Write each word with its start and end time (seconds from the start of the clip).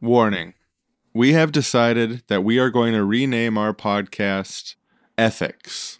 Warning. 0.00 0.54
We 1.12 1.32
have 1.32 1.50
decided 1.50 2.22
that 2.28 2.44
we 2.44 2.58
are 2.58 2.70
going 2.70 2.92
to 2.92 3.04
rename 3.04 3.58
our 3.58 3.74
podcast 3.74 4.76
Ethics. 5.16 5.98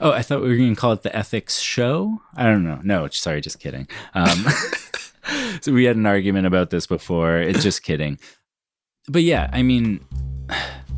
Oh, 0.00 0.10
I 0.10 0.22
thought 0.22 0.42
we 0.42 0.48
were 0.48 0.56
going 0.56 0.74
to 0.74 0.80
call 0.80 0.92
it 0.92 1.02
the 1.02 1.14
Ethics 1.14 1.60
Show. 1.60 2.20
I 2.36 2.44
don't 2.44 2.64
know. 2.64 2.80
No, 2.82 3.08
sorry, 3.08 3.40
just 3.40 3.60
kidding. 3.60 3.86
Um, 4.14 4.46
so 5.60 5.72
we 5.72 5.84
had 5.84 5.96
an 5.96 6.06
argument 6.06 6.46
about 6.46 6.70
this 6.70 6.86
before. 6.86 7.38
It's 7.38 7.62
just 7.62 7.82
kidding. 7.84 8.18
But 9.08 9.22
yeah, 9.22 9.48
I 9.52 9.62
mean, 9.62 10.04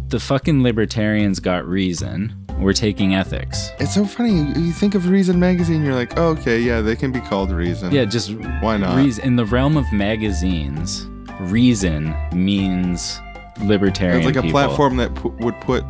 the 0.08 0.20
fucking 0.20 0.62
libertarians 0.62 1.40
got 1.40 1.66
reason. 1.66 2.34
We're 2.58 2.72
taking 2.72 3.14
ethics. 3.14 3.70
It's 3.78 3.94
so 3.94 4.04
funny. 4.06 4.32
You, 4.58 4.72
think 4.72 4.94
of 4.94 5.08
Reason 5.08 5.38
Magazine, 5.38 5.82
you're 5.84 5.94
like, 5.94 6.18
oh, 6.18 6.28
okay, 6.28 6.60
yeah, 6.60 6.80
they 6.80 6.96
can 6.96 7.12
be 7.12 7.20
called 7.20 7.50
Reason. 7.50 7.92
Yeah, 7.92 8.04
just 8.04 8.30
Why 8.60 8.76
not? 8.76 8.96
Reason, 8.96 9.24
in 9.24 9.36
the 9.36 9.44
realm 9.44 9.76
of 9.76 9.90
magazines, 9.92 11.06
reason 11.50 12.14
means 12.32 13.20
libertarian. 13.60 14.18
It's 14.18 14.26
like 14.26 14.36
a 14.36 14.42
people. 14.42 14.60
platform 14.60 14.96
that 14.96 15.14
pu- 15.14 15.34
would 15.40 15.60
put 15.60 15.84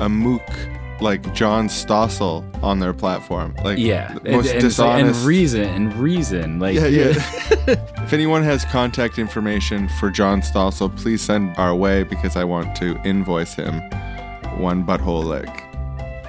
a 0.00 0.08
mook 0.08 0.42
like 1.00 1.34
John 1.34 1.66
Stossel 1.68 2.44
on 2.62 2.78
their 2.78 2.92
platform. 2.92 3.54
Like, 3.64 3.78
Yeah, 3.78 4.12
most 4.12 4.24
and, 4.26 4.36
and, 4.46 4.60
dishonest. 4.60 5.18
and 5.20 5.26
reason 5.26 5.62
and 5.62 5.94
reason. 5.94 6.58
Like 6.60 6.76
yeah, 6.76 6.86
yeah. 6.86 7.08
if 7.66 8.12
anyone 8.12 8.42
has 8.44 8.64
contact 8.66 9.18
information 9.18 9.88
for 9.98 10.10
John 10.10 10.40
Stossel, 10.42 10.96
please 10.96 11.20
send 11.20 11.56
our 11.56 11.74
way 11.74 12.04
because 12.04 12.36
I 12.36 12.44
want 12.44 12.76
to 12.76 12.96
invoice 13.04 13.54
him 13.54 13.80
one 14.58 14.84
butthole 14.84 15.24
lick. 15.24 15.48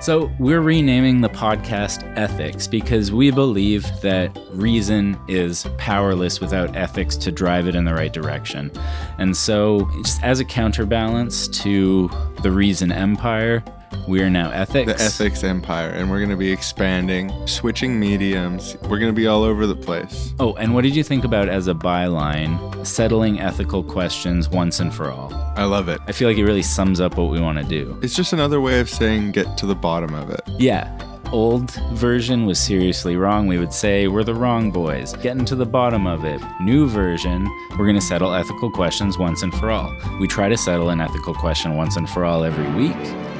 So, 0.03 0.30
we're 0.38 0.59
renaming 0.59 1.21
the 1.21 1.30
podcast 1.30 2.03
Ethics 2.17 2.67
because 2.67 3.13
we 3.13 3.31
believe 3.31 3.85
that 4.02 4.38
reason 4.52 5.17
is 5.30 5.66
powerless 5.77 6.41
without 6.41 6.75
ethics 6.75 7.16
to 7.16 7.31
drive 7.31 7.70
it 7.70 7.75
in 7.75 7.85
the 7.85 7.94
right 7.94 8.11
direction. 8.11 8.70
And 9.17 9.38
so, 9.38 9.89
just 10.03 10.21
as 10.21 10.41
a 10.41 10.44
counterbalance 10.44 11.47
to 11.63 12.09
the 12.41 12.52
reason 12.52 12.91
empire, 12.91 13.64
we 14.08 14.22
are 14.22 14.30
now 14.30 14.52
ethics. 14.52 14.91
The 14.91 15.02
ethics 15.02 15.44
empire, 15.44 15.89
and 15.89 16.09
we're 16.09 16.19
going 16.19 16.30
to 16.30 16.36
be 16.36 16.52
expanding, 16.52 17.31
switching 17.47 17.99
mediums. 17.99 18.75
We're 18.83 18.99
going 18.99 19.11
to 19.11 19.16
be 19.16 19.27
all 19.27 19.44
over 19.44 19.66
the 19.66 19.75
place. 19.75 20.33
Oh, 20.39 20.53
and 20.55 20.73
what 20.73 20.83
did 20.83 20.95
you 20.95 21.03
think 21.03 21.23
about 21.23 21.49
as 21.49 21.67
a 21.67 21.73
byline, 21.73 22.86
settling 22.86 23.39
ethical 23.39 23.83
questions 23.83 24.49
once 24.49 24.80
and 24.80 24.94
for 24.94 25.11
all? 25.11 25.33
I 25.55 25.64
love 25.64 25.89
it. 25.89 26.02
I 26.08 26.11
feel 26.11 26.27
like 26.27 26.38
it 26.38 26.45
really 26.45 26.64
sums 26.64 26.99
up 26.99 27.17
what 27.17 27.30
we 27.30 27.39
want 27.39 27.58
to 27.59 27.64
do. 27.64 27.97
It's 28.02 28.16
just 28.16 28.33
another 28.33 28.59
way 28.61 28.80
of 28.80 28.89
saying 28.89 29.31
get 29.31 29.58
to 29.58 29.66
the 29.66 29.75
bottom 29.75 30.14
of 30.14 30.30
it. 30.30 30.41
Yeah. 30.47 30.99
Old 31.31 31.71
version 31.94 32.45
was 32.45 32.59
seriously 32.59 33.16
wrong. 33.16 33.47
We 33.47 33.58
would 33.58 33.73
say 33.73 34.08
we're 34.08 34.23
the 34.23 34.36
wrong 34.36 34.69
boys. 34.69 35.14
Getting 35.14 35.45
to 35.45 35.55
the 35.55 35.66
bottom 35.66 36.05
of 36.05 36.23
it. 36.25 36.39
New 36.61 36.88
version, 36.88 37.49
we're 37.71 37.86
going 37.86 37.95
to 37.95 38.02
settle 38.02 38.36
ethical 38.36 38.69
questions 38.69 39.17
once 39.17 39.41
and 39.41 39.52
for 39.55 39.71
all. 39.71 39.91
We 40.19 40.27
try 40.27 40.47
to 40.47 40.58
settle 40.58 40.89
an 40.89 41.02
ethical 41.02 41.33
question 41.33 41.75
once 41.75 41.95
and 41.95 42.08
for 42.08 42.23
all 42.23 42.44
every 42.44 42.69
week. 42.73 43.33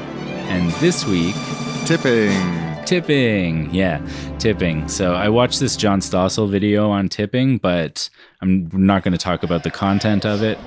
And 0.50 0.72
this 0.74 1.06
week, 1.06 1.36
Tipping. 1.86 2.32
tipping. 2.86 3.74
Yeah, 3.74 4.06
tipping. 4.40 4.88
So 4.88 5.14
I 5.14 5.30
watched 5.30 5.60
this 5.60 5.76
John 5.76 6.00
Stossel 6.00 6.50
video 6.50 6.90
on 6.90 7.10
tipping, 7.10 7.58
but 7.58 8.10
I'm 8.42 8.70
not 8.74 9.04
going 9.04 9.12
to 9.14 9.18
talk 9.18 9.44
about 9.44 9.64
the 9.64 9.72
content 9.72 10.26
of 10.26 10.44
it 10.44 10.58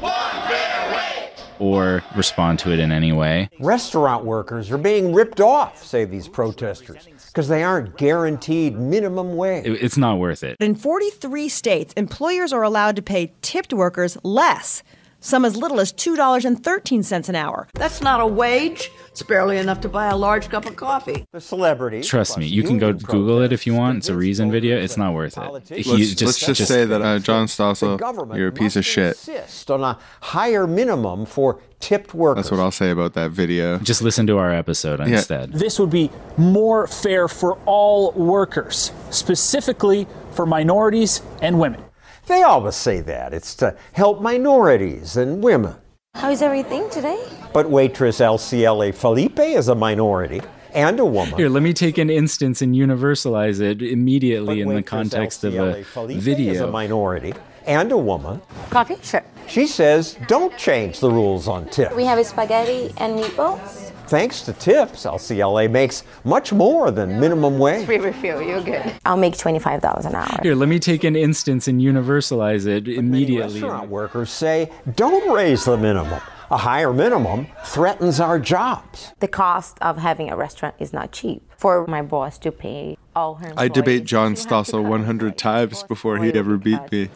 or 1.59 2.03
respond 2.15 2.59
to 2.59 2.71
it 2.73 2.79
in 2.79 2.93
any 2.93 3.13
way. 3.13 3.49
Restaurant 3.61 4.25
workers 4.27 4.71
are 4.71 4.77
being 4.79 5.15
ripped 5.15 5.41
off, 5.41 5.83
say 5.83 6.05
these 6.05 6.29
protesters, 6.29 7.09
because 7.29 7.49
they 7.49 7.63
aren't 7.63 7.97
guaranteed 7.97 8.79
minimum 8.79 9.37
wage. 9.37 9.65
It- 9.67 9.83
It's 9.83 9.97
not 9.97 10.19
worth 10.19 10.43
it. 10.45 10.57
In 10.61 10.75
43 10.75 11.49
states, 11.49 11.95
employers 11.97 12.53
are 12.53 12.63
allowed 12.63 12.95
to 12.97 13.03
pay 13.03 13.33
tipped 13.41 13.73
workers 13.73 14.19
less, 14.23 14.83
some 15.27 15.45
as 15.45 15.57
little 15.57 15.81
as 15.81 15.93
$2.13 15.93 17.29
an 17.29 17.35
hour. 17.35 17.67
That's 17.75 18.01
not 18.01 18.21
a 18.21 18.27
wage. 18.27 18.93
It's 19.11 19.23
barely 19.23 19.59
enough 19.59 19.81
to 19.81 19.89
buy 19.89 20.07
a 20.07 20.17
large 20.17 20.49
cup 20.49 20.67
of 20.67 20.77
coffee. 20.77 21.25
The 21.33 21.41
celebrities. 21.41 22.07
Trust 22.07 22.39
me, 22.39 22.47
you 22.47 22.63
can 22.63 22.79
go 22.79 22.93
Google 22.93 23.43
it 23.43 23.53
if 23.53 23.67
you 23.67 23.75
want. 23.75 23.99
It's 23.99 24.09
a 24.09 24.13
protesters 24.13 24.27
reason 24.27 24.51
video. 24.53 24.79
It's 24.79 24.97
not 24.97 25.15
worth 25.15 25.37
it. 25.37 25.43
He 25.69 25.91
Let's, 25.91 26.23
let's 26.23 26.39
just, 26.39 26.67
say 26.69 26.85
that 26.85 27.03
uh, 27.03 27.19
John 27.19 27.47
Stossel, 27.47 28.37
you're 28.37 28.49
a 28.49 28.53
piece 28.53 28.77
of 28.77 28.85
shit. 28.85 29.17
Insist 29.17 29.71
on 29.71 29.83
a 29.83 29.99
higher 30.21 30.67
minimum 30.67 31.27
for 31.27 31.61
tipped 31.81 32.15
workers. 32.15 32.45
That's 32.45 32.51
what 32.53 32.61
I'll 32.61 32.71
say 32.71 32.91
about 32.91 33.15
that 33.15 33.33
video. 33.33 33.79
Just 33.79 34.03
listen 34.03 34.27
to 34.29 34.39
our 34.39 34.53
episode 34.53 35.01
Yeah. 35.01 35.17
instead. 35.17 35.53
This 35.53 35.81
would 35.81 35.91
be 35.91 36.11
more 36.37 36.87
fair 36.87 37.27
for 37.27 37.59
all 37.67 38.13
workers, 38.13 38.93
specifically 39.11 40.07
for 40.33 40.47
minorities 40.47 41.21
and 41.43 41.59
women. 41.59 41.83
They 42.27 42.43
always 42.43 42.75
say 42.75 43.01
that. 43.03 43.33
It's 43.33 43.55
to 43.57 43.77
help 43.93 44.21
minorities 44.21 45.17
and 45.17 45.43
women. 45.43 45.77
How 46.15 46.31
is 46.31 46.43
everything 46.43 46.91
today? 46.91 47.23
But 47.53 47.71
waitress 47.71 48.21
LCLA 48.21 48.95
Felipe 48.95 49.39
is 49.39 49.69
a 49.69 49.75
minority 49.75 50.43
and 50.75 50.99
a 50.99 51.05
woman. 51.05 51.37
Here, 51.37 51.49
let 51.49 51.63
me 51.63 51.73
take 51.73 51.99
an 51.99 52.11
instance 52.11 52.63
and 52.63 52.75
universalize 52.75 53.61
it 53.61 53.81
immediately 53.81 54.47
But 54.47 54.59
in 54.59 54.69
the 54.69 54.75
waitress 54.77 54.91
context 54.91 55.45
of 55.45 55.55
a 55.55 55.85
Felipe 55.85 56.27
is 56.27 56.61
a 56.61 56.67
minority 56.67 57.33
and 57.67 57.93
a 57.93 57.99
woman. 57.99 58.43
Coffee? 58.71 58.97
Sure. 59.03 59.25
She 59.47 59.67
says 59.67 60.19
don't 60.27 60.57
change 60.57 61.01
the 61.01 61.11
rules 61.11 61.47
on 61.47 61.69
tips. 61.69 61.95
We 61.95 62.05
have 62.05 62.25
spaghetti 62.27 62.93
and 62.97 63.19
meatballs. 63.19 63.93
Thanks 64.09 64.43
to 64.43 64.53
tips, 64.53 65.05
LCLA 65.05 65.69
makes 65.69 66.05
much 66.23 66.53
more 66.53 66.93
than 66.93 67.19
minimum 67.19 67.59
wage. 67.59 67.87
Free 67.87 67.99
refill, 67.99 68.41
you're 68.41 68.63
good. 68.63 68.93
I'll 69.05 69.17
make 69.17 69.35
$25 69.35 70.05
an 70.07 70.15
hour. 70.15 70.39
Here, 70.43 70.55
let 70.55 70.69
me 70.69 70.79
take 70.79 71.03
an 71.03 71.17
instance 71.17 71.67
and 71.67 71.81
universalize 71.81 72.67
it 72.67 72.85
Many 72.85 72.97
immediately. 72.97 73.61
restaurant 73.61 73.91
workers 73.91 74.31
say 74.31 74.71
don't 74.95 75.33
raise 75.33 75.65
the 75.65 75.77
minimum. 75.77 76.21
A 76.49 76.57
higher 76.57 76.93
minimum 76.93 77.49
threatens 77.65 78.21
our 78.21 78.39
jobs. 78.39 79.13
The 79.19 79.27
cost 79.27 79.79
of 79.83 79.99
having 79.99 80.31
a 80.31 80.37
restaurant 80.37 80.77
is 80.79 80.93
not 80.93 81.11
cheap. 81.11 81.43
For 81.59 81.85
my 81.89 82.03
boss 82.03 82.39
to 82.41 82.53
pay 82.53 82.97
all 83.17 83.35
her 83.37 83.49
employees. 83.49 83.71
I 83.71 83.75
debate 83.75 84.05
John 84.05 84.37
she 84.37 84.43
has 84.49 84.67
to 84.69 84.77
Stossel 84.77 84.89
100 84.89 85.37
times 85.37 85.83
before 85.83 86.19
he 86.19 86.29
oil 86.31 86.37
ever 86.37 86.57
beat 86.57 86.93
me. 86.93 87.09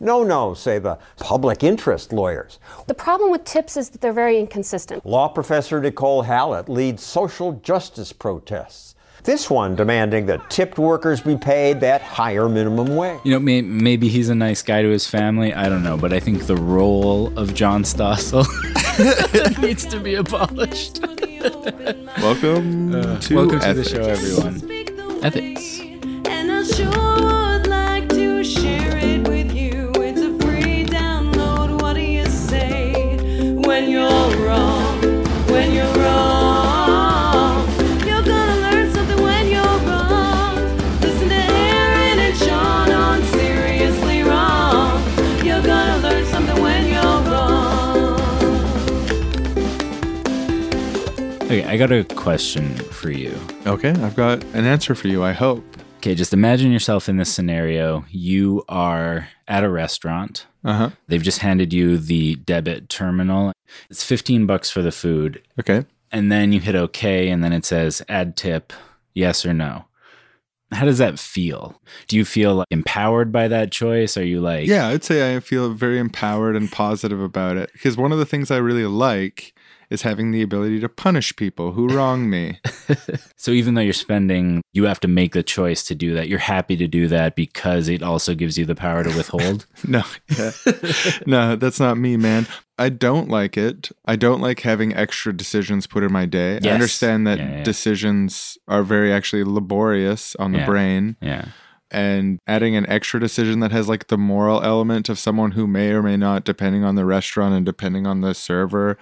No, 0.00 0.22
no, 0.22 0.54
say 0.54 0.78
the 0.78 0.98
public 1.18 1.62
interest 1.62 2.12
lawyers. 2.12 2.58
The 2.86 2.94
problem 2.94 3.30
with 3.30 3.44
tips 3.44 3.76
is 3.76 3.90
that 3.90 4.00
they're 4.00 4.12
very 4.12 4.38
inconsistent. 4.38 5.04
Law 5.06 5.28
professor 5.28 5.80
Nicole 5.80 6.22
Hallett 6.22 6.68
leads 6.68 7.02
social 7.02 7.52
justice 7.62 8.12
protests. 8.12 8.94
This 9.22 9.48
one 9.48 9.74
demanding 9.74 10.26
that 10.26 10.50
tipped 10.50 10.78
workers 10.78 11.22
be 11.22 11.36
paid 11.36 11.80
that 11.80 12.02
higher 12.02 12.46
minimum 12.46 12.94
wage. 12.94 13.20
You 13.24 13.32
know, 13.32 13.40
may, 13.40 13.62
maybe 13.62 14.08
he's 14.08 14.28
a 14.28 14.34
nice 14.34 14.60
guy 14.60 14.82
to 14.82 14.88
his 14.90 15.06
family. 15.08 15.54
I 15.54 15.70
don't 15.70 15.82
know, 15.82 15.96
but 15.96 16.12
I 16.12 16.20
think 16.20 16.46
the 16.46 16.56
role 16.56 17.32
of 17.38 17.54
John 17.54 17.84
Stossel 17.84 18.44
needs 19.62 19.86
to 19.86 19.98
be 19.98 20.16
abolished. 20.16 21.00
Welcome 22.20 22.92
to, 22.92 22.98
Uh, 23.00 23.20
Welcome 23.30 23.60
to 23.60 23.72
the 23.74 23.80
Ethics. 23.80 23.90
show, 23.90 24.02
everyone. 24.02 25.24
Ethics. 25.24 25.80
Okay, 51.44 51.64
I 51.66 51.76
got 51.76 51.92
a 51.92 52.02
question 52.16 52.74
for 52.74 53.10
you. 53.10 53.32
Okay, 53.64 53.90
I've 53.90 54.16
got 54.16 54.42
an 54.54 54.64
answer 54.64 54.96
for 54.96 55.06
you, 55.06 55.22
I 55.22 55.30
hope. 55.32 55.64
Okay, 56.04 56.14
just 56.14 56.34
imagine 56.34 56.70
yourself 56.70 57.08
in 57.08 57.16
this 57.16 57.32
scenario. 57.32 58.04
You 58.10 58.62
are 58.68 59.30
at 59.48 59.64
a 59.64 59.70
restaurant. 59.70 60.44
Uh 60.62 60.72
huh. 60.74 60.90
They've 61.08 61.22
just 61.22 61.38
handed 61.38 61.72
you 61.72 61.96
the 61.96 62.34
debit 62.34 62.90
terminal. 62.90 63.54
It's 63.88 64.04
15 64.04 64.44
bucks 64.44 64.68
for 64.68 64.82
the 64.82 64.92
food. 64.92 65.40
Okay. 65.58 65.86
And 66.12 66.30
then 66.30 66.52
you 66.52 66.60
hit 66.60 66.74
OK, 66.74 67.30
and 67.30 67.42
then 67.42 67.54
it 67.54 67.64
says 67.64 68.02
add 68.06 68.36
tip, 68.36 68.74
yes 69.14 69.46
or 69.46 69.54
no. 69.54 69.86
How 70.72 70.84
does 70.84 70.98
that 70.98 71.18
feel? 71.18 71.80
Do 72.06 72.18
you 72.18 72.26
feel 72.26 72.56
like, 72.56 72.66
empowered 72.70 73.32
by 73.32 73.48
that 73.48 73.72
choice? 73.72 74.18
Are 74.18 74.26
you 74.26 74.42
like, 74.42 74.66
Yeah, 74.66 74.88
I'd 74.88 75.04
say 75.04 75.34
I 75.34 75.40
feel 75.40 75.72
very 75.72 75.98
empowered 75.98 76.54
and 76.54 76.70
positive 76.70 77.22
about 77.22 77.56
it 77.56 77.70
because 77.72 77.96
one 77.96 78.12
of 78.12 78.18
the 78.18 78.26
things 78.26 78.50
I 78.50 78.58
really 78.58 78.84
like 78.84 79.54
is 79.90 80.02
having 80.02 80.30
the 80.30 80.42
ability 80.42 80.80
to 80.80 80.88
punish 80.88 81.34
people 81.36 81.72
who 81.72 81.88
wrong 81.88 82.28
me. 82.30 82.60
So 83.36 83.50
even 83.50 83.74
though 83.74 83.82
you're 83.82 83.92
spending, 83.92 84.62
you 84.72 84.84
have 84.84 85.00
to 85.00 85.08
make 85.08 85.34
the 85.34 85.42
choice 85.42 85.82
to 85.84 85.94
do 85.94 86.14
that. 86.14 86.28
You're 86.28 86.38
happy 86.38 86.76
to 86.78 86.86
do 86.86 87.08
that 87.08 87.36
because 87.36 87.88
it 87.90 88.02
also 88.02 88.34
gives 88.34 88.56
you 88.56 88.64
the 88.64 88.74
power 88.74 89.04
to 89.04 89.14
withhold. 89.14 89.66
no, 89.86 90.02
yeah. 90.38 90.50
no, 91.26 91.56
that's 91.56 91.78
not 91.78 91.98
me, 91.98 92.16
man. 92.16 92.46
I 92.78 92.88
don't 92.88 93.28
like 93.28 93.58
it. 93.58 93.90
I 94.06 94.16
don't 94.16 94.40
like 94.40 94.60
having 94.60 94.94
extra 94.94 95.32
decisions 95.36 95.86
put 95.86 96.02
in 96.04 96.12
my 96.12 96.24
day. 96.24 96.58
I 96.64 96.68
understand 96.70 97.26
that 97.26 97.38
Yeah, 97.38 97.56
yeah. 97.58 97.62
decisions 97.64 98.56
are 98.66 98.82
very 98.82 99.12
actually 99.12 99.44
laborious 99.44 100.34
on 100.36 100.52
the 100.52 100.58
Yeah. 100.60 100.66
brain. 100.66 101.16
yeah. 101.20 101.44
And 101.94 102.40
adding 102.46 102.74
an 102.74 102.86
extra 102.88 103.20
decision 103.20 103.60
that 103.60 103.70
has 103.70 103.88
like 103.88 104.08
the 104.08 104.18
moral 104.18 104.62
element 104.62 105.08
of 105.08 105.18
someone 105.18 105.52
who 105.52 105.66
may 105.66 105.92
or 105.92 106.02
may 106.02 106.16
not, 106.16 106.44
depending 106.44 106.82
on 106.82 106.96
the 106.96 107.04
restaurant 107.04 107.54
and 107.54 107.64
depending 107.64 108.04
on 108.06 108.20
the 108.20 108.34
server, 108.34 108.98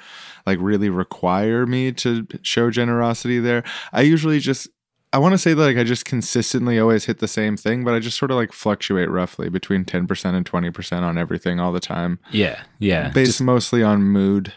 like 0.47 0.59
really 0.61 0.91
require 0.91 1.67
me 1.67 1.91
to 1.93 2.27
show 2.43 2.71
generosity 2.71 3.39
there. 3.39 3.65
I 3.93 4.03
usually 4.03 4.39
just 4.39 4.69
I 5.15 5.19
want 5.19 5.33
to 5.33 5.39
say 5.39 5.53
that 5.55 5.63
like 5.63 5.77
I 5.77 5.85
just 5.85 6.05
consistently 6.05 6.79
always 6.79 7.07
hit 7.07 7.19
the 7.19 7.29
same 7.29 7.57
thing, 7.57 7.83
but 7.83 7.95
I 7.95 7.99
just 7.99 8.19
sort 8.19 8.31
of 8.31 8.37
like 8.37 8.53
fluctuate 8.53 9.11
roughly 9.11 9.49
between 9.49 9.85
10% 9.85 10.35
and 10.35 10.51
20% 10.51 11.03
on 11.03 11.19
everything 11.19 11.61
all 11.61 11.73
the 11.73 11.81
time. 11.81 12.19
Yeah, 12.31 12.63
yeah, 12.79 13.09
Based 13.11 13.41
mostly 13.41 13.83
on 13.83 14.03
mood 14.03 14.53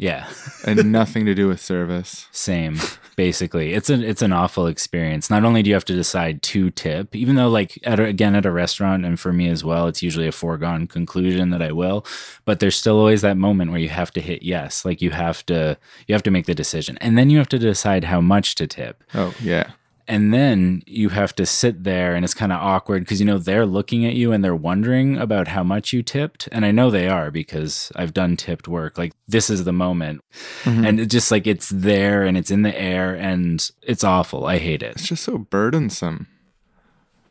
yeah. 0.00 0.28
and 0.66 0.90
nothing 0.90 1.26
to 1.26 1.34
do 1.34 1.46
with 1.46 1.60
service. 1.60 2.26
Same, 2.32 2.78
basically. 3.16 3.74
It's 3.74 3.90
an 3.90 4.02
it's 4.02 4.22
an 4.22 4.32
awful 4.32 4.66
experience. 4.66 5.28
Not 5.28 5.44
only 5.44 5.62
do 5.62 5.68
you 5.68 5.74
have 5.74 5.84
to 5.84 5.94
decide 5.94 6.42
to 6.42 6.70
tip, 6.70 7.14
even 7.14 7.36
though 7.36 7.50
like 7.50 7.78
at 7.84 8.00
a, 8.00 8.04
again 8.04 8.34
at 8.34 8.46
a 8.46 8.50
restaurant 8.50 9.04
and 9.04 9.20
for 9.20 9.30
me 9.30 9.48
as 9.48 9.62
well, 9.62 9.86
it's 9.88 10.02
usually 10.02 10.26
a 10.26 10.32
foregone 10.32 10.86
conclusion 10.86 11.50
that 11.50 11.60
I 11.60 11.72
will, 11.72 12.06
but 12.46 12.60
there's 12.60 12.76
still 12.76 12.98
always 12.98 13.20
that 13.20 13.36
moment 13.36 13.72
where 13.72 13.80
you 13.80 13.90
have 13.90 14.10
to 14.12 14.22
hit 14.22 14.42
yes. 14.42 14.86
Like 14.86 15.02
you 15.02 15.10
have 15.10 15.44
to 15.46 15.76
you 16.06 16.14
have 16.14 16.22
to 16.22 16.30
make 16.30 16.46
the 16.46 16.54
decision. 16.54 16.96
And 17.02 17.18
then 17.18 17.28
you 17.28 17.36
have 17.36 17.48
to 17.50 17.58
decide 17.58 18.04
how 18.04 18.22
much 18.22 18.54
to 18.54 18.66
tip. 18.66 19.04
Oh, 19.14 19.34
yeah. 19.42 19.72
And 20.10 20.34
then 20.34 20.82
you 20.86 21.10
have 21.10 21.36
to 21.36 21.46
sit 21.46 21.84
there 21.84 22.16
and 22.16 22.24
it's 22.24 22.34
kind 22.34 22.50
of 22.50 22.60
awkward 22.60 23.04
because 23.04 23.20
you 23.20 23.26
know 23.26 23.38
they're 23.38 23.64
looking 23.64 24.04
at 24.04 24.14
you 24.14 24.32
and 24.32 24.42
they're 24.42 24.56
wondering 24.56 25.16
about 25.16 25.46
how 25.46 25.62
much 25.62 25.92
you 25.92 26.02
tipped. 26.02 26.48
And 26.50 26.66
I 26.66 26.72
know 26.72 26.90
they 26.90 27.08
are 27.08 27.30
because 27.30 27.92
I've 27.94 28.12
done 28.12 28.36
tipped 28.36 28.66
work. 28.66 28.98
Like 28.98 29.12
this 29.28 29.48
is 29.48 29.62
the 29.62 29.72
moment. 29.72 30.22
Mm-hmm. 30.64 30.84
And 30.84 30.98
it's 31.00 31.12
just 31.12 31.30
like 31.30 31.46
it's 31.46 31.68
there 31.68 32.24
and 32.24 32.36
it's 32.36 32.50
in 32.50 32.62
the 32.62 32.76
air 32.76 33.14
and 33.14 33.70
it's 33.82 34.02
awful. 34.02 34.46
I 34.46 34.58
hate 34.58 34.82
it. 34.82 34.96
It's 34.96 35.06
just 35.06 35.22
so 35.22 35.38
burdensome. 35.38 36.26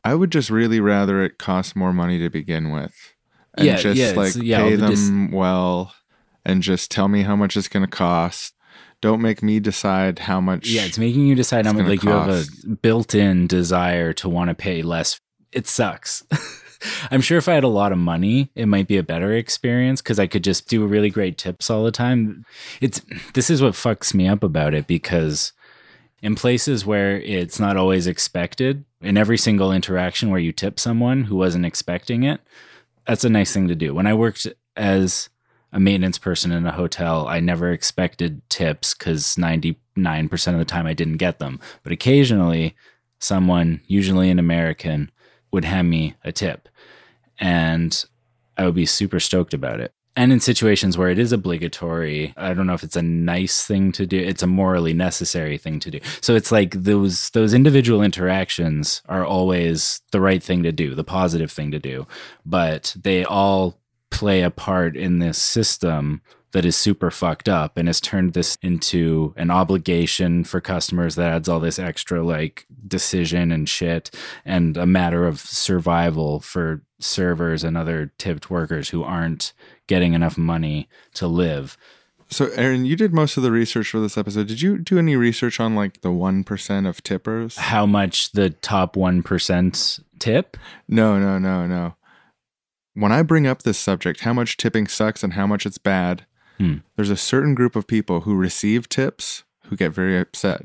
I 0.06 0.16
would 0.16 0.32
just 0.32 0.50
really 0.50 0.80
rather 0.80 1.22
it 1.22 1.38
cost 1.38 1.76
more 1.76 1.92
money 1.92 2.18
to 2.20 2.30
begin 2.30 2.72
with. 2.72 2.96
And 3.56 3.68
Yeah, 3.68 3.76
just 3.76 4.00
yeah, 4.00 4.12
like 4.12 4.36
yeah, 4.36 4.64
pay 4.64 4.76
them 4.78 4.90
dis- 4.90 5.34
well 5.34 5.94
and 6.46 6.64
just 6.64 6.90
tell 6.90 7.10
me 7.10 7.24
how 7.24 7.36
much 7.36 7.58
it's 7.58 7.68
going 7.68 7.86
to 7.86 7.92
cost. 7.92 8.54
Don't 9.02 9.22
make 9.22 9.42
me 9.42 9.60
decide 9.60 10.20
how 10.20 10.42
much. 10.42 10.68
Yeah, 10.68 10.84
it's 10.84 10.98
making 10.98 11.28
you 11.28 11.36
decide 11.36 11.66
how 11.66 11.74
much 11.74 11.88
like 11.88 12.04
you 12.04 12.10
have 12.10 12.30
a 12.30 12.68
built-in 12.68 13.48
desire 13.48 14.12
to 14.14 14.28
want 14.28 14.50
to 14.50 14.56
pay 14.56 14.82
less. 14.82 15.20
It 15.52 15.68
sucks. 15.68 16.24
I'm 17.12 17.22
sure 17.22 17.38
if 17.38 17.50
I 17.50 17.54
had 17.54 17.64
a 17.64 17.70
lot 17.70 17.92
of 17.92 17.98
money, 17.98 18.52
it 18.56 18.68
might 18.68 18.88
be 18.88 18.98
a 18.98 19.04
better 19.04 19.34
experience 19.34 20.02
because 20.02 20.20
I 20.20 20.28
could 20.28 20.44
just 20.44 20.68
do 20.68 20.86
really 20.86 21.10
great 21.10 21.38
tips 21.38 21.70
all 21.70 21.84
the 21.84 21.92
time. 21.92 22.46
It's 22.82 23.02
this 23.34 23.50
is 23.50 23.62
what 23.62 23.74
fucks 23.74 24.14
me 24.14 24.28
up 24.28 24.44
about 24.44 24.74
it 24.74 24.88
because 24.88 25.54
in 26.22 26.36
places 26.36 26.86
where 26.86 27.18
it's 27.22 27.60
not 27.60 27.78
always 27.78 28.08
expected, 28.08 28.86
in 29.02 29.18
every 29.18 29.38
single 29.38 29.72
interaction 29.72 30.30
where 30.30 30.40
you 30.40 30.52
tip 30.52 30.80
someone 30.80 31.24
who 31.24 31.36
wasn't 31.36 31.66
expecting 31.66 32.24
it, 32.24 32.42
that's 33.06 33.24
a 33.24 33.30
nice 33.30 33.54
thing 33.54 33.68
to 33.68 33.76
do. 33.76 33.94
When 33.94 34.08
I 34.08 34.14
worked 34.14 34.48
as 34.76 35.30
a 35.72 35.80
maintenance 35.80 36.18
person 36.18 36.52
in 36.52 36.66
a 36.66 36.72
hotel, 36.72 37.28
I 37.28 37.40
never 37.40 37.72
expected 37.72 38.42
tips 38.50 38.94
because 38.94 39.36
99% 39.36 39.78
of 40.54 40.60
the 40.60 40.66
time 40.66 40.88
I 40.88 40.94
didn't 40.94 41.18
get 41.18 41.40
them. 41.40 41.60
But 41.84 41.92
occasionally, 41.92 42.76
someone, 43.20 43.82
usually 43.86 44.30
an 44.30 44.40
American, 44.40 45.12
would 45.52 45.66
hand 45.66 45.90
me 45.90 46.16
a 46.24 46.32
tip. 46.32 46.70
And 47.40 48.04
I 48.58 48.66
would 48.66 48.76
be 48.76 48.86
super 48.86 49.20
stoked 49.20 49.54
about 49.54 49.80
it. 49.80 49.94
And 50.16 50.34
in 50.34 50.42
situations 50.42 50.98
where 50.98 51.10
it 51.10 51.18
is 51.18 51.32
obligatory, 51.32 52.34
I 52.36 52.54
don't 52.54 52.68
know 52.68 52.74
if 52.74 52.84
it's 52.84 52.98
a 52.98 53.02
nice 53.02 53.66
thing 53.66 53.94
to 53.94 54.06
do. 54.06 54.20
It's 54.20 54.44
a 54.44 54.48
morally 54.48 54.94
necessary 54.94 55.58
thing 55.58 55.80
to 55.80 55.92
do. 55.92 56.00
So 56.20 56.36
it's 56.36 56.52
like 56.52 56.72
those 56.72 57.30
those 57.30 57.54
individual 57.54 58.02
interactions 58.02 59.02
are 59.08 59.24
always 59.24 60.02
the 60.12 60.20
right 60.20 60.44
thing 60.44 60.64
to 60.64 60.74
do, 60.74 60.94
the 60.94 61.06
positive 61.06 61.54
thing 61.54 61.72
to 61.72 61.80
do. 61.80 62.06
But 62.46 62.98
they 63.02 63.24
all 63.24 63.79
play 64.12 64.42
a 64.42 64.52
part 64.52 64.96
in 64.96 65.20
this 65.20 65.38
system 65.38 66.22
that 66.52 66.66
is 66.66 66.76
super 66.76 67.12
fucked 67.12 67.48
up 67.48 67.78
and 67.78 67.88
has 67.88 68.02
turned 68.02 68.34
this 68.34 68.58
into 68.62 69.34
an 69.38 69.52
obligation 69.52 70.44
for 70.44 70.60
customers 70.60 71.16
that 71.16 71.32
adds 71.32 71.48
all 71.48 71.60
this 71.60 71.78
extra 71.78 72.24
like 72.24 72.66
decision 72.88 73.52
and 73.52 73.70
shit 73.70 74.10
and 74.46 74.76
a 74.76 74.86
matter 74.86 75.28
of 75.28 75.40
survival 75.40 76.40
for 76.40 76.82
servers 77.00 77.64
and 77.64 77.78
other 77.78 78.12
tipped 78.18 78.50
workers 78.50 78.90
who 78.90 79.04
aren't 79.04 79.54
getting 79.88 80.14
enough 80.14 80.38
money 80.38 80.90
to 81.14 81.28
live. 81.28 81.78
So, 82.32 82.48
Aaron, 82.56 82.86
you 82.86 82.96
did 82.96 83.12
most 83.12 83.38
of 83.38 83.44
the 83.44 83.52
research 83.52 83.90
for 83.90 84.00
this 84.00 84.18
episode. 84.18 84.48
Did 84.48 84.62
you 84.62 84.78
do 84.78 85.00
any 85.00 85.16
research 85.16 85.60
on 85.60 85.76
like 85.76 86.02
the 86.02 86.10
1% 86.10 86.88
of 86.88 87.02
tippers? 87.02 87.58
How 87.58 87.88
much 87.88 88.34
the 88.34 88.52
top 88.52 88.96
1% 88.96 90.00
tip? 90.20 90.58
No, 90.88 91.18
no, 91.18 91.40
no, 91.40 91.66
no. 91.66 91.96
When 92.94 93.12
I 93.12 93.22
bring 93.22 93.48
up 93.48 93.64
this 93.64 93.78
subject, 93.78 94.22
how 94.22 94.34
much 94.34 94.58
tipping 94.58 94.88
sucks 94.88 95.24
and 95.24 95.34
how 95.34 95.48
much 95.48 95.66
it's 95.66 95.78
bad, 95.78 96.26
Hmm. 96.58 96.78
there's 96.96 97.10
a 97.10 97.16
certain 97.18 97.56
group 97.56 97.76
of 97.78 97.88
people 97.88 98.22
who 98.22 98.36
receive 98.36 98.90
tips 98.90 99.44
who 99.68 99.76
get 99.78 99.94
very 99.94 100.18
upset. 100.20 100.64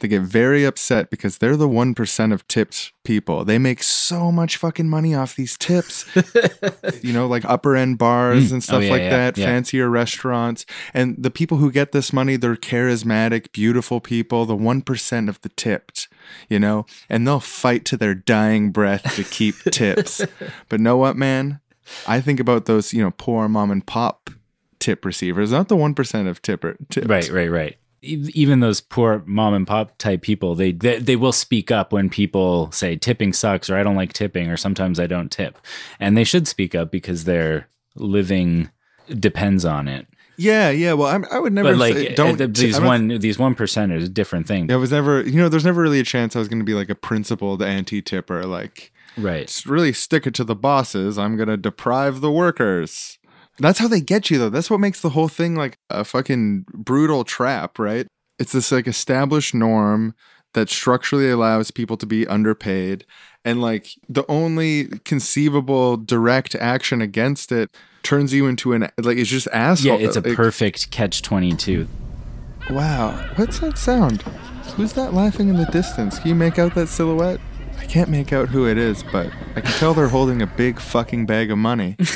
They 0.00 0.08
get 0.08 0.22
very 0.22 0.64
upset 0.64 1.10
because 1.10 1.38
they're 1.38 1.56
the 1.56 1.68
1% 1.68 2.32
of 2.32 2.46
tipped 2.48 2.92
people. 3.04 3.44
They 3.44 3.58
make 3.58 3.82
so 3.82 4.30
much 4.30 4.56
fucking 4.56 4.88
money 4.88 5.14
off 5.14 5.34
these 5.36 5.56
tips. 5.56 6.06
you 7.02 7.12
know, 7.12 7.26
like 7.26 7.44
upper 7.44 7.76
end 7.76 7.98
bars 7.98 8.48
Mm. 8.50 8.52
and 8.52 8.62
stuff 8.62 8.76
Oh, 8.76 8.80
yeah, 8.80 8.90
like 8.90 9.00
yeah, 9.02 9.10
that, 9.10 9.38
yeah. 9.38 9.44
fancier 9.46 9.88
restaurants. 9.88 10.64
And 10.94 11.16
the 11.18 11.30
people 11.30 11.58
who 11.58 11.70
get 11.72 11.92
this 11.92 12.12
money, 12.12 12.36
they're 12.36 12.56
charismatic, 12.56 13.52
beautiful 13.52 14.00
people, 14.00 14.46
the 14.46 14.56
1% 14.56 15.28
of 15.28 15.40
the 15.40 15.48
tipped, 15.50 16.08
you 16.48 16.58
know, 16.60 16.86
and 17.08 17.26
they'll 17.26 17.40
fight 17.40 17.84
to 17.86 17.96
their 17.96 18.14
dying 18.14 18.70
breath 18.70 19.16
to 19.16 19.24
keep 19.24 19.56
tips. 19.70 20.20
But 20.68 20.80
know 20.80 20.96
what, 20.96 21.16
man? 21.16 21.60
I 22.06 22.20
think 22.20 22.38
about 22.38 22.66
those, 22.66 22.92
you 22.92 23.02
know, 23.02 23.12
poor 23.16 23.48
mom 23.48 23.70
and 23.70 23.84
pop 23.86 24.30
tip 24.78 25.04
receivers, 25.04 25.50
not 25.50 25.68
the 25.68 25.76
1% 25.76 26.28
of 26.28 26.40
tipper. 26.42 26.76
Tipped. 26.90 27.08
Right, 27.08 27.28
right, 27.30 27.50
right. 27.50 27.76
Even 28.00 28.60
those 28.60 28.80
poor 28.80 29.22
mom 29.26 29.54
and 29.54 29.66
pop 29.66 29.98
type 29.98 30.22
people, 30.22 30.54
they, 30.54 30.70
they 30.72 30.98
they 31.00 31.16
will 31.16 31.32
speak 31.32 31.70
up 31.72 31.92
when 31.92 32.08
people 32.08 32.70
say 32.70 32.94
tipping 32.94 33.32
sucks 33.32 33.68
or 33.68 33.76
I 33.76 33.82
don't 33.82 33.96
like 33.96 34.12
tipping 34.12 34.48
or 34.50 34.56
sometimes 34.56 35.00
I 35.00 35.06
don't 35.08 35.30
tip, 35.32 35.58
and 35.98 36.16
they 36.16 36.24
should 36.24 36.46
speak 36.46 36.74
up 36.76 36.92
because 36.92 37.24
their 37.24 37.68
living 37.96 38.70
depends 39.08 39.64
on 39.64 39.88
it. 39.88 40.06
Yeah, 40.36 40.70
yeah. 40.70 40.92
Well, 40.92 41.08
I'm, 41.08 41.24
I 41.32 41.40
would 41.40 41.52
never 41.52 41.70
But 41.70 41.78
like 41.78 41.94
say, 41.94 42.14
don't. 42.14 42.40
uh, 42.40 42.46
these 42.48 42.76
I'm 42.76 42.84
not- 42.84 42.88
one 42.88 43.08
these 43.18 43.38
one 43.40 43.56
percent 43.56 43.90
is 43.90 44.04
a 44.04 44.08
different 44.08 44.46
thing. 44.46 44.70
I 44.70 44.76
was 44.76 44.92
never, 44.92 45.22
you 45.22 45.40
know, 45.40 45.48
there's 45.48 45.64
never 45.64 45.82
really 45.82 45.98
a 45.98 46.04
chance 46.04 46.36
I 46.36 46.38
was 46.38 46.46
going 46.46 46.60
to 46.60 46.64
be 46.64 46.74
like 46.74 46.90
a 46.90 46.94
principled 46.94 47.60
anti 47.62 48.00
tipper. 48.00 48.44
Like, 48.44 48.92
Right. 49.16 49.52
really 49.66 49.92
stick 49.92 50.28
it 50.28 50.34
to 50.34 50.44
the 50.44 50.54
bosses. 50.54 51.18
I'm 51.18 51.34
going 51.36 51.48
to 51.48 51.56
deprive 51.56 52.20
the 52.20 52.30
workers. 52.30 53.17
That's 53.58 53.78
how 53.78 53.88
they 53.88 54.00
get 54.00 54.30
you, 54.30 54.38
though. 54.38 54.50
That's 54.50 54.70
what 54.70 54.80
makes 54.80 55.00
the 55.00 55.10
whole 55.10 55.28
thing 55.28 55.54
like 55.54 55.76
a 55.90 56.04
fucking 56.04 56.66
brutal 56.72 57.24
trap, 57.24 57.78
right? 57.78 58.06
It's 58.38 58.52
this 58.52 58.70
like 58.70 58.86
established 58.86 59.54
norm 59.54 60.14
that 60.54 60.70
structurally 60.70 61.28
allows 61.30 61.70
people 61.70 61.96
to 61.98 62.06
be 62.06 62.26
underpaid. 62.26 63.04
And 63.44 63.60
like 63.60 63.88
the 64.08 64.24
only 64.28 64.86
conceivable 65.04 65.96
direct 65.96 66.54
action 66.54 67.00
against 67.00 67.50
it 67.52 67.70
turns 68.02 68.32
you 68.32 68.46
into 68.46 68.72
an, 68.72 68.88
like, 68.98 69.18
it's 69.18 69.28
just 69.30 69.48
asshole. 69.48 69.98
Yeah, 70.00 70.06
it's 70.06 70.16
a 70.16 70.20
like- 70.20 70.34
perfect 70.36 70.90
catch 70.90 71.22
twenty 71.22 71.54
two. 71.54 71.88
Wow, 72.70 73.12
what's 73.36 73.60
that 73.60 73.78
sound? 73.78 74.22
Who's 74.76 74.92
that 74.92 75.14
laughing 75.14 75.48
in 75.48 75.56
the 75.56 75.64
distance? 75.66 76.18
Can 76.18 76.28
you 76.28 76.34
make 76.34 76.58
out 76.58 76.74
that 76.74 76.88
silhouette? 76.88 77.40
I 77.78 77.86
can't 77.86 78.10
make 78.10 78.32
out 78.32 78.48
who 78.48 78.66
it 78.68 78.76
is, 78.76 79.02
but 79.02 79.32
I 79.56 79.62
can 79.62 79.72
tell 79.72 79.94
they're 79.94 80.08
holding 80.08 80.42
a 80.42 80.46
big 80.46 80.78
fucking 80.78 81.24
bag 81.26 81.50
of 81.50 81.58
money. 81.58 81.96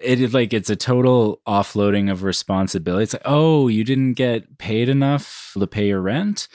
It 0.00 0.20
is 0.20 0.32
like 0.32 0.52
it's 0.52 0.70
a 0.70 0.76
total 0.76 1.40
offloading 1.46 2.10
of 2.10 2.22
responsibility. 2.22 3.04
It's 3.04 3.12
like, 3.12 3.22
oh, 3.24 3.68
you 3.68 3.84
didn't 3.84 4.14
get 4.14 4.58
paid 4.58 4.88
enough 4.88 5.52
to 5.58 5.66
pay 5.66 5.88
your 5.88 6.00
rent. 6.00 6.48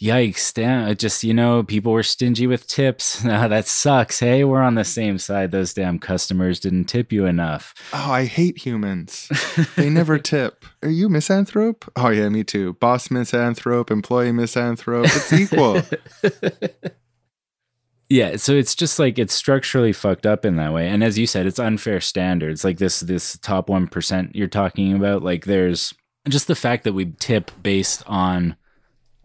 Yikes! 0.00 0.52
Damn! 0.52 0.96
Just 0.96 1.22
you 1.22 1.32
know, 1.32 1.62
people 1.62 1.92
were 1.92 2.02
stingy 2.02 2.46
with 2.46 2.66
tips. 2.66 3.22
That 3.52 3.66
sucks. 3.66 4.20
Hey, 4.20 4.44
we're 4.44 4.62
on 4.62 4.74
the 4.76 4.84
same 4.84 5.18
side. 5.18 5.50
Those 5.50 5.74
damn 5.74 5.98
customers 5.98 6.58
didn't 6.58 6.84
tip 6.86 7.12
you 7.12 7.26
enough. 7.26 7.74
Oh, 7.92 8.10
I 8.12 8.24
hate 8.24 8.58
humans. 8.58 9.28
They 9.76 9.90
never 9.90 10.18
tip. 10.32 10.64
Are 10.82 10.88
you 10.88 11.08
misanthrope? 11.08 11.90
Oh 11.96 12.08
yeah, 12.08 12.28
me 12.28 12.44
too. 12.44 12.74
Boss 12.74 13.10
misanthrope, 13.10 13.90
employee 13.90 14.32
misanthrope. 14.32 15.06
It's 15.06 15.32
equal. 15.32 15.82
Yeah, 18.12 18.36
so 18.36 18.52
it's 18.52 18.74
just 18.74 18.98
like 18.98 19.18
it's 19.18 19.32
structurally 19.32 19.94
fucked 19.94 20.26
up 20.26 20.44
in 20.44 20.56
that 20.56 20.74
way. 20.74 20.86
And 20.86 21.02
as 21.02 21.18
you 21.18 21.26
said, 21.26 21.46
it's 21.46 21.58
unfair 21.58 21.98
standards. 21.98 22.62
Like 22.62 22.76
this 22.76 23.00
this 23.00 23.38
top 23.38 23.68
1% 23.68 24.30
you're 24.34 24.48
talking 24.48 24.94
about, 24.94 25.22
like 25.22 25.46
there's 25.46 25.94
just 26.28 26.46
the 26.46 26.54
fact 26.54 26.84
that 26.84 26.92
we 26.92 27.06
tip 27.18 27.50
based 27.62 28.02
on 28.06 28.56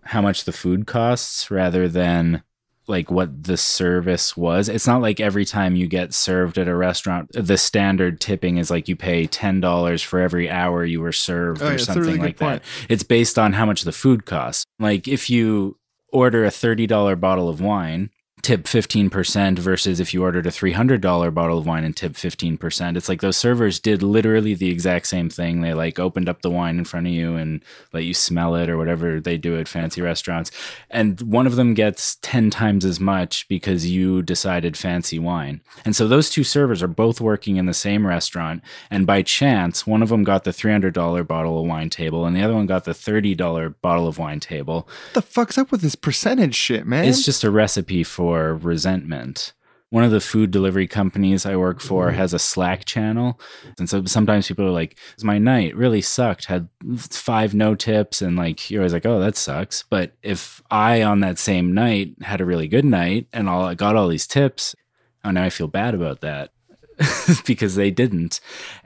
how 0.03 0.21
much 0.21 0.45
the 0.45 0.53
food 0.53 0.87
costs 0.87 1.51
rather 1.51 1.89
than 1.89 2.43
like 2.87 3.11
what 3.11 3.43
the 3.43 3.57
service 3.57 4.37
was. 4.37 4.69
It's 4.69 4.87
not 4.87 5.01
like 5.01 5.19
every 5.19 5.43
time 5.43 5.75
you 5.75 5.87
get 5.87 6.13
served 6.13 6.57
at 6.57 6.69
a 6.69 6.75
restaurant, 6.75 7.29
the 7.33 7.57
standard 7.57 8.21
tipping 8.21 8.55
is 8.55 8.71
like 8.71 8.87
you 8.87 8.95
pay 8.95 9.27
$10 9.27 10.05
for 10.05 10.21
every 10.21 10.49
hour 10.49 10.85
you 10.85 11.01
were 11.01 11.11
served 11.11 11.61
Oh, 11.61 11.67
or 11.67 11.73
a 11.73 11.79
something 11.79 12.03
really 12.03 12.17
like 12.19 12.37
point. 12.37 12.63
that. 12.63 12.91
It's 12.93 13.03
based 13.03 13.37
on 13.37 13.51
how 13.51 13.65
much 13.65 13.81
the 13.81 13.91
food 13.91 14.25
costs. 14.25 14.63
Like 14.79 15.09
if 15.09 15.29
you 15.29 15.77
order 16.13 16.45
a 16.45 16.49
$30 16.51 17.19
bottle 17.19 17.49
of 17.49 17.59
wine 17.59 18.11
tip 18.43 18.63
15% 18.63 19.57
versus 19.59 19.99
if 19.99 20.13
you 20.13 20.21
ordered 20.21 20.45
a 20.45 20.51
$300 20.51 21.33
bottle 21.33 21.57
of 21.57 21.65
wine 21.65 21.83
and 21.83 21.95
tip 21.97 22.13
15%. 22.13 22.95
It's 22.95 23.09
like 23.09 23.21
those 23.21 23.35
servers 23.35 23.79
did 23.79 24.03
literally 24.03 24.53
the 24.53 24.69
exact 24.69 25.07
same 25.07 25.29
thing. 25.29 25.61
They 25.61 25.73
like 25.73 25.97
opened 25.99 26.29
up 26.29 26.41
the 26.41 26.51
wine 26.51 26.77
in 26.77 26.85
front 26.85 27.07
of 27.07 27.13
you 27.13 27.35
and 27.35 27.63
let 27.93 28.03
you 28.03 28.13
smell 28.13 28.55
it 28.55 28.69
or 28.69 28.77
whatever 28.77 29.19
they 29.19 29.37
do 29.37 29.57
at 29.57 29.67
fancy 29.67 30.01
restaurants. 30.01 30.51
And 30.89 31.19
one 31.21 31.47
of 31.47 31.55
them 31.55 31.73
gets 31.73 32.15
10 32.21 32.51
times 32.51 32.85
as 32.85 32.99
much 32.99 33.47
because 33.47 33.89
you 33.89 34.21
decided 34.21 34.77
fancy 34.77 35.17
wine. 35.17 35.61
And 35.83 35.95
so 35.95 36.07
those 36.07 36.29
two 36.29 36.43
servers 36.43 36.83
are 36.83 36.87
both 36.87 37.19
working 37.19 37.57
in 37.57 37.65
the 37.65 37.73
same 37.73 38.05
restaurant. 38.05 38.61
And 38.91 39.07
by 39.07 39.23
chance, 39.23 39.87
one 39.87 40.03
of 40.03 40.09
them 40.09 40.23
got 40.23 40.43
the 40.43 40.51
$300 40.51 41.27
bottle 41.27 41.59
of 41.59 41.67
wine 41.67 41.89
table 41.89 42.25
and 42.25 42.35
the 42.35 42.43
other 42.43 42.53
one 42.53 42.67
got 42.67 42.85
the 42.85 42.91
$30 42.91 43.75
bottle 43.81 44.07
of 44.07 44.19
wine 44.19 44.39
table. 44.39 44.87
What 45.07 45.13
the 45.13 45.21
fuck's 45.23 45.57
up 45.57 45.71
with 45.71 45.81
this 45.81 45.95
percentage 45.95 46.55
shit, 46.55 46.85
man? 46.85 47.05
It's 47.05 47.25
just 47.25 47.43
a 47.43 47.49
recipe 47.49 48.03
for 48.03 48.36
resentment. 48.37 49.53
One 49.89 50.03
of 50.03 50.11
the 50.11 50.19
food 50.19 50.51
delivery 50.51 50.85
companies 50.85 51.45
I 51.45 51.55
work 51.55 51.79
for 51.79 52.07
mm-hmm. 52.07 52.17
has 52.17 52.33
a 52.33 52.39
Slack 52.39 52.83
channel. 52.83 53.39
And 53.79 53.89
so 53.89 54.03
sometimes 54.03 54.47
people 54.47 54.65
are 54.65 54.71
like, 54.71 54.99
my 55.23 55.37
night 55.37 55.77
really 55.77 56.01
sucked, 56.01 56.45
had 56.45 56.67
five 56.97 57.53
no 57.53 57.73
tips. 57.73 58.21
And 58.21 58.35
like, 58.35 58.69
you're 58.69 58.81
always 58.81 58.91
like, 58.91 59.05
oh, 59.05 59.19
that 59.21 59.37
sucks. 59.37 59.83
But 59.83 60.11
if 60.21 60.61
I 60.69 61.03
on 61.03 61.21
that 61.21 61.39
same 61.39 61.73
night 61.73 62.15
had 62.21 62.41
a 62.41 62.45
really 62.45 62.67
good 62.67 62.83
night 62.83 63.27
and 63.31 63.47
all, 63.47 63.63
I 63.63 63.75
got 63.75 63.95
all 63.95 64.09
these 64.09 64.27
tips, 64.27 64.75
oh, 65.23 65.31
now 65.31 65.43
I 65.43 65.49
feel 65.49 65.67
bad 65.67 65.95
about 65.95 66.19
that. 66.21 66.51
because 67.45 67.75
they 67.75 67.91
didn't. 67.91 68.39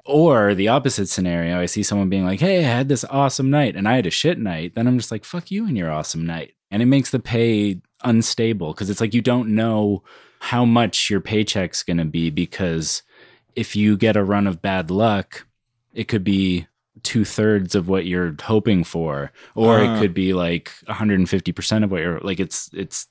Or 0.06 0.54
the 0.54 0.68
opposite 0.68 1.08
scenario, 1.08 1.60
I 1.60 1.66
see 1.66 1.82
someone 1.82 2.10
being 2.10 2.26
like, 2.26 2.42
Hey, 2.42 2.60
I 2.60 2.68
had 2.68 2.90
this 2.90 3.06
awesome 3.06 3.50
night 3.50 3.76
and 3.76 3.88
I 3.88 3.96
had 3.96 4.06
a 4.06 4.12
shit 4.12 4.38
night. 4.38 4.76
Then 4.76 4.86
I'm 4.86 4.98
just 4.98 5.12
like, 5.12 5.24
Fuck 5.24 5.50
you 5.50 5.66
and 5.66 5.78
your 5.78 5.90
awesome 5.90 6.26
night. 6.26 6.54
And 6.72 6.82
it 6.82 6.86
makes 6.88 7.10
the 7.12 7.20
pay 7.20 7.82
unstable 8.04 8.74
because 8.74 8.90
it's 8.90 9.02
like 9.02 9.14
you 9.14 9.22
don't 9.22 9.50
know 9.50 10.04
how 10.40 10.66
much 10.66 11.10
your 11.10 11.22
paycheck's 11.22 11.84
going 11.84 11.98
to 11.98 12.06
be 12.06 12.30
because 12.30 13.04
if 13.56 13.76
you 13.76 13.98
get 13.98 14.16
a 14.16 14.24
run 14.24 14.48
of 14.48 14.62
bad 14.62 14.90
luck, 14.90 15.46
it 15.94 16.08
could 16.08 16.24
be 16.24 16.68
two 17.04 17.26
thirds 17.26 17.76
of 17.76 17.88
what 17.88 18.06
you're 18.06 18.36
hoping 18.44 18.84
for, 18.84 19.32
or 19.56 19.80
Uh. 19.80 19.96
it 19.96 20.00
could 20.00 20.14
be 20.14 20.34
like 20.34 20.72
150% 20.88 21.84
of 21.84 21.92
what 21.92 22.02
you're 22.02 22.20
like. 22.22 22.40
It's, 22.40 22.70
it's, 22.74 23.08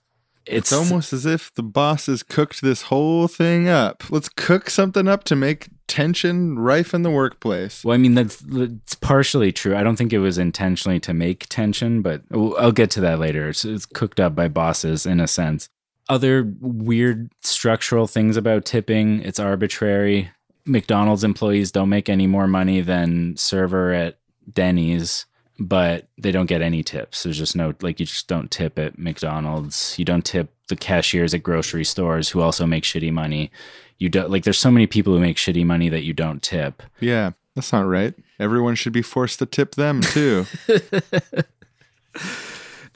It's 0.47 0.73
almost 0.73 1.13
as 1.13 1.27
if 1.27 1.53
the 1.55 1.63
bosses 1.63 2.23
cooked 2.23 2.63
this 2.63 2.83
whole 2.83 3.29
thing 3.29 3.69
up. 3.69 4.11
Let's 4.11 4.29
cook 4.29 4.71
something 4.71 5.07
up 5.07 5.23
to 5.25 5.37
make 5.37 5.69
tension 5.91 6.57
rife 6.57 6.95
in 6.95 7.03
the 7.03 7.11
workplace. 7.11 7.85
Well, 7.85 7.95
I 7.95 7.99
mean 7.99 8.15
that's 8.15 8.37
that's 8.37 8.95
partially 8.95 9.51
true. 9.51 9.77
I 9.77 9.83
don't 9.83 9.97
think 9.97 10.13
it 10.13 10.21
was 10.21 10.39
intentionally 10.39 11.01
to 11.01 11.13
make 11.13 11.47
tension, 11.49 12.01
but 12.01 12.23
I'll 12.33 12.71
get 12.71 12.93
to 12.93 13.01
that 13.01 13.19
later. 13.19 13.49
It's, 13.49 13.65
it's 13.65 13.87
cooked 13.87 14.21
up 14.21 14.37
by 14.37 14.47
bosses 14.47 15.05
in 15.05 15.19
a 15.19 15.27
sense. 15.27 15.69
Other 16.09 16.55
weird 16.61 17.31
structural 17.43 18.07
things 18.07 18.37
about 18.37 18.65
tipping. 18.65 19.21
It's 19.23 19.41
arbitrary. 19.41 20.31
McDonald's 20.65 21.25
employees 21.25 21.73
don't 21.73 21.89
make 21.89 22.09
any 22.09 22.29
more 22.29 22.47
money 22.47 22.81
than 22.81 23.37
server 23.37 23.93
at 23.93 24.19
Denny's, 24.53 25.27
but 25.59 26.09
they 26.19 26.31
don't 26.31 26.47
get 26.47 26.63
any 26.63 26.85
tips. 26.85 27.25
There's 27.25 27.39
just 27.39 27.57
no 27.57 27.75
like 27.83 27.99
you 27.99 28.07
just 28.07 28.29
don't 28.29 28.49
tip 28.49 28.79
at 28.79 28.97
McDonald's. 28.97 29.99
You 29.99 30.05
don't 30.05 30.25
tip 30.25 30.55
the 30.69 30.77
cashiers 30.77 31.35
at 31.35 31.43
grocery 31.43 31.85
stores 31.85 32.29
who 32.29 32.41
also 32.41 32.65
make 32.65 32.85
shitty 32.85 33.13
money. 33.13 33.51
You 34.01 34.09
don't 34.09 34.31
like 34.31 34.43
there's 34.43 34.59
so 34.59 34.71
many 34.73 34.89
people 34.89 35.13
who 35.13 35.21
make 35.21 35.37
shitty 35.37 35.65
money 35.65 35.89
that 35.91 36.03
you 36.03 36.13
don't 36.13 36.43
tip. 36.43 36.83
Yeah, 36.99 37.33
that's 37.55 37.73
not 37.73 37.87
right. 37.87 38.15
Everyone 38.41 38.75
should 38.75 38.93
be 38.93 39.03
forced 39.03 39.39
to 39.39 39.47
tip 39.47 39.77
them 39.77 40.01
too. 40.01 40.47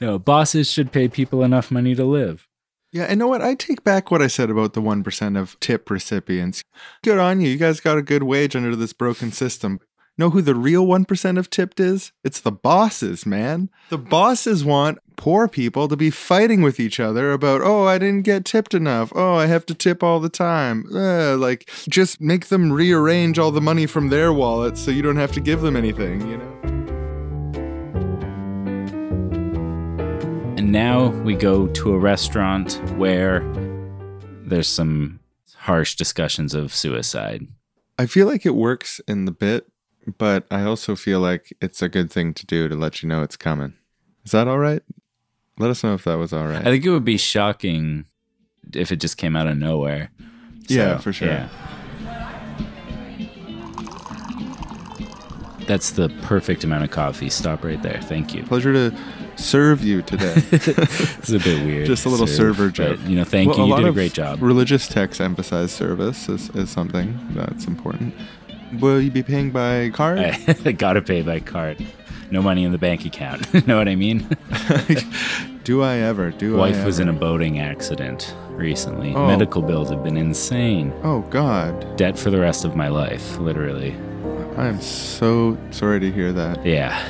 No, 0.01 0.19
bosses 0.19 0.69
should 0.69 0.91
pay 0.91 1.07
people 1.07 1.41
enough 1.41 1.71
money 1.71 1.95
to 1.95 2.03
live. 2.03 2.47
yeah, 2.91 3.03
and 3.03 3.17
know 3.17 3.27
what? 3.27 3.41
I 3.41 3.55
take 3.55 3.83
back 3.83 4.11
what 4.11 4.21
I 4.21 4.27
said 4.27 4.49
about 4.49 4.73
the 4.73 4.81
1% 4.81 5.39
of 5.39 5.57
tip 5.61 5.89
recipients. 5.89 6.63
Good 7.01 7.17
on 7.17 7.39
you. 7.39 7.49
You 7.49 7.57
guys 7.57 7.79
got 7.79 7.97
a 7.97 8.01
good 8.01 8.23
wage 8.23 8.57
under 8.57 8.75
this 8.75 8.91
broken 8.91 9.31
system. 9.31 9.79
Know 10.17 10.29
who 10.29 10.41
the 10.41 10.55
real 10.55 10.85
1% 10.85 11.37
of 11.37 11.49
tipped 11.49 11.77
is? 11.77 12.13
It's 12.23 12.39
the 12.39 12.51
bosses, 12.51 13.25
man. 13.25 13.69
The 13.89 13.97
bosses 13.97 14.63
want 14.63 14.99
poor 15.17 15.49
people 15.49 15.89
to 15.89 15.97
be 15.97 16.09
fighting 16.09 16.61
with 16.61 16.79
each 16.79 17.01
other 17.01 17.33
about, 17.33 17.59
oh, 17.61 17.85
I 17.85 17.97
didn't 17.97 18.21
get 18.21 18.45
tipped 18.45 18.73
enough. 18.73 19.11
Oh, 19.13 19.35
I 19.35 19.47
have 19.47 19.65
to 19.65 19.73
tip 19.73 20.03
all 20.03 20.21
the 20.21 20.29
time. 20.29 20.85
Uh, 20.93 21.35
like, 21.35 21.69
just 21.89 22.21
make 22.21 22.45
them 22.45 22.71
rearrange 22.71 23.37
all 23.37 23.51
the 23.51 23.59
money 23.59 23.85
from 23.85 24.07
their 24.07 24.31
wallets 24.31 24.79
so 24.79 24.89
you 24.89 25.01
don't 25.01 25.17
have 25.17 25.33
to 25.33 25.41
give 25.41 25.59
them 25.59 25.75
anything, 25.75 26.21
you 26.29 26.37
know? 26.37 26.51
And 30.57 30.71
now 30.71 31.07
we 31.23 31.35
go 31.35 31.67
to 31.67 31.93
a 31.93 31.99
restaurant 31.99 32.81
where 32.95 33.41
there's 34.45 34.69
some 34.69 35.19
harsh 35.57 35.95
discussions 35.95 36.53
of 36.53 36.73
suicide. 36.73 37.47
I 37.99 38.05
feel 38.05 38.27
like 38.27 38.45
it 38.45 38.55
works 38.55 39.01
in 39.09 39.25
the 39.25 39.31
bit, 39.31 39.67
but 40.17 40.45
I 40.51 40.63
also 40.63 40.95
feel 40.95 41.19
like 41.19 41.53
it's 41.61 41.81
a 41.81 41.89
good 41.89 42.11
thing 42.11 42.33
to 42.35 42.45
do 42.45 42.67
to 42.67 42.75
let 42.75 43.01
you 43.01 43.09
know 43.09 43.21
it's 43.23 43.37
coming. 43.37 43.73
Is 44.23 44.31
that 44.31 44.47
all 44.47 44.59
right? 44.59 44.81
Let 45.57 45.69
us 45.69 45.83
know 45.83 45.93
if 45.93 46.03
that 46.03 46.15
was 46.15 46.33
all 46.33 46.47
right. 46.47 46.61
I 46.61 46.63
think 46.65 46.85
it 46.85 46.89
would 46.89 47.05
be 47.05 47.17
shocking 47.17 48.05
if 48.73 48.91
it 48.91 48.97
just 48.97 49.17
came 49.17 49.35
out 49.35 49.47
of 49.47 49.57
nowhere. 49.57 50.11
Yeah, 50.67 50.97
for 50.97 51.13
sure. 51.13 51.27
yeah. 51.27 51.49
That's 55.67 55.91
the 55.91 56.09
perfect 56.21 56.63
amount 56.63 56.83
of 56.83 56.91
coffee. 56.91 57.29
Stop 57.29 57.63
right 57.63 57.81
there. 57.81 57.99
Thank 58.01 58.35
you. 58.35 58.43
Pleasure 58.43 58.71
to 58.73 58.95
serve 59.35 59.83
you 59.83 60.01
today. 60.03 60.35
It's 60.51 61.31
a 61.31 61.39
bit 61.39 61.65
weird. 61.65 61.87
Just 61.87 62.05
a 62.05 62.09
little 62.09 62.27
serve, 62.27 62.55
server 62.55 62.65
but, 62.67 62.73
joke. 62.75 62.99
You 63.07 63.15
know, 63.15 63.23
thank 63.23 63.49
Well, 63.57 63.67
you. 63.67 63.75
You 63.75 63.81
did 63.81 63.89
a 63.89 63.93
great 63.93 64.13
job. 64.13 64.43
Religious 64.43 64.87
texts 64.87 65.19
emphasize 65.19 65.71
service 65.71 66.29
as, 66.29 66.51
as 66.55 66.69
something 66.69 67.17
that's 67.31 67.65
important. 67.65 68.13
Will 68.79 69.01
you 69.01 69.11
be 69.11 69.23
paying 69.23 69.51
by 69.51 69.89
card? 69.89 70.19
I 70.65 70.71
gotta 70.71 71.01
pay 71.01 71.21
by 71.21 71.39
card. 71.39 71.85
No 72.31 72.41
money 72.41 72.63
in 72.63 72.71
the 72.71 72.77
bank 72.77 73.05
account. 73.05 73.53
know 73.67 73.77
what 73.77 73.87
I 73.87 73.95
mean? 73.95 74.27
Do 75.63 75.81
I 75.81 75.97
ever? 75.97 76.31
Do 76.31 76.55
I 76.55 76.71
Wife 76.71 76.77
I 76.77 76.85
was 76.85 76.99
in 76.99 77.09
a 77.09 77.13
boating 77.13 77.59
accident 77.59 78.35
recently. 78.49 79.13
Oh. 79.15 79.27
Medical 79.27 79.61
bills 79.61 79.89
have 79.89 80.03
been 80.03 80.17
insane. 80.17 80.93
Oh 81.03 81.21
God, 81.29 81.97
Debt 81.97 82.17
for 82.17 82.29
the 82.29 82.39
rest 82.39 82.65
of 82.65 82.75
my 82.75 82.87
life, 82.87 83.37
literally. 83.37 83.95
I 84.57 84.67
am 84.67 84.81
so 84.81 85.57
sorry 85.71 85.99
to 85.99 86.11
hear 86.11 86.31
that. 86.33 86.65
Yeah. 86.65 87.05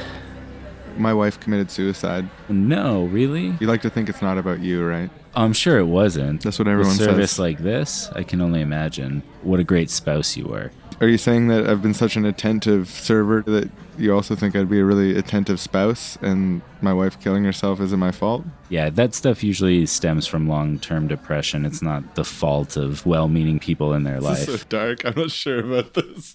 My 0.98 1.14
wife 1.14 1.40
committed 1.40 1.70
suicide. 1.70 2.28
No, 2.50 3.06
really? 3.06 3.56
You 3.60 3.68
like 3.68 3.82
to 3.82 3.90
think 3.90 4.10
it's 4.10 4.22
not 4.22 4.38
about 4.38 4.60
you, 4.62 4.86
right? 4.86 5.10
I'm 5.36 5.54
sure 5.54 5.78
it 5.80 5.86
wasn't. 5.86 6.44
That's 6.44 6.60
what 6.60 6.68
everyone 6.68 6.92
With 6.98 7.06
service 7.06 7.32
says. 7.32 7.40
like 7.40 7.58
this, 7.60 8.10
I 8.14 8.24
can 8.24 8.42
only 8.42 8.62
imagine 8.62 9.22
what 9.44 9.60
a 9.60 9.64
great 9.64 9.90
spouse 9.90 10.38
you 10.38 10.46
were. 10.46 10.72
Are 11.02 11.08
you 11.10 11.18
saying 11.18 11.50
that 11.50 11.68
I've 11.70 11.82
been 11.82 11.94
such 11.94 12.16
an 12.16 12.24
attentive 12.24 12.88
server 12.88 13.42
that 13.42 13.70
you 13.98 14.14
also 14.16 14.34
think 14.34 14.56
I'd 14.56 14.70
be 14.70 14.80
a 14.80 14.86
really 14.86 15.18
attentive 15.18 15.60
spouse 15.60 16.18
and 16.22 16.62
my 16.82 16.94
wife 16.94 17.20
killing 17.20 17.44
herself 17.44 17.82
isn't 17.82 18.00
my 18.00 18.12
fault? 18.12 18.46
Yeah, 18.70 18.90
that 18.92 19.14
stuff 19.14 19.44
usually 19.44 19.86
stems 19.88 20.26
from 20.26 20.48
long-term 20.48 21.10
depression. 21.10 21.66
It's 21.66 21.82
not 21.82 22.16
the 22.16 22.24
fault 22.24 22.78
of 22.78 23.06
well-meaning 23.06 23.60
people 23.60 23.94
in 23.94 24.04
their 24.04 24.22
life. 24.22 24.46
so 24.46 24.58
dark. 24.70 25.06
I'm 25.06 25.16
not 25.16 25.32
sure 25.32 25.60
about 25.60 25.94
this. 25.96 26.34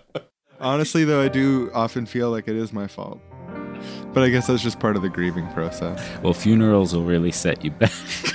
Honestly, 0.60 1.04
though, 1.04 1.22
I 1.22 1.28
do 1.28 1.70
often 1.72 2.06
feel 2.06 2.30
like 2.30 2.48
it 2.48 2.56
is 2.56 2.72
my 2.72 2.88
fault. 2.88 3.20
But 4.12 4.24
I 4.24 4.28
guess 4.28 4.46
that's 4.46 4.62
just 4.62 4.78
part 4.78 4.96
of 4.96 5.02
the 5.02 5.08
grieving 5.08 5.48
process. 5.52 6.04
Well, 6.22 6.34
funerals 6.34 6.94
will 6.94 7.04
really 7.04 7.32
set 7.32 7.64
you 7.64 7.70
back. 7.70 7.92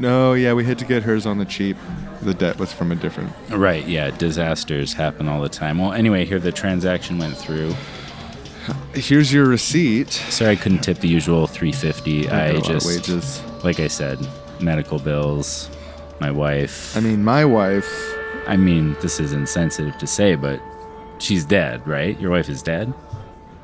No, 0.00 0.32
yeah, 0.32 0.54
we 0.54 0.64
had 0.64 0.78
to 0.78 0.86
get 0.86 1.02
hers 1.02 1.26
on 1.26 1.36
the 1.36 1.44
cheap. 1.44 1.76
The 2.22 2.32
debt 2.32 2.58
was 2.58 2.72
from 2.72 2.90
a 2.90 2.94
different. 2.94 3.32
right, 3.50 3.86
yeah, 3.86 4.10
disasters 4.10 4.94
happen 4.94 5.28
all 5.28 5.42
the 5.42 5.48
time. 5.50 5.78
Well, 5.78 5.92
anyway, 5.92 6.24
here 6.24 6.38
the 6.38 6.52
transaction 6.52 7.18
went 7.18 7.36
through. 7.36 7.74
Here's 8.94 9.30
your 9.32 9.46
receipt. 9.46 10.10
Sorry 10.10 10.52
I 10.52 10.56
couldn't 10.56 10.80
tip 10.80 10.98
the 10.98 11.08
usual 11.08 11.46
350. 11.46 12.30
I, 12.30 12.48
I 12.48 12.60
just 12.60 12.86
wages. 12.86 13.42
like 13.62 13.78
I 13.78 13.88
said, 13.88 14.18
medical 14.58 14.98
bills, 14.98 15.70
my 16.18 16.30
wife. 16.30 16.96
I 16.96 17.00
mean, 17.00 17.22
my 17.22 17.44
wife. 17.44 18.16
I 18.46 18.56
mean, 18.56 18.96
this 19.02 19.20
is 19.20 19.34
insensitive 19.34 19.98
to 19.98 20.06
say, 20.06 20.34
but 20.34 20.62
she's 21.18 21.44
dead, 21.44 21.86
right? 21.86 22.18
Your 22.18 22.30
wife 22.30 22.48
is 22.48 22.62
dead? 22.62 22.92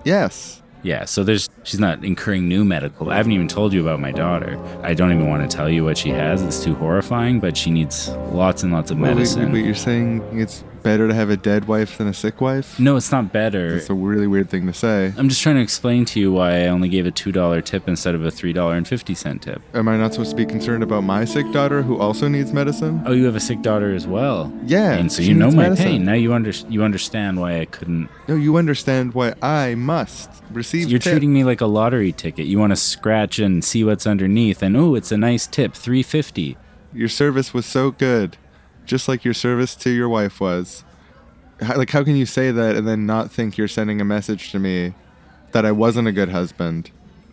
Yes. 0.04 0.62
Yeah, 0.86 1.04
so 1.04 1.24
there's 1.24 1.50
she's 1.64 1.80
not 1.80 2.04
incurring 2.04 2.46
new 2.46 2.64
medical. 2.64 3.10
I 3.10 3.16
haven't 3.16 3.32
even 3.32 3.48
told 3.48 3.72
you 3.72 3.80
about 3.80 3.98
my 3.98 4.12
daughter. 4.12 4.56
I 4.84 4.94
don't 4.94 5.10
even 5.10 5.28
want 5.28 5.42
to 5.50 5.56
tell 5.56 5.68
you 5.68 5.84
what 5.84 5.98
she 5.98 6.10
has. 6.10 6.42
It's 6.42 6.62
too 6.62 6.76
horrifying, 6.76 7.40
but 7.40 7.56
she 7.56 7.72
needs 7.72 8.08
lots 8.30 8.62
and 8.62 8.72
lots 8.72 8.92
of 8.92 8.98
Well, 8.98 9.10
wait, 9.10 9.16
medicine. 9.16 9.50
But 9.50 9.64
you're 9.64 9.74
saying 9.74 10.22
it's 10.30 10.62
better 10.86 11.08
to 11.08 11.14
have 11.14 11.30
a 11.30 11.36
dead 11.36 11.66
wife 11.66 11.98
than 11.98 12.06
a 12.06 12.14
sick 12.14 12.40
wife? 12.40 12.78
No, 12.78 12.94
it's 12.94 13.10
not 13.10 13.32
better. 13.32 13.74
It's 13.76 13.90
a 13.90 13.94
really 13.94 14.28
weird 14.28 14.48
thing 14.48 14.66
to 14.68 14.72
say. 14.72 15.12
I'm 15.16 15.28
just 15.28 15.42
trying 15.42 15.56
to 15.56 15.60
explain 15.60 16.04
to 16.06 16.20
you 16.20 16.30
why 16.32 16.62
I 16.62 16.66
only 16.68 16.88
gave 16.88 17.06
a 17.06 17.10
$2 17.10 17.64
tip 17.64 17.88
instead 17.88 18.14
of 18.14 18.24
a 18.24 18.30
$3.50 18.30 19.40
tip. 19.40 19.62
Am 19.74 19.88
I 19.88 19.96
not 19.96 20.12
supposed 20.14 20.30
to 20.30 20.36
be 20.36 20.46
concerned 20.46 20.84
about 20.84 21.02
my 21.02 21.24
sick 21.24 21.50
daughter 21.52 21.82
who 21.82 21.98
also 21.98 22.28
needs 22.28 22.52
medicine? 22.52 23.02
Oh, 23.04 23.10
you 23.12 23.24
have 23.24 23.34
a 23.34 23.40
sick 23.40 23.62
daughter 23.62 23.92
as 23.94 24.06
well. 24.06 24.52
Yeah, 24.64 24.92
And 24.92 25.10
so 25.10 25.22
you 25.22 25.34
know 25.34 25.50
my 25.50 25.64
medicine. 25.64 25.84
pain. 25.86 26.04
Now 26.04 26.12
you 26.14 26.32
under- 26.32 26.52
you 26.68 26.84
understand 26.84 27.40
why 27.40 27.58
I 27.60 27.64
couldn't. 27.64 28.08
No, 28.28 28.36
you 28.36 28.56
understand 28.56 29.12
why 29.12 29.34
I 29.42 29.74
must 29.74 30.30
receive. 30.52 30.88
You're 30.88 31.00
tip. 31.00 31.14
treating 31.14 31.32
me 31.32 31.42
like 31.42 31.60
a 31.60 31.66
lottery 31.66 32.12
ticket. 32.12 32.46
You 32.46 32.60
want 32.60 32.70
to 32.70 32.76
scratch 32.76 33.40
and 33.40 33.64
see 33.64 33.82
what's 33.82 34.06
underneath, 34.06 34.62
and 34.62 34.76
oh, 34.76 34.94
it's 34.94 35.10
a 35.10 35.16
nice 35.16 35.48
tip, 35.48 35.74
350. 35.74 36.56
Your 36.94 37.08
service 37.08 37.52
was 37.52 37.66
so 37.66 37.90
good, 37.90 38.36
just 38.86 39.08
like 39.08 39.24
your 39.24 39.34
service 39.34 39.74
to 39.76 39.90
your 39.90 40.08
wife 40.08 40.40
was. 40.40 40.84
How, 41.60 41.76
like, 41.76 41.90
how 41.90 42.04
can 42.04 42.16
you 42.16 42.26
say 42.26 42.50
that 42.50 42.76
and 42.76 42.86
then 42.86 43.06
not 43.06 43.30
think 43.30 43.56
you're 43.56 43.68
sending 43.68 44.00
a 44.00 44.04
message 44.04 44.50
to 44.52 44.58
me 44.58 44.94
that 45.52 45.64
I 45.64 45.72
wasn't 45.72 46.08
a 46.08 46.12
good 46.12 46.30
husband? 46.30 46.90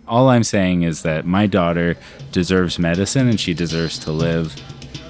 All 0.07 0.29
I'm 0.29 0.43
saying 0.43 0.83
is 0.83 1.03
that 1.03 1.25
my 1.25 1.47
daughter 1.47 1.95
deserves 2.31 2.77
medicine 2.77 3.29
and 3.29 3.39
she 3.39 3.53
deserves 3.53 3.97
to 3.99 4.11
live. 4.11 4.55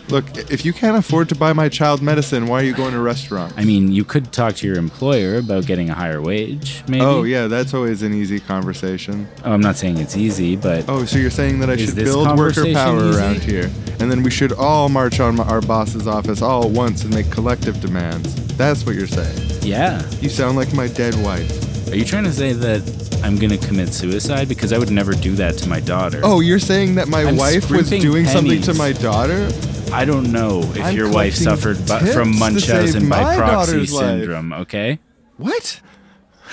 Look, 0.10 0.26
if 0.52 0.64
you 0.66 0.74
can't 0.74 0.98
afford 0.98 1.30
to 1.30 1.36
buy 1.36 1.54
my 1.54 1.70
child 1.70 2.02
medicine, 2.02 2.46
why 2.48 2.62
are 2.62 2.64
you 2.64 2.74
going 2.74 2.92
to 2.94 3.00
restaurants? 3.00 3.56
I 3.58 3.64
mean, 3.64 3.92
you 3.92 4.04
could 4.04 4.32
talk 4.32 4.56
to 4.58 4.68
your 4.68 4.78
employer 4.78 5.38
about 5.38 5.66
getting 5.66 5.90
a 5.90 5.94
higher 5.96 6.22
wage, 6.22 6.84
maybe. 6.88 7.04
Oh 7.04 7.24
yeah, 7.24 7.48
that's 7.48 7.74
always 7.74 8.04
an 8.04 8.14
easy 8.14 8.40
conversation. 8.40 9.28
Oh, 9.44 9.52
I'm 9.54 9.62
not 9.62 9.76
saying 9.78 9.98
it's 9.98 10.16
easy, 10.18 10.56
but 10.56 10.86
Oh, 10.88 11.06
so 11.06 11.18
you're 11.18 11.32
saying 11.32 11.60
that 11.60 11.70
I 11.70 11.78
should 11.78 11.96
build 11.96 12.38
worker 12.38 12.72
power 12.74 13.10
easy? 13.10 13.18
around 13.20 13.42
here, 13.44 13.72
and 14.00 14.12
then 14.12 14.24
we 14.24 14.30
should 14.30 14.52
all 14.54 14.90
march 14.90 15.20
on 15.20 15.40
our 15.40 15.62
boss's 15.62 16.06
office 16.08 16.42
all 16.42 16.66
at 16.66 16.72
once 16.72 17.04
and 17.06 17.14
make 17.14 17.32
collective 17.32 17.80
demands. 17.82 18.36
That's 18.58 18.86
what 18.86 18.96
you're 18.96 19.08
saying. 19.08 19.62
yeah. 19.64 20.08
You 20.20 20.30
sound 20.30 20.58
like 20.58 20.74
my 20.74 20.88
dead 20.90 21.16
wife. 21.24 21.73
Are 21.90 21.96
you 21.96 22.06
trying 22.06 22.24
to 22.24 22.34
say 22.34 22.54
that 22.54 23.20
I'm 23.24 23.38
going 23.38 23.52
to 23.58 23.68
commit 23.68 23.94
suicide? 23.94 24.48
Because 24.50 24.74
I 24.74 24.78
would 24.80 24.90
never 24.92 25.14
do 25.14 25.36
that 25.36 25.58
to 25.60 25.70
my 25.70 25.80
daughter. 25.80 26.22
Oh, 26.24 26.40
you're 26.40 26.58
saying 26.60 26.96
that 26.96 27.08
my 27.08 27.24
I'm 27.24 27.38
wife 27.38 27.70
was 27.70 27.86
scrimping 27.88 28.02
doing 28.02 28.26
something 28.26 28.62
to 28.64 28.74
my 28.74 28.94
daughter? 28.94 29.48
I 29.92 30.06
don't 30.06 30.32
know 30.32 30.62
if 30.62 30.82
I'm 30.84 30.96
your 30.96 31.12
wife 31.12 31.36
collecting 31.38 31.44
suffered 31.44 31.78
bu- 31.86 32.00
tips 32.06 32.14
from 32.16 32.34
to 32.34 32.40
Munchausen 32.40 33.02
save 33.02 33.10
by 33.10 33.22
my 33.24 33.36
proxy 33.36 33.72
daughter's 33.74 33.94
life. 33.94 34.06
syndrome, 34.06 34.54
okay? 34.54 35.00
What? 35.38 35.82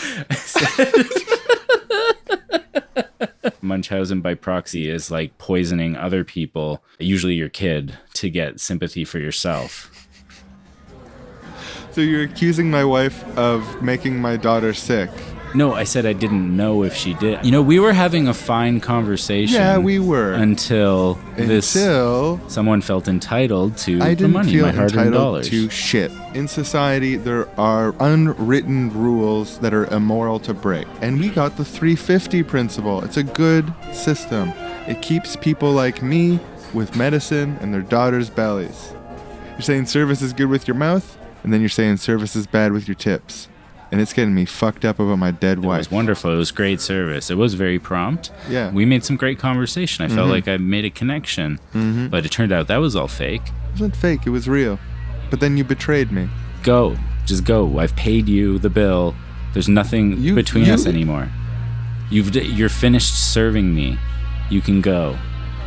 Munchausen 3.62 4.20
by 4.20 4.34
proxy 4.34 4.90
is 4.90 5.10
like 5.10 5.36
poisoning 5.38 5.96
other 5.96 6.24
people, 6.24 6.82
usually 6.98 7.34
your 7.34 7.48
kid, 7.48 7.96
to 8.14 8.28
get 8.28 8.60
sympathy 8.60 9.04
for 9.04 9.18
yourself. 9.18 9.99
So 11.92 12.00
you're 12.00 12.22
accusing 12.24 12.70
my 12.70 12.84
wife 12.84 13.24
of 13.36 13.82
making 13.82 14.20
my 14.20 14.36
daughter 14.36 14.72
sick? 14.72 15.10
No, 15.52 15.74
I 15.74 15.82
said 15.82 16.06
I 16.06 16.12
didn't 16.12 16.56
know 16.56 16.84
if 16.84 16.94
she 16.94 17.14
did. 17.14 17.44
You 17.44 17.50
know, 17.50 17.60
we 17.62 17.80
were 17.80 17.92
having 17.92 18.28
a 18.28 18.34
fine 18.34 18.78
conversation. 18.78 19.56
Yeah, 19.56 19.78
we 19.78 19.98
were. 19.98 20.32
Until 20.34 21.14
this 21.36 21.74
Until 21.74 22.40
someone 22.48 22.80
felt 22.80 23.08
entitled 23.08 23.76
to 23.78 24.00
I 24.00 24.10
the 24.10 24.16
didn't 24.16 24.32
money, 24.34 24.52
feel 24.52 24.66
my 24.66 24.72
hard-earned 24.72 25.12
dollars. 25.12 25.48
to 25.50 25.68
shit. 25.68 26.12
In 26.34 26.46
society, 26.46 27.16
there 27.16 27.48
are 27.58 27.96
unwritten 27.98 28.92
rules 28.92 29.58
that 29.58 29.74
are 29.74 29.86
immoral 29.86 30.38
to 30.40 30.54
break. 30.54 30.86
And 31.02 31.18
we 31.18 31.28
got 31.30 31.56
the 31.56 31.64
350 31.64 32.44
principle. 32.44 33.02
It's 33.02 33.16
a 33.16 33.24
good 33.24 33.72
system. 33.92 34.52
It 34.86 35.02
keeps 35.02 35.34
people 35.34 35.72
like 35.72 36.00
me 36.00 36.38
with 36.72 36.94
medicine 36.94 37.58
and 37.60 37.74
their 37.74 37.82
daughters' 37.82 38.30
bellies. 38.30 38.94
You're 39.54 39.62
saying 39.62 39.86
service 39.86 40.22
is 40.22 40.32
good 40.32 40.46
with 40.48 40.68
your 40.68 40.76
mouth, 40.76 41.18
and 41.42 41.52
then 41.52 41.60
you're 41.60 41.68
saying 41.68 41.98
service 41.98 42.34
is 42.36 42.46
bad 42.46 42.72
with 42.72 42.88
your 42.88 42.94
tips. 42.94 43.48
And 43.92 44.00
it's 44.00 44.12
getting 44.12 44.34
me 44.34 44.44
fucked 44.44 44.84
up 44.84 45.00
about 45.00 45.18
my 45.18 45.32
dead 45.32 45.64
wife. 45.64 45.74
It 45.74 45.78
was 45.78 45.90
wonderful. 45.90 46.32
It 46.32 46.36
was 46.36 46.52
great 46.52 46.80
service. 46.80 47.28
It 47.28 47.34
was 47.36 47.54
very 47.54 47.80
prompt. 47.80 48.30
Yeah. 48.48 48.68
Mm-hmm. 48.68 48.76
We 48.76 48.84
made 48.84 49.04
some 49.04 49.16
great 49.16 49.40
conversation. 49.40 50.04
I 50.04 50.08
felt 50.08 50.30
like 50.30 50.46
I 50.46 50.58
made 50.58 50.84
a 50.84 50.90
connection. 50.90 51.58
Mm-hmm. 51.74 52.06
But 52.06 52.24
it 52.24 52.30
turned 52.30 52.52
out 52.52 52.68
that 52.68 52.76
was 52.76 52.94
all 52.94 53.08
fake. 53.08 53.42
It 53.48 53.72
wasn't 53.72 53.96
fake, 53.96 54.20
it 54.26 54.30
was 54.30 54.48
real. 54.48 54.78
But 55.28 55.40
then 55.40 55.56
you 55.56 55.64
betrayed 55.64 56.12
me. 56.12 56.28
Go. 56.62 56.96
Just 57.26 57.44
go. 57.44 57.78
I've 57.80 57.96
paid 57.96 58.28
you 58.28 58.60
the 58.60 58.70
bill. 58.70 59.16
There's 59.54 59.68
nothing 59.68 60.20
You- 60.22 60.36
between 60.36 60.66
you- 60.66 60.74
us 60.74 60.86
anymore. 60.86 61.28
You've 62.10 62.32
you're 62.34 62.68
finished 62.68 63.32
serving 63.32 63.74
me. 63.74 63.98
You 64.50 64.60
can 64.60 64.80
go. 64.80 65.16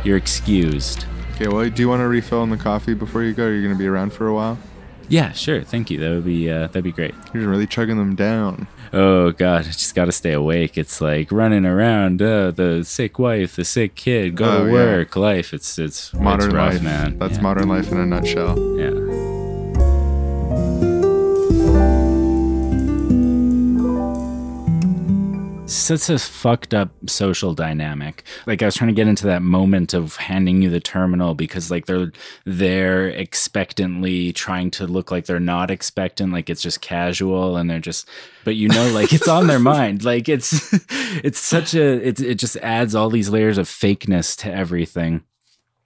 You're 0.02 0.16
excused. 0.16 1.04
Okay, 1.34 1.48
well, 1.48 1.68
do 1.68 1.82
you 1.82 1.88
want 1.90 2.00
to 2.00 2.08
refill 2.08 2.40
on 2.40 2.48
the 2.50 2.56
coffee 2.56 2.94
before 2.94 3.22
you 3.22 3.32
go? 3.34 3.44
Are 3.46 3.52
you 3.52 3.60
going 3.62 3.74
to 3.74 3.78
be 3.78 3.86
around 3.86 4.12
for 4.14 4.28
a 4.28 4.34
while? 4.34 4.58
Yeah, 5.08 5.32
sure. 5.32 5.62
Thank 5.62 5.90
you. 5.90 5.98
That 5.98 6.10
would 6.10 6.24
be 6.24 6.50
uh, 6.50 6.66
that'd 6.68 6.84
be 6.84 6.92
great. 6.92 7.14
You're 7.32 7.48
really 7.48 7.66
chugging 7.66 7.96
them 7.98 8.14
down. 8.14 8.66
Oh 8.92 9.32
God, 9.32 9.60
I 9.62 9.64
just 9.64 9.94
got 9.94 10.04
to 10.06 10.12
stay 10.12 10.32
awake. 10.32 10.78
It's 10.78 11.00
like 11.00 11.30
running 11.32 11.66
around. 11.66 12.22
Uh, 12.22 12.50
the 12.52 12.84
sick 12.84 13.18
wife, 13.18 13.56
the 13.56 13.64
sick 13.64 13.94
kid. 13.96 14.36
Go 14.36 14.44
Oh, 14.44 14.58
to 14.60 14.66
yeah. 14.66 14.72
work. 14.72 15.16
Life. 15.16 15.52
It's 15.52 15.78
it's 15.78 16.12
Modern 16.14 16.46
it's 16.48 16.54
rough, 16.54 16.72
life, 16.74 16.82
man. 16.82 17.18
That's 17.18 17.36
Yeah. 17.36 17.42
modern 17.42 17.68
life 17.68 17.90
in 17.90 17.98
a 17.98 18.06
nutshell. 18.06 18.56
Yeah. 18.78 18.90
Such 25.66 26.10
a 26.10 26.18
fucked 26.18 26.74
up 26.74 26.90
social 27.08 27.54
dynamic. 27.54 28.24
Like 28.46 28.62
I 28.62 28.66
was 28.66 28.74
trying 28.74 28.88
to 28.88 28.94
get 28.94 29.08
into 29.08 29.26
that 29.26 29.40
moment 29.40 29.94
of 29.94 30.16
handing 30.16 30.60
you 30.60 30.68
the 30.68 30.78
terminal 30.78 31.34
because 31.34 31.70
like 31.70 31.86
they're 31.86 32.12
they're 32.44 33.08
expectantly 33.08 34.32
trying 34.34 34.70
to 34.72 34.86
look 34.86 35.10
like 35.10 35.24
they're 35.24 35.40
not 35.40 35.70
expectant, 35.70 36.32
like 36.32 36.50
it's 36.50 36.60
just 36.60 36.82
casual 36.82 37.56
and 37.56 37.70
they're 37.70 37.80
just 37.80 38.06
but 38.44 38.56
you 38.56 38.68
know 38.68 38.90
like 38.90 39.12
it's 39.14 39.26
on 39.26 39.46
their 39.46 39.58
mind. 39.74 40.04
Like 40.04 40.28
it's 40.28 40.72
it's 41.24 41.38
such 41.38 41.74
a 41.74 42.08
it 42.08 42.20
it 42.20 42.34
just 42.34 42.56
adds 42.58 42.94
all 42.94 43.08
these 43.08 43.30
layers 43.30 43.56
of 43.56 43.66
fakeness 43.66 44.36
to 44.40 44.52
everything 44.52 45.24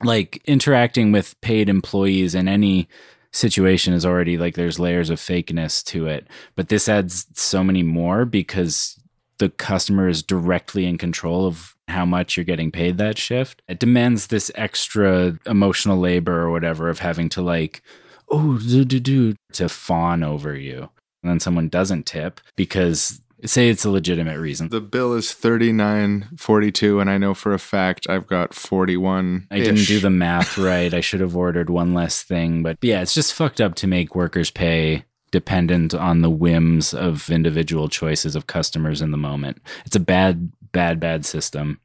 like 0.02 0.42
interacting 0.44 1.12
with 1.12 1.40
paid 1.40 1.68
employees 1.68 2.34
in 2.34 2.48
any 2.48 2.88
situation 3.32 3.92
is 3.92 4.06
already 4.06 4.38
like 4.38 4.54
there's 4.54 4.78
layers 4.78 5.10
of 5.10 5.18
fakeness 5.18 5.84
to 5.84 6.06
it 6.06 6.26
but 6.56 6.68
this 6.68 6.88
adds 6.88 7.26
so 7.34 7.62
many 7.62 7.82
more 7.82 8.24
because 8.24 8.98
the 9.38 9.48
customer 9.48 10.08
is 10.08 10.22
directly 10.22 10.86
in 10.86 10.98
control 10.98 11.46
of 11.46 11.74
how 11.88 12.04
much 12.04 12.36
you're 12.36 12.44
getting 12.44 12.70
paid 12.70 12.98
that 12.98 13.18
shift 13.18 13.62
it 13.68 13.78
demands 13.78 14.26
this 14.26 14.50
extra 14.54 15.38
emotional 15.46 15.98
labor 15.98 16.40
or 16.40 16.50
whatever 16.50 16.88
of 16.88 16.98
having 16.98 17.28
to 17.28 17.40
like 17.40 17.82
oh 18.30 18.58
do 18.58 18.84
do 18.84 19.00
do 19.00 19.34
to 19.52 19.68
fawn 19.68 20.22
over 20.22 20.54
you 20.54 20.90
and 21.22 21.30
then 21.30 21.40
someone 21.40 21.68
doesn't 21.68 22.06
tip 22.06 22.40
because 22.56 23.20
say 23.44 23.68
it's 23.68 23.84
a 23.84 23.90
legitimate 23.90 24.38
reason 24.38 24.68
The 24.68 24.80
bill 24.80 25.14
is 25.14 25.32
thirty 25.32 25.72
nine 25.72 26.28
forty 26.36 26.72
two, 26.72 27.00
and 27.00 27.08
I 27.08 27.18
know 27.18 27.34
for 27.34 27.54
a 27.54 27.58
fact 27.58 28.06
I've 28.08 28.26
got 28.26 28.54
forty 28.54 28.96
one. 28.96 29.46
I 29.50 29.58
didn't 29.58 29.86
do 29.86 30.00
the 30.00 30.10
math 30.10 30.58
right. 30.58 30.92
I 30.92 31.00
should 31.00 31.20
have 31.20 31.36
ordered 31.36 31.70
one 31.70 31.94
less 31.94 32.22
thing. 32.22 32.62
But 32.62 32.78
yeah, 32.82 33.00
it's 33.00 33.14
just 33.14 33.34
fucked 33.34 33.60
up 33.60 33.74
to 33.76 33.86
make 33.86 34.14
workers 34.14 34.50
pay 34.50 35.04
dependent 35.30 35.94
on 35.94 36.22
the 36.22 36.30
whims 36.30 36.94
of 36.94 37.30
individual 37.30 37.88
choices 37.88 38.34
of 38.34 38.46
customers 38.46 39.02
in 39.02 39.10
the 39.10 39.16
moment. 39.16 39.60
It's 39.84 39.96
a 39.96 40.00
bad, 40.00 40.52
bad, 40.72 41.00
bad 41.00 41.24
system. 41.24 41.80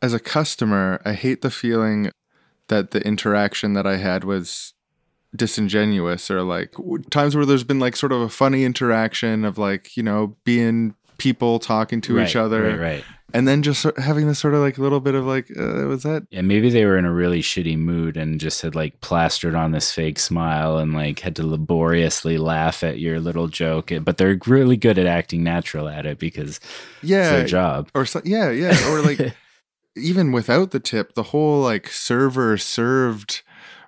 As 0.00 0.12
a 0.12 0.20
customer, 0.20 1.00
I 1.04 1.12
hate 1.12 1.42
the 1.42 1.50
feeling 1.50 2.10
that 2.68 2.90
the 2.90 3.00
interaction 3.06 3.74
that 3.74 3.86
I 3.86 3.96
had 3.96 4.24
was 4.24 4.74
disingenuous 5.34 6.30
or 6.30 6.42
like 6.42 6.74
times 7.10 7.34
where 7.34 7.46
there's 7.46 7.64
been 7.64 7.78
like 7.80 7.96
sort 7.96 8.12
of 8.12 8.20
a 8.20 8.28
funny 8.28 8.64
interaction 8.64 9.46
of 9.46 9.56
like 9.56 9.96
you 9.96 10.02
know 10.02 10.36
being 10.44 10.94
people 11.16 11.58
talking 11.58 12.00
to 12.02 12.20
each 12.20 12.36
other 12.36 12.62
Right, 12.62 12.78
right. 12.78 13.04
And 13.34 13.48
then 13.48 13.62
just 13.62 13.86
having 13.98 14.26
this 14.26 14.38
sort 14.38 14.54
of 14.54 14.60
like 14.60 14.78
little 14.78 15.00
bit 15.00 15.14
of 15.14 15.24
like 15.26 15.50
uh, 15.58 15.86
was 15.86 16.02
that 16.04 16.26
Yeah, 16.30 16.42
maybe 16.42 16.70
they 16.70 16.84
were 16.84 16.96
in 16.98 17.04
a 17.04 17.12
really 17.12 17.40
shitty 17.42 17.78
mood 17.78 18.16
and 18.16 18.38
just 18.40 18.62
had 18.62 18.74
like 18.74 19.00
plastered 19.00 19.54
on 19.54 19.72
this 19.72 19.92
fake 19.92 20.18
smile 20.18 20.78
and 20.78 20.92
like 20.94 21.20
had 21.20 21.36
to 21.36 21.46
laboriously 21.46 22.38
laugh 22.38 22.82
at 22.84 22.98
your 22.98 23.20
little 23.20 23.48
joke. 23.48 23.90
But 24.02 24.16
they're 24.18 24.38
really 24.46 24.76
good 24.76 24.98
at 24.98 25.06
acting 25.06 25.42
natural 25.42 25.88
at 25.88 26.06
it 26.06 26.18
because 26.18 26.60
yeah 27.02 27.22
it's 27.22 27.30
their 27.30 27.46
job. 27.46 27.90
or 27.94 28.04
so, 28.06 28.20
yeah 28.24 28.50
yeah 28.50 28.76
or 28.90 29.00
like 29.02 29.34
even 29.96 30.32
without 30.32 30.70
the 30.70 30.80
tip 30.80 31.14
the 31.14 31.22
whole 31.24 31.60
like 31.62 31.88
server 31.88 32.56
served 32.56 33.42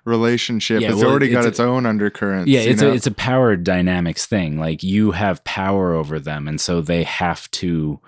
relationship 0.05 0.81
Yeah, 0.81 0.89
has 0.89 0.97
well, 0.97 1.09
already 1.09 1.29
got 1.29 1.39
it's 1.39 1.45
a- 1.45 1.49
its 1.49 1.59
own 1.59 1.85
undercurrents 1.85 2.49
Yeah, 2.49 2.61
it's 2.61 2.81
know? 2.81 2.91
a 2.91 2.93
it's 2.93 3.07
a 3.07 3.11
power 3.11 3.55
dynamics 3.55 4.25
thing. 4.25 4.59
Like 4.59 4.83
you 4.83 5.11
have 5.11 5.43
power 5.43 5.93
over 5.93 6.19
them, 6.19 6.47
and 6.47 6.61
so 6.61 6.79
they 6.81 7.03
have 7.03 7.49
to 7.51 7.99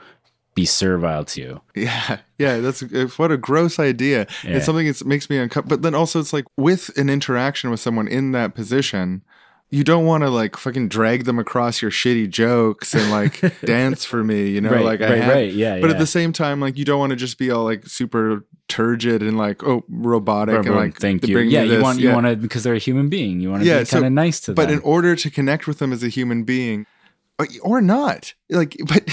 be 0.58 0.66
servile 0.66 1.24
to 1.24 1.42
you. 1.42 1.62
Yeah, 1.76 2.18
yeah, 2.40 2.58
that's 2.58 2.82
uh, 2.84 3.08
what 3.18 3.32
a 3.32 3.38
gross 3.38 3.78
idea. 3.80 4.26
Yeah. 4.44 4.58
It's 4.58 4.66
something 4.66 4.88
that 4.88 5.06
makes 5.06 5.30
me 5.30 5.38
uncomfortable. 5.38 5.78
But 5.78 5.84
then 5.84 5.94
also, 5.96 6.20
it's 6.20 6.34
like 6.34 6.46
with 6.58 6.90
an 6.98 7.10
interaction 7.10 7.70
with 7.70 7.80
someone 7.80 8.08
in 8.08 8.32
that 8.32 8.56
position, 8.56 9.22
you 9.70 9.84
don't 9.84 10.06
want 10.06 10.24
to 10.24 10.30
like 10.30 10.56
fucking 10.58 10.88
drag 10.90 11.26
them 11.26 11.38
across 11.40 11.82
your 11.82 11.92
shitty 11.92 12.30
jokes 12.30 12.96
and 12.96 13.12
like 13.12 13.40
dance 13.66 14.04
for 14.06 14.24
me, 14.24 14.50
you 14.50 14.62
know, 14.62 14.72
Right, 14.72 14.84
like 14.86 15.02
I 15.02 15.10
right, 15.10 15.22
have- 15.22 15.34
right, 15.36 15.52
yeah, 15.54 15.80
But 15.80 15.88
yeah. 15.88 15.94
at 15.94 16.00
the 16.00 16.08
same 16.08 16.34
time, 16.34 16.60
like 16.60 16.76
you 16.78 16.86
don't 16.86 17.00
want 17.00 17.12
to 17.12 17.16
just 17.18 17.38
be 17.38 17.52
all 17.52 17.64
like 17.66 17.86
super 17.86 18.46
turgid 18.70 19.22
and 19.22 19.38
like 19.38 19.64
oh 19.64 19.84
robotic 19.88 20.66
and 20.66 20.76
like 20.76 20.98
thank 20.98 21.26
you. 21.28 21.38
Yeah, 21.40 21.64
you 21.64 21.70
this. 21.76 21.84
want 21.84 22.00
you 22.00 22.10
Yeah. 22.10 22.16
want 22.16 22.26
to 22.28 22.36
because 22.36 22.64
they're 22.64 22.74
a 22.76 22.80
human 22.80 23.08
being. 23.10 23.40
You 23.42 23.52
want 23.52 23.62
to 23.64 23.70
Yeah, 23.70 23.80
be 23.82 23.86
kind 23.86 24.06
of 24.06 24.12
nice 24.12 24.40
to 24.42 24.48
them 24.54 24.56
But 24.56 24.72
in 24.72 24.80
order 24.80 25.16
to 25.16 25.30
connect 25.30 25.68
with 25.68 25.78
them 25.80 25.94
as 25.94 26.02
a 26.04 26.10
human 26.10 26.44
being, 26.44 26.86
or- 27.62 27.82
not, 27.82 28.34
like, 28.50 28.76
but 28.88 29.08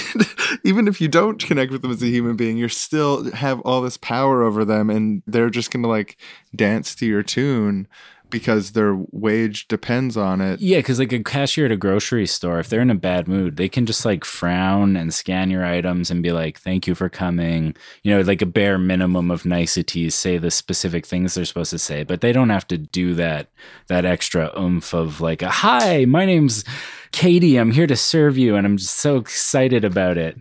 even 0.65 0.89
if 0.89 1.01
you 1.01 1.09
don't 1.09 1.45
connect 1.45 1.71
with 1.73 1.83
them 1.83 1.91
as 1.91 2.03
a 2.03 2.07
human 2.07 2.37
being, 2.37 2.57
you're 2.57 2.69
still 2.69 3.31
have 3.33 3.61
all 3.61 3.81
this 3.83 3.97
power 3.97 4.43
over 4.43 4.65
them, 4.65 4.91
and 4.91 5.23
they're 5.27 5.51
just 5.51 5.71
gonna 5.71 5.89
like 5.89 6.17
dance 6.55 6.95
to 6.97 7.07
your 7.07 7.23
tune 7.23 7.87
because 8.35 8.73
their 8.73 8.97
wage 9.13 9.69
depends 9.69 10.17
on 10.17 10.41
it. 10.41 10.61
Yeah, 10.61 10.79
because 10.79 10.99
like 10.99 11.13
a 11.13 11.23
cashier 11.23 11.67
at 11.67 11.71
a 11.71 11.77
grocery 11.77 12.27
store, 12.27 12.59
if 12.59 12.69
they're 12.69 12.81
in 12.81 12.91
a 12.91 12.97
bad 12.97 13.29
mood, 13.29 13.57
they 13.57 13.69
can 13.69 13.87
just 13.87 14.05
like 14.05 14.25
frown 14.25 14.97
and 14.97 15.15
scan 15.15 15.53
your 15.53 15.65
items 15.65 16.11
and 16.11 16.21
be 16.21 16.33
like, 16.33 16.59
"Thank 16.59 16.89
you 16.89 16.97
for 16.97 17.09
coming." 17.09 17.77
You 18.03 18.13
know, 18.13 18.23
like 18.23 18.43
a 18.43 18.47
bare 18.47 18.77
minimum 18.77 19.31
of 19.31 19.45
niceties, 19.45 20.17
say 20.17 20.37
the 20.37 20.51
specific 20.51 21.07
things 21.07 21.35
they're 21.35 21.45
supposed 21.45 21.71
to 21.71 21.79
say, 21.79 22.03
but 22.03 22.23
they 22.23 22.33
don't 22.33 22.51
have 22.51 22.67
to 22.67 22.77
do 22.77 23.15
that 23.15 23.51
that 23.87 24.05
extra 24.05 24.51
oomph 24.59 24.93
of 24.93 25.21
like, 25.21 25.43
"Hi, 25.43 26.05
my 26.05 26.27
name's 26.27 26.65
Katie. 27.13 27.57
I'm 27.57 27.71
here 27.71 27.87
to 27.87 27.95
serve 27.95 28.37
you," 28.37 28.57
and 28.57 28.67
I'm 28.67 28.79
just 28.79 28.97
so 28.97 29.17
excited 29.17 29.85
about 29.85 30.19
it. 30.19 30.37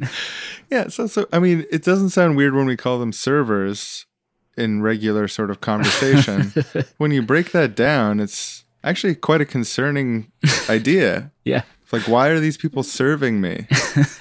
Yeah, 0.71 0.87
so 0.87 1.05
so 1.05 1.27
I 1.31 1.37
mean, 1.37 1.67
it 1.71 1.83
doesn't 1.83 2.09
sound 2.09 2.37
weird 2.37 2.55
when 2.55 2.65
we 2.65 2.75
call 2.75 2.97
them 2.97 3.13
servers 3.13 4.07
in 4.57 4.81
regular 4.81 5.27
sort 5.27 5.49
of 5.49 5.61
conversation. 5.61 6.53
when 6.97 7.11
you 7.11 7.21
break 7.21 7.51
that 7.51 7.75
down, 7.75 8.19
it's 8.19 8.63
actually 8.83 9.15
quite 9.15 9.41
a 9.41 9.45
concerning 9.45 10.31
idea. 10.69 11.31
Yeah. 11.45 11.63
It's 11.81 11.91
like, 11.91 12.07
why 12.07 12.29
are 12.29 12.39
these 12.39 12.55
people 12.55 12.83
serving 12.83 13.41
me? 13.41 13.67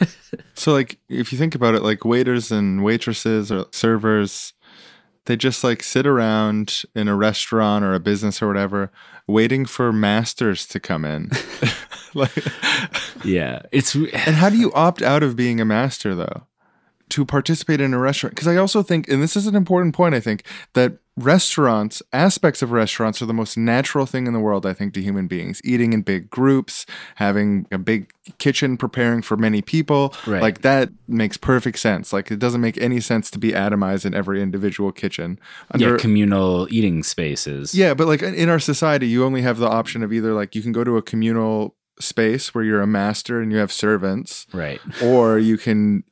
so, 0.54 0.72
like, 0.72 0.98
if 1.08 1.30
you 1.30 1.38
think 1.38 1.54
about 1.54 1.76
it, 1.76 1.82
like 1.82 2.04
waiters 2.04 2.50
and 2.50 2.82
waitresses 2.82 3.52
or 3.52 3.66
servers, 3.70 4.52
they 5.26 5.36
just 5.36 5.62
like 5.62 5.84
sit 5.84 6.04
around 6.04 6.82
in 6.96 7.06
a 7.06 7.14
restaurant 7.14 7.84
or 7.84 7.94
a 7.94 8.00
business 8.00 8.42
or 8.42 8.48
whatever, 8.48 8.90
waiting 9.28 9.64
for 9.66 9.92
masters 9.92 10.66
to 10.66 10.80
come 10.80 11.04
in. 11.04 11.30
like, 12.14 12.32
Yeah, 13.24 13.62
it's 13.70 13.94
and 13.94 14.34
how 14.34 14.48
do 14.50 14.56
you 14.56 14.72
opt 14.72 15.00
out 15.00 15.22
of 15.22 15.36
being 15.36 15.60
a 15.60 15.64
master 15.64 16.16
though? 16.16 16.48
To 17.12 17.24
participate 17.26 17.80
in 17.80 17.92
a 17.92 17.98
restaurant? 17.98 18.34
Because 18.34 18.48
I 18.48 18.56
also 18.56 18.82
think, 18.82 19.06
and 19.08 19.22
this 19.22 19.36
is 19.36 19.46
an 19.46 19.54
important 19.54 19.94
point, 19.94 20.14
I 20.14 20.20
think, 20.20 20.44
that 20.72 20.98
restaurants, 21.14 22.02
aspects 22.12 22.62
of 22.62 22.72
restaurants 22.72 23.20
are 23.20 23.26
the 23.26 23.34
most 23.34 23.56
natural 23.58 24.06
thing 24.06 24.26
in 24.26 24.32
the 24.32 24.38
world, 24.40 24.64
I 24.64 24.72
think, 24.72 24.94
to 24.94 25.02
human 25.02 25.26
beings. 25.26 25.60
Eating 25.62 25.92
in 25.92 26.00
big 26.00 26.30
groups, 26.30 26.86
having 27.16 27.66
a 27.70 27.76
big 27.76 28.10
kitchen 28.38 28.78
preparing 28.78 29.20
for 29.20 29.36
many 29.36 29.60
people. 29.60 30.14
Right. 30.26 30.40
Like 30.40 30.62
that 30.62 30.88
makes 31.06 31.36
perfect 31.36 31.78
sense. 31.80 32.12
Like 32.14 32.30
it 32.30 32.38
doesn't 32.38 32.62
make 32.62 32.78
any 32.78 33.00
sense 33.00 33.30
to 33.32 33.38
be 33.38 33.52
atomized 33.52 34.06
in 34.06 34.14
every 34.14 34.40
individual 34.40 34.90
kitchen. 34.92 35.38
yeah, 35.76 35.96
communal 35.98 36.66
eating 36.70 37.02
spaces. 37.02 37.74
Yeah, 37.74 37.92
but 37.94 38.06
like 38.06 38.22
in 38.22 38.48
our 38.48 38.58
society, 38.60 39.06
you 39.06 39.22
only 39.24 39.42
have 39.42 39.58
the 39.58 39.68
option 39.68 40.02
of 40.02 40.12
either 40.14 40.32
like 40.32 40.54
you 40.54 40.62
can 40.62 40.72
go 40.72 40.82
to 40.84 40.96
a 40.96 41.02
communal 41.02 41.76
space 42.00 42.54
where 42.54 42.64
you're 42.64 42.80
a 42.80 42.86
master 42.86 43.40
and 43.42 43.52
you 43.52 43.58
have 43.58 43.70
servants, 43.70 44.46
Right. 44.52 44.80
or 45.02 45.38
you 45.38 45.58
can 45.58 46.04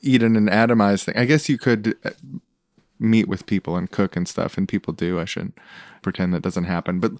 eat 0.00 0.22
in 0.22 0.36
an 0.36 0.48
atomized 0.48 1.04
thing. 1.04 1.16
I 1.16 1.24
guess 1.24 1.48
you 1.48 1.58
could 1.58 1.96
uh, 2.04 2.10
meet 2.98 3.28
with 3.28 3.46
people 3.46 3.76
and 3.76 3.90
cook 3.90 4.16
and 4.16 4.28
stuff, 4.28 4.56
and 4.56 4.68
people 4.68 4.92
do. 4.92 5.20
I 5.20 5.24
shouldn't 5.24 5.58
pretend 6.02 6.34
that 6.34 6.42
doesn't 6.42 6.64
happen, 6.64 7.00
but 7.00 7.12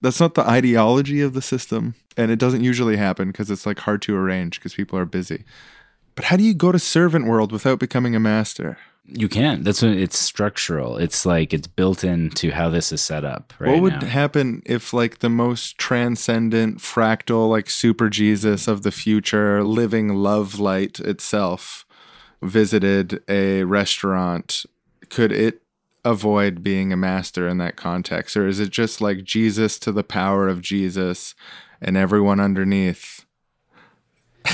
that's 0.00 0.20
not 0.20 0.34
the 0.34 0.48
ideology 0.48 1.20
of 1.20 1.34
the 1.34 1.42
system, 1.42 1.94
and 2.16 2.30
it 2.30 2.38
doesn't 2.38 2.64
usually 2.64 2.96
happen 2.96 3.28
because 3.28 3.50
it's 3.50 3.66
like 3.66 3.80
hard 3.80 4.02
to 4.02 4.16
arrange 4.16 4.58
because 4.58 4.74
people 4.74 4.98
are 4.98 5.06
busy. 5.06 5.44
But 6.14 6.26
how 6.26 6.36
do 6.36 6.44
you 6.44 6.54
go 6.54 6.72
to 6.72 6.78
servant 6.78 7.26
world 7.26 7.52
without 7.52 7.78
becoming 7.78 8.16
a 8.16 8.20
master? 8.20 8.78
You 9.08 9.28
can. 9.28 9.62
That's 9.62 9.82
what 9.82 9.92
it's 9.92 10.18
structural. 10.18 10.96
It's 10.96 11.24
like 11.24 11.54
it's 11.54 11.68
built 11.68 12.02
into 12.02 12.50
how 12.50 12.70
this 12.70 12.90
is 12.90 13.00
set 13.00 13.24
up 13.24 13.52
right 13.58 13.72
what 13.72 13.82
would 13.82 14.02
now. 14.02 14.08
happen 14.08 14.62
if 14.66 14.92
like 14.92 15.20
the 15.20 15.28
most 15.28 15.78
transcendent 15.78 16.78
fractal 16.78 17.48
like 17.48 17.70
super 17.70 18.10
jesus 18.10 18.66
of 18.66 18.82
the 18.82 18.90
future 18.90 19.62
living 19.62 20.08
love 20.08 20.58
light 20.58 20.98
itself 20.98 21.85
visited 22.42 23.22
a 23.28 23.64
restaurant 23.64 24.64
could 25.08 25.32
it 25.32 25.62
avoid 26.04 26.62
being 26.62 26.92
a 26.92 26.96
master 26.96 27.48
in 27.48 27.58
that 27.58 27.76
context 27.76 28.36
or 28.36 28.46
is 28.46 28.60
it 28.60 28.70
just 28.70 29.00
like 29.00 29.24
jesus 29.24 29.78
to 29.78 29.90
the 29.90 30.04
power 30.04 30.48
of 30.48 30.60
jesus 30.60 31.34
and 31.80 31.96
everyone 31.96 32.38
underneath 32.38 33.26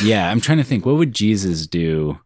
yeah, 0.01 0.31
I'm 0.31 0.41
trying 0.41 0.59
to 0.59 0.65
think. 0.65 0.87
What 0.87 0.97
would 0.97 1.15
Jesus 1.15 1.67
do? 1.67 2.21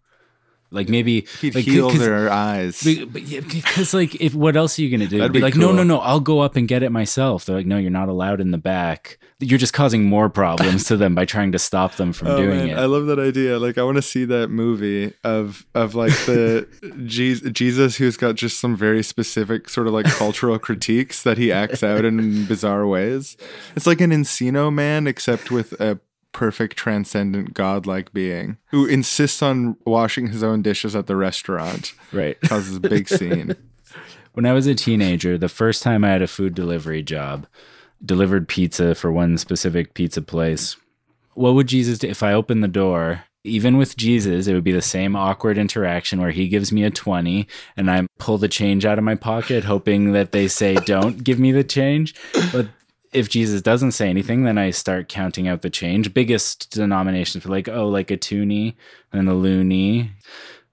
Like 0.70 0.88
maybe 0.88 1.26
he'd 1.40 1.54
like, 1.54 1.64
heal 1.64 1.90
their 1.90 2.30
eyes 2.30 2.82
Be- 2.82 3.04
But 3.04 3.22
yeah, 3.22 3.40
because 3.40 3.94
like, 3.94 4.20
if 4.20 4.34
what 4.34 4.56
else 4.56 4.78
are 4.78 4.82
you 4.82 4.90
gonna 4.90 5.08
do? 5.08 5.18
That'd 5.18 5.32
be, 5.32 5.38
be 5.38 5.42
like, 5.42 5.54
no, 5.54 5.68
cool. 5.68 5.76
no, 5.76 5.82
no, 5.84 5.98
I'll 6.00 6.20
go 6.20 6.40
up 6.40 6.56
and 6.56 6.66
get 6.66 6.82
it 6.82 6.90
myself. 6.90 7.44
They're 7.44 7.56
like, 7.56 7.66
no, 7.66 7.78
you're 7.78 7.90
not 7.90 8.08
allowed 8.08 8.40
in 8.40 8.50
the 8.50 8.58
back. 8.58 9.18
You're 9.38 9.58
just 9.58 9.72
causing 9.74 10.04
more 10.04 10.28
problems 10.28 10.84
to 10.84 10.96
them 10.96 11.14
by 11.14 11.24
trying 11.24 11.52
to 11.52 11.58
stop 11.58 11.94
them 11.96 12.12
from 12.12 12.28
Oh, 12.32 12.36
doing 12.38 12.50
man, 12.58 12.68
it. 12.70 12.76
I 12.78 12.86
love 12.86 13.06
that 13.06 13.18
idea. 13.18 13.58
Like, 13.58 13.78
I 13.78 13.82
want 13.84 13.96
to 13.96 14.02
see 14.02 14.24
that 14.24 14.48
movie 14.48 15.12
of 15.24 15.64
of 15.74 15.94
like 15.94 16.12
the 16.24 16.66
Je- 17.06 17.50
Jesus 17.52 17.96
who's 17.96 18.16
got 18.16 18.34
just 18.34 18.58
some 18.58 18.74
very 18.76 19.02
specific 19.02 19.68
sort 19.68 19.86
of 19.86 19.92
like 19.92 20.06
cultural 20.06 20.58
critiques 20.66 21.22
that 21.22 21.38
he 21.38 21.52
acts 21.52 21.82
out 21.82 22.04
in 22.04 22.44
bizarre 22.46 22.86
ways. 22.86 23.36
It's 23.76 23.86
like 23.86 24.00
an 24.00 24.10
Encino 24.10 24.72
man, 24.72 25.06
except 25.06 25.50
with 25.50 25.72
a 25.80 26.00
perfect, 26.36 26.76
transcendent, 26.76 27.54
godlike 27.54 28.12
being 28.12 28.58
who 28.66 28.84
insists 28.84 29.40
on 29.40 29.74
washing 29.86 30.26
his 30.26 30.42
own 30.42 30.60
dishes 30.60 30.94
at 30.94 31.06
the 31.06 31.16
restaurant. 31.16 31.94
Right. 32.12 32.38
Causes 32.42 32.76
a 32.76 32.80
big 32.80 33.08
scene. 33.18 33.56
When 34.34 34.44
I 34.44 34.52
was 34.52 34.66
a 34.66 34.74
teenager, 34.74 35.38
the 35.38 35.48
first 35.48 35.82
time 35.82 36.04
I 36.04 36.10
had 36.10 36.20
a 36.20 36.26
food 36.26 36.54
delivery 36.54 37.02
job, 37.02 37.46
delivered 38.04 38.48
pizza 38.48 38.94
for 38.94 39.10
one 39.10 39.38
specific 39.38 39.94
pizza 39.94 40.20
place. 40.20 40.76
What 41.32 41.54
would 41.54 41.68
Jesus 41.68 42.00
do 42.00 42.08
if 42.08 42.22
I 42.22 42.34
opened 42.34 42.62
the 42.62 42.68
door? 42.68 43.24
Even 43.42 43.78
with 43.78 43.96
Jesus, 43.96 44.46
it 44.46 44.52
would 44.52 44.62
be 44.62 44.72
the 44.72 44.82
same 44.82 45.16
awkward 45.16 45.56
interaction 45.56 46.20
where 46.20 46.32
he 46.32 46.48
gives 46.48 46.70
me 46.70 46.84
a 46.84 46.90
20 46.90 47.48
and 47.78 47.90
I 47.90 48.06
pull 48.18 48.36
the 48.36 48.46
change 48.46 48.84
out 48.84 48.98
of 48.98 49.04
my 49.04 49.14
pocket, 49.14 49.64
hoping 49.64 50.12
that 50.12 50.32
they 50.32 50.48
say, 50.48 50.74
Don't 50.74 51.24
give 51.24 51.38
me 51.38 51.50
the 51.50 51.64
change. 51.64 52.14
But 52.52 52.66
if 53.16 53.30
Jesus 53.30 53.62
doesn't 53.62 53.92
say 53.92 54.10
anything, 54.10 54.44
then 54.44 54.58
I 54.58 54.70
start 54.70 55.08
counting 55.08 55.48
out 55.48 55.62
the 55.62 55.70
change. 55.70 56.12
Biggest 56.12 56.70
denominations 56.70 57.42
for 57.42 57.48
like, 57.48 57.66
oh, 57.66 57.88
like 57.88 58.10
a 58.10 58.16
toonie 58.16 58.76
and 59.12 59.28
a 59.28 59.32
loonie. 59.32 60.10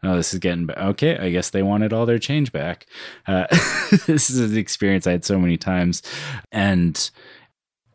Oh, 0.03 0.17
this 0.17 0.33
is 0.33 0.39
getting 0.39 0.65
ba- 0.65 0.87
okay. 0.87 1.17
I 1.17 1.29
guess 1.29 1.49
they 1.49 1.63
wanted 1.63 1.93
all 1.93 2.05
their 2.05 2.19
change 2.19 2.51
back. 2.51 2.85
Uh, 3.25 3.47
this 4.05 4.29
is 4.29 4.51
an 4.51 4.57
experience 4.57 5.07
I 5.07 5.11
had 5.11 5.23
so 5.23 5.39
many 5.39 5.55
times. 5.57 6.03
And 6.51 7.09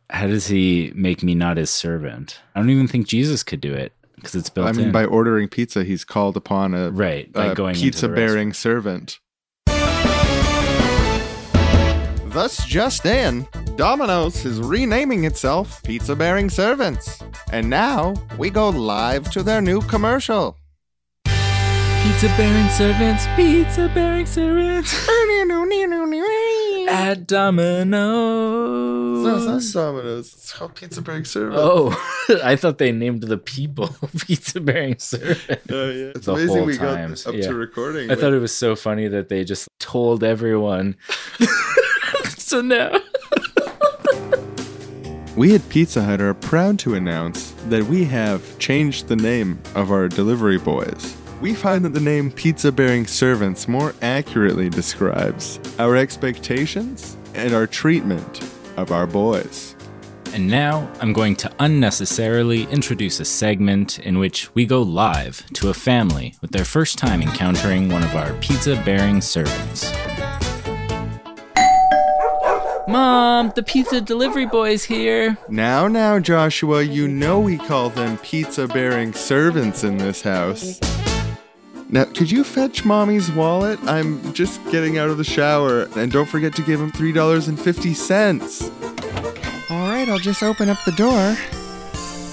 how 0.08 0.26
does 0.26 0.46
he 0.46 0.92
make 0.94 1.22
me 1.22 1.34
not 1.34 1.58
his 1.58 1.68
servant? 1.68 2.40
I 2.54 2.60
don't 2.60 2.70
even 2.70 2.88
think 2.88 3.06
Jesus 3.06 3.42
could 3.42 3.60
do 3.60 3.74
it 3.74 3.92
because 4.16 4.34
it's 4.34 4.48
built 4.48 4.68
I 4.68 4.72
mean, 4.72 4.86
in. 4.86 4.92
by 4.92 5.04
ordering 5.04 5.48
pizza, 5.48 5.84
he's 5.84 6.04
called 6.04 6.38
upon 6.38 6.72
a 6.72 6.90
Right, 6.90 7.30
by 7.30 7.46
a 7.46 7.54
going 7.54 7.74
pizza 7.74 8.08
bearing 8.08 8.54
servant. 8.54 9.18
Thus, 12.30 12.64
just 12.66 13.04
in, 13.04 13.46
Domino's 13.78 14.44
is 14.44 14.60
renaming 14.60 15.22
itself 15.22 15.80
Pizza 15.84 16.16
Bearing 16.16 16.50
Servants. 16.50 17.22
And 17.52 17.70
now 17.70 18.12
we 18.36 18.50
go 18.50 18.70
live 18.70 19.30
to 19.30 19.44
their 19.44 19.60
new 19.60 19.80
commercial. 19.82 20.56
Pizza 21.24 22.26
bearing 22.36 22.68
servants, 22.70 23.26
pizza 23.36 23.88
bearing 23.94 24.26
servants. 24.26 24.92
At 26.88 27.28
Domino's. 27.28 29.24
No, 29.24 29.36
it's 29.36 29.74
not 29.74 29.80
Domino's. 29.80 30.34
It's 30.34 30.52
called 30.52 30.74
Pizza 30.74 31.00
Bearing 31.00 31.24
Servants. 31.24 31.60
Oh, 31.62 32.40
I 32.42 32.56
thought 32.56 32.78
they 32.78 32.90
named 32.90 33.22
the 33.22 33.38
people 33.38 33.94
pizza 34.26 34.60
bearing 34.60 34.98
servants. 34.98 35.66
Oh, 35.70 35.90
yeah. 35.90 36.12
It's 36.16 36.26
The 36.26 36.32
amazing 36.32 36.66
we 36.66 36.78
got 36.78 36.98
up 37.28 37.32
yeah. 37.32 37.42
to 37.42 37.54
recording. 37.54 38.10
I 38.10 38.16
thought 38.16 38.32
it 38.32 38.40
was 38.40 38.56
so 38.56 38.74
funny 38.74 39.06
that 39.06 39.28
they 39.28 39.44
just 39.44 39.68
told 39.78 40.24
everyone. 40.24 40.96
so 42.38 42.60
now. 42.60 42.98
We 45.38 45.54
at 45.54 45.68
Pizza 45.68 46.02
Hut 46.02 46.20
are 46.20 46.34
proud 46.34 46.80
to 46.80 46.96
announce 46.96 47.52
that 47.68 47.84
we 47.84 48.04
have 48.06 48.58
changed 48.58 49.06
the 49.06 49.14
name 49.14 49.60
of 49.76 49.92
our 49.92 50.08
delivery 50.08 50.58
boys. 50.58 51.16
We 51.40 51.54
find 51.54 51.84
that 51.84 51.94
the 51.94 52.00
name 52.00 52.32
Pizza 52.32 52.72
Bearing 52.72 53.06
Servants 53.06 53.68
more 53.68 53.94
accurately 54.02 54.68
describes 54.68 55.60
our 55.78 55.94
expectations 55.94 57.16
and 57.34 57.54
our 57.54 57.68
treatment 57.68 58.42
of 58.76 58.90
our 58.90 59.06
boys. 59.06 59.76
And 60.32 60.48
now 60.48 60.90
I'm 61.00 61.12
going 61.12 61.36
to 61.36 61.52
unnecessarily 61.60 62.64
introduce 62.64 63.20
a 63.20 63.24
segment 63.24 64.00
in 64.00 64.18
which 64.18 64.52
we 64.56 64.66
go 64.66 64.82
live 64.82 65.46
to 65.52 65.70
a 65.70 65.74
family 65.74 66.34
with 66.40 66.50
their 66.50 66.64
first 66.64 66.98
time 66.98 67.22
encountering 67.22 67.90
one 67.90 68.02
of 68.02 68.16
our 68.16 68.32
pizza 68.40 68.74
bearing 68.84 69.20
servants. 69.20 69.92
Mom, 72.88 73.52
the 73.54 73.62
pizza 73.62 74.00
delivery 74.00 74.46
boy's 74.46 74.82
here. 74.82 75.36
Now, 75.50 75.88
now, 75.88 76.18
Joshua, 76.18 76.82
you 76.82 77.06
know 77.06 77.38
we 77.38 77.58
call 77.58 77.90
them 77.90 78.16
pizza 78.18 78.66
bearing 78.66 79.12
servants 79.12 79.84
in 79.84 79.98
this 79.98 80.22
house. 80.22 80.80
Now, 81.90 82.04
could 82.04 82.30
you 82.30 82.44
fetch 82.44 82.86
mommy's 82.86 83.30
wallet? 83.30 83.78
I'm 83.82 84.32
just 84.32 84.64
getting 84.70 84.96
out 84.96 85.10
of 85.10 85.18
the 85.18 85.24
shower. 85.24 85.86
And 85.96 86.10
don't 86.10 86.28
forget 86.28 86.54
to 86.56 86.62
give 86.62 86.80
him 86.80 86.90
$3.50. 86.92 89.70
All 89.70 89.88
right, 89.88 90.08
I'll 90.08 90.18
just 90.18 90.42
open 90.42 90.70
up 90.70 90.82
the 90.84 90.92
door. 90.92 91.36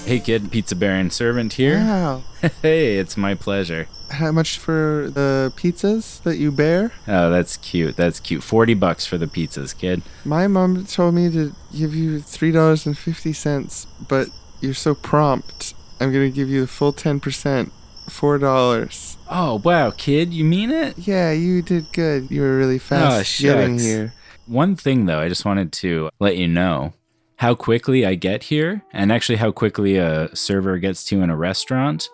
Hey 0.06 0.20
kid, 0.20 0.50
pizza 0.50 0.74
bearing 0.74 1.10
servant 1.10 1.52
here. 1.54 1.78
Wow. 1.78 2.22
hey, 2.62 2.96
it's 2.96 3.18
my 3.18 3.34
pleasure. 3.34 3.88
How 4.10 4.30
much 4.32 4.58
for 4.58 5.10
the 5.12 5.52
pizzas 5.56 6.22
that 6.22 6.36
you 6.36 6.52
bear? 6.52 6.92
Oh, 7.08 7.30
that's 7.30 7.56
cute. 7.56 7.96
That's 7.96 8.20
cute. 8.20 8.42
40 8.42 8.74
bucks 8.74 9.04
for 9.06 9.18
the 9.18 9.26
pizzas, 9.26 9.76
kid. 9.76 10.02
My 10.24 10.46
mom 10.46 10.84
told 10.86 11.14
me 11.14 11.30
to 11.32 11.52
give 11.76 11.94
you 11.94 12.18
$3.50, 12.20 13.86
but 14.08 14.28
you're 14.60 14.74
so 14.74 14.94
prompt. 14.94 15.74
I'm 16.00 16.12
going 16.12 16.30
to 16.30 16.34
give 16.34 16.48
you 16.48 16.62
the 16.62 16.66
full 16.66 16.92
10%, 16.92 17.70
$4. 18.08 19.16
Oh, 19.30 19.60
wow, 19.64 19.90
kid, 19.90 20.32
you 20.32 20.44
mean 20.44 20.70
it? 20.70 20.98
Yeah, 20.98 21.32
you 21.32 21.62
did 21.62 21.92
good. 21.92 22.30
You 22.30 22.42
were 22.42 22.56
really 22.56 22.76
Oh, 22.76 22.78
fast 22.78 23.40
getting 23.40 23.78
here. 23.78 24.12
One 24.46 24.76
thing 24.76 25.06
though, 25.06 25.18
I 25.18 25.28
just 25.28 25.44
wanted 25.44 25.72
to 25.72 26.10
let 26.20 26.36
you 26.36 26.46
know 26.46 26.92
how 27.36 27.54
quickly 27.54 28.06
I 28.06 28.14
get 28.14 28.44
here 28.44 28.82
and 28.92 29.10
actually 29.10 29.36
how 29.36 29.50
quickly 29.50 29.96
a 29.96 30.34
server 30.34 30.78
gets 30.78 31.04
to 31.06 31.20
in 31.20 31.30
a 31.30 31.36
restaurant 31.36 32.08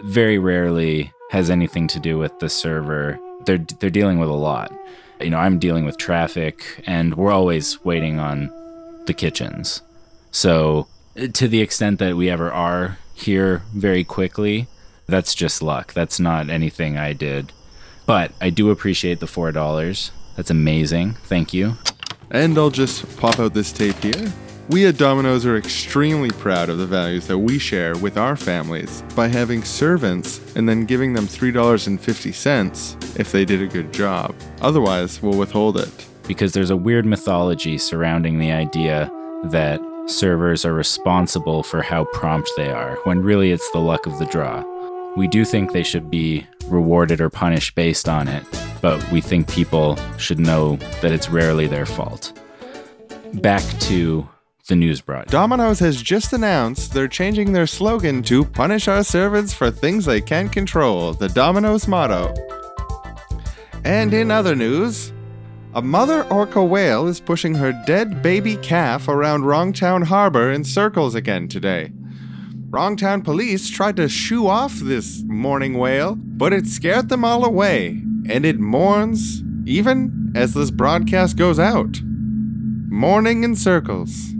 very 0.00 0.38
rarely 0.38 1.12
has 1.30 1.50
anything 1.50 1.86
to 1.88 2.00
do 2.00 2.18
with 2.18 2.38
the 2.40 2.48
server. 2.48 3.18
They're 3.44 3.64
they're 3.80 3.90
dealing 3.90 4.18
with 4.18 4.28
a 4.28 4.34
lot. 4.34 4.72
You 5.20 5.30
know, 5.30 5.38
I'm 5.38 5.58
dealing 5.58 5.84
with 5.84 5.98
traffic 5.98 6.82
and 6.86 7.14
we're 7.14 7.32
always 7.32 7.84
waiting 7.84 8.18
on 8.18 8.50
the 9.06 9.14
kitchens. 9.14 9.82
So, 10.30 10.88
to 11.34 11.46
the 11.46 11.60
extent 11.60 11.98
that 11.98 12.16
we 12.16 12.28
ever 12.30 12.50
are 12.50 12.98
here 13.14 13.62
very 13.74 14.04
quickly, 14.04 14.66
that's 15.06 15.34
just 15.34 15.62
luck. 15.62 15.92
That's 15.92 16.18
not 16.18 16.50
anything 16.50 16.96
I 16.96 17.12
did. 17.12 17.52
But 18.06 18.32
I 18.40 18.50
do 18.50 18.70
appreciate 18.70 19.20
the 19.20 19.26
$4. 19.26 20.10
That's 20.36 20.50
amazing. 20.50 21.14
Thank 21.14 21.52
you. 21.52 21.74
And 22.30 22.56
I'll 22.56 22.70
just 22.70 23.16
pop 23.18 23.38
out 23.38 23.54
this 23.54 23.72
tape 23.72 23.96
here. 24.02 24.32
We 24.68 24.86
at 24.86 24.96
Domino's 24.96 25.44
are 25.44 25.56
extremely 25.56 26.30
proud 26.30 26.68
of 26.70 26.78
the 26.78 26.86
values 26.86 27.26
that 27.26 27.38
we 27.38 27.58
share 27.58 27.96
with 27.98 28.16
our 28.16 28.36
families 28.36 29.02
by 29.14 29.28
having 29.28 29.64
servants 29.64 30.40
and 30.56 30.68
then 30.68 30.86
giving 30.86 31.12
them 31.12 31.26
$3.50 31.26 33.20
if 33.20 33.32
they 33.32 33.44
did 33.44 33.60
a 33.60 33.66
good 33.66 33.92
job. 33.92 34.34
Otherwise, 34.60 35.20
we'll 35.20 35.38
withhold 35.38 35.76
it. 35.76 36.06
because 36.26 36.52
there's 36.52 36.70
a 36.70 36.76
weird 36.76 37.04
mythology 37.04 37.76
surrounding 37.78 38.38
the 38.38 38.52
idea 38.52 39.10
that 39.44 39.80
servers 40.06 40.64
are 40.64 40.72
responsible 40.74 41.62
for 41.62 41.82
how 41.82 42.04
prompt 42.12 42.50
they 42.56 42.70
are, 42.70 42.96
when 43.04 43.20
really 43.22 43.50
it's 43.52 43.70
the 43.72 43.78
luck 43.78 44.06
of 44.06 44.18
the 44.18 44.26
draw. 44.26 44.64
We 45.16 45.28
do 45.28 45.44
think 45.44 45.72
they 45.72 45.82
should 45.82 46.10
be 46.10 46.46
rewarded 46.66 47.20
or 47.20 47.28
punished 47.28 47.74
based 47.74 48.08
on 48.08 48.28
it, 48.28 48.44
but 48.80 49.06
we 49.10 49.20
think 49.20 49.50
people 49.50 49.98
should 50.16 50.38
know 50.38 50.76
that 51.00 51.12
it's 51.12 51.28
rarely 51.28 51.66
their 51.66 51.86
fault. 51.86 52.32
Back 53.34 53.62
to 53.80 54.28
the 54.68 54.76
news 54.76 55.00
brought. 55.00 55.28
Domino's 55.28 55.78
has 55.80 56.00
just 56.00 56.32
announced 56.32 56.92
they're 56.92 57.08
changing 57.08 57.52
their 57.52 57.66
slogan 57.66 58.22
to 58.24 58.44
punish 58.44 58.88
our 58.88 59.02
servants 59.02 59.52
for 59.52 59.70
things 59.70 60.04
they 60.04 60.20
can't 60.20 60.52
control, 60.52 61.12
the 61.12 61.28
Domino's 61.28 61.88
motto. 61.88 62.34
And 63.84 64.14
in 64.14 64.30
other 64.30 64.54
news, 64.54 65.12
a 65.74 65.82
mother 65.82 66.24
orca 66.24 66.62
whale 66.62 67.08
is 67.08 67.18
pushing 67.18 67.54
her 67.54 67.72
dead 67.86 68.22
baby 68.22 68.56
calf 68.56 69.08
around 69.08 69.42
Wrongtown 69.42 70.04
Harbor 70.04 70.52
in 70.52 70.64
circles 70.64 71.14
again 71.14 71.48
today. 71.48 71.90
Wrongtown 72.70 73.24
police 73.24 73.68
tried 73.68 73.96
to 73.96 74.08
shoo 74.08 74.46
off 74.46 74.74
this 74.74 75.22
mourning 75.26 75.74
whale, 75.78 76.14
but 76.14 76.52
it 76.52 76.66
scared 76.66 77.08
them 77.08 77.24
all 77.24 77.44
away, 77.44 78.02
and 78.28 78.46
it 78.46 78.58
mourns 78.58 79.42
even 79.66 80.32
as 80.34 80.54
this 80.54 80.70
broadcast 80.70 81.36
goes 81.36 81.58
out. 81.58 82.00
Mourning 82.88 83.44
in 83.44 83.56
circles. 83.56 84.32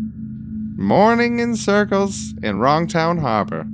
Mourning 0.82 1.38
in 1.38 1.54
circles 1.54 2.34
in 2.42 2.58
Wrongtown 2.58 3.20
Harbor. 3.20 3.64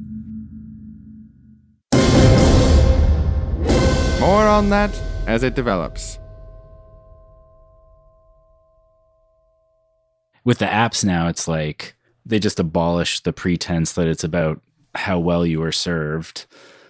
More 4.21 4.47
on 4.47 4.68
that 4.68 4.94
as 5.27 5.42
it 5.42 5.55
develops. 5.55 6.18
with 10.49 10.59
the 10.59 10.64
apps 10.64 11.05
now, 11.05 11.29
it's 11.29 11.47
like 11.47 11.94
they 12.25 12.38
just 12.38 12.59
abolish 12.59 13.21
the 13.21 13.35
pretense 13.35 13.92
that 13.92 14.07
it's 14.07 14.25
about 14.25 14.62
how 14.94 15.18
well 15.18 15.44
you 15.44 15.61
were 15.61 15.73
served 15.73 16.47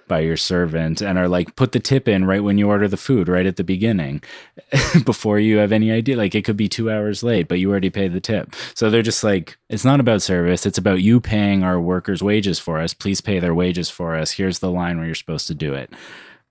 by 0.09 0.21
your 0.21 0.37
servant 0.37 1.01
and 1.01 1.19
are 1.19 1.29
like, 1.29 1.55
put 1.57 1.73
the 1.73 1.81
tip 1.81 2.09
in 2.09 2.25
right 2.25 2.43
when 2.43 2.59
you 2.59 2.69
order 2.69 2.89
the 2.89 2.97
food, 2.97 3.29
right 3.29 3.47
at 3.47 3.57
the 3.57 3.65
beginning, 3.65 4.23
before 5.05 5.39
you 5.39 5.59
have 5.59 5.73
any 5.73 5.91
idea. 5.93 6.17
Like 6.17 6.35
it 6.35 6.45
could 6.45 6.57
be 6.57 6.69
two 6.69 6.91
hours 6.91 7.23
late, 7.23 7.49
but 7.49 7.59
you 7.59 7.71
already 7.71 7.91
paid 7.91 8.13
the 8.13 8.21
tip. 8.21 8.55
So 8.75 8.91
they're 8.91 9.03
just 9.03 9.23
like, 9.23 9.57
it's 9.69 9.85
not 9.85 10.01
about 10.01 10.23
service. 10.23 10.67
It's 10.67 10.79
about 10.79 11.03
you 11.03 11.21
paying 11.21 11.63
our 11.63 11.81
workers' 11.81 12.23
wages 12.23 12.59
for 12.59 12.79
us. 12.79 12.95
Please 12.95 13.21
pay 13.21 13.39
their 13.39 13.55
wages 13.55 13.91
for 13.91 14.17
us. 14.17 14.33
Here's 14.33 14.59
the 14.59 14.71
line 14.71 14.97
where 14.97 15.07
you're 15.07 15.15
supposed 15.15 15.47
to 15.49 15.55
do 15.55 15.75
it. 15.75 15.93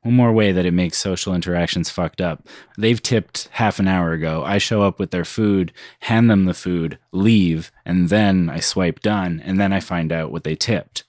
One 0.07 0.15
more 0.15 0.31
way 0.31 0.53
that 0.53 0.65
it 0.65 0.71
makes 0.73 0.97
social 0.97 1.35
interactions 1.35 1.89
fucked 1.89 2.21
up. 2.21 2.47
They've 2.77 3.01
tipped 3.01 3.49
half 3.51 3.77
an 3.77 3.89
hour 3.89 4.13
ago. 4.13 4.43
I 4.45 4.57
show 4.57 4.83
up 4.83 4.99
with 4.99 5.11
their 5.11 5.25
food, 5.25 5.73
hand 5.99 6.29
them 6.29 6.45
the 6.45 6.53
food, 6.53 6.97
leave, 7.11 7.73
and 7.83 8.07
then 8.07 8.49
I 8.49 8.61
swipe 8.61 9.01
done, 9.01 9.41
and 9.43 9.59
then 9.59 9.73
I 9.73 9.81
find 9.81 10.13
out 10.13 10.31
what 10.31 10.45
they 10.45 10.55
tipped. 10.55 11.03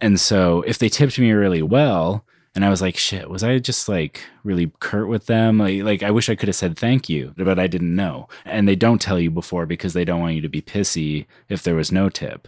And 0.00 0.20
so 0.20 0.62
if 0.62 0.78
they 0.78 0.88
tipped 0.88 1.18
me 1.18 1.32
really 1.32 1.62
well, 1.62 2.24
and 2.54 2.64
I 2.64 2.70
was 2.70 2.80
like, 2.80 2.96
shit, 2.96 3.28
was 3.28 3.42
I 3.42 3.58
just 3.58 3.88
like 3.88 4.22
really 4.44 4.72
curt 4.78 5.08
with 5.08 5.26
them? 5.26 5.58
Like, 5.58 5.82
like 5.82 6.02
I 6.02 6.10
wish 6.10 6.28
I 6.28 6.36
could 6.36 6.48
have 6.48 6.56
said 6.56 6.78
thank 6.78 7.08
you, 7.08 7.34
but 7.36 7.58
I 7.58 7.66
didn't 7.66 7.94
know. 7.94 8.28
And 8.44 8.68
they 8.68 8.76
don't 8.76 9.00
tell 9.00 9.18
you 9.18 9.30
before 9.30 9.66
because 9.66 9.92
they 9.92 10.04
don't 10.04 10.20
want 10.20 10.36
you 10.36 10.40
to 10.42 10.48
be 10.48 10.62
pissy 10.62 11.26
if 11.48 11.62
there 11.62 11.74
was 11.74 11.90
no 11.90 12.08
tip. 12.08 12.46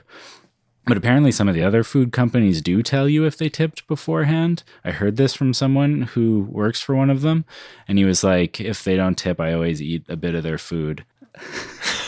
But 0.87 0.97
apparently, 0.97 1.33
some 1.33 1.49
of 1.49 1.57
the 1.57 1.65
other 1.65 1.83
food 1.83 2.13
companies 2.13 2.63
do 2.63 2.81
tell 2.81 3.09
you 3.09 3.25
if 3.25 3.37
they 3.37 3.49
tipped 3.49 3.89
beforehand. 3.89 4.63
I 4.85 4.93
heard 4.93 5.17
this 5.17 5.35
from 5.35 5.53
someone 5.53 6.03
who 6.03 6.47
works 6.49 6.81
for 6.81 6.95
one 6.95 7.11
of 7.11 7.23
them, 7.23 7.45
and 7.89 7.99
he 7.99 8.05
was 8.05 8.23
like, 8.23 8.61
if 8.61 8.85
they 8.85 8.95
don't 8.95 9.19
tip, 9.19 9.41
I 9.41 9.53
always 9.53 9.83
eat 9.83 10.05
a 10.09 10.17
bit 10.17 10.37
of 10.37 10.45
their 10.45 10.59
food. 10.59 11.05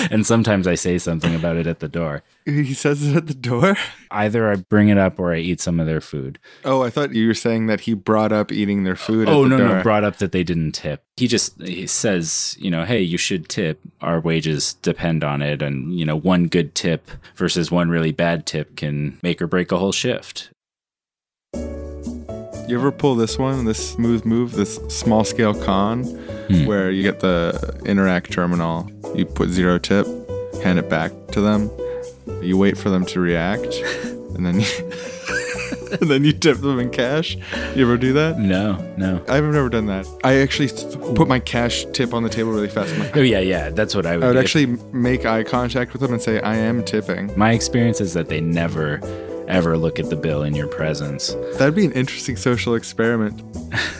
and 0.10 0.26
sometimes 0.26 0.66
I 0.66 0.74
say 0.74 0.98
something 0.98 1.34
about 1.34 1.56
it 1.56 1.66
at 1.66 1.80
the 1.80 1.88
door. 1.88 2.22
He 2.44 2.74
says 2.74 3.06
it 3.06 3.16
at 3.16 3.26
the 3.26 3.34
door? 3.34 3.76
Either 4.10 4.50
I 4.50 4.56
bring 4.56 4.88
it 4.88 4.98
up 4.98 5.18
or 5.20 5.32
I 5.34 5.38
eat 5.38 5.60
some 5.60 5.78
of 5.78 5.86
their 5.86 6.00
food. 6.00 6.38
Oh, 6.64 6.82
I 6.82 6.90
thought 6.90 7.14
you 7.14 7.26
were 7.28 7.34
saying 7.34 7.66
that 7.66 7.80
he 7.80 7.94
brought 7.94 8.32
up 8.32 8.50
eating 8.50 8.84
their 8.84 8.96
food 8.96 9.28
Oh, 9.28 9.44
at 9.44 9.44
the 9.44 9.48
no, 9.50 9.56
door. 9.58 9.68
no, 9.68 9.76
no. 9.76 9.82
brought 9.82 10.04
up 10.04 10.16
that 10.16 10.32
they 10.32 10.42
didn't 10.42 10.72
tip. 10.72 11.04
He 11.16 11.26
just 11.28 11.60
he 11.60 11.86
says, 11.86 12.56
you 12.58 12.70
know, 12.70 12.84
hey, 12.84 13.00
you 13.02 13.18
should 13.18 13.48
tip. 13.48 13.80
Our 14.00 14.20
wages 14.20 14.74
depend 14.74 15.22
on 15.22 15.42
it. 15.42 15.60
And, 15.62 15.98
you 15.98 16.04
know, 16.04 16.16
one 16.16 16.46
good 16.48 16.74
tip 16.74 17.10
versus 17.36 17.70
one 17.70 17.88
really 17.90 18.12
bad 18.12 18.46
tip 18.46 18.76
can 18.76 19.18
make 19.22 19.40
or 19.42 19.46
break 19.46 19.70
a 19.70 19.78
whole 19.78 19.92
shift. 19.92 20.50
You 22.70 22.78
ever 22.78 22.92
pull 22.92 23.16
this 23.16 23.36
one, 23.36 23.64
this 23.64 23.90
smooth 23.94 24.24
move, 24.24 24.52
this 24.52 24.76
small 24.88 25.24
scale 25.24 25.54
con, 25.54 26.04
Hmm. 26.04 26.66
where 26.66 26.90
you 26.92 27.02
get 27.02 27.18
the 27.18 27.52
Interac 27.84 28.30
terminal, 28.30 28.88
you 29.14 29.24
put 29.26 29.48
zero 29.50 29.78
tip, 29.78 30.06
hand 30.62 30.78
it 30.78 30.88
back 30.88 31.10
to 31.32 31.40
them, 31.40 31.68
you 32.40 32.56
wait 32.56 32.78
for 32.78 32.88
them 32.88 33.04
to 33.06 33.18
react, 33.20 33.74
and 34.36 34.46
then 34.46 34.60
you, 34.60 34.66
and 36.00 36.08
then 36.08 36.24
you 36.24 36.32
tip 36.32 36.58
them 36.58 36.78
in 36.78 36.90
cash. 36.90 37.36
You 37.74 37.82
ever 37.86 37.96
do 37.96 38.12
that? 38.12 38.38
No, 38.38 38.76
no. 38.96 39.20
I've 39.28 39.42
never 39.42 39.68
done 39.68 39.86
that. 39.86 40.06
I 40.22 40.34
actually 40.36 40.68
th- 40.68 40.96
put 41.16 41.26
my 41.26 41.40
cash 41.40 41.84
tip 41.92 42.14
on 42.14 42.22
the 42.22 42.28
table 42.28 42.52
really 42.52 42.68
fast. 42.68 42.96
Like, 42.98 43.16
Oh, 43.16 43.20
yeah, 43.20 43.40
yeah. 43.40 43.70
That's 43.70 43.96
what 43.96 44.06
I 44.06 44.16
would 44.16 44.24
I 44.24 44.28
would 44.28 44.36
actually 44.36 44.66
make 44.92 45.26
eye 45.26 45.42
contact 45.42 45.92
with 45.92 46.02
them 46.02 46.12
and 46.12 46.22
say, 46.22 46.40
I 46.40 46.54
am 46.54 46.84
tipping. 46.84 47.36
My 47.36 47.50
experience 47.52 48.00
is 48.00 48.14
that 48.14 48.28
they 48.28 48.40
never, 48.40 48.98
ever 49.50 49.76
look 49.76 49.98
at 49.98 50.08
the 50.10 50.16
bill 50.16 50.42
in 50.42 50.54
your 50.54 50.68
presence. 50.68 51.34
That'd 51.58 51.74
be 51.74 51.84
an 51.84 51.92
interesting 51.92 52.36
social 52.36 52.74
experiment 52.74 53.42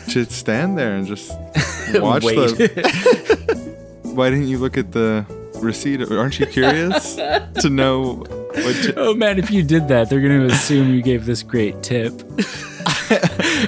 to 0.09 0.25
stand 0.25 0.77
there 0.77 0.95
and 0.95 1.05
just 1.07 1.29
watch 1.95 2.23
the. 2.23 3.71
Why 4.15 4.29
didn't 4.29 4.47
you 4.47 4.57
look 4.57 4.77
at 4.77 4.91
the 4.91 5.25
receipt? 5.61 6.01
Aren't 6.11 6.39
you 6.39 6.45
curious 6.45 7.15
to 7.15 7.69
know 7.69 8.15
what? 8.15 8.75
ti- 8.83 8.93
Oh 8.97 9.13
man, 9.13 9.39
if 9.39 9.49
you 9.51 9.63
did 9.63 9.87
that, 9.87 10.09
they're 10.09 10.21
going 10.21 10.47
to 10.47 10.53
assume 10.53 10.93
you 10.93 11.01
gave 11.01 11.25
this 11.25 11.43
great 11.43 11.81
tip. 11.83 12.11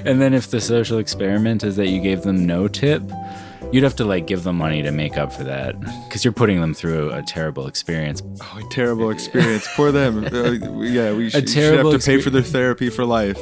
and 0.06 0.22
then 0.22 0.34
if 0.34 0.50
the 0.52 0.60
social 0.60 0.98
experiment 0.98 1.64
is 1.64 1.76
that 1.78 1.88
you 1.88 2.02
gave 2.02 2.24
them 2.24 2.46
no 2.46 2.68
tip, 2.68 3.02
You'd 3.74 3.84
have 3.84 3.96
to 3.98 4.06
like 4.06 4.28
give 4.28 4.44
them 4.44 4.58
money 4.58 4.84
to 4.84 4.92
make 4.92 5.18
up 5.18 5.34
for 5.34 5.44
that 5.46 5.80
because 6.08 6.24
you're 6.24 6.32
putting 6.32 6.62
them 6.62 6.74
through 6.76 7.12
a 7.12 7.24
terrible 7.24 7.66
experience. 7.68 8.22
Oh, 8.42 8.60
a 8.64 8.70
terrible 8.70 9.10
experience. 9.10 9.68
Poor 9.76 9.92
them. 9.92 10.24
Uh, 10.34 10.52
yeah, 10.82 11.12
we 11.14 11.30
should, 11.30 11.50
should 11.50 11.74
have 11.76 11.90
to 11.92 12.00
pay 12.00 12.20
for 12.22 12.30
their 12.30 12.42
therapy 12.42 12.90
for 12.90 13.04
life. 13.06 13.38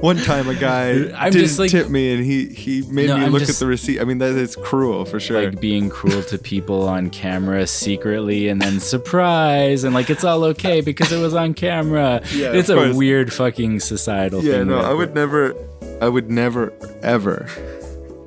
One 0.00 0.16
time, 0.16 0.48
a 0.48 0.54
guy 0.54 0.90
I'm 1.16 1.30
didn't 1.32 1.46
just, 1.48 1.58
like- 1.58 1.70
tip 1.70 1.88
me, 1.88 2.12
and 2.14 2.24
he 2.24 2.46
he 2.46 2.82
made 2.90 3.08
No, 3.08 3.18
me 3.18 3.24
I'm 3.26 3.32
look 3.32 3.40
just- 3.40 3.50
at 3.52 3.56
the 3.58 3.66
receipt. 3.66 4.00
I 4.00 4.04
mean, 4.04 4.18
that 4.18 4.30
is 4.36 4.56
cruel 4.56 5.04
for 5.04 5.20
sure. 5.20 5.42
Like 5.44 5.60
being 5.60 5.90
cruel 5.90 6.22
to 6.22 6.38
people 6.38 6.88
on 6.88 7.10
camera 7.10 7.66
secretly 7.66 8.48
and 8.48 8.60
then 8.62 8.80
surprise 8.80 9.84
and 9.84 9.94
like 9.94 10.08
it's 10.10 10.24
all 10.24 10.44
okay 10.44 10.80
because 10.80 11.12
it 11.12 11.18
was 11.20 11.34
on 11.34 11.52
camera. 11.54 12.22
Yeah, 12.32 12.52
it's 12.52 12.68
a 12.68 12.74
course. 12.74 12.94
weird 12.94 13.32
fucking 13.32 13.80
societal 13.80 14.42
yeah, 14.44 14.58
thing. 14.58 14.68
no, 14.68 14.76
that- 14.76 14.90
I 14.90 14.94
would 14.94 15.14
never, 15.14 15.54
I 16.00 16.08
would 16.08 16.30
never, 16.30 16.72
ever, 17.02 17.46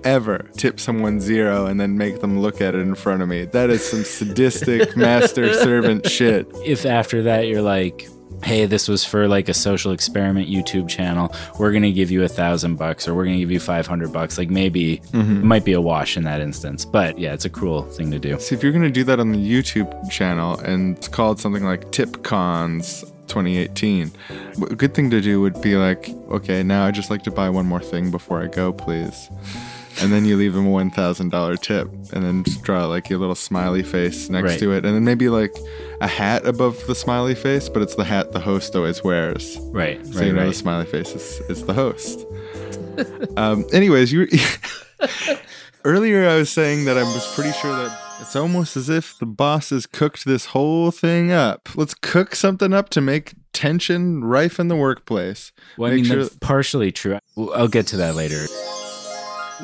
ever 0.03 0.49
tip 0.57 0.79
someone 0.79 1.19
zero 1.19 1.65
and 1.65 1.79
then 1.79 1.97
make 1.97 2.21
them 2.21 2.39
look 2.39 2.61
at 2.61 2.75
it 2.75 2.79
in 2.79 2.95
front 2.95 3.21
of 3.21 3.27
me. 3.29 3.45
That 3.45 3.69
is 3.69 3.87
some 3.87 4.03
sadistic 4.03 4.95
master 4.97 5.53
servant 5.53 6.09
shit. 6.09 6.47
if 6.65 6.85
after 6.85 7.23
that 7.23 7.47
you're 7.47 7.61
like 7.61 8.07
hey 8.43 8.65
this 8.65 8.87
was 8.87 9.05
for 9.05 9.27
like 9.27 9.49
a 9.49 9.53
social 9.53 9.91
experiment 9.91 10.49
youtube 10.49 10.89
channel 10.89 11.31
we're 11.59 11.71
gonna 11.71 11.91
give 11.91 12.09
you 12.09 12.23
a 12.23 12.27
thousand 12.27 12.75
bucks 12.75 13.07
or 13.07 13.13
we're 13.13 13.25
gonna 13.25 13.37
give 13.37 13.51
you 13.51 13.59
500 13.59 14.11
bucks 14.11 14.37
like 14.39 14.49
maybe 14.49 14.97
Mm-hmm. 15.11 15.37
it 15.41 15.43
might 15.43 15.63
be 15.65 15.73
a 15.73 15.81
wash 15.81 16.17
in 16.17 16.23
that 16.23 16.41
instance 16.41 16.83
but 16.83 17.19
yeah 17.19 17.33
it's 17.33 17.45
a 17.45 17.49
cruel 17.51 17.83
thing 17.83 18.09
to 18.09 18.17
do 18.17 18.39
See, 18.39 18.55
if 18.55 18.63
you're 18.63 18.71
gonna 18.71 18.89
do 18.89 19.03
that 19.03 19.19
on 19.19 19.31
the 19.31 19.37
YouTube 19.37 20.09
channel 20.09 20.57
and 20.61 20.97
it's 20.97 21.07
called 21.07 21.39
something 21.39 21.63
like 21.63 21.91
Tip 21.91 22.23
Cons 22.23 23.03
2018, 23.27 24.11
a 24.71 24.75
good 24.75 24.93
thing 24.95 25.09
to 25.11 25.21
do 25.21 25.39
would 25.39 25.61
be 25.61 25.75
like, 25.77 26.09
okay, 26.31 26.63
now 26.63 26.85
I'd 26.85 26.95
just 26.95 27.09
like 27.09 27.23
to 27.23 27.31
buy 27.31 27.49
one 27.49 27.65
more 27.65 27.79
thing 27.79 28.11
before 28.11 28.41
I 28.43 28.47
go, 28.47 28.73
please. 28.73 29.29
And 30.03 30.11
then 30.11 30.25
you 30.25 30.35
leave 30.37 30.55
him 30.55 30.65
a 30.65 30.69
one 30.69 30.89
thousand 30.91 31.29
dollar 31.29 31.55
tip, 31.57 31.87
and 32.13 32.23
then 32.23 32.43
just 32.43 32.61
draw 32.63 32.85
like 32.85 33.09
your 33.09 33.19
little 33.19 33.35
smiley 33.35 33.83
face 33.83 34.29
next 34.29 34.51
Right. 34.51 34.59
to 34.59 34.71
it, 34.73 34.85
and 34.85 34.95
then 34.95 35.03
maybe 35.03 35.29
like 35.29 35.55
a 36.01 36.07
hat 36.07 36.45
above 36.45 36.85
the 36.87 36.95
smiley 36.95 37.35
face, 37.35 37.69
but 37.69 37.81
it's 37.81 37.95
the 37.95 38.03
hat 38.03 38.31
the 38.31 38.39
host 38.39 38.75
always 38.75 39.03
wears. 39.03 39.57
right 39.71 40.03
So 40.07 40.19
right 40.19 40.27
you 40.27 40.33
know 40.33 40.47
the 40.47 40.53
smiley 40.53 40.85
face 40.85 41.13
is, 41.13 41.39
is 41.49 41.63
the 41.65 41.73
host. 41.73 42.25
um, 43.37 43.65
anyways, 43.71 44.11
you 44.11 44.27
earlier 45.85 46.27
I 46.27 46.35
was 46.37 46.49
saying 46.51 46.85
that 46.85 46.97
I 46.97 47.03
was 47.03 47.31
pretty 47.35 47.51
sure 47.53 47.75
that 47.75 47.97
it's 48.21 48.35
almost 48.35 48.77
as 48.77 48.89
if 48.89 49.17
the 49.17 49.25
bosses 49.25 49.85
cooked 49.87 50.25
this 50.25 50.45
whole 50.47 50.91
thing 50.91 51.31
up. 51.31 51.69
Let's 51.75 51.93
cook 51.95 52.35
something 52.35 52.73
up 52.73 52.89
to 52.89 53.01
make 53.01 53.33
tension 53.53 54.23
rife 54.23 54.59
in 54.59 54.67
the 54.69 54.75
workplace. 54.75 55.51
well 55.77 55.87
i 55.91 55.95
Make 55.95 56.03
mean 56.03 56.11
sure- 56.11 56.23
that's 56.23 56.37
partially 56.37 56.91
true 56.91 57.19
i'll 57.53 57.67
get 57.67 57.85
to 57.87 57.97
that 57.97 58.15
later 58.15 58.45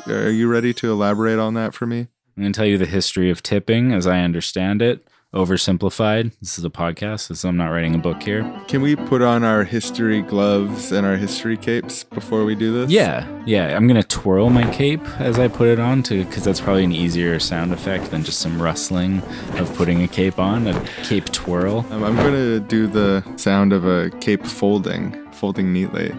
Are 0.06 0.30
you 0.30 0.48
ready 0.48 0.72
to 0.74 0.90
elaborate 0.92 1.38
on 1.38 1.54
that 1.54 1.74
for 1.74 1.86
me? 1.86 2.08
i'm 2.36 2.44
gonna 2.44 2.52
tell 2.52 2.64
you 2.66 2.78
the 2.78 2.86
history 2.86 3.30
of 3.30 3.42
tipping 3.42 3.92
as 3.92 4.06
i 4.06 4.20
understand 4.20 4.80
it 4.80 5.04
oversimplified 5.34 6.32
this 6.40 6.56
is 6.58 6.64
a 6.64 6.70
podcast 6.70 7.34
so 7.36 7.48
i'm 7.48 7.56
not 7.56 7.66
writing 7.66 7.94
a 7.94 7.98
book 7.98 8.22
here 8.22 8.44
Can 8.68 8.80
we 8.80 8.94
put 8.94 9.22
on 9.22 9.42
our 9.44 9.64
history 9.64 10.22
gloves 10.22 10.92
and 10.92 11.04
our 11.04 11.16
history 11.16 11.56
capes 11.56 12.04
before 12.04 12.44
we 12.44 12.54
do 12.54 12.72
this? 12.72 12.90
Yeah, 12.90 13.26
yeah. 13.44 13.74
I'm 13.76 13.86
gonna 13.88 14.02
twirl 14.02 14.50
my 14.50 14.70
cape 14.72 15.04
as 15.18 15.38
I 15.38 15.48
put 15.48 15.68
it 15.68 15.80
on 15.80 16.02
to 16.04 16.24
because 16.24 16.44
that's 16.44 16.60
probably 16.60 16.84
an 16.84 16.92
easier 16.92 17.38
sound 17.40 17.72
effect 17.72 18.10
than 18.10 18.24
just 18.24 18.40
some 18.40 18.60
rustling 18.60 19.22
of 19.58 19.74
putting 19.74 20.02
a 20.02 20.08
cape 20.08 20.38
on. 20.38 20.66
A 20.66 20.80
cape 21.02 21.26
twirl. 21.32 21.86
Um, 21.90 22.04
I'm 22.04 22.16
gonna 22.16 22.60
do 22.60 22.86
the 22.86 23.24
sound 23.36 23.72
of 23.72 23.86
a 23.86 24.10
cape 24.20 24.44
folding, 24.46 25.12
folding 25.32 25.72
neatly. 25.72 26.12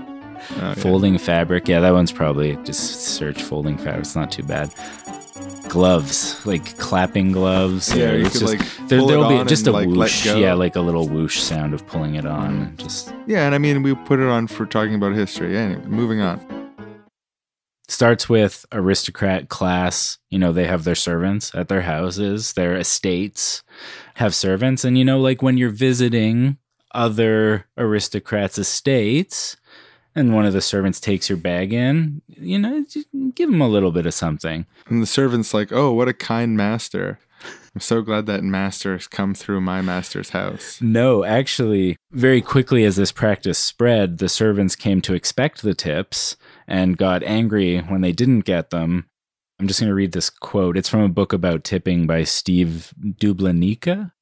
Yeah. 0.51 0.73
Folding 0.75 1.17
fabric. 1.17 1.67
Yeah, 1.67 1.79
that 1.79 1.93
one's 1.93 2.11
probably 2.11 2.55
just 2.63 3.01
search 3.01 3.41
folding 3.41 3.77
fabric. 3.77 3.99
It's 3.99 4.15
not 4.15 4.31
too 4.31 4.43
bad. 4.43 4.73
Gloves, 5.67 6.43
like 6.45 6.77
clapping 6.79 7.31
gloves. 7.31 7.95
Yeah, 7.95 8.09
it's 8.09 8.33
could, 8.33 8.39
just, 8.39 8.59
like, 8.59 8.87
there, 8.87 9.05
there'll 9.05 9.29
be 9.29 9.47
just 9.47 9.67
a 9.67 9.71
like, 9.71 9.87
whoosh. 9.87 10.25
Yeah, 10.25 10.53
like 10.53 10.75
a 10.75 10.81
little 10.81 11.07
whoosh 11.07 11.39
sound 11.39 11.73
of 11.73 11.85
pulling 11.85 12.15
it 12.15 12.25
on. 12.25 12.75
Just 12.77 13.13
Yeah, 13.27 13.45
and 13.45 13.53
I 13.53 13.59
mean 13.59 13.83
we 13.83 13.93
put 13.93 14.19
it 14.19 14.27
on 14.27 14.47
for 14.47 14.65
talking 14.65 14.95
about 14.95 15.13
history. 15.13 15.55
Anyway, 15.55 15.85
moving 15.85 16.21
on. 16.21 16.39
starts 17.89 18.29
with 18.29 18.65
aristocrat 18.71 19.49
class. 19.49 20.17
You 20.29 20.39
know, 20.39 20.51
they 20.51 20.65
have 20.65 20.83
their 20.83 20.95
servants 20.95 21.53
at 21.53 21.67
their 21.67 21.81
houses, 21.81 22.53
their 22.53 22.75
estates 22.75 23.63
have 24.15 24.35
servants. 24.35 24.83
And, 24.83 24.97
you 24.97 25.05
know, 25.05 25.19
like 25.19 25.41
when 25.41 25.57
you're 25.57 25.69
visiting 25.69 26.57
other 26.93 27.67
aristocrats' 27.77 28.57
estates 28.57 29.57
and 30.15 30.33
one 30.33 30.45
of 30.45 30.53
the 30.53 30.61
servants 30.61 30.99
takes 30.99 31.29
your 31.29 31.37
bag 31.37 31.73
in, 31.73 32.21
you 32.27 32.59
know, 32.59 32.85
give 33.35 33.49
them 33.49 33.61
a 33.61 33.67
little 33.67 33.91
bit 33.91 34.05
of 34.05 34.13
something. 34.13 34.65
And 34.87 35.01
the 35.01 35.07
servant's 35.07 35.53
like, 35.53 35.71
"Oh, 35.71 35.91
what 35.93 36.07
a 36.07 36.13
kind 36.13 36.57
master! 36.57 37.19
I'm 37.73 37.81
so 37.81 38.01
glad 38.01 38.25
that 38.25 38.43
master 38.43 38.93
has 38.93 39.07
come 39.07 39.33
through 39.33 39.61
my 39.61 39.81
master's 39.81 40.29
house." 40.29 40.81
No, 40.81 41.23
actually, 41.23 41.95
very 42.11 42.41
quickly 42.41 42.83
as 42.83 42.95
this 42.95 43.11
practice 43.11 43.57
spread, 43.57 44.17
the 44.17 44.29
servants 44.29 44.75
came 44.75 45.01
to 45.01 45.13
expect 45.13 45.61
the 45.61 45.75
tips 45.75 46.35
and 46.67 46.97
got 46.97 47.23
angry 47.23 47.79
when 47.79 48.01
they 48.01 48.11
didn't 48.11 48.41
get 48.41 48.71
them. 48.71 49.05
I'm 49.59 49.67
just 49.67 49.81
going 49.81 49.89
to 49.89 49.95
read 49.95 50.13
this 50.13 50.29
quote. 50.29 50.77
It's 50.77 50.87
from 50.87 51.01
a 51.01 51.09
book 51.09 51.33
about 51.33 51.65
tipping 51.65 52.07
by 52.07 52.23
Steve 52.23 52.93
Dublanica. 52.97 54.13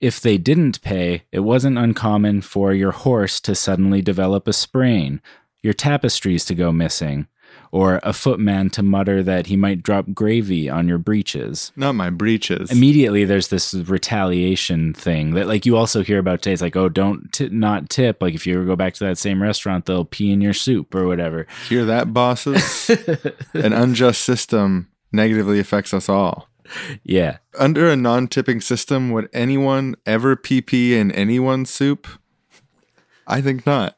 If 0.00 0.20
they 0.20 0.38
didn't 0.38 0.80
pay, 0.82 1.24
it 1.30 1.40
wasn't 1.40 1.78
uncommon 1.78 2.40
for 2.42 2.72
your 2.72 2.92
horse 2.92 3.40
to 3.42 3.54
suddenly 3.54 4.00
develop 4.00 4.48
a 4.48 4.52
sprain, 4.52 5.20
your 5.62 5.74
tapestries 5.74 6.44
to 6.46 6.54
go 6.54 6.72
missing, 6.72 7.26
or 7.72 8.00
a 8.02 8.12
footman 8.12 8.70
to 8.70 8.82
mutter 8.82 9.22
that 9.22 9.46
he 9.48 9.56
might 9.56 9.82
drop 9.82 10.06
gravy 10.14 10.68
on 10.70 10.88
your 10.88 10.98
breeches 10.98 11.70
Not 11.76 11.94
my 11.94 12.08
breeches. 12.10 12.70
immediately 12.70 13.24
there's 13.24 13.48
this 13.48 13.74
retaliation 13.74 14.92
thing 14.94 15.34
that 15.34 15.46
like 15.48 15.66
you 15.66 15.76
also 15.76 16.02
hear 16.02 16.18
about 16.18 16.42
today 16.42 16.52
it's 16.52 16.62
like 16.62 16.76
oh 16.76 16.88
don't 16.88 17.32
t- 17.32 17.48
not 17.48 17.88
tip 17.90 18.22
like 18.22 18.34
if 18.34 18.46
you 18.46 18.54
ever 18.56 18.64
go 18.64 18.76
back 18.76 18.94
to 18.94 19.04
that 19.04 19.18
same 19.18 19.42
restaurant 19.42 19.86
they'll 19.86 20.04
pee 20.04 20.30
in 20.32 20.40
your 20.40 20.52
soup 20.54 20.94
or 20.94 21.06
whatever 21.06 21.46
Hear 21.68 21.84
that, 21.84 22.12
bosses? 22.12 22.88
An 23.54 23.72
unjust 23.72 24.22
system 24.22 24.88
negatively 25.12 25.58
affects 25.60 25.92
us 25.94 26.08
all. 26.08 26.48
Yeah 27.02 27.38
Under 27.58 27.88
a 27.88 27.96
non-tipping 27.96 28.60
system, 28.60 29.10
would 29.10 29.28
anyone 29.32 29.96
ever 30.06 30.36
pee 30.36 30.60
pee 30.62 30.96
in 30.96 31.10
anyone's 31.12 31.70
soup? 31.70 32.06
I 33.26 33.40
think 33.40 33.66
not. 33.66 33.96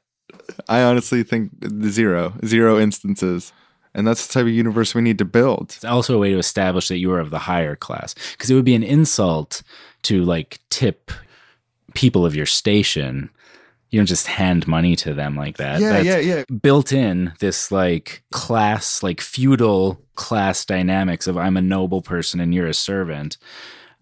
I 0.68 0.82
honestly 0.82 1.22
think 1.22 1.52
zero, 1.88 2.34
zero 2.44 2.78
instances. 2.78 3.52
And 3.94 4.06
that's 4.06 4.26
the 4.26 4.32
type 4.32 4.46
of 4.46 4.52
universe 4.52 4.94
we 4.94 5.02
need 5.02 5.18
to 5.18 5.24
build. 5.24 5.72
it's 5.76 5.84
also 5.84 6.14
a 6.14 6.18
way 6.18 6.30
to 6.30 6.38
establish 6.38 6.88
that 6.88 6.98
you 6.98 7.12
are 7.12 7.20
of 7.20 7.30
the 7.30 7.40
higher 7.40 7.76
class 7.76 8.14
because 8.32 8.50
it 8.50 8.54
would 8.54 8.64
be 8.64 8.74
an 8.74 8.82
insult 8.82 9.62
to 10.02 10.24
like 10.24 10.58
tip 10.70 11.10
people 11.94 12.24
of 12.24 12.34
your 12.34 12.46
station 12.46 13.28
you 13.92 14.00
don't 14.00 14.06
just 14.06 14.26
hand 14.26 14.66
money 14.66 14.96
to 14.96 15.12
them 15.14 15.36
like 15.36 15.58
that. 15.58 15.80
Yeah, 15.80 15.90
That's 15.92 16.06
yeah, 16.06 16.18
yeah. 16.18 16.44
built 16.62 16.92
in 16.92 17.34
this 17.40 17.70
like 17.70 18.24
class 18.32 19.02
like 19.02 19.20
feudal 19.20 20.00
class 20.14 20.64
dynamics 20.64 21.26
of 21.26 21.36
i'm 21.38 21.56
a 21.56 21.62
noble 21.62 22.02
person 22.02 22.40
and 22.40 22.52
you're 22.54 22.66
a 22.66 22.74
servant. 22.74 23.36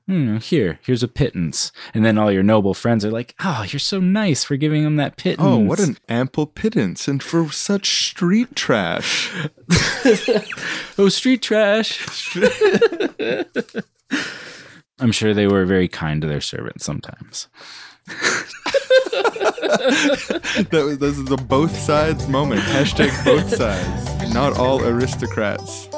Here 0.08 0.80
here's 0.82 1.04
a 1.04 1.08
pittance. 1.08 1.70
And 1.94 2.04
then 2.04 2.18
all 2.18 2.32
your 2.32 2.42
noble 2.42 2.74
friends 2.74 3.04
are 3.04 3.12
like 3.12 3.34
oh 3.40 3.64
you're 3.68 3.78
so 3.78 4.00
nice 4.00 4.42
for 4.42 4.56
giving 4.56 4.82
them 4.82 4.96
that 4.96 5.16
pittance 5.16 5.46
Oh, 5.46 5.58
what 5.58 5.78
an 5.78 5.98
ample 6.08 6.46
pittance, 6.46 7.06
and 7.06 7.22
for 7.22 7.52
such 7.52 8.06
street 8.08 8.56
trash. 8.56 9.30
oh 10.98 11.08
street 11.10 11.42
trash. 11.42 12.36
I'm 14.98 15.12
sure 15.12 15.32
they 15.32 15.46
were 15.46 15.64
very 15.64 15.86
kind 15.88 16.20
to 16.22 16.26
their 16.28 16.40
servants 16.40 16.84
sometimes 16.84 17.46
that 20.70 20.82
was 20.84 20.98
this 20.98 21.18
is 21.18 21.24
the 21.26 21.36
both 21.36 21.76
sides 21.76 22.26
moment. 22.28 22.60
Hashtag 22.62 23.24
both 23.24 23.54
sides. 23.54 24.34
Not 24.34 24.58
all 24.58 24.82
aristocrats. 24.84 25.88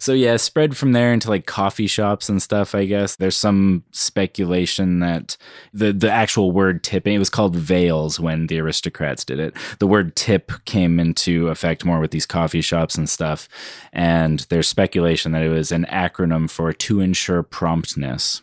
So 0.00 0.14
yeah, 0.14 0.36
spread 0.36 0.78
from 0.78 0.92
there 0.92 1.12
into 1.12 1.28
like 1.28 1.44
coffee 1.44 1.86
shops 1.86 2.30
and 2.30 2.40
stuff. 2.40 2.74
I 2.74 2.86
guess 2.86 3.16
there's 3.16 3.36
some 3.36 3.84
speculation 3.92 5.00
that 5.00 5.36
the 5.74 5.92
the 5.92 6.10
actual 6.10 6.52
word 6.52 6.82
tipping 6.82 7.14
it 7.14 7.18
was 7.18 7.28
called 7.28 7.54
veils 7.54 8.18
when 8.18 8.46
the 8.46 8.58
aristocrats 8.60 9.26
did 9.26 9.38
it. 9.38 9.54
The 9.78 9.86
word 9.86 10.16
tip 10.16 10.52
came 10.64 10.98
into 10.98 11.48
effect 11.48 11.84
more 11.84 12.00
with 12.00 12.12
these 12.12 12.24
coffee 12.24 12.62
shops 12.62 12.96
and 12.96 13.10
stuff, 13.10 13.46
and 13.92 14.40
there's 14.48 14.68
speculation 14.68 15.32
that 15.32 15.42
it 15.42 15.50
was 15.50 15.70
an 15.70 15.84
acronym 15.90 16.48
for 16.48 16.72
to 16.72 17.00
ensure 17.00 17.42
promptness. 17.42 18.40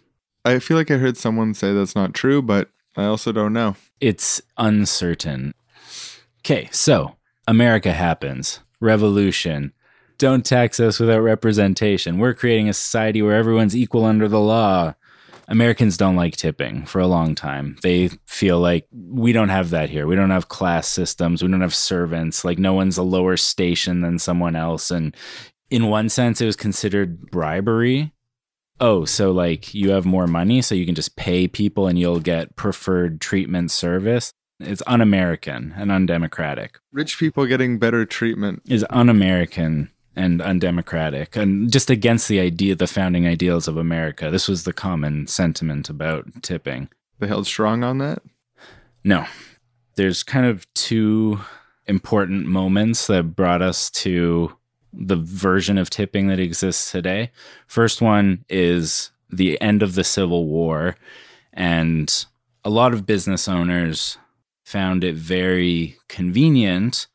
I 0.48 0.60
feel 0.60 0.78
like 0.78 0.90
I 0.92 0.98
heard 0.98 1.18
someone 1.18 1.54
say 1.54 1.74
that's 1.74 1.96
not 1.96 2.14
true, 2.14 2.42
but 2.42 2.70
I 2.96 3.04
also 3.06 3.32
don't 3.32 3.54
know. 3.54 3.76
It's 4.00 4.42
uncertain. 4.58 5.54
Okay, 6.40 6.70
so 6.72 7.16
America 7.48 7.92
happens, 7.92 8.62
revolution. 8.80 9.74
Don't 10.18 10.46
tax 10.46 10.80
us 10.80 11.00
without 11.00 11.20
representation. 11.20 12.18
We're 12.18 12.34
creating 12.34 12.70
a 12.70 12.74
society 12.74 13.22
where 13.22 13.36
everyone's 13.36 13.76
equal 13.76 14.06
under 14.06 14.28
the 14.28 14.40
law. 14.40 14.96
Americans 15.50 15.96
don't 15.98 16.16
like 16.16 16.36
tipping 16.36 16.86
for 16.86 17.00
a 17.00 17.08
long 17.08 17.36
time. 17.36 17.78
They 17.84 18.10
feel 18.26 18.60
like 18.60 18.88
we 18.92 19.32
don't 19.32 19.50
have 19.50 19.70
that 19.70 19.90
here. 19.90 20.08
We 20.08 20.16
don't 20.16 20.30
have 20.30 20.50
class 20.50 20.88
systems. 20.88 21.44
We 21.44 21.50
don't 21.50 21.62
have 21.62 21.76
servants. 21.76 22.44
Like 22.44 22.58
no 22.58 22.74
one's 22.74 22.98
a 22.98 23.04
lower 23.04 23.38
station 23.38 24.02
than 24.02 24.18
someone 24.20 24.56
else. 24.56 24.92
And 24.92 25.16
In 25.70 25.88
one 25.88 26.10
sense, 26.10 26.40
it 26.42 26.46
was 26.46 26.56
considered 26.56 27.30
bribery. 27.32 28.14
Oh, 28.80 29.06
so 29.06 29.32
like 29.32 29.74
you 29.74 29.92
have 29.92 30.06
more 30.06 30.28
money, 30.28 30.62
so 30.62 30.76
you 30.76 30.86
can 30.86 30.96
just 30.96 31.16
pay 31.16 31.48
people 31.48 31.88
and 31.88 31.98
you'll 31.98 32.20
get 32.20 32.56
preferred 32.56 33.20
treatment 33.20 33.72
service. 33.72 34.32
It's 34.60 34.84
un 34.88 35.02
American 35.02 35.74
and 35.78 35.92
undemocratic. 35.92 36.80
Rich 36.92 37.20
people 37.20 37.46
getting 37.46 37.80
better 37.80 38.06
treatment. 38.06 38.62
Is 38.68 38.86
un 38.90 39.10
American 39.10 39.90
and 40.16 40.42
undemocratic 40.42 41.36
and 41.36 41.72
just 41.72 41.92
against 41.92 42.28
the 42.28 42.40
idea, 42.40 42.76
the 42.76 42.88
founding 42.88 43.28
ideals 43.28 43.68
of 43.68 43.78
America. 43.78 44.32
This 44.32 44.48
was 44.48 44.64
the 44.64 44.74
common 44.74 45.28
sentiment 45.28 45.90
about 45.90 46.42
tipping. 46.42 46.90
They 47.20 47.28
held 47.28 47.46
strong 47.46 47.84
on 47.84 48.00
that? 48.00 48.24
No. 49.04 49.26
There's 49.96 50.24
kind 50.24 50.46
of 50.46 50.72
two 50.74 51.40
important 51.86 52.48
moments 52.48 53.08
that 53.08 53.36
brought 53.36 53.62
us 53.62 53.90
to 53.92 54.56
the 54.94 55.16
version 55.16 55.78
of 55.78 55.90
tipping 55.90 56.28
that 56.28 56.40
exists 56.40 56.92
today. 56.92 57.32
First 57.68 58.02
one 58.02 58.46
is 58.50 59.12
the 59.30 59.60
end 59.62 59.84
of 59.84 59.96
the 59.96 60.04
Civil 60.04 60.46
War, 60.46 60.96
and 61.54 62.26
a 62.64 62.70
lot 62.70 62.94
of 62.94 63.06
business 63.06 63.48
owners 63.48 64.18
found 64.66 65.04
it 65.04 65.16
very 65.16 65.98
convenient 66.10 67.08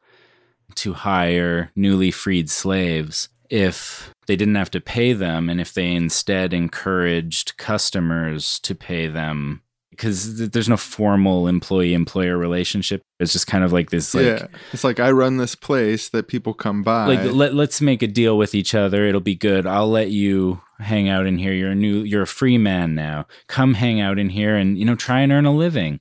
to 0.77 0.95
hire 0.95 1.71
newly 1.77 2.11
freed 2.11 2.49
slaves 2.49 3.29
if 3.51 4.15
they 4.27 4.37
didn't 4.37 4.55
have 4.55 4.71
to 4.71 4.81
pay 4.81 5.13
them 5.13 5.51
and 5.51 5.61
if 5.61 5.75
they 5.75 5.93
instead 5.93 6.55
encouraged 6.55 7.57
customers 7.59 8.59
to 8.61 8.75
pay 8.75 9.07
them 9.07 9.61
because 10.03 10.37
th- 10.37 10.51
there's 10.51 10.69
no 10.69 10.77
formal 10.77 11.47
employee 11.47 11.95
employer 11.95 12.37
relationship. 12.37 13.03
It's 13.21 13.33
just 13.33 13.47
kind 13.47 13.63
of 13.63 13.73
like 13.73 13.91
this 13.91 14.17
like 14.17 14.25
yeah. 14.25 14.47
It's 14.73 14.83
like 14.83 14.99
I 14.99 15.13
run 15.13 15.37
this 15.37 15.55
place 15.55 16.09
that 16.09 16.27
people 16.27 16.55
come 16.55 16.83
by. 16.83 17.07
like 17.07 17.33
let, 17.33 17.55
let's 17.55 17.81
make 17.81 18.03
a 18.03 18.09
deal 18.09 18.37
with 18.37 18.53
each 18.53 18.75
other. 18.75 19.07
It'll 19.07 19.21
be 19.21 19.37
good. 19.37 19.65
I'll 19.65 19.89
let 19.89 20.11
you 20.11 20.61
hang 20.81 21.09
out 21.09 21.27
in 21.27 21.39
here. 21.39 21.53
You're 21.53 21.71
a 21.71 21.77
new 21.77 22.01
you're 22.01 22.23
a 22.23 22.27
free 22.27 22.59
man 22.59 22.97
now. 22.97 23.27
Come 23.47 23.75
hang 23.75 24.01
out 24.01 24.19
in 24.19 24.31
here 24.31 24.57
and 24.57 24.77
you 24.77 24.85
know 24.85 24.97
try 24.97 25.21
and 25.21 25.31
earn 25.31 25.47
a 25.47 25.55
living. 25.55 26.01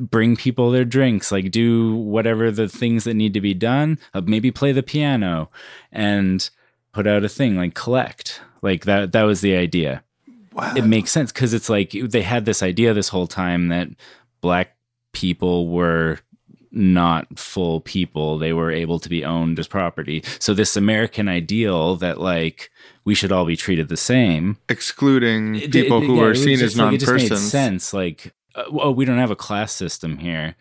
Bring 0.00 0.34
people 0.34 0.70
their 0.70 0.86
drinks. 0.86 1.30
Like 1.30 1.50
do 1.50 1.94
whatever 1.94 2.50
the 2.50 2.70
things 2.70 3.04
that 3.04 3.14
need 3.14 3.34
to 3.34 3.42
be 3.42 3.52
done. 3.52 3.98
Uh, 4.14 4.22
maybe 4.24 4.50
play 4.50 4.72
the 4.72 4.82
piano 4.82 5.50
and 5.90 6.48
put 6.94 7.06
out 7.06 7.22
a 7.22 7.28
thing 7.28 7.58
like 7.58 7.74
collect. 7.74 8.40
Like 8.62 8.86
that 8.86 9.12
that 9.12 9.24
was 9.24 9.42
the 9.42 9.54
idea 9.54 10.04
it 10.76 10.84
makes 10.84 11.10
sense 11.10 11.32
because 11.32 11.54
it's 11.54 11.68
like 11.68 11.92
they 11.92 12.22
had 12.22 12.44
this 12.44 12.62
idea 12.62 12.94
this 12.94 13.08
whole 13.08 13.26
time 13.26 13.68
that 13.68 13.88
black 14.40 14.76
people 15.12 15.68
were 15.68 16.18
not 16.70 17.38
full 17.38 17.80
people. 17.80 18.38
They 18.38 18.52
were 18.52 18.70
able 18.70 18.98
to 18.98 19.08
be 19.08 19.24
owned 19.24 19.58
as 19.58 19.68
property. 19.68 20.24
So 20.38 20.54
this 20.54 20.76
american 20.76 21.28
ideal 21.28 21.96
that 21.96 22.20
like 22.20 22.70
we 23.04 23.14
should 23.14 23.32
all 23.32 23.44
be 23.44 23.56
treated 23.56 23.88
the 23.88 23.96
same. 23.96 24.56
Excluding 24.68 25.60
people 25.70 26.02
it- 26.02 26.06
who 26.06 26.16
yeah, 26.16 26.22
are 26.24 26.34
seen 26.34 26.58
just 26.58 26.74
as 26.74 26.78
like- 26.78 26.94
it 26.94 26.98
just 26.98 27.12
made 27.12 27.36
sense 27.38 27.92
like 27.92 28.32
uh, 28.54 28.64
oh 28.70 28.90
we 28.90 29.04
don't 29.04 29.18
have 29.18 29.30
a 29.30 29.36
class 29.36 29.72
system 29.72 30.18
here. 30.18 30.54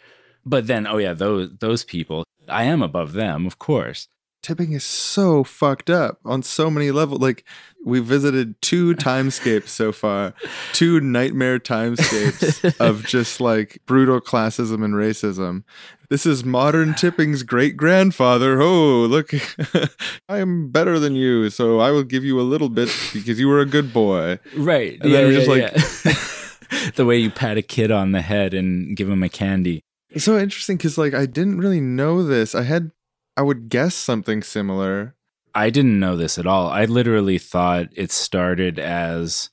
But 0.45 0.67
then 0.67 0.87
oh 0.87 0.97
yeah 0.97 1.13
those 1.13 1.49
those 1.59 1.83
people 1.83 2.23
i 2.49 2.63
am 2.63 2.81
above 2.81 3.13
them 3.13 3.45
of 3.45 3.59
course 3.59 4.07
Tipping 4.41 4.71
is 4.71 4.83
so 4.83 5.43
fucked 5.43 5.89
up 5.89 6.19
on 6.25 6.41
so 6.41 6.71
many 6.71 6.89
levels. 6.89 7.21
Like 7.21 7.43
we 7.85 7.99
visited 7.99 8.59
two 8.61 8.95
timescapes 8.95 9.67
so 9.67 9.91
far, 9.91 10.33
two 10.73 10.99
nightmare 10.99 11.59
timescapes 11.59 12.75
of 12.79 13.05
just 13.05 13.39
like 13.39 13.79
brutal 13.85 14.19
classism 14.19 14.83
and 14.83 14.95
racism. 14.95 15.63
This 16.09 16.25
is 16.25 16.43
modern 16.43 16.93
tipping's 16.95 17.43
great 17.43 17.77
grandfather. 17.77 18.61
Oh, 18.61 19.05
look, 19.05 19.31
I 20.27 20.39
am 20.39 20.69
better 20.69 20.99
than 20.99 21.15
you, 21.15 21.49
so 21.49 21.79
I 21.79 21.91
will 21.91 22.03
give 22.03 22.25
you 22.25 22.39
a 22.39 22.43
little 22.43 22.67
bit 22.69 22.89
because 23.13 23.39
you 23.39 23.47
were 23.47 23.61
a 23.61 23.65
good 23.65 23.93
boy. 23.93 24.39
right 24.57 24.99
And 25.01 25.13
then 25.13 25.25
we're 25.25 25.33
just 25.33 25.47
like, 25.47 26.05
like 26.05 26.95
the 26.95 27.05
way 27.05 27.17
you 27.17 27.29
pat 27.29 27.57
a 27.57 27.61
kid 27.61 27.91
on 27.91 28.11
the 28.11 28.21
head 28.21 28.53
and 28.53 28.97
give 28.97 29.09
him 29.09 29.23
a 29.23 29.29
candy 29.29 29.81
It's 30.09 30.25
so 30.25 30.37
interesting 30.37 30.77
because 30.77 30.97
like 30.97 31.13
I 31.13 31.25
didn't 31.25 31.59
really 31.59 31.79
know 31.79 32.23
this. 32.23 32.55
I 32.55 32.63
had 32.63 32.91
I 33.37 33.41
would 33.41 33.69
guess 33.69 33.95
something 33.95 34.43
similar. 34.43 35.15
I 35.53 35.69
didn't 35.69 35.99
know 35.99 36.15
this 36.15 36.37
at 36.37 36.47
all. 36.47 36.67
I 36.67 36.85
literally 36.85 37.37
thought 37.37 37.87
it 37.93 38.11
started 38.11 38.79
as 38.79 39.49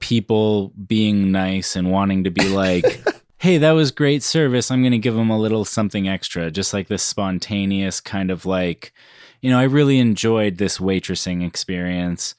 people 0.00 0.72
being 0.86 1.30
nice 1.30 1.76
and 1.76 1.90
wanting 1.90 2.24
to 2.24 2.30
be 2.30 2.48
like, 2.48 2.84
hey, 3.38 3.58
that 3.58 3.72
was 3.72 3.90
great 3.90 4.22
service. 4.22 4.70
I'm 4.70 4.82
going 4.82 4.92
to 4.92 4.98
give 4.98 5.14
them 5.14 5.30
a 5.30 5.38
little 5.38 5.64
something 5.64 6.08
extra. 6.08 6.50
Just 6.50 6.74
like 6.74 6.88
this 6.88 7.02
spontaneous 7.02 8.00
kind 8.00 8.30
of 8.30 8.44
like, 8.44 8.92
you 9.40 9.50
know, 9.50 9.58
I 9.58 9.64
really 9.64 9.98
enjoyed 9.98 10.58
this 10.58 10.78
waitressing 10.78 11.46
experience. 11.46 12.34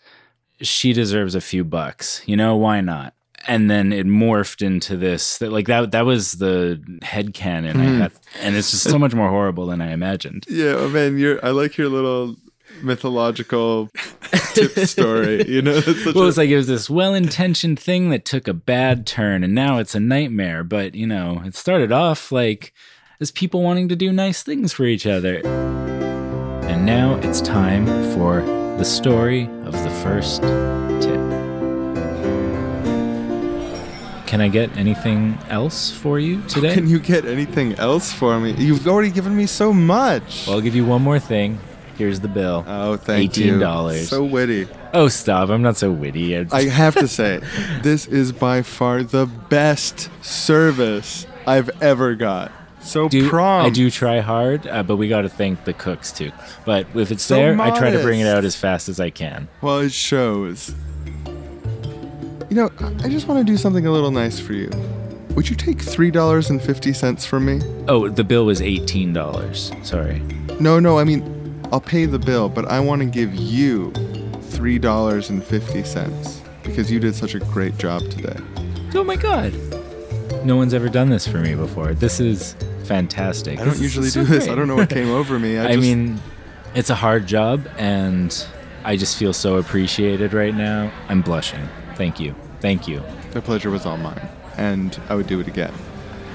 She 0.62 0.94
deserves 0.94 1.34
a 1.34 1.42
few 1.42 1.64
bucks. 1.64 2.22
You 2.26 2.38
know, 2.38 2.56
why 2.56 2.82
not? 2.82 3.14
And 3.48 3.72
then 3.72 3.92
it 3.92 4.06
morphed 4.06 4.62
into 4.62 4.96
this 4.96 5.40
that 5.40 5.52
like 5.52 5.68
that 5.68 5.92
that 5.92 6.06
was 6.06 6.34
the 6.34 6.82
head 7.02 7.34
canon 7.34 7.80
I 7.80 7.86
hmm. 7.86 8.00
had. 8.02 8.12
And 8.42 8.56
it's 8.56 8.72
just 8.72 8.84
so 8.84 9.00
much 9.00 9.14
more 9.14 9.30
horrible 9.30 9.66
than 9.66 9.82
I 9.82 9.92
imagined. 9.92 10.46
Yeah, 10.48 10.76
oh 10.78 10.90
man, 10.90 11.18
you're 11.18 11.44
I 11.44 11.50
like 11.50 11.78
your 11.78 11.90
little 11.90 12.36
mythological 12.82 13.90
tip 14.54 14.72
story. 14.88 15.48
You 15.48 15.62
know, 15.62 15.82
well, 16.14 16.24
a- 16.24 16.28
it's 16.28 16.38
like 16.38 16.50
it 16.50 16.56
was 16.56 16.68
this 16.68 16.90
well-intentioned 16.90 17.80
thing 17.80 18.10
that 18.10 18.26
took 18.26 18.48
a 18.48 18.54
bad 18.54 19.06
turn, 19.06 19.44
and 19.44 19.54
now 19.54 19.78
it's 19.78 19.96
a 19.96 20.00
nightmare. 20.00 20.64
But 20.64 20.96
you 20.96 21.08
know, 21.08 21.42
it 21.46 21.56
started 21.56 21.92
off 21.92 22.32
like 22.32 22.74
as 23.20 23.32
people 23.32 23.62
wanting 23.62 23.90
to 23.90 23.96
do 23.96 24.12
nice 24.12 24.44
things 24.44 24.74
for 24.74 24.86
each 24.86 25.06
other, 25.06 25.46
and 25.46 26.86
now 26.86 27.16
it's 27.18 27.42
time 27.42 27.86
for 28.14 28.42
the 28.78 28.86
story 28.86 29.44
of 29.64 29.74
the 29.74 29.92
first 30.04 30.42
tip. 31.02 31.21
Can 34.32 34.40
I 34.40 34.48
get 34.48 34.78
anything 34.78 35.38
else 35.50 35.92
for 35.92 36.18
you 36.18 36.42
today? 36.44 36.74
Can 36.74 36.88
you 36.88 37.00
get 37.00 37.26
anything 37.26 37.74
else 37.74 38.14
for 38.14 38.40
me? 38.40 38.54
You've 38.54 38.88
already 38.88 39.12
given 39.12 39.36
me 39.36 39.46
so 39.46 39.74
much. 39.74 40.48
well, 40.48 40.56
I'll 40.56 40.62
give 40.62 40.74
you 40.74 40.86
one 40.86 41.02
more 41.02 41.20
thing. 41.20 41.60
Here's 41.98 42.22
the 42.22 42.30
bill. 42.30 42.64
oh, 42.66 42.96
thank 42.96 43.36
you. 43.36 43.56
$18. 43.56 44.06
So 44.06 44.24
witty. 44.24 44.70
oh, 44.94 45.10
stop! 45.10 45.50
I'm 45.50 45.62
not 45.62 45.76
so 45.76 45.92
witty. 45.92 46.38
I 46.38 46.64
have 46.70 46.96
to 46.96 47.10
say, 47.10 47.42
this 47.82 48.08
is 48.08 48.32
by 48.32 48.62
far 48.62 49.04
the 49.04 49.26
best 49.26 50.10
service 50.24 51.28
I've 51.46 51.70
ever 51.82 52.16
got. 52.16 52.54
So 52.80 53.10
do 53.10 53.28
prompt. 53.28 53.68
I 53.68 53.70
do 53.70 53.92
try 53.92 54.22
hard, 54.22 54.66
uh, 54.66 54.82
but 54.84 54.96
we 54.96 55.10
got 55.10 55.24
to 55.24 55.30
thank 55.30 55.66
the 55.66 55.74
cooks 55.74 56.14
too. 56.14 56.32
But 56.66 56.88
if 56.96 57.12
it's 57.12 57.24
So 57.24 57.36
there, 57.36 57.60
I 57.60 57.78
try 57.78 57.92
to 57.92 58.02
bring 58.02 58.22
it 58.22 58.28
out 58.28 58.46
as 58.46 58.56
fast 58.56 58.88
as 58.88 58.98
I 58.98 59.10
can. 59.10 59.50
Well, 59.62 59.80
it 59.80 59.92
shows. 59.92 60.74
You 62.52 62.58
know, 62.58 62.70
I- 63.06 63.08
just 63.08 63.30
want 63.30 63.40
to 63.40 63.50
do 63.50 63.56
something 63.56 63.86
a 63.88 63.92
little 63.94 64.12
nice 64.12 64.38
for 64.38 64.52
you. 64.52 64.70
Would 65.36 65.50
you 65.50 65.56
take 65.56 65.80
three 65.82 66.12
dollars 66.12 66.50
and 66.50 66.62
fifty 66.62 66.92
cents 66.92 67.26
from 67.26 67.46
me? 67.46 67.62
Oh, 67.88 68.10
the 68.10 68.26
bill 68.26 68.46
was 68.46 68.62
eighteen 68.62 69.14
dollars. 69.14 69.72
Sorry. 69.84 70.22
No, 70.60 70.78
no, 70.78 71.00
I 71.00 71.06
mean, 71.06 71.24
I'll 71.72 71.80
pay 71.80 72.04
the 72.06 72.20
bill, 72.20 72.50
but 72.50 72.66
I 72.70 72.82
want 72.82 73.02
to 73.02 73.06
give 73.06 73.34
you 73.34 73.94
three 74.42 74.78
dollars 74.78 75.30
and 75.30 75.42
fifty 75.42 75.82
cents 75.86 76.42
because 76.62 76.92
you 76.92 77.00
did 77.00 77.16
such 77.16 77.36
a 77.36 77.40
great 77.40 77.78
job 77.78 78.02
today. 78.10 78.36
Oh 78.96 79.06
my 79.06 79.16
god! 79.16 79.54
No 80.44 80.58
one's 80.58 80.74
ever 80.74 80.90
done 80.90 81.10
this 81.10 81.26
for 81.26 81.38
me 81.38 81.56
before. 81.56 81.94
This 81.94 82.20
is 82.20 82.58
fantastic. 82.84 83.60
I 83.60 83.64
don't 83.64 83.70
This 83.70 83.82
usually 83.82 84.10
so 84.10 84.24
do 84.24 84.28
this. 84.28 84.44
great. 84.44 84.52
I 84.52 84.56
don't 84.56 84.68
know 84.68 84.76
what 84.76 84.90
came 84.90 85.10
over 85.22 85.40
me. 85.40 85.58
I, 85.58 85.70
I, 85.70 85.76
just, 85.76 85.80
mean, 85.80 86.20
it's 86.76 86.90
a 86.90 86.96
hard 86.96 87.28
job, 87.28 87.66
and 87.78 88.46
I 88.84 88.98
just 88.98 89.18
feel 89.18 89.32
so 89.32 89.56
appreciated 89.56 90.34
right 90.34 90.54
now. 90.54 90.92
I'm 91.08 91.22
blushing. 91.22 91.66
Thank 91.96 92.20
you. 92.20 92.36
Thank 92.62 92.88
you. 92.88 93.04
the 93.32 93.42
pleasure 93.42 93.70
was 93.72 93.86
all 93.86 93.98
mine, 93.98 94.30
and 94.58 95.00
I 95.10 95.16
would 95.16 95.28
do 95.28 95.40
it 95.40 95.48
again. 95.48 95.74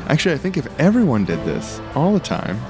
Actually, 0.09 0.35
I 0.35 0.39
think 0.39 0.57
if 0.57 0.67
everyone 0.81 1.25
did 1.25 1.43
this 1.45 1.81
all 1.95 2.13
the 2.13 2.21
time, 2.21 2.61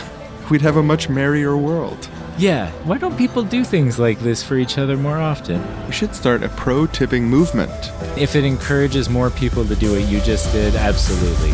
we'd 0.50 0.60
have 0.62 0.76
a 0.76 0.82
much 0.82 1.08
merrier 1.08 1.56
world. 1.56 2.08
Yeah. 2.38 2.70
Why 2.84 2.98
don't 2.98 3.16
people 3.16 3.42
do 3.42 3.64
things 3.64 3.98
like 3.98 4.18
this 4.20 4.42
for 4.42 4.56
each 4.56 4.76
other 4.76 4.96
more 4.98 5.16
often? 5.16 5.62
We 5.86 5.92
should 5.92 6.14
start 6.14 6.42
a 6.42 6.50
pro 6.50 6.86
tipping 6.86 7.24
movement. 7.24 7.70
If 8.18 8.36
it 8.36 8.44
encourages 8.44 9.08
more 9.08 9.30
people 9.30 9.64
to 9.64 9.74
do 9.74 9.92
what 9.92 10.06
you 10.08 10.20
just 10.20 10.52
did, 10.52 10.74
absolutely. 10.74 11.52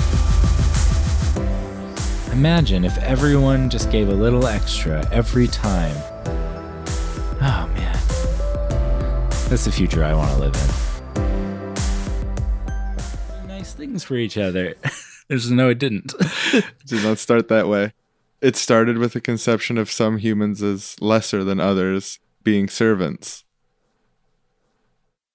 Imagine 2.33 2.85
if 2.85 2.99
everyone 2.99 3.71
just 3.71 3.93
gave 3.93 4.09
a 4.09 4.15
little 4.15 4.47
extra 4.47 5.07
every 5.13 5.47
time. 5.47 5.95
Oh 7.41 7.71
man. 7.75 7.93
That's 9.49 9.65
the 9.67 9.73
future 9.73 10.03
I 10.03 10.15
want 10.15 10.33
to 10.33 10.39
live 10.39 10.55
in. 10.55 10.82
Things 13.93 14.05
for 14.05 14.17
each 14.17 14.39
other. 14.39 14.75
There's 15.29 15.51
no, 15.51 15.69
it 15.69 15.79
didn't. 15.79 16.15
Did 16.87 17.05
not 17.05 17.19
start 17.19 17.49
that 17.49 17.69
way. 17.69 17.93
It 18.41 18.57
started 18.57 18.99
with 18.99 19.13
the 19.13 19.21
conception 19.21 19.79
of 19.79 19.91
some 19.91 20.19
humans 20.19 20.63
as 20.63 21.01
lesser 21.01 21.45
than 21.45 21.61
others, 21.61 22.19
being 22.43 22.69
servants. 22.69 23.45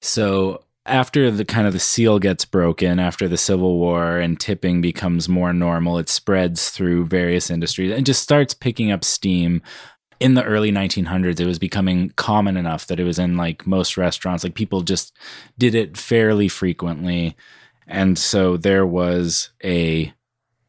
So 0.02 0.64
after 0.86 1.30
the 1.32 1.46
kind 1.46 1.68
of 1.68 1.74
the 1.74 1.80
seal 1.80 2.20
gets 2.20 2.46
broken 2.46 3.00
after 3.00 3.28
the 3.28 3.38
civil 3.38 3.78
war 3.78 4.18
and 4.18 4.40
tipping 4.40 4.82
becomes 4.82 5.28
more 5.28 5.52
normal 5.52 5.98
it 5.98 6.08
spreads 6.08 6.70
through 6.70 7.06
various 7.06 7.50
industries 7.50 7.92
and 7.92 8.06
just 8.06 8.24
starts 8.24 8.54
picking 8.54 8.90
up 8.90 9.04
steam 9.04 9.62
in 10.22 10.36
the 10.36 10.44
early 10.46 10.72
1900s 10.72 11.42
it 11.42 11.46
was 11.46 11.60
becoming 11.60 12.10
common 12.16 12.56
enough 12.56 12.88
that 12.88 13.02
it 13.02 13.04
was 13.04 13.20
in 13.20 13.36
like 13.36 13.68
most 13.68 13.98
restaurants 13.98 14.46
like 14.46 14.56
people 14.56 14.80
just 14.80 15.14
did 15.58 15.76
it 15.76 15.98
fairly 15.98 16.48
frequently 16.48 17.36
and 17.88 18.18
so 18.18 18.58
there 18.58 18.86
was 18.86 19.50
a 19.64 20.14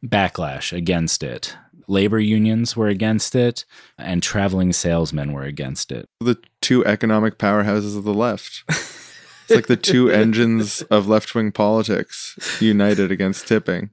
backlash 0.05 0.75
against 0.75 1.23
it 1.23 1.55
labor 1.87 2.19
unions 2.19 2.77
were 2.77 2.87
against 2.87 3.35
it 3.35 3.65
and 3.97 4.21
traveling 4.23 4.71
salesmen 4.71 5.33
were 5.33 5.43
against 5.43 5.91
it 5.91 6.05
The 6.21 6.37
two 6.61 6.85
economic 6.85 7.37
powerhouses 7.37 7.97
of 7.97 8.03
the 8.03 8.13
left. 8.13 8.63
It's 9.49 9.55
like 9.55 9.67
the 9.67 9.75
two 9.75 10.09
engines 10.11 10.83
of 10.83 11.07
left 11.07 11.33
wing 11.33 11.51
politics 11.51 12.37
united 12.61 13.11
against 13.11 13.47
tipping. 13.47 13.89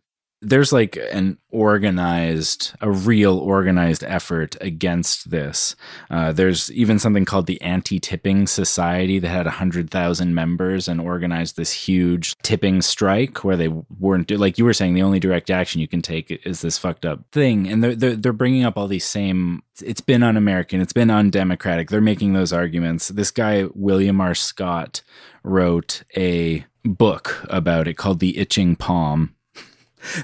There's 0.47 0.73
like 0.73 0.97
an 1.13 1.39
organized, 1.51 2.73
a 2.81 2.91
real 2.91 3.37
organized 3.39 4.05
effort 4.05 4.57
against 4.61 5.31
this. 5.31 5.75
Uh, 6.09 6.31
there's 6.31 6.71
even 6.73 6.99
something 6.99 7.25
called 7.25 7.47
the 7.47 7.61
Anti 7.61 7.99
Tipping 7.99 8.47
Society 8.47 9.19
that 9.19 9.29
had 9.29 9.47
100,000 9.47 10.35
members 10.35 10.87
and 10.87 11.01
organized 11.01 11.57
this 11.57 11.73
huge 11.73 12.37
tipping 12.43 12.81
strike 12.81 13.43
where 13.43 13.57
they 13.57 13.69
weren't, 13.99 14.31
like 14.31 14.57
you 14.57 14.65
were 14.65 14.73
saying, 14.73 14.95
the 14.95 15.03
only 15.03 15.19
direct 15.19 15.51
action 15.51 15.81
you 15.81 15.89
can 15.89 16.03
take 16.03 16.31
is 16.47 16.61
this 16.61 16.79
fucked 16.79 17.05
up 17.05 17.25
thing. 17.33 17.67
And 17.67 17.83
they're, 17.83 17.97
they're, 17.97 18.17
they're 18.17 18.33
bringing 18.33 18.65
up 18.65 18.77
all 18.77 18.87
these 18.87 19.05
same, 19.05 19.63
it's 19.83 20.01
been 20.01 20.23
un 20.23 20.37
American, 20.37 20.81
it's 20.81 20.93
been 20.93 21.11
undemocratic. 21.11 21.91
They're 21.91 22.01
making 22.01 22.35
those 22.35 22.53
arguments. 22.53 23.09
This 23.09 23.33
guy, 23.33 23.67
William 23.75 24.21
R. 24.21 24.35
Scott, 24.35 25.03
wrote 25.43 26.03
a 26.17 26.65
book 26.85 27.45
about 27.51 27.89
it 27.89 27.95
called 27.95 28.21
The 28.21 28.39
Itching 28.39 28.77
Palm 28.77 29.36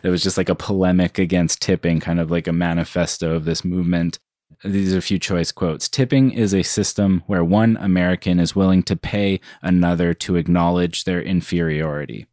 it 0.03 0.09
was 0.09 0.23
just 0.23 0.37
like 0.37 0.49
a 0.49 0.55
polemic 0.55 1.19
against 1.19 1.63
tipping, 1.63 2.01
kind 2.01 2.21
of 2.21 2.31
like 2.31 2.47
a 2.47 2.53
manifesto 2.53 3.35
of 3.35 3.45
this 3.45 3.65
movement. 3.65 4.19
These 4.65 4.95
are 4.95 4.99
a 4.99 5.03
few 5.03 5.19
choice 5.19 5.51
quotes. 5.51 5.89
Tipping 5.89 6.31
is 6.31 6.55
a 6.55 6.63
system 6.63 7.23
where 7.27 7.43
one 7.43 7.77
American 7.79 8.39
is 8.39 8.55
willing 8.55 8.83
to 8.85 8.97
pay 8.97 9.41
another 9.61 10.15
to 10.15 10.37
acknowledge 10.37 11.05
their 11.05 11.21
inferiority. 11.21 12.27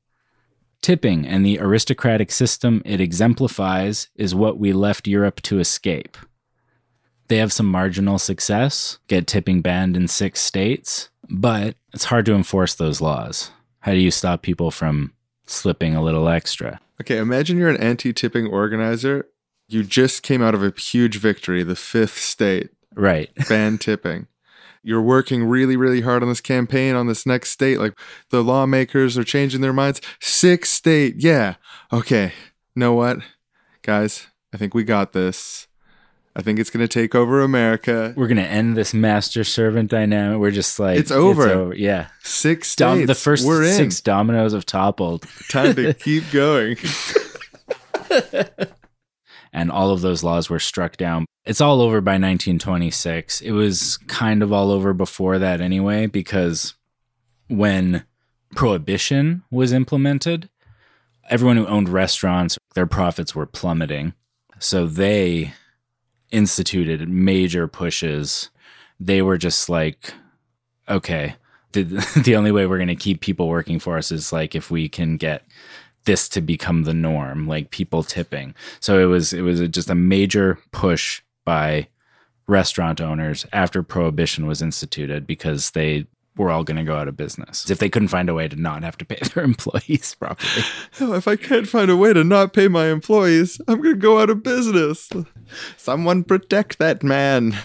Tipping 0.81 1.27
and 1.27 1.45
the 1.45 1.59
aristocratic 1.59 2.31
system 2.31 2.81
it 2.85 3.01
exemplifies 3.01 4.09
is 4.15 4.35
what 4.35 4.57
we 4.57 4.71
left 4.71 5.07
Europe 5.07 5.41
to 5.41 5.59
escape. 5.59 6.17
They 7.27 7.37
have 7.37 7.53
some 7.53 7.67
marginal 7.67 8.17
success, 8.17 8.97
get 9.07 9.27
tipping 9.27 9.61
banned 9.61 9.95
in 9.95 10.07
six 10.07 10.41
states, 10.41 11.09
but 11.29 11.75
it's 11.93 12.05
hard 12.05 12.25
to 12.25 12.33
enforce 12.33 12.73
those 12.73 13.01
laws. 13.01 13.51
How 13.81 13.91
do 13.91 13.99
you 13.99 14.11
stop 14.11 14.41
people 14.41 14.71
from 14.71 15.13
slipping 15.49 15.95
a 15.95 16.01
little 16.03 16.27
extra? 16.29 16.79
Okay, 17.01 17.17
imagine 17.17 17.57
you're 17.57 17.69
an 17.69 17.77
anti 17.77 18.13
tipping 18.13 18.47
organizer. 18.47 19.27
You 19.67 19.83
just 19.83 20.23
came 20.23 20.41
out 20.41 20.55
of 20.55 20.63
a 20.63 20.73
huge 20.77 21.17
victory, 21.17 21.63
the 21.63 21.75
fifth 21.75 22.17
state, 22.17 22.69
Right. 22.95 23.29
ban 23.49 23.77
tipping. 23.77 24.27
You're 24.81 25.01
working 25.01 25.43
really, 25.43 25.75
really 25.77 26.01
hard 26.01 26.23
on 26.23 26.29
this 26.29 26.41
campaign 26.41 26.95
on 26.95 27.07
this 27.07 27.25
next 27.25 27.49
state. 27.51 27.79
Like 27.79 27.93
the 28.29 28.43
lawmakers 28.43 29.17
are 29.17 29.23
changing 29.23 29.61
their 29.61 29.73
minds. 29.73 30.01
Sixth 30.19 30.73
state, 30.73 31.15
yeah. 31.17 31.55
Okay, 31.93 32.33
know 32.75 32.93
what? 32.93 33.19
Guys, 33.81 34.27
I 34.53 34.57
think 34.57 34.73
we 34.73 34.83
got 34.83 35.13
this. 35.13 35.67
I 36.39 36.41
think 36.41 36.57
it's 36.57 36.69
going 36.69 36.79
to 36.81 36.87
take 36.87 37.15
over 37.15 37.41
America. 37.41 38.13
We're 38.15 38.29
gonna 38.29 38.43
end 38.43 38.77
this 38.77 38.93
master 38.93 39.43
servant 39.43 39.91
dynamic. 39.91 40.39
We're 40.39 40.51
just 40.51 40.79
like 40.79 40.97
It's 40.97 41.11
over. 41.11 41.73
Yeah, 41.75 42.07
Six 42.23 42.77
Dom- 42.77 42.99
states. 42.99 43.07
the 43.07 43.15
first 43.15 43.45
we're 43.45 43.65
in. 43.65 43.73
six 43.73 43.99
dominoes 43.99 44.53
have 44.53 44.65
toppled, 44.65 45.25
Time 45.49 45.75
to 45.75 45.93
keep 46.05 46.31
going. 46.31 46.77
and 49.53 49.69
all 49.71 49.91
of 49.91 50.01
those 50.01 50.23
laws 50.23 50.49
were 50.49 50.59
struck 50.59 50.95
down. 50.97 51.25
It's 51.45 51.61
all 51.61 51.81
over 51.81 51.99
by 52.01 52.13
1926. 52.13 53.41
It 53.41 53.51
was 53.51 53.97
kind 54.07 54.41
of 54.43 54.53
all 54.53 54.71
over 54.71 54.93
before 54.93 55.39
that 55.39 55.59
anyway, 55.61 56.05
because 56.05 56.75
when 57.47 58.05
prohibition 58.55 59.43
was 59.51 59.73
implemented, 59.73 60.49
everyone 61.29 61.57
who 61.57 61.65
owned 61.67 61.89
restaurants, 61.89 62.57
their 62.75 62.85
profits 62.87 63.35
were 63.35 63.45
plummeting. 63.45 64.13
So 64.59 64.85
they 64.85 65.53
instituted 66.31 67.07
major 67.09 67.67
pushes. 67.67 68.49
They 68.99 69.21
were 69.21 69.37
just 69.37 69.69
like, 69.69 70.13
okay, 70.87 71.35
the, 71.71 71.83
the 72.23 72.35
only 72.35 72.51
way 72.51 72.65
we're 72.65 72.77
going 72.77 72.87
to 72.87 72.95
keep 72.95 73.21
people 73.21 73.47
working 73.47 73.79
for 73.79 73.97
us 73.97 74.11
is 74.11 74.33
like 74.33 74.55
if 74.55 74.71
we 74.71 74.89
can 74.89 75.17
get 75.17 75.45
this 76.05 76.29
to 76.29 76.41
become 76.41 76.83
the 76.83 76.93
norm, 76.93 77.47
like 77.47 77.71
people 77.71 78.03
tipping. 78.03 78.55
So 78.79 78.99
it 78.99 79.05
was 79.05 79.33
it 79.33 79.41
was 79.41 79.59
a, 79.59 79.67
just 79.67 79.89
a 79.89 79.95
major 79.95 80.59
push 80.71 81.21
by 81.45 81.87
restaurant 82.47 82.99
owners 82.99 83.45
after 83.53 83.83
prohibition 83.83 84.47
was 84.47 84.61
instituted 84.61 85.27
because 85.27 85.71
they 85.71 86.07
were 86.39 86.49
all 86.49 86.63
going 86.63 86.77
to 86.77 86.83
go 86.83 86.95
out 86.95 87.07
of 87.07 87.17
business 87.17 87.69
if 87.69 87.79
they 87.79 87.89
couldn't 87.89 88.07
find 88.07 88.29
a 88.29 88.33
way 88.33 88.47
to 88.47 88.55
not 88.55 88.83
have 88.83 88.97
to 88.97 89.05
pay 89.05 89.19
their 89.33 89.43
employees 89.53 90.15
properly. 90.15 90.63
Oh, 91.01 91.13
if 91.13 91.27
I 91.27 91.35
can't 91.35 91.67
find 91.67 91.91
a 91.91 91.97
way 91.97 92.13
to 92.13 92.23
not 92.23 92.53
pay 92.53 92.67
my 92.67 92.87
employees, 92.87 93.61
I'm 93.67 93.81
going 93.81 93.95
to 93.95 93.99
go 94.01 94.19
out 94.19 94.29
of 94.29 94.41
business. 94.41 95.09
Someone 95.77 96.23
protect 96.23 96.79
that 96.79 97.03
man. 97.03 97.57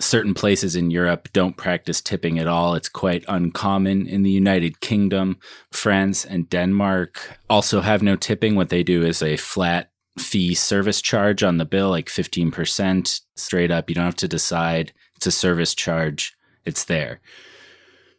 certain 0.00 0.34
places 0.34 0.76
in 0.76 0.90
Europe 0.90 1.28
don't 1.32 1.56
practice 1.56 2.00
tipping 2.00 2.38
at 2.38 2.46
all. 2.46 2.74
It's 2.74 2.88
quite 2.88 3.24
uncommon 3.28 4.06
in 4.06 4.22
the 4.22 4.30
United 4.30 4.80
Kingdom. 4.80 5.38
France 5.72 6.24
and 6.24 6.48
Denmark 6.48 7.38
also 7.48 7.80
have 7.80 8.02
no 8.02 8.16
tipping. 8.16 8.54
What 8.54 8.68
they 8.68 8.82
do 8.82 9.04
is 9.04 9.22
a 9.22 9.36
flat 9.36 9.90
fee 10.18 10.54
service 10.54 11.00
charge 11.00 11.42
on 11.42 11.58
the 11.58 11.64
bill, 11.64 11.90
like 11.90 12.06
15% 12.06 13.20
straight 13.36 13.70
up. 13.70 13.88
You 13.88 13.94
don't 13.94 14.04
have 14.04 14.16
to 14.16 14.28
decide. 14.28 14.92
It's 15.16 15.26
a 15.26 15.32
service 15.32 15.74
charge, 15.74 16.36
it's 16.68 16.84
there. 16.84 17.20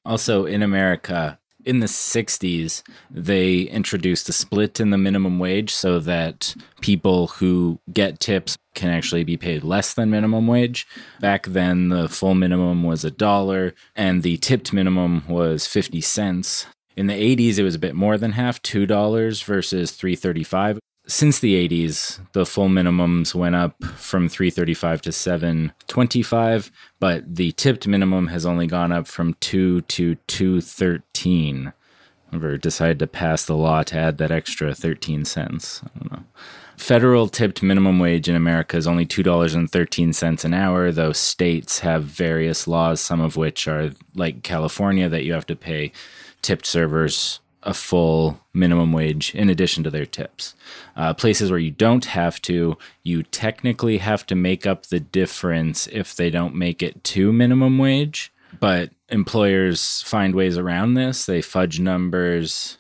Also, 0.06 0.46
in 0.46 0.62
America, 0.62 1.40
in 1.66 1.82
the 1.82 1.88
60s, 1.88 2.84
they 3.12 3.62
introduced 3.62 4.30
a 4.30 4.34
split 4.34 4.80
in 4.80 4.90
the 4.90 4.98
minimum 4.98 5.40
wage 5.40 5.72
so 5.74 6.00
that 6.00 6.56
people 6.82 7.28
who 7.28 7.80
get 7.92 8.20
tips 8.20 8.58
can 8.76 8.90
actually 8.90 9.24
be 9.24 9.38
paid 9.38 9.64
less 9.64 9.94
than 9.94 10.10
minimum 10.10 10.48
wage. 10.48 10.88
Back 11.20 11.48
then, 11.48 11.90
the 11.90 12.08
full 12.08 12.34
minimum 12.34 12.84
was 12.84 13.04
a 13.04 13.12
dollar 13.12 13.74
and 13.96 14.24
the 14.24 14.38
tipped 14.38 14.72
minimum 14.74 15.24
was 15.28 15.68
50 15.68 16.02
cents. 16.02 16.66
In 16.96 17.08
the 17.08 17.14
80s, 17.14 17.60
it 17.60 17.64
was 17.64 17.76
a 17.76 17.80
bit 17.80 17.96
more 17.96 18.18
than 18.18 18.34
half, 18.34 18.62
$2 18.62 19.44
versus 19.44 19.92
335 19.92 20.80
since 21.10 21.40
the 21.40 21.68
80s, 21.68 22.20
the 22.34 22.46
full 22.46 22.70
minimums 22.70 23.34
went 23.34 23.56
up 23.56 23.84
from 23.84 24.30
335 24.30 25.02
to 25.02 25.12
725, 25.12 26.72
but 27.00 27.36
the 27.36 27.52
tipped 27.54 27.88
minimum 27.88 28.28
has 28.28 28.46
only 28.46 28.68
gone 28.68 28.92
up 28.92 29.08
from 29.08 29.34
2 29.40 29.82
to 29.82 30.16
213. 30.16 31.74
Never 32.32 32.58
decided 32.58 33.00
to 33.00 33.08
pass 33.08 33.44
the 33.44 33.56
law 33.56 33.82
to 33.82 33.98
add 33.98 34.20
that 34.20 34.30
extra 34.30 34.76
13 34.76 35.26
cents. 35.26 35.82
I 35.84 35.98
don't 35.98 36.12
know. 36.12 36.24
Federal 36.78 37.28
tipped 37.28 37.64
minimum 37.64 37.98
wage 37.98 38.30
in 38.30 38.36
America 38.36 38.78
is 38.78 38.86
only 38.86 39.08
$2.13 39.08 40.46
an 40.46 40.54
hour, 40.54 40.92
though 40.92 41.12
states 41.12 41.80
have 41.80 42.04
various 42.04 42.68
laws, 42.68 43.02
some 43.02 43.20
of 43.20 43.36
which 43.36 43.68
are 43.68 43.92
like 44.14 44.44
California, 44.44 45.10
that 45.10 45.26
you 45.26 45.34
have 45.34 45.48
to 45.48 45.56
pay 45.56 45.92
tipped 46.44 46.68
servers 46.68 47.40
a 47.64 47.74
full 47.74 48.40
minimum 48.54 48.94
wage 48.94 49.36
in 49.36 49.50
addition 49.50 49.84
to 49.84 49.90
their 49.90 50.06
tips. 50.06 50.56
Uh, 50.96 51.14
places 51.14 51.52
where 51.52 51.60
you 51.60 51.72
don't 51.72 52.06
have 52.06 52.42
to, 52.44 52.78
you 53.04 53.24
technically 53.24 53.98
have 53.98 54.26
to 54.28 54.36
make 54.36 54.66
up 54.66 54.88
the 54.88 55.00
difference 55.00 55.88
if 55.88 56.16
they 56.16 56.30
don't 56.30 56.56
make 56.56 56.82
it 56.82 57.04
to 57.04 57.34
minimum 57.34 57.78
wage. 57.78 58.32
But 58.60 58.92
employers 59.10 60.02
find 60.04 60.34
ways 60.34 60.58
around 60.58 60.94
this. 60.94 61.26
They 61.26 61.42
fudge 61.42 61.80
numbers. 61.80 62.78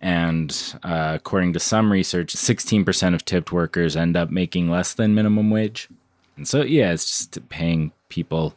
And 0.00 0.78
uh, 0.82 1.12
according 1.14 1.54
to 1.54 1.60
some 1.60 1.90
research, 1.90 2.34
16% 2.34 3.14
of 3.14 3.24
tipped 3.24 3.52
workers 3.52 3.96
end 3.96 4.16
up 4.16 4.30
making 4.30 4.70
less 4.70 4.94
than 4.94 5.14
minimum 5.14 5.50
wage. 5.50 5.88
And 6.36 6.46
so, 6.46 6.62
yeah, 6.62 6.92
it's 6.92 7.06
just 7.06 7.48
paying 7.48 7.92
people 8.08 8.54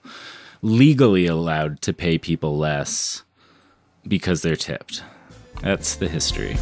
legally 0.62 1.26
allowed 1.26 1.82
to 1.82 1.94
pay 1.94 2.18
people 2.18 2.58
less 2.58 3.24
because 4.08 4.42
they're 4.42 4.56
tipped. 4.56 5.04
That's 5.62 5.96
the 5.96 6.08
history. 6.08 6.58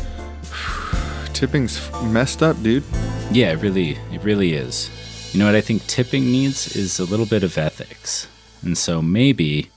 Tipping's 1.33 1.91
messed 2.03 2.41
up, 2.41 2.61
dude. 2.63 2.83
Yeah, 3.31 3.51
it 3.51 3.61
really, 3.61 3.97
it 4.11 4.23
really 4.23 4.53
is. 4.53 4.89
You 5.33 5.39
know 5.39 5.45
what 5.45 5.55
I 5.55 5.61
think 5.61 5.85
tipping 5.87 6.31
needs 6.31 6.75
is 6.75 6.99
a 6.99 7.05
little 7.05 7.25
bit 7.25 7.43
of 7.43 7.57
ethics, 7.57 8.27
and 8.61 8.77
so 8.77 9.01
maybe 9.01 9.69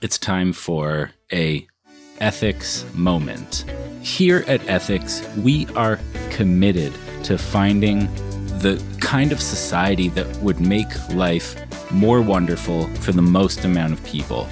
it's 0.00 0.18
time 0.18 0.52
for 0.52 1.10
a 1.32 1.66
ethics 2.20 2.84
moment. 2.94 3.64
Here 4.00 4.44
at 4.46 4.66
Ethics, 4.68 5.22
we 5.36 5.66
are 5.76 5.98
committed 6.30 6.94
to 7.24 7.36
finding 7.36 8.06
the 8.60 8.82
kind 9.00 9.32
of 9.32 9.40
society 9.40 10.08
that 10.10 10.26
would 10.38 10.60
make 10.60 10.88
life 11.10 11.56
more 11.90 12.22
wonderful 12.22 12.86
for 12.96 13.12
the 13.12 13.22
most 13.22 13.64
amount 13.64 13.92
of 13.92 14.02
people. 14.04 14.48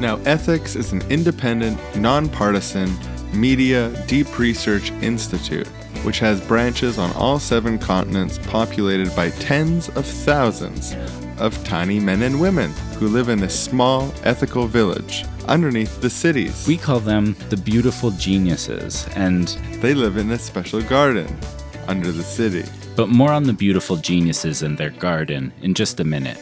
Now, 0.00 0.16
Ethics 0.24 0.76
is 0.76 0.92
an 0.92 1.02
independent, 1.10 1.78
nonpartisan, 1.96 2.96
media 3.34 3.90
deep 4.06 4.38
research 4.38 4.90
institute, 5.02 5.66
which 6.04 6.18
has 6.20 6.40
branches 6.40 6.98
on 6.98 7.12
all 7.12 7.38
seven 7.38 7.78
continents 7.78 8.38
populated 8.38 9.14
by 9.14 9.30
tens 9.30 9.88
of 9.90 10.06
thousands 10.06 10.94
of 11.38 11.62
tiny 11.64 11.98
men 11.98 12.22
and 12.22 12.40
women 12.40 12.70
who 12.98 13.08
live 13.08 13.28
in 13.28 13.42
a 13.42 13.50
small, 13.50 14.12
ethical 14.22 14.66
village 14.66 15.24
underneath 15.48 16.00
the 16.00 16.10
cities. 16.10 16.64
We 16.66 16.76
call 16.76 17.00
them 17.00 17.36
the 17.48 17.56
beautiful 17.56 18.10
geniuses, 18.12 19.06
and 19.14 19.48
they 19.80 19.94
live 19.94 20.16
in 20.16 20.30
a 20.30 20.38
special 20.38 20.80
garden 20.82 21.26
under 21.86 22.12
the 22.12 22.22
city. 22.22 22.64
But 22.96 23.08
more 23.08 23.32
on 23.32 23.44
the 23.44 23.52
beautiful 23.52 23.96
geniuses 23.96 24.62
and 24.62 24.78
their 24.78 24.90
garden 24.90 25.52
in 25.62 25.74
just 25.74 26.00
a 26.00 26.04
minute. 26.04 26.38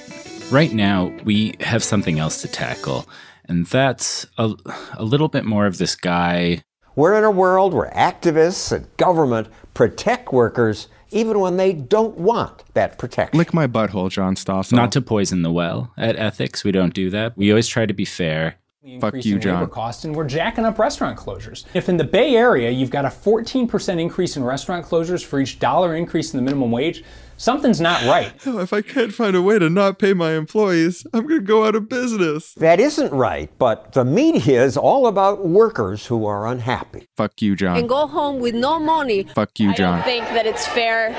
Right 0.51 0.73
now, 0.73 1.13
we 1.25 1.55
have 1.61 1.83
something 1.83 2.19
else 2.19 2.43
to 2.43 2.49
tackle, 2.49 3.09
and 3.47 3.67
that's 3.67 4.27
a, 4.37 4.53
a 4.95 5.03
little 5.03 5.29
bit 5.29 5.45
more 5.45 5.67
of 5.67 5.79
this 5.79 5.97
guy. 5.97 6.63
We're 6.95 7.17
in 7.17 7.25
a 7.25 7.31
world 7.31 7.73
where 7.73 7.91
activists 7.91 8.71
and 8.71 8.95
government 8.99 9.49
protect 9.73 10.33
workers 10.33 10.89
even 11.11 11.41
when 11.41 11.57
they 11.57 11.73
don't 11.73 12.17
want 12.19 12.65
that 12.75 12.99
protection. 12.99 13.39
Lick 13.39 13.55
my 13.55 13.67
butthole, 13.67 14.11
John 14.11 14.35
Stossel. 14.35 14.73
Not 14.73 14.93
to 14.93 15.01
poison 15.01 15.43
the 15.43 15.53
well. 15.53 15.93
At 15.97 16.17
Ethics, 16.17 16.65
we 16.65 16.73
don't 16.73 16.95
do 16.95 17.11
that. 17.11 17.37
We 17.37 17.51
always 17.51 17.69
try 17.69 17.87
to 17.87 17.95
be 17.95 18.05
fair. 18.05 18.57
Fuck 19.01 19.25
you, 19.25 19.39
John. 19.39 19.61
Labor 19.61 19.71
cost, 19.71 20.05
and 20.05 20.15
we're 20.15 20.27
jacking 20.27 20.65
up 20.65 20.79
restaurant 20.79 21.17
closures. 21.17 21.65
If 21.73 21.89
in 21.89 21.99
the 21.99 22.05
Bay 22.05 22.35
Area 22.35 22.69
you've 22.71 22.91
got 22.91 23.05
a 23.05 23.09
14% 23.09 24.01
increase 24.01 24.37
in 24.37 24.43
restaurant 24.43 24.85
closures 24.85 25.25
for 25.25 25.39
each 25.39 25.61
dollar 25.61 25.95
increase 25.95 26.35
in 26.35 26.39
the 26.39 26.43
minimum 26.43 26.73
wage, 26.73 27.05
something's 27.43 27.81
not 27.81 28.03
right. 28.05 28.33
Oh, 28.47 28.59
if 28.61 28.73
I 28.73 28.81
can't 28.83 29.13
find 29.13 29.35
a 29.37 29.43
way 29.43 29.59
to 29.59 29.69
not 29.69 29.99
pay 29.99 30.15
my 30.15 30.33
employees, 30.33 31.05
I'm 31.13 31.27
going 31.27 31.41
to 31.41 31.47
go 31.47 31.65
out 31.65 31.75
of 31.75 31.89
business. 31.89 32.55
That 32.55 32.81
isn't 32.81 33.13
right, 33.13 33.51
but 33.59 33.93
the 33.93 34.05
media 34.05 34.63
is 34.63 34.77
all 34.77 35.07
about 35.07 35.47
workers 35.47 36.07
who 36.07 36.25
are 36.25 36.47
unhappy. 36.47 37.09
Fuck 37.17 37.43
you, 37.43 37.57
John. 37.57 37.77
And 37.77 37.89
go 37.89 38.07
home 38.07 38.41
with 38.41 38.55
no 38.55 38.79
money. 38.79 39.25
Fuck 39.25 39.59
you, 39.59 39.75
John. 39.75 39.75
I 39.75 39.77
John. 39.77 39.97
don't 39.97 40.05
think 40.05 40.25
that 40.29 40.47
it's 40.47 40.67
fair 40.67 41.13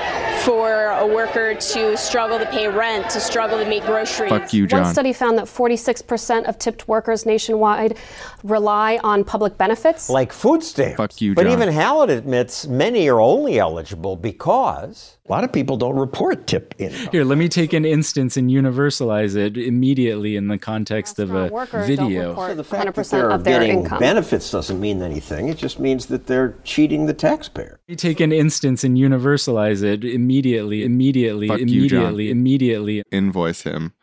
for 0.44 0.86
a 0.86 1.06
worker 1.06 1.54
to 1.54 1.96
struggle 1.96 2.38
to 2.38 2.46
pay 2.46 2.68
rent, 2.68 3.10
to 3.10 3.20
struggle 3.20 3.58
to 3.58 3.68
make 3.68 3.84
groceries. 3.84 4.30
Fuck 4.30 4.52
you, 4.52 4.66
John. 4.66 4.82
One 4.82 4.92
study 4.92 5.12
found 5.12 5.38
that 5.38 5.44
46% 5.46 6.48
of 6.48 6.58
tipped 6.58 6.88
workers 6.88 7.26
nationwide 7.26 7.98
rely 8.42 8.98
on 9.02 9.24
public 9.24 9.58
benefits. 9.58 10.08
Like 10.08 10.32
food 10.32 10.62
stamps. 10.62 10.96
Fuck 10.96 11.20
you, 11.20 11.34
John. 11.34 11.44
But 11.44 11.52
even 11.52 11.68
Hallett 11.68 12.10
admits 12.10 12.66
many 12.66 13.08
are 13.08 13.20
only 13.20 13.58
eligible 13.58 14.16
because 14.16 15.18
a 15.26 15.32
lot 15.32 15.42
of 15.42 15.50
people 15.52 15.78
don't 15.78 15.96
report 15.96 16.46
tip 16.46 16.74
income. 16.76 17.08
Here, 17.10 17.24
let 17.24 17.38
me 17.38 17.48
take 17.48 17.72
an 17.72 17.86
instance 17.86 18.36
and 18.36 18.50
universalize 18.50 19.36
it 19.36 19.56
immediately 19.56 20.36
in 20.36 20.48
the 20.48 20.58
context 20.58 21.18
of 21.18 21.34
a 21.34 21.48
workers 21.48 21.88
don't 21.96 22.08
video. 22.08 22.28
report 22.30 22.50
So 22.50 22.54
the 22.56 22.64
fact 22.64 22.88
100% 22.88 22.94
that 22.94 23.10
they're 23.10 23.30
of 23.30 23.44
their 23.44 23.60
getting 23.60 23.78
income. 23.80 24.00
benefits 24.00 24.50
doesn't 24.50 24.78
mean 24.78 25.00
anything. 25.00 25.48
It 25.48 25.56
just 25.56 25.80
means 25.80 26.06
that 26.06 26.26
they're 26.26 26.54
cheating 26.64 27.06
the 27.06 27.14
taxpayer. 27.14 27.80
Let 27.88 27.92
me 27.92 27.96
take 27.96 28.20
an 28.20 28.32
instance 28.32 28.84
and 28.84 28.98
universalize 28.98 29.82
it 29.82 30.04
immediately, 30.04 30.84
immediately, 30.84 31.48
Fuck 31.48 31.60
you, 31.60 31.64
immediately, 31.64 32.30
immediately. 32.30 33.02
Invoice 33.10 33.62
him. 33.62 33.94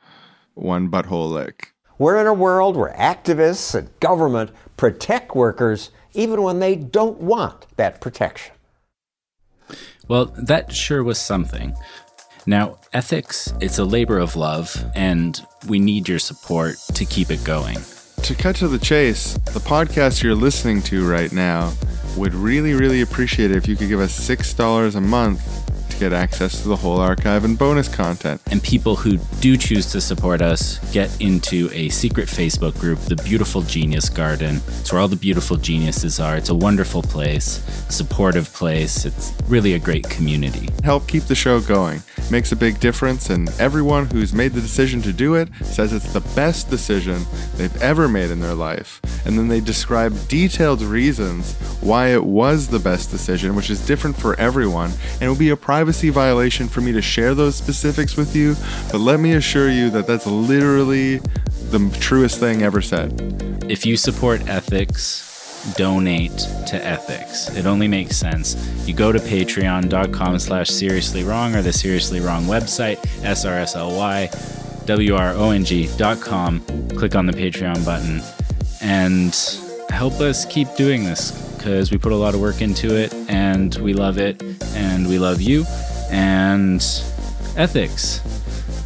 One 0.55 0.89
butthole 0.89 1.31
lick. 1.31 1.73
we're 1.99 2.19
in 2.19 2.25
a 2.25 2.33
world 2.33 2.75
where 2.75 2.95
activists 2.97 3.75
and 3.75 3.91
government 3.99 4.49
protect 4.75 5.35
workers 5.35 5.91
even 6.13 6.41
when 6.41 6.59
they 6.59 6.75
don't 6.75 7.19
want 7.19 7.67
that 7.77 8.01
protection. 8.01 8.55
Well, 10.11 10.25
that 10.35 10.73
sure 10.73 11.05
was 11.05 11.17
something. 11.17 11.73
Now, 12.45 12.79
ethics, 12.91 13.53
it's 13.61 13.77
a 13.77 13.85
labor 13.85 14.17
of 14.17 14.35
love, 14.35 14.75
and 14.93 15.41
we 15.69 15.79
need 15.79 16.09
your 16.09 16.19
support 16.19 16.75
to 16.95 17.05
keep 17.05 17.31
it 17.31 17.41
going. 17.45 17.77
To 18.23 18.35
cut 18.35 18.57
to 18.57 18.67
the 18.67 18.77
chase, 18.77 19.35
the 19.53 19.61
podcast 19.61 20.21
you're 20.21 20.35
listening 20.35 20.81
to 20.81 21.09
right 21.09 21.31
now 21.31 21.71
would 22.17 22.33
really, 22.33 22.73
really 22.73 22.99
appreciate 22.99 23.51
it 23.51 23.55
if 23.55 23.69
you 23.69 23.77
could 23.77 23.87
give 23.87 24.01
us 24.01 24.11
$6 24.19 24.95
a 24.95 24.99
month 24.99 25.60
get 26.01 26.13
access 26.13 26.63
to 26.63 26.67
the 26.67 26.75
whole 26.75 26.99
archive 26.99 27.45
and 27.45 27.59
bonus 27.59 27.87
content. 27.87 28.41
And 28.49 28.63
people 28.63 28.95
who 28.95 29.17
do 29.39 29.55
choose 29.55 29.91
to 29.91 30.01
support 30.01 30.41
us 30.41 30.79
get 30.91 31.09
into 31.21 31.69
a 31.73 31.89
secret 31.89 32.27
Facebook 32.27 32.77
group, 32.79 32.97
the 33.01 33.17
Beautiful 33.17 33.61
Genius 33.61 34.09
Garden. 34.09 34.61
It's 34.79 34.91
where 34.91 34.99
all 34.99 35.07
the 35.07 35.15
beautiful 35.15 35.57
geniuses 35.57 36.19
are. 36.19 36.35
It's 36.35 36.49
a 36.49 36.55
wonderful 36.55 37.03
place, 37.03 37.61
supportive 37.87 38.51
place. 38.51 39.05
It's 39.05 39.31
really 39.47 39.75
a 39.75 39.79
great 39.79 40.09
community. 40.09 40.69
Help 40.83 41.07
keep 41.07 41.25
the 41.25 41.35
show 41.35 41.61
going. 41.61 42.01
Makes 42.31 42.51
a 42.51 42.55
big 42.55 42.79
difference, 42.79 43.29
and 43.29 43.49
everyone 43.59 44.05
who's 44.07 44.33
made 44.33 44.53
the 44.53 44.61
decision 44.61 45.01
to 45.03 45.13
do 45.13 45.35
it 45.35 45.49
says 45.61 45.93
it's 45.93 46.13
the 46.13 46.21
best 46.33 46.69
decision 46.69 47.25
they've 47.57 47.81
ever 47.81 48.07
made 48.07 48.31
in 48.31 48.39
their 48.39 48.55
life. 48.55 49.01
And 49.25 49.37
then 49.37 49.49
they 49.49 49.59
describe 49.59 50.15
detailed 50.27 50.81
reasons 50.81 51.53
why 51.81 52.07
it 52.07 52.23
was 52.23 52.69
the 52.69 52.79
best 52.79 53.11
decision, 53.11 53.53
which 53.55 53.69
is 53.69 53.85
different 53.85 54.15
for 54.15 54.39
everyone. 54.39 54.91
And 55.13 55.23
it 55.23 55.27
will 55.27 55.35
be 55.35 55.49
a 55.49 55.57
privacy 55.91 56.09
violation 56.09 56.69
for 56.69 56.79
me 56.79 56.93
to 56.93 57.01
share 57.01 57.35
those 57.35 57.53
specifics 57.53 58.15
with 58.15 58.33
you, 58.33 58.55
but 58.93 58.99
let 58.99 59.19
me 59.19 59.33
assure 59.33 59.69
you 59.69 59.89
that 59.89 60.07
that's 60.07 60.25
literally 60.25 61.17
the 61.69 61.97
truest 61.99 62.39
thing 62.39 62.61
ever 62.61 62.81
said. 62.81 63.11
If 63.67 63.85
you 63.85 63.97
support 63.97 64.39
ethics, 64.47 65.75
donate 65.75 66.37
to 66.67 66.81
ethics. 66.81 67.53
It 67.57 67.65
only 67.65 67.89
makes 67.89 68.15
sense. 68.15 68.55
You 68.87 68.93
go 68.93 69.11
to 69.11 69.19
patreon.com 69.19 70.39
slash 70.39 70.69
seriously 70.69 71.25
wrong 71.25 71.55
or 71.55 71.61
the 71.61 71.73
seriously 71.73 72.21
wrong 72.21 72.45
website, 72.45 72.95
SRSLY, 73.19 74.29
WRONG 74.87 75.97
dot 75.97 76.21
com, 76.21 76.61
click 76.95 77.15
on 77.15 77.25
the 77.25 77.33
Patreon 77.33 77.83
button 77.83 78.21
and 78.81 79.35
help 79.89 80.21
us 80.21 80.45
keep 80.45 80.73
doing 80.75 81.03
this 81.03 81.50
because 81.61 81.91
we 81.91 81.97
put 81.99 82.11
a 82.11 82.15
lot 82.15 82.33
of 82.33 82.41
work 82.41 82.59
into 82.59 82.95
it 82.95 83.13
and 83.29 83.75
we 83.75 83.93
love 83.93 84.17
it 84.17 84.41
and 84.73 85.07
we 85.07 85.19
love 85.19 85.39
you 85.39 85.63
and 86.09 86.81
ethics. 87.55 88.19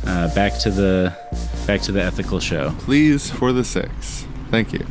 Uh, 0.06 0.30
back 0.36 0.60
to 0.60 0.70
the 0.70 1.16
back 1.66 1.80
to 1.80 1.94
the 1.94 2.04
ethical 2.04 2.38
show. 2.38 2.76
Please 2.80 3.32
for 3.32 3.54
the 3.54 3.64
six. 3.64 4.28
Thank 4.52 4.74
you. 4.74 4.86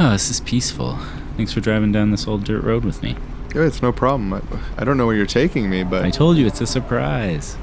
Oh, 0.00 0.10
this 0.10 0.30
is 0.30 0.40
peaceful. 0.40 0.98
Thanks 1.36 1.52
for 1.52 1.60
driving 1.60 1.92
down 1.92 2.10
this 2.10 2.26
old 2.26 2.42
dirt 2.42 2.64
road 2.64 2.84
with 2.84 3.04
me. 3.04 3.14
Good, 3.50 3.68
it's 3.68 3.82
no 3.82 3.92
problem. 3.92 4.32
I, 4.32 4.42
I 4.78 4.84
don't 4.84 4.96
know 4.96 5.06
where 5.06 5.14
you're 5.14 5.26
taking 5.26 5.70
me, 5.70 5.84
but 5.84 6.04
I 6.04 6.10
told 6.10 6.38
you 6.38 6.46
it's 6.48 6.60
a 6.60 6.66
surprise. 6.66 7.56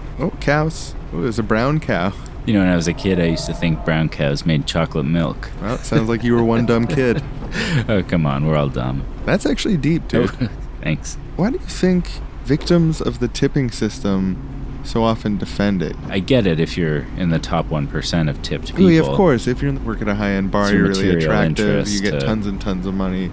Oh, 0.47 0.51
cows. 0.51 0.95
Oh, 1.13 1.21
there's 1.21 1.39
a 1.39 1.43
brown 1.43 1.79
cow. 1.79 2.13
You 2.45 2.53
know, 2.53 2.59
when 2.59 2.69
I 2.69 2.75
was 2.75 2.87
a 2.87 2.93
kid, 2.93 3.19
I 3.19 3.25
used 3.25 3.45
to 3.47 3.53
think 3.53 3.83
brown 3.83 4.07
cows 4.07 4.45
made 4.45 4.65
chocolate 4.65 5.05
milk. 5.05 5.49
Well, 5.61 5.75
it 5.75 5.81
sounds 5.81 6.07
like 6.07 6.23
you 6.23 6.33
were 6.33 6.43
one 6.43 6.65
dumb 6.65 6.87
kid. 6.87 7.21
oh, 7.89 8.03
come 8.07 8.25
on, 8.25 8.47
we're 8.47 8.55
all 8.55 8.69
dumb. 8.69 9.05
That's 9.25 9.45
actually 9.45 9.77
deep, 9.77 10.07
dude. 10.07 10.31
Thanks. 10.81 11.15
Why 11.35 11.49
do 11.49 11.57
you 11.57 11.65
think 11.65 12.07
victims 12.45 13.01
of 13.01 13.19
the 13.19 13.27
tipping 13.27 13.69
system 13.69 14.81
so 14.85 15.03
often 15.03 15.37
defend 15.37 15.81
it? 15.81 15.95
I 16.07 16.19
get 16.19 16.47
it 16.47 16.59
if 16.61 16.77
you're 16.77 17.05
in 17.17 17.29
the 17.31 17.39
top 17.39 17.65
1% 17.65 18.29
of 18.29 18.41
tipped 18.41 18.67
people. 18.67 18.85
Oh, 18.85 18.89
yeah, 18.89 19.01
of 19.01 19.07
course. 19.07 19.47
If 19.47 19.61
you're 19.61 19.73
work 19.73 20.01
at 20.01 20.07
a 20.07 20.15
high 20.15 20.31
end 20.31 20.51
bar, 20.51 20.73
you're 20.73 20.87
really 20.87 21.09
attractive. 21.09 21.89
You 21.89 22.01
get 22.01 22.11
to- 22.11 22.25
tons 22.25 22.47
and 22.47 22.61
tons 22.61 22.85
of 22.85 22.93
money. 22.93 23.29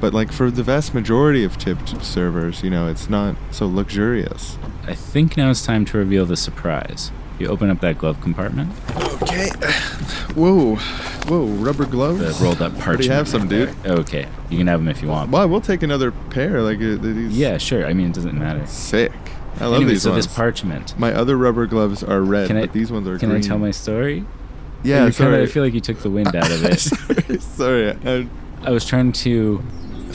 But 0.00 0.12
like 0.12 0.30
for 0.32 0.50
the 0.50 0.62
vast 0.62 0.92
majority 0.92 1.44
of 1.44 1.56
tipped 1.56 2.04
servers, 2.04 2.62
you 2.62 2.70
know, 2.70 2.88
it's 2.88 3.08
not 3.08 3.36
so 3.50 3.66
luxurious. 3.66 4.58
I 4.86 4.94
think 4.94 5.36
now 5.36 5.50
it's 5.50 5.64
time 5.64 5.84
to 5.86 5.98
reveal 5.98 6.26
the 6.26 6.36
surprise. 6.36 7.10
You 7.38 7.48
open 7.48 7.68
up 7.70 7.80
that 7.80 7.98
glove 7.98 8.20
compartment, 8.22 8.72
Okay. 9.22 9.48
Whoa, 10.34 10.76
whoa, 10.76 11.46
rubber 11.46 11.84
gloves. 11.84 12.38
the 12.38 12.44
rolled 12.44 12.62
up 12.62 12.72
parchment. 12.72 12.86
Already 12.88 13.08
have 13.08 13.28
some, 13.28 13.48
dude. 13.48 13.74
Okay. 13.84 14.26
You 14.50 14.58
can 14.58 14.66
have 14.68 14.80
them 14.80 14.88
if 14.88 15.02
you 15.02 15.08
want. 15.08 15.30
Well, 15.30 15.48
we'll 15.48 15.60
take 15.60 15.82
another 15.82 16.12
pair. 16.12 16.62
Like 16.62 16.78
uh, 16.78 16.96
these. 16.96 17.36
Yeah, 17.36 17.58
sure. 17.58 17.86
I 17.86 17.92
mean, 17.92 18.08
it 18.08 18.14
doesn't 18.14 18.38
matter. 18.38 18.64
Sick. 18.66 19.12
I 19.58 19.64
love 19.66 19.76
anyway, 19.76 19.92
these 19.92 20.02
so 20.02 20.10
ones. 20.12 20.26
this 20.26 20.34
parchment. 20.34 20.98
My 20.98 21.12
other 21.12 21.36
rubber 21.36 21.66
gloves 21.66 22.02
are 22.02 22.20
red, 22.20 22.46
Can 22.48 22.58
I, 22.58 22.60
but 22.62 22.72
these 22.72 22.92
ones 22.92 23.08
are 23.08 23.18
Can 23.18 23.30
green. 23.30 23.42
Can 23.42 23.50
I 23.50 23.54
tell 23.54 23.58
my 23.58 23.70
story? 23.70 24.24
Yeah, 24.82 25.06
You 25.06 25.12
kinda- 25.12 25.12
sorry. 25.12 25.42
I 25.42 25.46
feel 25.46 25.64
like 25.64 25.74
you 25.74 25.80
took 25.80 25.98
the 26.00 26.10
wind 26.10 26.34
out 26.36 26.50
of 26.50 26.64
it. 26.64 26.78
sorry, 26.80 27.40
sorry. 27.40 27.90
I, 28.04 28.28
I 28.62 28.70
was 28.70 28.84
trying 28.84 29.12
to 29.12 29.62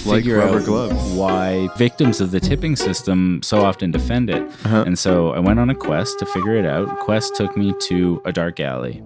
figure 0.04 0.38
rubber 0.38 0.60
out 0.60 0.66
gloves. 0.66 1.12
why 1.14 1.68
victims 1.78 2.22
of 2.22 2.32
the 2.32 2.40
tipping 2.40 2.76
system 2.76 3.42
so 3.44 3.64
often 3.64 3.92
defend 3.92 4.30
it. 4.30 4.42
Uh-huh. 4.66 4.84
And 4.86 4.98
so 4.98 5.32
I 5.32 5.40
went 5.40 5.60
on 5.60 5.70
a 5.70 5.76
quest 5.76 6.20
to 6.20 6.26
figure 6.26 6.56
it 6.56 6.66
out. 6.66 6.88
Quest 7.00 7.36
took 7.36 7.56
me 7.58 7.74
to 7.82 8.22
a 8.26 8.32
dark 8.32 8.60
alley. 8.60 9.02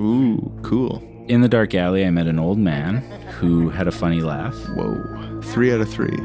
ooh, 0.00 0.52
cool. 0.62 1.02
In 1.28 1.40
the 1.40 1.48
dark 1.48 1.74
alley, 1.74 2.04
I 2.06 2.10
met 2.10 2.26
an 2.28 2.38
old 2.38 2.58
man 2.58 2.98
who 3.40 3.68
had 3.70 3.88
a 3.88 3.92
funny 3.92 4.20
laugh. 4.20 4.54
Whoa. 4.76 5.40
Three 5.42 5.72
out 5.72 5.80
of 5.80 5.88
three. 5.88 6.16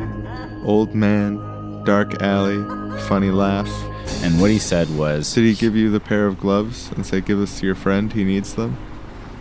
Old 0.63 0.93
man, 0.93 1.83
dark 1.85 2.21
alley, 2.21 2.57
funny 3.07 3.31
laugh. 3.31 3.69
And 4.23 4.39
what 4.39 4.51
he 4.51 4.59
said 4.59 4.95
was, 4.95 5.33
Did 5.33 5.45
he 5.45 5.55
give 5.55 5.75
you 5.75 5.89
the 5.89 5.99
pair 5.99 6.27
of 6.27 6.39
gloves 6.39 6.91
and 6.95 7.03
say, 7.03 7.19
give 7.21 7.39
this 7.39 7.59
to 7.59 7.65
your 7.65 7.73
friend? 7.75 8.13
He 8.13 8.23
needs 8.23 8.53
them? 8.53 8.77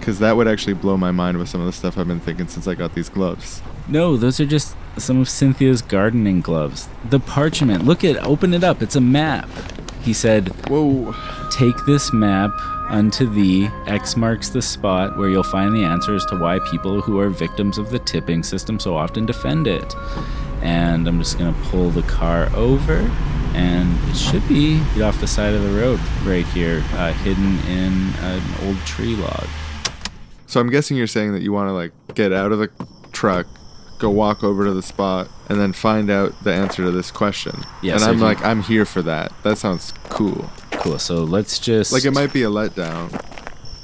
Because 0.01 0.19
that 0.19 0.37
would 0.37 0.49
actually 0.49 0.73
blow 0.73 0.97
my 0.97 1.13
mind 1.13 1.39
with 1.39 1.49
some 1.49 1.61
of 1.61 1.67
the 1.67 1.73
stuff 1.73 1.97
I've 1.97 2.09
been 2.09 2.21
thinking 2.21 2.49
since 2.49 2.67
I 2.67 2.75
got 2.75 2.95
these 2.95 3.09
gloves. 3.09 3.63
No, 3.87 4.17
those 4.17 4.41
are 4.41 4.47
just 4.47 4.75
some 4.97 5.21
of 5.21 5.29
Cynthia's 5.29 5.83
gardening 5.83 6.41
gloves. 6.41 6.89
The 7.09 7.21
parchment. 7.21 7.85
Look 7.85 8.03
at 8.03 8.17
open 8.25 8.55
it 8.55 8.65
up. 8.65 8.83
It's 8.83 8.97
a 8.97 9.01
map. 9.01 9.49
He 10.03 10.13
said, 10.13 10.49
Whoa. 10.69 11.15
Take 11.51 11.77
this 11.87 12.13
map 12.13 12.51
unto 12.89 13.27
thee. 13.27 13.69
X 13.87 14.17
marks 14.17 14.49
the 14.49 14.63
spot 14.63 15.17
where 15.17 15.29
you'll 15.29 15.43
find 15.43 15.75
the 15.75 15.85
answers 15.85 16.25
to 16.27 16.37
why 16.37 16.59
people 16.71 17.01
who 17.01 17.19
are 17.21 17.29
victims 17.29 17.79
of 17.79 17.91
the 17.91 17.99
tipping 17.99 18.43
system 18.43 18.79
so 18.81 18.97
often 18.97 19.27
defend 19.27 19.67
it. 19.67 19.95
And 20.63 21.07
I'm 21.07 21.19
just 21.19 21.39
going 21.39 21.55
to 21.55 21.61
pull 21.63 21.91
the 21.91 22.03
car 22.03 22.51
over, 22.55 22.99
and 23.55 23.99
it 24.11 24.17
should 24.17 24.47
be 24.47 24.81
off 25.03 25.19
the 25.21 25.27
side 25.27 25.55
of 25.55 25.63
the 25.63 25.81
road 25.81 25.99
right 26.25 26.47
here, 26.49 26.83
uh, 26.93 27.13
hidden 27.15 27.59
in 27.61 28.13
an 28.19 28.43
old 28.67 28.77
tree 28.81 29.17
log. 29.17 29.47
So 30.51 30.59
I'm 30.59 30.69
guessing 30.69 30.97
you're 30.97 31.07
saying 31.07 31.33
that 31.35 31.43
you 31.43 31.53
want 31.53 31.69
to 31.69 31.73
like 31.73 31.93
get 32.17 32.33
out 32.33 32.51
of 32.51 32.59
the 32.59 32.69
truck, 33.13 33.47
go 34.01 34.11
walk 34.11 34.43
over 34.43 34.65
to 34.65 34.75
the 34.75 34.83
spot, 34.83 35.29
and 35.49 35.61
then 35.61 35.73
find 35.73 36.11
out 36.11 36.43
the 36.43 36.53
answer 36.53 36.83
to 36.83 36.91
this 36.91 37.13
question. 37.13 37.53
Yeah, 37.85 37.95
and 37.95 38.03
I'm 38.03 38.19
like, 38.19 38.45
I'm 38.45 38.61
here 38.61 38.85
for 38.85 39.01
that. 39.03 39.33
That 39.45 39.59
sounds 39.59 39.93
cool. 40.09 40.51
Cool. 40.73 40.99
So 40.99 41.23
let's 41.23 41.61
just. 41.61 41.93
Like 41.93 42.05
it 42.05 42.11
might 42.11 42.33
be 42.33 42.43
a 42.43 42.49
letdown. 42.49 43.13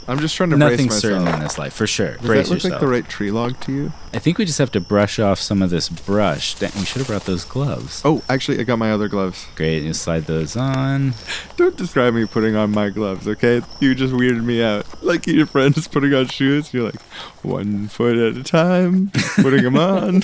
I'm 0.08 0.18
just 0.20 0.36
trying 0.36 0.50
to 0.50 0.56
Nothing's 0.56 0.88
brace 0.88 1.00
certain 1.00 1.24
myself. 1.24 1.36
in 1.40 1.42
this 1.42 1.58
life, 1.58 1.72
for 1.72 1.86
sure. 1.86 2.12
Does 2.16 2.26
Brace 2.26 2.48
that 2.48 2.54
look 2.54 2.72
like 2.72 2.80
the 2.80 2.86
right 2.86 3.08
tree 3.08 3.30
log 3.32 3.58
to 3.62 3.72
you? 3.72 3.92
I 4.14 4.18
think 4.20 4.38
we 4.38 4.44
just 4.44 4.58
have 4.58 4.70
to 4.72 4.80
brush 4.80 5.18
off 5.18 5.40
some 5.40 5.62
of 5.62 5.70
this 5.70 5.88
brush. 5.88 6.54
Dang, 6.54 6.70
we 6.76 6.84
should 6.84 6.98
have 6.98 7.08
brought 7.08 7.24
those 7.24 7.44
gloves. 7.44 8.02
Oh, 8.04 8.22
actually, 8.28 8.60
I 8.60 8.62
got 8.62 8.78
my 8.78 8.92
other 8.92 9.08
gloves. 9.08 9.46
Great. 9.56 9.82
You 9.82 9.92
slide 9.94 10.26
those 10.26 10.56
on. 10.56 11.14
Don't 11.56 11.76
describe 11.76 12.14
me 12.14 12.24
putting 12.24 12.54
on 12.54 12.70
my 12.70 12.90
gloves, 12.90 13.26
okay? 13.26 13.62
You 13.80 13.94
just 13.96 14.14
weirded 14.14 14.44
me 14.44 14.62
out. 14.62 14.86
Like 15.02 15.26
your 15.26 15.46
friend 15.46 15.76
is 15.76 15.88
putting 15.92 16.14
on 16.14 16.28
shoes, 16.28 16.72
you're 16.72 16.84
like, 16.84 17.00
one 17.42 17.88
foot 17.88 18.16
at 18.16 18.36
a 18.36 18.44
time, 18.44 19.10
putting 19.36 19.64
them 19.64 19.76
on. 19.76 20.22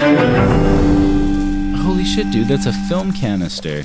Holy 1.82 2.04
shit, 2.04 2.30
dude! 2.30 2.48
That's 2.48 2.66
a 2.66 2.72
film 2.88 3.12
canister. 3.12 3.84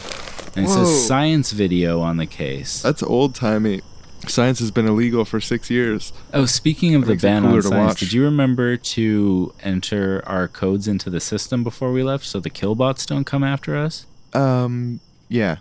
And 0.55 0.65
it 0.65 0.69
Whoa. 0.69 0.85
says 0.85 1.07
science 1.07 1.51
video 1.51 1.99
on 2.01 2.17
the 2.17 2.25
case. 2.25 2.81
That's 2.81 3.03
old 3.03 3.35
timey. 3.35 3.81
Science 4.27 4.59
has 4.59 4.71
been 4.71 4.87
illegal 4.87 5.25
for 5.25 5.39
six 5.41 5.69
years. 5.69 6.11
Oh, 6.33 6.45
speaking 6.45 6.95
of 6.95 7.01
That 7.01 7.05
the 7.07 7.13
makes 7.13 7.23
it 7.23 7.27
ban 7.27 7.45
on 7.45 7.55
to 7.55 7.61
science, 7.63 7.87
watch. 7.89 7.99
did 7.99 8.13
you 8.13 8.23
remember 8.23 8.75
to 8.77 9.53
enter 9.61 10.23
our 10.25 10.47
codes 10.47 10.87
into 10.87 11.09
the 11.09 11.19
system 11.19 11.63
before 11.63 11.91
we 11.91 12.01
left 12.03 12.25
so 12.25 12.39
the 12.39 12.49
killbots 12.49 13.05
don't 13.05 13.25
come 13.25 13.43
after 13.43 13.75
us? 13.77 14.05
Um, 14.33 14.99
yeah. 15.29 15.57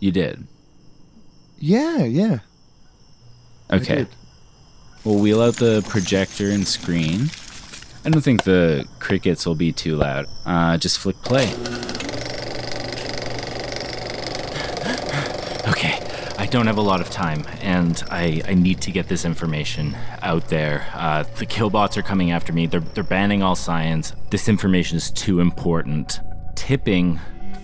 You 0.00 0.10
did. 0.10 0.46
Yeah, 1.58 2.04
yeah. 2.04 2.38
I 3.70 3.76
Okay. 3.76 3.94
did. 3.98 4.08
We'll 5.04 5.18
wheel 5.20 5.40
out 5.40 5.54
the 5.56 5.82
projector 5.88 6.50
and 6.50 6.66
screen. 6.66 7.30
I 8.04 8.10
don't 8.10 8.20
think 8.20 8.42
the 8.42 8.86
crickets 8.98 9.46
will 9.46 9.54
be 9.54 9.72
too 9.72 9.96
loud. 9.96 10.26
Uh, 10.44 10.76
just 10.76 10.98
flick 10.98 11.16
play. 11.22 11.46
Okay, 15.68 15.98
I 16.38 16.41
don't 16.52 16.66
have 16.66 16.76
a 16.76 16.82
lot 16.82 17.00
of 17.00 17.08
time, 17.08 17.46
and 17.62 18.04
I, 18.10 18.42
I 18.46 18.52
need 18.52 18.82
to 18.82 18.90
get 18.90 19.08
this 19.08 19.24
information 19.24 19.96
out 20.20 20.48
there. 20.48 20.86
Uh, 20.92 21.22
the 21.38 21.46
killbots 21.46 21.96
are 21.96 22.02
coming 22.02 22.30
after 22.30 22.52
me. 22.52 22.66
They're, 22.66 22.80
they're 22.80 23.02
banning 23.02 23.42
all 23.42 23.56
science. 23.56 24.12
This 24.28 24.50
information 24.50 24.98
is 24.98 25.10
too 25.10 25.40
important. 25.40 26.20
Tipping 26.54 27.18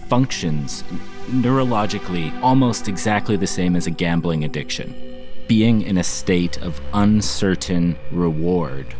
functions 0.07 0.85
neurologically 1.27 2.35
almost 2.43 2.89
exactly 2.89 3.37
the 3.37 3.47
same 3.47 3.77
as 3.77 3.87
a 3.87 3.91
gambling 3.91 4.43
addiction. 4.43 5.27
Being 5.49 5.83
in 5.83 5.99
a 5.99 6.05
state 6.05 6.57
of 6.63 6.81
uncertain 6.95 7.99
reward 8.11 8.95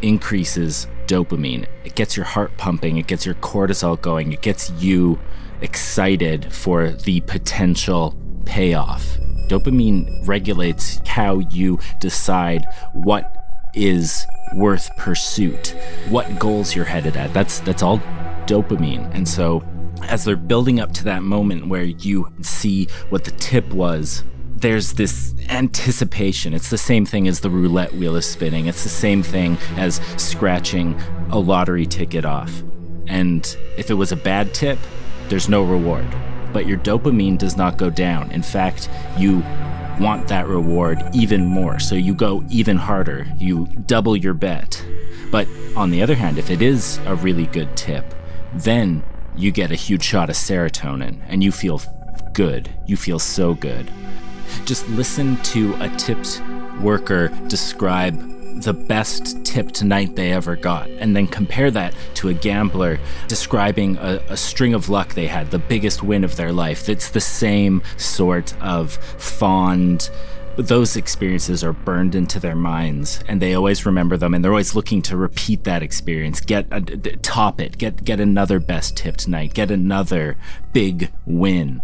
increases 0.00 0.86
dopamine. 1.06 1.66
It 1.84 1.94
gets 1.94 2.16
your 2.16 2.24
heart 2.24 2.56
pumping, 2.56 2.96
it 2.96 3.06
gets 3.06 3.26
your 3.26 3.34
cortisol 3.36 4.00
going, 4.00 4.32
it 4.32 4.40
gets 4.40 4.70
you 4.70 5.20
excited 5.60 6.50
for 6.50 6.92
the 6.92 7.20
potential 7.20 8.16
payoff. 8.46 9.18
Dopamine 9.48 10.26
regulates 10.26 11.00
how 11.06 11.38
you 11.38 11.78
decide 12.00 12.66
what 12.92 13.30
is 13.74 14.26
worth 14.54 14.88
pursuit, 14.96 15.74
what 16.08 16.38
goals 16.38 16.74
you're 16.74 16.84
headed 16.84 17.16
at. 17.16 17.32
That's 17.34 17.60
that's 17.60 17.82
all 17.82 17.98
dopamine. 18.46 19.12
And 19.14 19.28
so 19.28 19.64
as 20.02 20.24
they're 20.24 20.36
building 20.36 20.80
up 20.80 20.92
to 20.92 21.04
that 21.04 21.22
moment 21.22 21.68
where 21.68 21.84
you 21.84 22.28
see 22.42 22.88
what 23.08 23.24
the 23.24 23.30
tip 23.32 23.72
was 23.72 24.22
there's 24.56 24.94
this 24.94 25.34
anticipation. 25.50 26.54
It's 26.54 26.70
the 26.70 26.78
same 26.78 27.04
thing 27.04 27.28
as 27.28 27.40
the 27.40 27.50
roulette 27.50 27.92
wheel 27.92 28.16
is 28.16 28.24
spinning. 28.24 28.66
It's 28.66 28.82
the 28.82 28.88
same 28.88 29.22
thing 29.22 29.58
as 29.76 29.96
scratching 30.16 30.98
a 31.30 31.38
lottery 31.38 31.84
ticket 31.84 32.24
off. 32.24 32.62
And 33.06 33.44
if 33.76 33.90
it 33.90 33.94
was 33.94 34.10
a 34.10 34.16
bad 34.16 34.54
tip, 34.54 34.78
there's 35.28 35.50
no 35.50 35.62
reward. 35.62 36.06
But 36.54 36.66
your 36.66 36.78
dopamine 36.78 37.36
does 37.36 37.58
not 37.58 37.76
go 37.76 37.90
down. 37.90 38.32
In 38.32 38.42
fact, 38.42 38.88
you 39.18 39.44
want 40.00 40.28
that 40.28 40.48
reward 40.48 41.02
even 41.12 41.44
more. 41.44 41.78
So 41.78 41.94
you 41.94 42.14
go 42.14 42.42
even 42.48 42.78
harder. 42.78 43.26
You 43.36 43.66
double 43.86 44.16
your 44.16 44.32
bet. 44.32 44.82
But 45.30 45.46
on 45.76 45.90
the 45.90 46.02
other 46.02 46.14
hand, 46.14 46.38
if 46.38 46.50
it 46.50 46.62
is 46.62 46.98
a 47.04 47.14
really 47.14 47.46
good 47.46 47.76
tip, 47.76 48.14
then 48.54 49.02
you 49.36 49.50
get 49.50 49.70
a 49.70 49.76
huge 49.76 50.04
shot 50.04 50.30
of 50.30 50.36
serotonin 50.36 51.20
and 51.28 51.42
you 51.44 51.52
feel 51.52 51.82
good. 52.32 52.70
You 52.86 52.96
feel 52.96 53.18
so 53.18 53.54
good. 53.54 53.90
Just 54.64 54.88
listen 54.90 55.36
to 55.42 55.74
a 55.80 55.88
tipped 55.96 56.40
worker 56.80 57.28
describe 57.48 58.33
the 58.54 58.72
best 58.72 59.44
tipped 59.44 59.82
night 59.82 60.16
they 60.16 60.32
ever 60.32 60.56
got, 60.56 60.88
and 60.88 61.14
then 61.14 61.26
compare 61.26 61.70
that 61.70 61.94
to 62.14 62.28
a 62.28 62.34
gambler 62.34 62.98
describing 63.28 63.96
a, 63.98 64.22
a 64.28 64.36
string 64.36 64.74
of 64.74 64.88
luck 64.88 65.14
they 65.14 65.26
had, 65.26 65.50
the 65.50 65.58
biggest 65.58 66.02
win 66.02 66.24
of 66.24 66.36
their 66.36 66.52
life. 66.52 66.88
It's 66.88 67.10
the 67.10 67.20
same 67.20 67.82
sort 67.96 68.54
of 68.62 68.94
fond. 69.18 70.10
Those 70.56 70.96
experiences 70.96 71.64
are 71.64 71.72
burned 71.72 72.14
into 72.14 72.38
their 72.38 72.54
minds, 72.54 73.22
and 73.26 73.42
they 73.42 73.54
always 73.54 73.84
remember 73.84 74.16
them, 74.16 74.34
and 74.34 74.44
they're 74.44 74.52
always 74.52 74.76
looking 74.76 75.02
to 75.02 75.16
repeat 75.16 75.64
that 75.64 75.82
experience, 75.82 76.40
get 76.40 76.66
a, 76.70 76.80
top 76.80 77.60
it, 77.60 77.76
get 77.76 78.04
get 78.04 78.20
another 78.20 78.60
best 78.60 78.96
tipped 78.96 79.26
night, 79.26 79.52
get 79.52 79.72
another 79.72 80.36
big 80.72 81.10
win. 81.26 81.82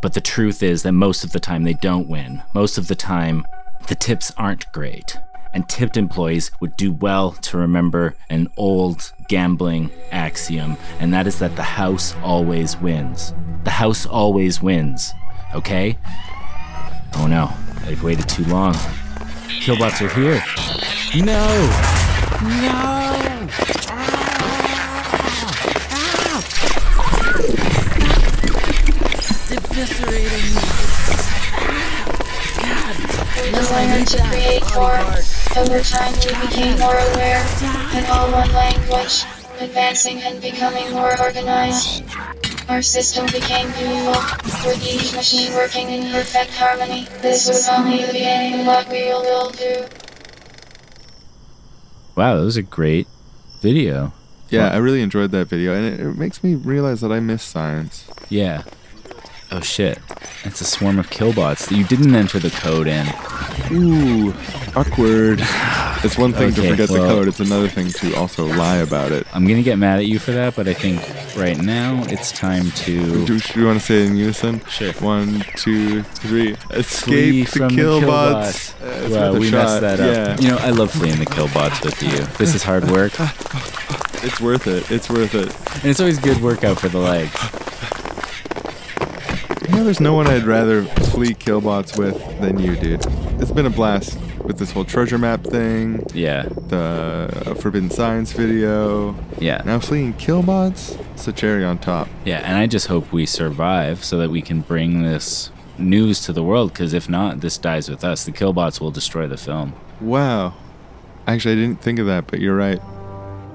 But 0.00 0.14
the 0.14 0.20
truth 0.20 0.62
is 0.62 0.82
that 0.82 0.92
most 0.92 1.24
of 1.24 1.32
the 1.32 1.40
time 1.40 1.64
they 1.64 1.74
don't 1.74 2.08
win. 2.08 2.42
Most 2.54 2.78
of 2.78 2.88
the 2.88 2.94
time, 2.94 3.44
the 3.88 3.94
tips 3.94 4.32
aren't 4.36 4.70
great. 4.72 5.18
And 5.56 5.66
tipped 5.70 5.96
employees 5.96 6.50
would 6.60 6.76
do 6.76 6.92
well 6.92 7.32
to 7.32 7.56
remember 7.56 8.14
an 8.28 8.50
old 8.58 9.14
gambling 9.26 9.90
axiom, 10.12 10.76
and 11.00 11.14
that 11.14 11.26
is 11.26 11.38
that 11.38 11.56
the 11.56 11.62
house 11.62 12.14
always 12.22 12.76
wins. 12.76 13.32
The 13.64 13.70
house 13.70 14.04
always 14.04 14.60
wins. 14.60 15.14
Okay? 15.54 15.96
Oh 17.14 17.26
no, 17.26 17.54
I've 17.86 18.02
waited 18.02 18.28
too 18.28 18.44
long. 18.44 18.74
Killbots 19.62 20.02
are 20.02 20.10
here. 20.10 20.44
No! 21.24 21.46
No! 22.42 23.06
Desire 33.52 34.04
to 34.04 34.22
create 34.28 34.62
more. 34.74 35.35
Over 35.56 35.80
time 35.80 36.12
we 36.12 36.46
became 36.46 36.78
more 36.78 36.98
aware, 36.98 37.42
in 37.96 38.04
all 38.10 38.30
one 38.30 38.52
language, 38.52 39.24
advancing 39.58 40.20
and 40.20 40.38
becoming 40.40 40.92
more 40.92 41.18
organized. 41.18 42.04
Our 42.68 42.82
system 42.82 43.24
became 43.26 43.66
beautiful, 43.72 44.20
with 44.68 44.86
each 44.86 45.14
machine 45.14 45.54
working 45.54 45.88
in 45.88 46.12
perfect 46.12 46.52
harmony. 46.52 47.06
This 47.22 47.48
was 47.48 47.66
only 47.70 48.04
the 48.04 48.12
beginning, 48.12 48.66
what 48.66 48.86
we 48.90 49.04
will 49.04 49.50
do. 49.50 49.86
Wow, 52.16 52.36
that 52.36 52.44
was 52.44 52.58
a 52.58 52.62
great 52.62 53.06
video. 53.62 54.12
Yeah, 54.50 54.68
I 54.68 54.76
really 54.76 55.00
enjoyed 55.00 55.30
that 55.30 55.46
video, 55.46 55.74
and 55.74 55.86
it, 55.86 56.00
it 56.00 56.18
makes 56.18 56.44
me 56.44 56.54
realize 56.54 57.00
that 57.00 57.10
I 57.10 57.20
miss 57.20 57.42
science. 57.42 58.06
Yeah. 58.28 58.64
Oh 59.52 59.60
shit. 59.60 59.98
It's 60.44 60.60
a 60.60 60.64
swarm 60.64 60.98
of 60.98 61.08
killbots. 61.10 61.70
You 61.70 61.84
didn't 61.84 62.14
enter 62.14 62.38
the 62.38 62.50
code 62.50 62.86
in. 62.88 63.06
Ooh, 63.72 64.34
awkward. 64.74 65.42
It's 66.04 66.18
one 66.18 66.34
thing 66.34 66.52
to 66.52 66.68
forget 66.70 66.90
well- 66.90 67.02
the 67.02 67.08
code, 67.08 67.26
it's 67.26 67.40
another 67.40 67.68
thing 67.68 67.88
to 67.88 68.14
also 68.16 68.44
lie 68.46 68.76
about 68.76 69.10
it. 69.12 69.26
I'm 69.34 69.46
gonna 69.46 69.62
get 69.62 69.76
mad 69.78 69.98
at 69.98 70.04
you 70.06 70.18
for 70.20 70.30
that, 70.32 70.54
but 70.54 70.68
I 70.68 70.74
think 70.74 71.00
right 71.36 71.58
now 71.58 72.04
it's 72.06 72.30
time 72.30 72.70
to 72.72 73.24
Do 73.26 73.40
you 73.56 73.66
want 73.66 73.80
to 73.80 73.84
say 73.84 74.02
it 74.04 74.10
in 74.10 74.16
unison? 74.16 74.60
Sure. 74.68 74.92
One, 75.00 75.40
two, 75.56 76.02
three. 76.02 76.54
Escape 76.70 77.48
the 77.48 77.68
killbots. 77.68 78.74
Uh, 78.80 79.08
Wow, 79.10 79.32
we 79.32 79.50
shot. 79.50 79.56
messed 79.56 79.80
that 79.80 79.98
up. 80.00 80.38
Yeah. 80.38 80.40
You 80.40 80.48
know, 80.54 80.58
I 80.58 80.70
love 80.70 80.92
fleeing 80.92 81.18
the 81.18 81.26
killbots 81.26 81.82
with 81.82 82.00
you. 82.02 82.18
This 82.36 82.54
is 82.54 82.62
hard 82.62 82.88
work, 82.90 83.12
It's 84.22 84.40
worth 84.40 84.66
it. 84.66 84.88
It's 84.90 85.08
worth 85.08 85.34
it. 85.34 85.48
And 85.76 85.86
it's 85.90 85.98
always 85.98 86.18
good 86.18 86.40
workout 86.42 86.78
for 86.78 86.88
the 86.90 86.98
legs. 86.98 87.32
Know, 89.76 89.84
there's 89.84 90.00
no 90.00 90.14
one 90.14 90.26
I'd 90.26 90.44
rather 90.44 90.84
flee 90.84 91.34
killbots 91.34 91.98
with 91.98 92.16
than 92.40 92.58
you, 92.58 92.76
dude. 92.76 93.04
It's 93.38 93.50
been 93.50 93.66
a 93.66 93.70
blast 93.70 94.18
with 94.42 94.56
this 94.56 94.72
whole 94.72 94.86
treasure 94.86 95.18
map 95.18 95.44
thing. 95.44 96.02
Yeah. 96.14 96.44
The 96.44 97.30
uh, 97.44 97.54
Forbidden 97.56 97.90
Science 97.90 98.32
video. 98.32 99.14
Yeah. 99.38 99.60
Now 99.66 99.78
fleeing 99.78 100.14
killbots. 100.14 100.98
It's 101.12 101.26
the 101.26 101.32
cherry 101.34 101.62
on 101.62 101.76
top. 101.76 102.08
Yeah, 102.24 102.38
and 102.38 102.56
I 102.56 102.66
just 102.66 102.86
hope 102.86 103.12
we 103.12 103.26
survive 103.26 104.02
so 104.02 104.16
that 104.16 104.30
we 104.30 104.40
can 104.40 104.62
bring 104.62 105.02
this 105.02 105.50
news 105.76 106.22
to 106.22 106.32
the 106.32 106.42
world. 106.42 106.72
Because 106.72 106.94
if 106.94 107.06
not, 107.06 107.42
this 107.42 107.58
dies 107.58 107.90
with 107.90 108.02
us. 108.02 108.24
The 108.24 108.32
Killbots 108.32 108.80
will 108.80 108.90
destroy 108.90 109.26
the 109.26 109.36
film. 109.36 109.74
Wow. 110.00 110.54
Actually, 111.26 111.52
I 111.52 111.56
didn't 111.56 111.82
think 111.82 111.98
of 111.98 112.06
that, 112.06 112.28
but 112.28 112.40
you're 112.40 112.56
right. 112.56 112.80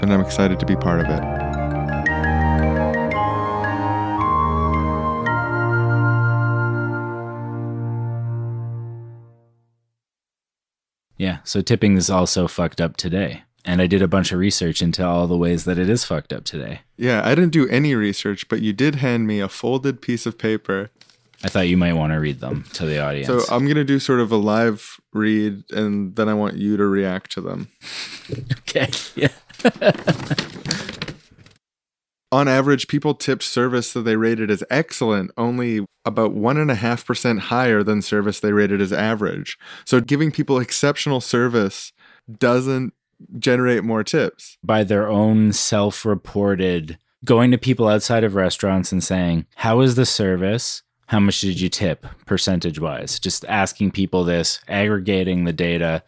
And 0.01 0.13
I'm 0.13 0.22
excited 0.22 0.59
to 0.59 0.67
be 0.67 0.76
part 0.76 0.99
of 0.99 1.07
it. 1.07 1.51
Yeah, 11.22 11.38
so 11.43 11.61
tipping 11.61 11.97
is 11.97 12.09
also 12.09 12.47
fucked 12.47 12.82
up 12.82 12.97
today. 12.97 13.43
And 13.63 13.80
I 13.80 13.86
did 13.86 14.01
a 14.01 14.07
bunch 14.07 14.32
of 14.32 14.39
research 14.39 14.82
into 14.82 15.05
all 15.05 15.28
the 15.28 15.38
ways 15.38 15.65
that 15.65 15.78
it 15.78 15.88
is 15.88 16.03
fucked 16.03 16.34
up 16.34 16.45
today. 16.45 16.82
Yeah, 16.97 17.22
I 17.24 17.36
didn't 17.36 17.51
do 17.51 17.69
any 17.69 17.93
research, 17.93 18.49
but 18.49 18.63
you 18.63 18.74
did 18.74 18.95
hand 18.95 19.28
me 19.28 19.39
a 19.39 19.47
folded 19.47 20.01
piece 20.01 20.26
of 20.26 20.39
paper. 20.39 20.89
I 21.43 21.49
thought 21.49 21.67
you 21.67 21.78
might 21.78 21.93
want 21.93 22.11
to 22.11 22.17
read 22.17 22.39
them 22.39 22.65
to 22.74 22.88
the 22.88 22.99
audience. 22.99 23.28
So 23.28 23.53
I'm 23.53 23.65
going 23.65 23.76
to 23.76 23.84
do 23.84 23.99
sort 23.99 24.19
of 24.19 24.32
a 24.32 24.36
live 24.36 24.99
read 25.13 25.63
and 25.69 26.15
then 26.15 26.28
I 26.28 26.34
want 26.34 26.55
you 26.57 26.76
to 26.76 26.88
react 26.88 27.32
to 27.34 27.41
them. 27.41 27.67
okay, 28.61 28.89
yeah. 29.13 29.28
On 32.32 32.47
average, 32.47 32.88
people 32.88 33.13
tipped 33.13 33.43
service 33.43 33.91
that 33.93 34.01
they 34.01 34.15
rated 34.15 34.49
as 34.49 34.63
excellent 34.69 35.32
only 35.38 35.86
about 36.05 36.34
1.5% 36.34 37.39
higher 37.39 37.84
than 37.84 38.01
service 38.01 38.39
they 38.39 38.53
rated 38.53 38.79
as 38.79 38.93
average. 38.93 39.57
So 39.86 39.99
giving 39.99 40.32
people 40.32 40.59
exceptional 40.59 41.19
service 41.19 41.91
doesn't 42.39 42.93
generate 43.38 43.84
more 43.84 44.03
tips. 44.03 44.57
by 44.63 44.84
their 44.84 45.07
own 45.07 45.53
self 45.53 46.05
reported 46.05 46.97
going 47.23 47.51
to 47.51 47.57
people 47.57 47.88
outside 47.88 48.23
of 48.23 48.36
restaurants 48.36 48.91
and 48.91 49.03
saying, 49.03 49.45
How 49.55 49.77
was 49.77 49.95
the 49.95 50.05
service? 50.05 50.82
How 51.07 51.19
much 51.19 51.41
did 51.41 51.59
you 51.59 51.69
tip 51.69 52.05
percentage 52.25 52.79
wise? 52.79 53.19
Just 53.19 53.43
asking 53.45 53.91
people 53.91 54.23
this, 54.23 54.61
aggregating 54.67 55.43
the 55.43 55.53
data. 55.53 56.03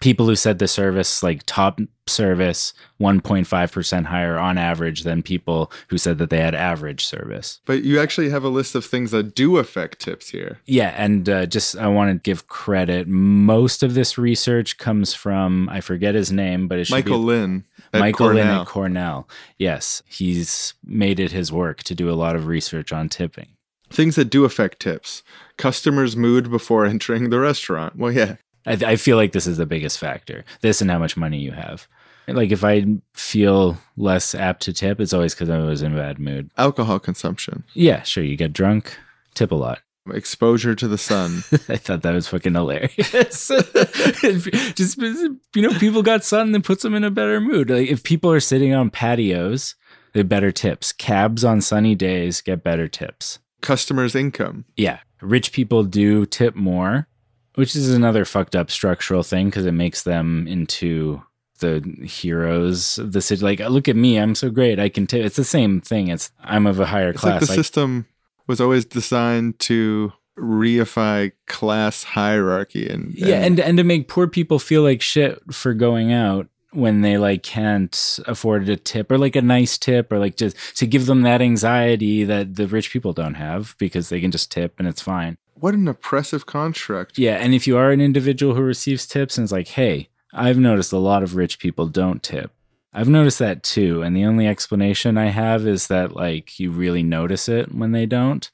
People 0.00 0.26
who 0.26 0.36
said 0.36 0.58
the 0.58 0.68
service, 0.68 1.22
like 1.22 1.42
top 1.46 1.80
service, 2.06 2.72
1.5% 3.00 4.04
higher 4.04 4.38
on 4.38 4.58
average 4.58 5.02
than 5.02 5.22
people 5.22 5.72
who 5.88 5.98
said 5.98 6.18
that 6.18 6.30
they 6.30 6.38
had 6.38 6.54
average 6.54 7.04
service. 7.04 7.60
But 7.64 7.82
you 7.82 7.98
actually 7.98 8.30
have 8.30 8.44
a 8.44 8.48
list 8.48 8.74
of 8.74 8.84
things 8.84 9.10
that 9.10 9.34
do 9.34 9.56
affect 9.56 10.00
tips 10.00 10.30
here. 10.30 10.60
Yeah, 10.66 10.94
and 10.96 11.28
uh, 11.28 11.46
just 11.46 11.76
I 11.76 11.88
want 11.88 12.10
to 12.10 12.18
give 12.18 12.46
credit. 12.46 13.08
Most 13.08 13.82
of 13.82 13.94
this 13.94 14.18
research 14.18 14.78
comes 14.78 15.14
from 15.14 15.68
I 15.70 15.80
forget 15.80 16.14
his 16.14 16.30
name, 16.30 16.68
but 16.68 16.78
it 16.78 16.86
should 16.86 16.94
Michael 16.94 17.18
be 17.18 17.24
Lynn 17.24 17.64
Michael 17.92 18.32
Lynn 18.32 18.46
at 18.46 18.66
Cornell. 18.66 19.28
Yes, 19.58 20.02
he's 20.06 20.74
made 20.84 21.20
it 21.20 21.32
his 21.32 21.52
work 21.52 21.82
to 21.84 21.94
do 21.94 22.10
a 22.10 22.14
lot 22.14 22.36
of 22.36 22.46
research 22.46 22.92
on 22.92 23.08
tipping. 23.08 23.48
Things 23.90 24.16
that 24.16 24.26
do 24.26 24.44
affect 24.44 24.80
tips. 24.80 25.22
Customers' 25.56 26.16
mood 26.16 26.50
before 26.50 26.86
entering 26.86 27.30
the 27.30 27.40
restaurant. 27.40 27.96
Well, 27.96 28.12
yeah. 28.12 28.36
I, 28.66 28.72
I 28.72 28.96
feel 28.96 29.16
like 29.16 29.32
this 29.32 29.46
is 29.46 29.56
the 29.56 29.66
biggest 29.66 29.98
factor. 29.98 30.44
This 30.60 30.80
and 30.80 30.90
how 30.90 30.98
much 30.98 31.16
money 31.16 31.38
you 31.38 31.52
have. 31.52 31.86
Like 32.28 32.50
if 32.50 32.64
I 32.64 32.84
feel 33.14 33.78
less 33.96 34.34
apt 34.34 34.62
to 34.62 34.72
tip, 34.72 35.00
it's 35.00 35.12
always 35.12 35.34
because 35.34 35.48
I 35.48 35.58
was 35.58 35.82
in 35.82 35.92
a 35.92 35.96
bad 35.96 36.18
mood. 36.18 36.50
Alcohol 36.56 36.98
consumption. 36.98 37.64
Yeah, 37.72 38.02
sure. 38.02 38.24
You 38.24 38.36
get 38.36 38.52
drunk, 38.52 38.98
tip 39.34 39.52
a 39.52 39.54
lot. 39.54 39.80
Exposure 40.12 40.74
to 40.74 40.88
the 40.88 40.98
sun. 40.98 41.42
I 41.68 41.76
thought 41.76 42.02
that 42.02 42.14
was 42.14 42.28
fucking 42.28 42.54
hilarious. 42.54 43.48
Just 44.74 44.98
you 44.98 45.62
know, 45.62 45.78
people 45.78 46.02
got 46.02 46.24
sun 46.24 46.52
that 46.52 46.64
puts 46.64 46.82
them 46.82 46.94
in 46.94 47.04
a 47.04 47.10
better 47.10 47.40
mood. 47.40 47.70
Like 47.70 47.88
if 47.88 48.02
people 48.02 48.30
are 48.32 48.40
sitting 48.40 48.74
on 48.74 48.90
patios, 48.90 49.74
they 50.12 50.20
have 50.20 50.28
better 50.28 50.52
tips. 50.52 50.92
Cabs 50.92 51.44
on 51.44 51.60
sunny 51.60 51.94
days 51.94 52.40
get 52.40 52.62
better 52.62 52.88
tips. 52.88 53.38
Customers' 53.60 54.14
income. 54.14 54.64
Yeah, 54.76 55.00
rich 55.20 55.52
people 55.52 55.82
do 55.82 56.24
tip 56.24 56.54
more, 56.54 57.08
which 57.56 57.74
is 57.76 57.92
another 57.92 58.24
fucked 58.24 58.54
up 58.56 58.70
structural 58.70 59.22
thing 59.22 59.46
because 59.48 59.66
it 59.66 59.72
makes 59.72 60.02
them 60.04 60.46
into 60.48 61.22
the 61.58 61.82
heroes 62.06 62.98
of 62.98 63.12
the 63.12 63.20
city. 63.22 63.42
Like, 63.42 63.60
look 63.60 63.88
at 63.88 63.96
me, 63.96 64.18
I'm 64.18 64.34
so 64.34 64.50
great. 64.50 64.78
I 64.78 64.88
can 64.88 65.06
tip. 65.06 65.24
It's 65.24 65.36
the 65.36 65.44
same 65.44 65.80
thing. 65.80 66.08
It's 66.08 66.30
I'm 66.42 66.66
of 66.66 66.78
a 66.80 66.86
higher 66.86 67.10
It's 67.10 67.22
like 67.24 67.38
class. 67.38 67.46
the 67.48 67.52
I- 67.52 67.56
system 67.56 68.06
was 68.46 68.60
always 68.60 68.84
designed 68.84 69.58
to 69.60 70.12
reify 70.38 71.32
class 71.46 72.04
hierarchy 72.04 72.86
and, 72.88 73.14
yeah 73.14 73.36
and 73.42 73.58
and 73.58 73.78
to 73.78 73.82
make 73.84 74.06
poor 74.06 74.26
people 74.28 74.58
feel 74.58 74.82
like 74.82 75.00
shit 75.00 75.40
for 75.52 75.72
going 75.72 76.12
out 76.12 76.46
when 76.72 77.00
they 77.00 77.16
like 77.16 77.42
can't 77.42 78.18
afford 78.26 78.68
a 78.68 78.76
tip 78.76 79.10
or 79.10 79.16
like 79.16 79.34
a 79.34 79.40
nice 79.40 79.78
tip 79.78 80.12
or 80.12 80.18
like 80.18 80.36
just 80.36 80.54
to 80.76 80.86
give 80.86 81.06
them 81.06 81.22
that 81.22 81.40
anxiety 81.40 82.22
that 82.22 82.54
the 82.56 82.66
rich 82.66 82.90
people 82.92 83.14
don't 83.14 83.34
have 83.34 83.74
because 83.78 84.10
they 84.10 84.20
can 84.20 84.30
just 84.30 84.52
tip 84.52 84.74
and 84.78 84.86
it's 84.86 85.00
fine 85.00 85.38
what 85.58 85.74
an 85.74 85.88
oppressive 85.88 86.46
construct. 86.46 87.18
yeah 87.18 87.36
and 87.36 87.54
if 87.54 87.66
you 87.66 87.76
are 87.76 87.90
an 87.90 88.00
individual 88.00 88.54
who 88.54 88.62
receives 88.62 89.06
tips 89.06 89.36
and 89.36 89.44
it's 89.44 89.52
like 89.52 89.68
hey 89.68 90.08
i've 90.32 90.58
noticed 90.58 90.92
a 90.92 90.98
lot 90.98 91.22
of 91.22 91.34
rich 91.36 91.58
people 91.58 91.86
don't 91.86 92.22
tip 92.22 92.52
i've 92.92 93.08
noticed 93.08 93.38
that 93.38 93.62
too 93.62 94.02
and 94.02 94.16
the 94.16 94.24
only 94.24 94.46
explanation 94.46 95.16
i 95.16 95.26
have 95.26 95.66
is 95.66 95.86
that 95.86 96.14
like 96.14 96.60
you 96.60 96.70
really 96.70 97.02
notice 97.02 97.48
it 97.48 97.74
when 97.74 97.92
they 97.92 98.06
don't 98.06 98.50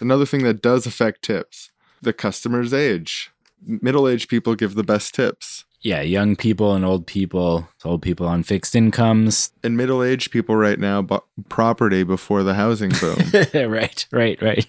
Another 0.00 0.26
thing 0.26 0.42
that 0.44 0.62
does 0.62 0.86
affect 0.86 1.22
tips 1.22 1.70
the 2.02 2.12
customer's 2.12 2.72
age. 2.74 3.30
Middle 3.64 4.06
aged 4.06 4.28
people 4.28 4.54
give 4.54 4.74
the 4.74 4.84
best 4.84 5.14
tips. 5.14 5.64
Yeah 5.86 6.00
young 6.02 6.34
people 6.36 6.74
and 6.74 6.84
old 6.84 7.06
people 7.06 7.68
old 7.84 8.02
people 8.02 8.26
on 8.26 8.42
fixed 8.42 8.74
incomes 8.74 9.52
And 9.62 9.76
middle 9.76 10.02
aged 10.02 10.30
people 10.30 10.56
right 10.56 10.78
now 10.78 11.00
bought 11.02 11.24
property 11.48 12.02
before 12.02 12.42
the 12.42 12.54
housing 12.54 12.90
boom, 13.00 13.16
right, 13.70 14.06
right, 14.10 14.38
right. 14.42 14.66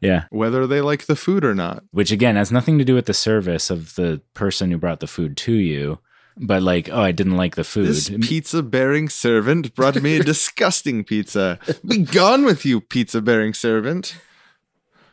Yeah. 0.00 0.24
whether 0.30 0.66
they 0.66 0.80
like 0.80 1.06
the 1.06 1.16
food 1.16 1.44
or 1.44 1.54
not. 1.54 1.84
Which 1.92 2.10
again 2.10 2.36
has 2.36 2.50
nothing 2.50 2.78
to 2.78 2.84
do 2.84 2.94
with 2.94 3.06
the 3.06 3.14
service 3.14 3.70
of 3.70 3.94
the 3.94 4.20
person 4.34 4.70
who 4.70 4.78
brought 4.78 5.00
the 5.00 5.06
food 5.06 5.36
to 5.38 5.52
you, 5.52 5.98
but 6.36 6.62
like, 6.62 6.88
oh, 6.90 7.02
I 7.02 7.12
didn't 7.12 7.36
like 7.36 7.54
the 7.56 7.64
food. 7.64 7.88
This 7.88 8.10
pizza 8.20 8.62
bearing 8.62 9.08
servant 9.08 9.74
brought 9.74 10.00
me 10.02 10.16
a 10.16 10.22
disgusting 10.34 11.04
pizza. 11.04 11.58
Be 11.86 11.98
gone 11.98 12.44
with 12.44 12.64
you, 12.64 12.80
pizza 12.80 13.20
bearing 13.20 13.54
servant. 13.54 14.16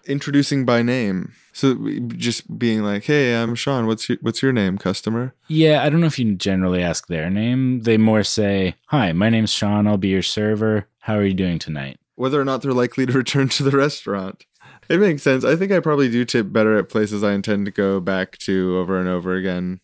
Introducing 0.06 0.66
by 0.66 0.82
name. 0.82 1.34
So 1.53 1.76
just 2.08 2.60
being 2.60 2.84
like, 2.84 3.06
"Hey, 3.06 3.34
I'm 3.34 3.56
Sean. 3.56 3.88
What's 3.88 4.10
your 4.10 4.18
what's 4.22 4.41
your 4.41 4.51
name, 4.51 4.78
customer?" 4.78 5.34
yeah, 5.47 5.84
I 5.84 5.89
don't 5.89 6.01
know 6.01 6.08
if 6.08 6.20
you 6.20 6.36
generally 6.36 6.84
ask 6.84 7.08
their 7.08 7.30
name. 7.30 7.82
They 7.82 7.97
more 7.97 8.24
say, 8.24 8.76
"Hi, 8.88 9.14
my 9.14 9.30
name's 9.30 9.51
Sean. 9.51 9.88
I'll 9.88 9.97
be 9.97 10.10
your 10.10 10.22
server. 10.22 10.88
How 10.99 11.16
are 11.16 11.26
you 11.26 11.34
doing 11.34 11.60
tonight?" 11.60 11.99
Whether 12.16 12.39
or 12.39 12.45
not 12.45 12.62
they're 12.62 12.74
likely 12.74 13.06
to 13.06 13.14
return 13.18 13.49
to 13.49 13.64
the 13.64 13.78
restaurant. 13.78 14.45
It 14.89 14.99
makes 14.99 15.24
sense. 15.24 15.43
I 15.43 15.56
think 15.56 15.72
I 15.72 15.80
probably 15.80 16.10
do 16.10 16.26
tip 16.26 16.51
better 16.51 16.78
at 16.78 16.89
places 16.89 17.24
I 17.24 17.34
intend 17.34 17.66
to 17.66 17.72
go 17.72 17.99
back 17.99 18.38
to 18.39 18.78
over 18.78 18.99
and 18.99 19.10
over 19.10 19.36
again. 19.36 19.80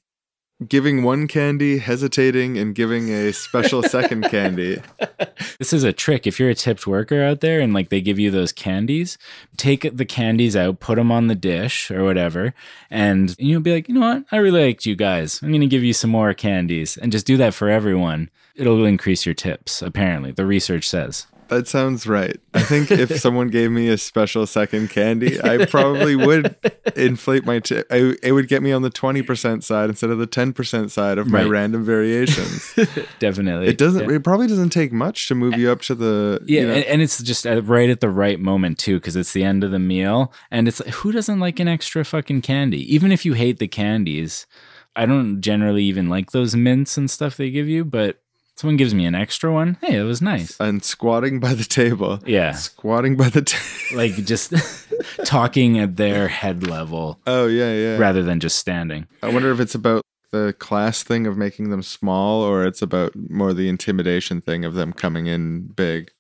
Giving 0.68 1.02
one 1.02 1.28
candy, 1.28 1.80
hesitating, 1.80 2.58
and 2.58 2.76
giving 2.76 3.10
a 3.10 3.34
special 3.34 3.82
second 3.84 4.24
candy. 4.26 4.82
This 5.58 5.74
is 5.74 5.84
a 5.84 5.94
trick. 5.94 6.28
If 6.28 6.40
you're 6.40 6.50
a 6.50 6.56
tipped 6.56 6.86
worker 6.86 7.24
out 7.24 7.42
there 7.42 7.60
and 7.60 7.74
like 7.74 7.90
they 7.90 8.02
give 8.02 8.20
you 8.20 8.30
those 8.30 8.52
candies, 8.52 9.18
take 9.58 9.96
the 9.96 10.06
candies 10.06 10.56
out, 10.56 10.80
put 10.80 10.96
them 10.96 11.12
on 11.12 11.28
the 11.28 11.36
dish 11.36 11.90
or 11.90 12.04
whatever, 12.04 12.54
and 12.90 13.36
you'll 13.40 13.62
be 13.62 13.74
like, 13.74 13.88
you 13.88 13.96
know 13.96 14.02
what? 14.02 14.26
I 14.32 14.38
really 14.38 14.64
liked 14.66 14.86
you 14.86 14.96
guys. 14.96 15.42
I'm 15.42 15.50
going 15.50 15.62
to 15.62 15.68
give 15.68 15.84
you 15.84 15.94
some 15.94 16.10
more 16.10 16.34
candies 16.34 16.98
and 16.98 17.12
just 17.12 17.26
do 17.26 17.38
that 17.38 17.54
for 17.54 17.70
everyone. 17.70 18.30
It'll 18.56 18.86
increase 18.86 19.26
your 19.26 19.36
tips, 19.36 19.82
apparently. 19.82 20.32
The 20.32 20.46
research 20.46 20.88
says. 20.88 21.28
That 21.52 21.68
sounds 21.68 22.08
right. 22.08 22.38
I 22.54 22.62
think 22.64 22.90
if 22.92 23.14
someone 23.20 23.50
gave 23.50 23.72
me 23.72 23.90
a 23.90 23.98
special 23.98 24.48
second 24.48 24.90
candy, 24.90 25.40
I 25.44 25.66
probably 25.66 26.16
would 26.16 26.56
inflate 26.96 27.46
my 27.46 27.60
tip. 27.60 27.86
I, 27.92 28.16
it 28.24 28.32
would 28.32 28.48
get 28.48 28.64
me 28.64 28.72
on 28.72 28.84
the 28.84 28.90
20% 28.90 29.62
side 29.62 29.90
instead 29.90 30.12
of 30.12 30.18
the 30.18 30.28
10% 30.28 30.90
side 30.90 31.18
of 31.18 31.28
my 31.28 31.42
Right. 31.42 31.50
random 31.50 31.84
variations. 31.84 32.74
Definitely. 33.20 33.68
it 33.68 33.78
doesn't, 33.78 34.10
Yeah. 34.10 34.16
it 34.16 34.24
probably 34.24 34.48
doesn't 34.48 34.70
take 34.70 34.94
much 34.94 35.28
to 35.28 35.36
move 35.36 35.58
you 35.58 35.70
up 35.72 35.82
to 35.82 35.94
the, 35.96 36.40
Yeah, 36.46 36.62
you 36.62 36.68
know, 36.68 36.74
and, 36.74 36.86
and 36.86 37.02
it's 37.02 37.22
just 37.22 37.46
right 37.46 37.90
at 37.90 38.00
the 38.00 38.10
right 38.10 38.40
moment 38.40 38.80
too, 38.80 38.98
because 39.00 39.18
it's 39.18 39.34
the 39.34 39.44
end 39.44 39.64
of 39.66 39.72
the 39.72 39.80
meal, 39.80 40.32
and 40.52 40.70
it's 40.70 40.80
like, 40.80 40.94
who 40.96 41.12
doesn't 41.12 41.42
like 41.42 41.60
an 41.60 41.68
extra 41.68 42.06
fucking 42.06 42.44
candy? 42.44 42.82
Even 42.96 43.12
if 43.12 43.26
you 43.26 43.34
hate 43.34 43.60
the 43.60 43.68
candies, 43.68 44.48
I 44.96 45.06
don't 45.06 45.42
generally 45.42 45.84
even 45.84 46.08
like 46.08 46.32
those 46.32 46.56
mints 46.56 46.98
and 46.98 47.12
stuff 47.12 47.36
they 47.36 47.52
give 47.52 47.68
you, 47.68 47.84
but 47.84 48.22
someone 48.62 48.78
gives 48.78 48.94
me 48.94 49.06
an 49.06 49.16
extra 49.16 49.52
one. 49.52 49.78
Hey, 49.82 49.98
it 49.98 50.04
was 50.04 50.22
nice. 50.22 50.56
and 50.60 50.84
squatting 50.84 51.40
by 51.40 51.54
the 51.56 51.64
table. 51.64 52.20
Yeah, 52.26 52.52
Squatting 52.54 53.18
by 53.18 53.30
the 53.30 53.42
table. 53.42 53.98
like 53.98 54.14
just 54.24 54.54
talking 55.26 55.80
at 55.80 55.98
their 55.98 56.28
head 56.28 56.66
level 56.68 57.20
Oh, 57.26 57.48
yeah, 57.48 57.74
yeah. 57.74 57.98
rather 57.98 58.22
than 58.24 58.40
just 58.40 58.58
standing. 58.58 59.08
I 59.24 59.30
wonder 59.30 59.52
if 59.52 59.60
it's 59.60 59.76
about 59.76 60.04
the 60.32 60.54
class 60.60 61.04
thing 61.04 61.28
of 61.28 61.36
making 61.38 61.72
them 61.72 61.82
small 61.82 62.42
or 62.42 62.64
it's 62.66 62.82
about 62.82 63.14
more 63.16 63.54
the 63.54 63.68
intimidation 63.68 64.40
thing 64.42 64.64
of 64.64 64.76
them 64.76 64.94
coming 64.94 65.26
in 65.28 65.68
big. 65.76 66.12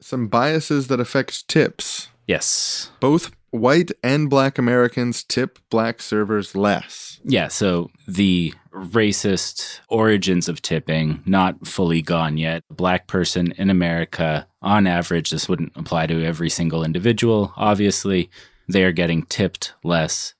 Some 0.00 0.26
biases 0.26 0.88
that 0.88 0.98
affect 1.00 1.46
tips. 1.48 2.08
Yes. 2.26 2.90
Both 3.00 3.30
white 3.52 3.92
and 4.02 4.28
black 4.28 4.58
Americans 4.58 5.22
tip 5.22 5.58
black 5.70 6.02
servers 6.02 6.56
less. 6.56 7.20
Yeah, 7.22 7.48
so 7.48 7.90
the 8.08 8.52
racist 8.72 9.80
origins 9.88 10.48
of 10.48 10.60
tipping 10.62 11.22
not 11.24 11.66
fully 11.66 12.02
gone 12.02 12.36
yet. 12.38 12.64
A 12.70 12.74
black 12.74 13.06
person 13.06 13.52
in 13.52 13.70
America, 13.70 14.48
on 14.60 14.86
average, 14.86 15.30
this 15.30 15.48
wouldn't 15.48 15.72
apply 15.76 16.08
to 16.08 16.24
every 16.24 16.50
single 16.50 16.82
individual, 16.82 17.52
obviously, 17.56 18.30
they 18.68 18.82
are 18.82 18.92
getting 18.92 19.22
tipped 19.24 19.74
less. 19.84 20.34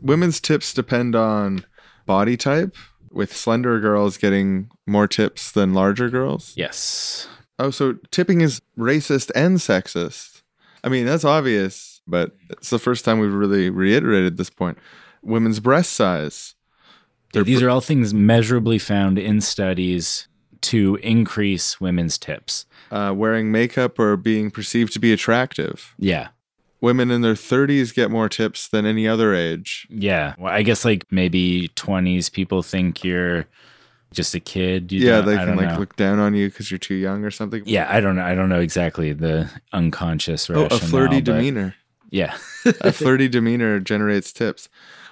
Women's 0.00 0.40
tips 0.40 0.72
depend 0.74 1.14
on 1.14 1.64
body 2.06 2.36
type, 2.36 2.76
with 3.10 3.34
slender 3.34 3.78
girls 3.78 4.16
getting 4.16 4.68
more 4.86 5.06
tips 5.06 5.52
than 5.52 5.72
larger 5.72 6.10
girls. 6.10 6.52
Yes. 6.56 7.28
Oh, 7.58 7.70
so 7.70 7.94
tipping 8.10 8.40
is 8.40 8.60
racist 8.76 9.30
and 9.34 9.58
sexist. 9.58 10.42
I 10.82 10.88
mean, 10.88 11.06
that's 11.06 11.24
obvious, 11.24 11.93
but 12.06 12.36
it's 12.50 12.70
the 12.70 12.78
first 12.78 13.04
time 13.04 13.18
we've 13.18 13.32
really 13.32 13.70
reiterated 13.70 14.36
this 14.36 14.50
point. 14.50 14.78
Women's 15.22 15.60
breast 15.60 15.92
size. 15.92 16.54
Yeah, 17.32 17.42
these 17.42 17.62
are 17.62 17.70
all 17.70 17.80
things 17.80 18.14
measurably 18.14 18.78
found 18.78 19.18
in 19.18 19.40
studies 19.40 20.28
to 20.62 20.96
increase 21.02 21.80
women's 21.80 22.16
tips. 22.16 22.64
Uh, 22.90 23.12
wearing 23.16 23.50
makeup 23.50 23.98
or 23.98 24.16
being 24.16 24.50
perceived 24.50 24.92
to 24.92 24.98
be 25.00 25.12
attractive. 25.12 25.94
Yeah. 25.98 26.28
Women 26.80 27.10
in 27.10 27.22
their 27.22 27.34
30s 27.34 27.92
get 27.94 28.10
more 28.10 28.28
tips 28.28 28.68
than 28.68 28.86
any 28.86 29.08
other 29.08 29.34
age. 29.34 29.86
Yeah. 29.90 30.34
Well, 30.38 30.52
I 30.52 30.62
guess 30.62 30.84
like 30.84 31.04
maybe 31.10 31.68
20s 31.76 32.30
people 32.30 32.62
think 32.62 33.02
you're 33.02 33.46
just 34.12 34.34
a 34.34 34.40
kid. 34.40 34.92
You 34.92 35.00
yeah, 35.00 35.16
don't- 35.16 35.26
they 35.26 35.34
I 35.34 35.38
can 35.38 35.46
don't 35.48 35.56
like 35.56 35.68
know. 35.72 35.78
look 35.80 35.96
down 35.96 36.18
on 36.20 36.34
you 36.34 36.48
because 36.48 36.70
you're 36.70 36.78
too 36.78 36.94
young 36.94 37.24
or 37.24 37.30
something. 37.30 37.62
Yeah, 37.66 37.88
I 37.90 38.00
don't 38.00 38.16
know. 38.16 38.22
I 38.24 38.34
don't 38.34 38.48
know 38.48 38.60
exactly 38.60 39.12
the 39.12 39.50
unconscious 39.72 40.48
Oh, 40.50 40.66
a 40.66 40.78
flirty 40.78 41.16
but- 41.20 41.32
demeanor. 41.32 41.74
Yeah. 42.14 42.36
a 42.80 42.92
flirty 42.92 43.26
demeanor 43.26 43.80
generates 43.80 44.32
tips. 44.32 44.68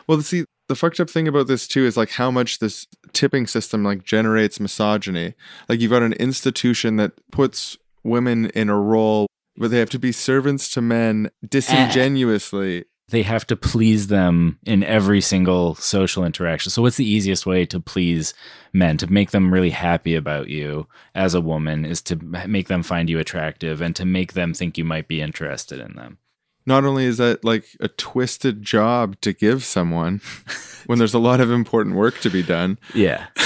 Well, 0.07 0.23
see, 0.23 0.45
the 0.69 0.77
fucked 0.77 1.01
up 1.01 1.11
thing 1.11 1.27
about 1.27 1.49
this 1.49 1.67
too 1.67 1.85
is 1.85 1.97
like 1.97 2.11
how 2.11 2.31
much 2.31 2.61
this 2.61 2.87
tipping 3.13 3.49
system 3.49 3.83
like 3.83 4.05
generates 4.05 4.61
misogyny. 4.61 5.35
Like 5.69 5.81
you've 5.81 5.91
got 5.91 6.05
an 6.05 6.13
institution 6.15 6.97
that 6.97 7.13
puts 7.33 7.77
women 8.05 8.47
in 8.51 8.69
a 8.69 8.79
role 8.79 9.27
where 9.57 9.69
they 9.69 9.81
have 9.81 9.91
to 9.91 9.99
be 9.99 10.13
servants 10.13 10.71
to 10.71 10.81
men 10.81 11.29
disingenuously. 11.47 12.79
Eh. 12.79 12.83
they 13.09 13.23
have 13.23 13.49
to 13.49 13.57
please 13.57 14.07
them 14.07 14.61
in 14.65 14.85
every 14.85 15.21
single 15.21 15.75
social 15.75 16.25
interaction. 16.25 16.71
So, 16.71 16.83
what's 16.83 16.97
the 16.97 17.05
easiest 17.05 17.47
way 17.47 17.67
to 17.67 17.81
please 17.81 18.33
men 18.73 18.97
to 18.99 19.13
make 19.13 19.33
them 19.33 19.53
really 19.53 19.71
happy 19.71 20.15
about 20.15 20.49
you 20.49 20.87
as 21.17 21.35
a 21.35 21.41
woman 21.41 21.85
is 21.85 22.01
to 22.03 22.17
make 22.47 22.69
them 22.69 22.85
find 22.85 23.11
you 23.11 23.19
attractive 23.19 23.81
and 23.81 23.97
to 23.97 24.05
make 24.05 24.35
them 24.35 24.55
think 24.55 24.79
you 24.79 24.85
might 24.85 25.09
be 25.09 25.21
interested 25.21 25.81
in 25.81 25.95
them. 25.97 26.19
Not 26.67 26.85
only 26.85 27.05
is 27.05 27.19
that 27.19 27.45
like 27.45 27.65
a 27.81 27.89
twisted 27.89 28.63
job 28.63 29.21
to 29.21 29.33
give 29.33 29.65
someone 29.65 30.21
when 30.87 30.99
there's 30.99 31.15
a 31.15 31.19
lot 31.19 31.41
of 31.41 31.51
important 31.51 31.97
work 31.97 32.19
to 32.21 32.31
be 32.31 32.43
done. 32.43 32.79
Yeah. 32.95 33.27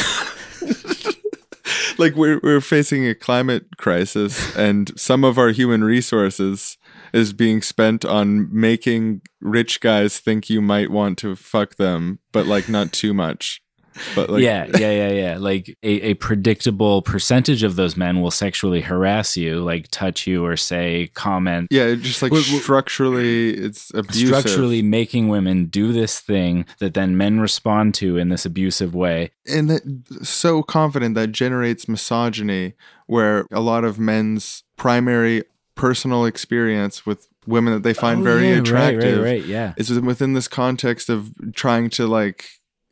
like 1.99 2.15
we're 2.15 2.41
we're 2.43 2.61
facing 2.61 3.07
a 3.07 3.15
climate 3.15 3.77
crisis 3.79 4.55
and 4.57 4.99
some 4.99 5.25
of 5.25 5.39
our 5.39 5.51
human 5.51 5.83
resources 5.83 6.77
is 7.13 7.33
being 7.33 7.63
spent 7.63 8.05
on 8.05 8.49
making 8.53 9.23
rich 9.41 9.81
guys 9.81 10.19
think 10.19 10.51
you 10.51 10.61
might 10.61 10.91
want 10.91 11.19
to 11.19 11.35
fuck 11.37 11.77
them 11.77 12.19
but 12.33 12.47
like 12.47 12.69
not 12.69 12.93
too 12.93 13.15
much 13.15 13.63
but 14.15 14.31
like 14.31 14.43
yeah, 14.43 14.67
yeah, 14.79 14.91
yeah, 14.91 15.09
yeah. 15.11 15.39
Like 15.39 15.77
a, 15.83 16.11
a 16.11 16.15
predictable 16.15 17.03
percentage 17.03 17.63
of 17.63 17.77
those 17.77 17.97
men 17.97 18.21
will 18.21 18.31
sexually 18.31 18.81
harass 18.81 19.37
you, 19.37 19.63
like 19.63 19.89
touch 19.91 20.27
you 20.27 20.45
or 20.45 20.57
say 20.57 21.11
comment. 21.15 21.69
yeah 21.71 21.95
just 21.95 22.23
like 22.23 22.33
structurally 22.35 23.51
it's 23.55 23.93
abusive 23.95 24.29
Structurally 24.29 24.83
making 24.83 25.29
women 25.29 25.67
do 25.67 25.93
this 25.93 26.21
thing 26.21 26.67
that 26.79 26.95
then 26.95 27.17
men 27.17 27.41
respond 27.41 27.95
to 27.97 28.17
in 28.17 28.29
this 28.29 28.45
abusive 28.45 28.95
way. 28.95 29.31
and 29.47 29.71
that 29.71 29.83
so 30.23 30.63
confident 30.63 31.15
that 31.15 31.33
generates 31.33 31.89
misogyny 31.89 32.75
where 33.07 33.47
a 33.53 33.61
lot 33.61 33.85
of 33.85 33.99
men's 33.99 34.65
primary 34.77 35.43
personal 35.75 36.25
experience 36.25 37.05
with 37.07 37.29
women 37.47 37.73
that 37.75 37.83
they 37.83 37.95
find 37.95 38.21
Oh, 38.21 38.25
very 38.25 38.49
yeah, 38.49 38.55
right, 38.55 38.57
right, 38.57 38.67
attractive 38.95 39.23
right, 39.23 39.45
yeah. 39.45 39.75
is 39.77 39.91
within 40.01 40.33
this 40.33 40.49
context 40.49 41.09
of 41.09 41.33
trying 41.55 41.91
to 41.91 42.07
like 42.07 42.47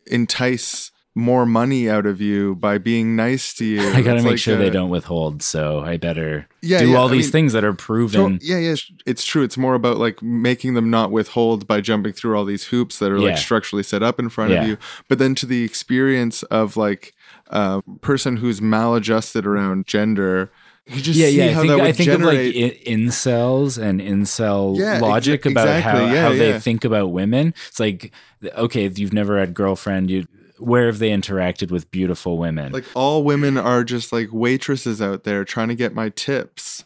entice 0.06 0.90
more 1.16 1.46
money 1.46 1.88
out 1.88 2.06
of 2.06 2.20
you 2.20 2.56
by 2.56 2.76
being 2.76 3.14
nice 3.14 3.54
to 3.54 3.64
you 3.64 3.80
I 3.92 4.02
got 4.02 4.14
to 4.14 4.22
make 4.22 4.32
like 4.32 4.38
sure 4.38 4.56
they 4.56 4.70
don't 4.70 4.90
withhold, 4.90 5.42
so 5.42 5.80
I 5.80 5.96
better 5.96 6.48
Yeah, 6.60 6.80
do 6.80 6.88
yeah, 6.90 6.96
all 6.96 7.08
I 7.08 7.12
these 7.12 7.26
mean- 7.26 7.32
things 7.32 7.52
that 7.52 7.62
are 7.64 7.72
proven. 7.72 8.40
So, 8.40 8.44
yeah, 8.46 8.58
yeah, 8.58 8.74
it's 9.06 9.24
true. 9.24 9.42
It's 9.44 9.56
more 9.56 9.74
about 9.74 9.98
like 9.98 10.22
making 10.22 10.74
them 10.74 10.90
not 10.90 11.12
withhold 11.12 11.66
by 11.68 11.80
jumping 11.80 12.12
through 12.14 12.36
all 12.36 12.44
these 12.44 12.64
hoops 12.64 12.98
that 12.98 13.12
are 13.12 13.18
Yeah. 13.18 13.28
like 13.30 13.38
structurally 13.38 13.84
set 13.84 14.02
up 14.02 14.18
in 14.18 14.28
front 14.28 14.50
Yeah. 14.50 14.62
of 14.62 14.68
you. 14.68 14.76
But 15.08 15.18
then 15.20 15.34
to 15.36 15.46
the 15.46 15.62
experience 15.62 16.42
of 16.44 16.76
like 16.76 17.14
a 17.48 17.80
person 18.00 18.38
who's 18.38 18.60
maladjusted 18.60 19.46
around 19.46 19.86
gender, 19.86 20.50
you 20.86 21.00
just 21.00 21.18
yeah, 21.18 21.26
see 21.28 21.36
yeah. 21.38 21.44
I 21.44 21.54
think, 21.54 21.68
that 21.68 21.76
would 21.76 21.84
I 21.86 21.92
think 21.92 22.10
generate. 22.10 22.56
of 22.56 22.62
like 22.62 22.82
i- 22.86 22.90
incels 22.90 23.78
and 23.80 24.00
incel 24.00 24.76
Yeah, 24.76 24.98
logic 24.98 25.46
about 25.46 25.68
exactly, 25.68 26.06
how, 26.08 26.12
yeah, 26.12 26.22
how 26.22 26.30
they 26.34 26.58
think 26.58 26.84
about 26.84 27.12
women. 27.12 27.54
It's 27.68 27.78
like, 27.80 28.10
okay, 28.44 28.88
you've 28.94 29.12
never 29.12 29.38
had 29.38 29.54
girlfriend. 29.54 30.10
You, 30.10 30.26
where 30.64 30.86
have 30.86 30.98
they 30.98 31.10
interacted 31.10 31.70
with 31.70 31.90
beautiful 31.90 32.38
women? 32.38 32.72
like 32.72 32.84
all 32.94 33.22
women 33.24 33.56
are 33.58 33.84
just 33.84 34.12
like 34.12 34.28
waitresses 34.32 35.00
out 35.02 35.24
there 35.24 35.44
trying 35.44 35.68
to 35.68 35.74
get 35.74 35.94
my 35.94 36.08
tips. 36.10 36.84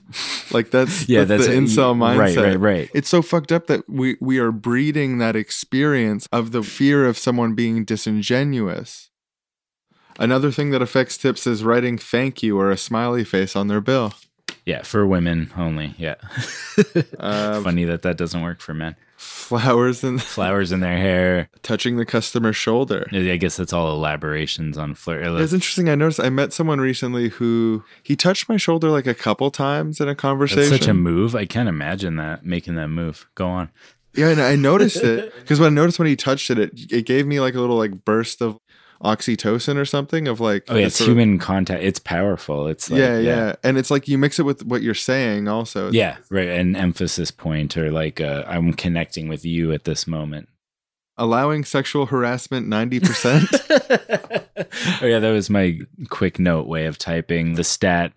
Like 0.50 0.70
that's 0.70 1.08
Yeah, 1.08 1.24
that's, 1.24 1.46
the 1.46 1.52
that's- 1.52 1.70
incel 1.74 1.94
mindset. 1.96 2.18
right, 2.18 2.36
right. 2.36 2.60
Right. 2.60 2.90
It's 2.94 3.08
so 3.08 3.22
fucked 3.22 3.52
up 3.52 3.66
that 3.68 3.88
we 3.88 4.16
we 4.20 4.38
are 4.38 4.52
breeding 4.52 5.18
that 5.18 5.36
experience 5.36 6.28
of 6.32 6.52
the 6.52 6.62
fear 6.62 7.06
of 7.06 7.16
someone 7.18 7.54
being 7.54 7.84
disingenuous. 7.84 9.10
Another 10.18 10.50
thing 10.50 10.70
that 10.70 10.82
affects 10.82 11.16
tips 11.16 11.46
is 11.46 11.62
writing 11.62 11.96
thank 11.96 12.42
you 12.42 12.58
or 12.58 12.70
a 12.70 12.76
smiley 12.76 13.22
face 13.24 13.54
on 13.54 13.68
their 13.68 13.80
bill. 13.80 14.14
yeah, 14.66 14.82
for 14.82 15.06
women 15.06 15.50
only. 15.56 15.94
Yeah. 15.98 16.16
Um, 17.20 17.64
Funny 17.64 17.84
that 17.84 18.02
that 18.02 18.16
doesn't 18.16 18.40
work 18.42 18.60
for 18.60 18.72
men. 18.74 18.94
Flowers 19.18 20.04
and 20.04 20.22
Flowers 20.36 20.70
in 20.70 20.78
their 20.78 20.96
hair. 20.96 21.50
touching 21.62 21.96
the 21.96 22.06
customer's 22.06 22.56
shoulder. 22.56 23.08
I 23.12 23.36
guess 23.36 23.56
that's 23.56 23.72
all 23.72 23.92
elaborations 23.92 24.78
on 24.78 24.94
flirt. 24.94 25.24
It's 25.40 25.52
interesting. 25.52 25.88
I 25.88 25.96
noticed 25.96 26.20
I 26.20 26.30
met 26.30 26.52
someone 26.52 26.80
recently 26.80 27.28
who 27.30 27.82
he 28.02 28.14
touched 28.14 28.48
my 28.48 28.56
shoulder 28.56 28.90
like 28.90 29.08
a 29.08 29.14
couple 29.14 29.50
times 29.50 30.00
in 30.00 30.08
a 30.08 30.14
conversation. 30.14 30.70
That's 30.70 30.82
such 30.82 30.88
a 30.88 30.94
move. 30.94 31.34
I 31.34 31.46
can't 31.46 31.68
imagine 31.68 32.14
that 32.16 32.44
making 32.44 32.76
that 32.76 32.88
move. 32.88 33.26
Go 33.34 33.48
on. 33.48 33.70
Yeah, 34.14 34.28
and 34.28 34.40
I 34.40 34.54
noticed 34.54 35.02
it 35.02 35.34
because 35.40 35.58
when 35.58 35.72
I 35.72 35.74
noticed 35.74 35.98
when 35.98 36.08
he 36.08 36.16
touched 36.16 36.50
it, 36.50 36.58
it 36.58 36.92
it 36.92 37.02
gave 37.06 37.26
me 37.26 37.40
like 37.40 37.54
a 37.54 37.60
little 37.60 37.76
like 37.76 38.04
burst 38.04 38.40
of 38.40 38.58
oxytocin 39.02 39.76
or 39.76 39.84
something 39.84 40.26
of 40.28 40.40
like 40.40 40.64
Oh 40.68 40.74
yeah, 40.76 40.86
it's 40.86 40.96
sort 40.96 41.10
of- 41.10 41.16
human 41.16 41.38
contact. 41.38 41.82
It's 41.82 41.98
powerful. 42.00 42.66
It's 42.66 42.90
like, 42.90 42.98
yeah, 42.98 43.18
yeah, 43.18 43.54
and 43.62 43.78
it's 43.78 43.90
like 43.90 44.08
you 44.08 44.18
mix 44.18 44.38
it 44.38 44.42
with 44.44 44.64
what 44.64 44.82
you're 44.82 44.94
saying 44.94 45.46
also. 45.48 45.90
Yeah, 45.92 46.16
right. 46.30 46.48
An 46.48 46.74
emphasis 46.76 47.30
point 47.30 47.76
or 47.76 47.90
like 47.90 48.20
uh, 48.20 48.44
I'm 48.46 48.72
connecting 48.72 49.28
with 49.28 49.44
you 49.44 49.72
at 49.72 49.84
this 49.84 50.06
moment. 50.06 50.48
allowing 51.16 51.64
sexual 51.64 52.06
harassment 52.06 52.66
ninety 52.68 53.00
percent. 53.00 53.48
Oh 55.00 55.06
yeah, 55.06 55.20
that 55.20 55.30
was 55.30 55.48
my 55.48 55.78
quick 56.08 56.38
note 56.40 56.66
way 56.66 56.86
of 56.86 56.98
typing 56.98 57.54
the 57.54 57.62
stat. 57.62 58.12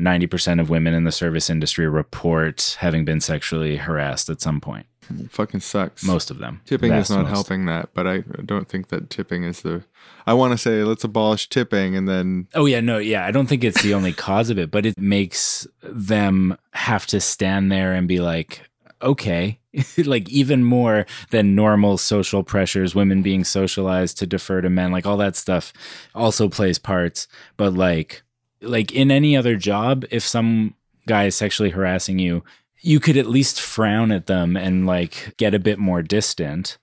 90% 0.00 0.60
of 0.60 0.70
women 0.70 0.94
in 0.94 1.04
the 1.04 1.12
service 1.12 1.50
industry 1.50 1.88
report 1.88 2.76
having 2.80 3.04
been 3.04 3.20
sexually 3.20 3.76
harassed 3.76 4.28
at 4.30 4.40
some 4.40 4.60
point. 4.60 4.86
Fucking 5.30 5.60
sucks. 5.60 6.04
Most 6.04 6.30
of 6.30 6.38
them. 6.38 6.60
Tipping 6.66 6.92
is 6.92 7.10
not 7.10 7.22
most. 7.22 7.30
helping 7.30 7.66
that, 7.66 7.90
but 7.94 8.06
I 8.06 8.18
don't 8.44 8.68
think 8.68 8.88
that 8.88 9.10
tipping 9.10 9.44
is 9.44 9.62
the. 9.62 9.82
I 10.26 10.34
want 10.34 10.52
to 10.52 10.58
say 10.58 10.84
let's 10.84 11.04
abolish 11.04 11.48
tipping, 11.48 11.96
and 11.96 12.08
then 12.08 12.46
Oh 12.54 12.66
yeah, 12.66 12.80
no, 12.80 12.98
yeah. 12.98 13.26
I 13.26 13.32
don't 13.32 13.48
think 13.48 13.64
it's 13.64 13.82
the 13.82 13.94
only 13.94 14.12
cause 14.12 14.50
of 14.50 14.58
it, 14.58 14.70
but 14.70 14.86
it 14.86 14.98
makes 14.98 15.66
them 15.82 16.56
have 16.72 17.06
to 17.08 17.20
stand 17.20 17.72
there 17.72 17.92
and 17.92 18.06
be 18.06 18.20
like, 18.20 18.68
okay, 19.02 19.58
like 19.98 20.28
even 20.28 20.64
more 20.64 21.06
than 21.30 21.54
normal 21.54 21.98
social 21.98 22.42
pressures, 22.42 22.94
women 22.94 23.22
being 23.22 23.44
socialized 23.44 24.18
to 24.18 24.26
defer 24.26 24.60
to 24.60 24.70
men, 24.70 24.92
like 24.92 25.06
all 25.06 25.16
that 25.16 25.36
stuff 25.36 25.72
also 26.14 26.48
plays 26.48 26.78
parts. 26.78 27.26
But 27.56 27.74
like, 27.74 28.22
like 28.62 28.92
in 28.92 29.10
any 29.10 29.36
other 29.36 29.56
job, 29.56 30.04
if 30.10 30.22
some 30.22 30.74
guy 31.06 31.24
is 31.26 31.36
sexually 31.36 31.70
harassing 31.70 32.18
you, 32.18 32.44
you 32.82 33.00
could 33.00 33.16
at 33.16 33.26
least 33.26 33.60
frown 33.60 34.10
at 34.12 34.26
them 34.26 34.56
and 34.56 34.86
like 34.86 35.34
get 35.36 35.54
a 35.54 35.58
bit 35.58 35.78
more 35.78 36.02
distant. 36.02 36.78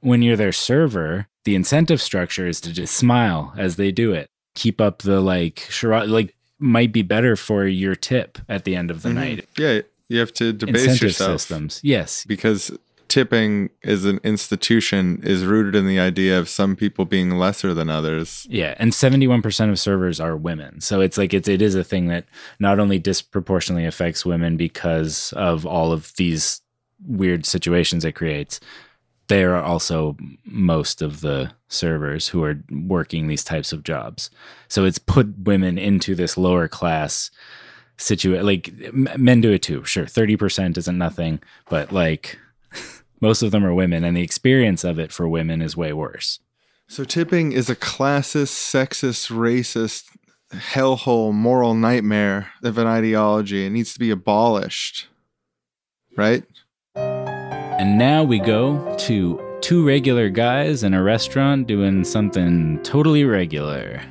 When 0.00 0.22
you're 0.22 0.36
their 0.36 0.52
server, 0.52 1.26
the 1.44 1.54
incentive 1.54 2.00
structure 2.00 2.46
is 2.46 2.60
to 2.62 2.72
just 2.72 2.94
smile 2.94 3.52
as 3.56 3.76
they 3.76 3.90
do 3.90 4.12
it. 4.12 4.28
Keep 4.54 4.80
up 4.80 5.02
the 5.02 5.20
like 5.20 5.66
charade, 5.70 6.08
like 6.08 6.34
might 6.58 6.92
be 6.92 7.02
better 7.02 7.36
for 7.36 7.66
your 7.66 7.94
tip 7.94 8.38
at 8.48 8.64
the 8.64 8.74
end 8.76 8.90
of 8.90 9.02
the 9.02 9.08
Mhm. 9.10 9.14
night. 9.14 9.48
Yeah, 9.56 9.80
you 10.08 10.18
have 10.18 10.32
to 10.34 10.52
debase 10.52 10.82
Incentive 10.82 11.02
yourself. 11.02 11.40
systems. 11.40 11.80
Yes. 11.84 12.24
because 12.26 12.72
tipping 13.08 13.70
as 13.82 14.04
an 14.04 14.20
institution 14.22 15.20
is 15.22 15.44
rooted 15.44 15.74
in 15.74 15.86
the 15.86 15.98
idea 15.98 16.38
of 16.38 16.48
some 16.48 16.76
people 16.76 17.04
being 17.04 17.38
lesser 17.38 17.74
than 17.74 17.88
others. 17.88 18.46
Yeah, 18.50 18.74
and 18.78 18.92
71% 18.92 19.70
of 19.70 19.78
servers 19.78 20.20
are 20.20 20.36
women. 20.36 20.80
So 20.80 21.00
it's 21.00 21.18
like 21.18 21.32
it's 21.34 21.48
it 21.48 21.62
is 21.62 21.74
a 21.74 21.84
thing 21.84 22.08
that 22.08 22.26
not 22.58 22.78
only 22.78 22.98
disproportionately 22.98 23.86
affects 23.86 24.26
women 24.26 24.56
because 24.56 25.32
of 25.34 25.66
all 25.66 25.92
of 25.92 26.12
these 26.16 26.60
weird 27.06 27.46
situations 27.46 28.04
it 28.04 28.12
creates. 28.12 28.60
They 29.28 29.44
are 29.44 29.62
also 29.62 30.16
most 30.44 31.02
of 31.02 31.20
the 31.20 31.52
servers 31.68 32.28
who 32.28 32.42
are 32.44 32.62
working 32.70 33.28
these 33.28 33.44
types 33.44 33.72
of 33.72 33.84
jobs. 33.84 34.30
So 34.68 34.84
it's 34.84 34.98
put 34.98 35.38
women 35.40 35.76
into 35.76 36.14
this 36.14 36.38
lower 36.38 36.66
class 36.66 37.30
situation. 37.98 38.46
Like 38.46 38.72
men 38.94 39.40
do 39.40 39.52
it 39.52 39.62
too. 39.62 39.84
Sure, 39.84 40.06
30% 40.06 40.78
isn't 40.78 40.98
nothing, 40.98 41.40
but 41.68 41.92
like 41.92 42.38
most 43.20 43.42
of 43.42 43.50
them 43.50 43.64
are 43.64 43.74
women 43.74 44.04
and 44.04 44.16
the 44.16 44.22
experience 44.22 44.84
of 44.84 44.98
it 44.98 45.12
for 45.12 45.28
women 45.28 45.60
is 45.60 45.76
way 45.76 45.92
worse. 45.92 46.40
So 46.86 47.04
tipping 47.04 47.52
is 47.52 47.68
a 47.68 47.76
classist, 47.76 48.54
sexist, 48.54 49.30
racist, 49.30 50.04
hellhole 50.52 51.32
moral 51.32 51.74
nightmare 51.74 52.52
of 52.62 52.78
an 52.78 52.86
ideology. 52.86 53.66
It 53.66 53.70
needs 53.70 53.92
to 53.92 53.98
be 53.98 54.10
abolished. 54.10 55.08
Right? 56.16 56.44
And 56.96 57.98
now 57.98 58.24
we 58.24 58.40
go 58.40 58.96
to 59.00 59.58
two 59.60 59.86
regular 59.86 60.30
guys 60.30 60.82
in 60.82 60.94
a 60.94 61.02
restaurant 61.02 61.66
doing 61.66 62.04
something 62.04 62.80
totally 62.82 63.24
regular. 63.24 64.02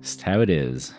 Just 0.00 0.22
how 0.22 0.40
it 0.40 0.50
is. 0.50 0.92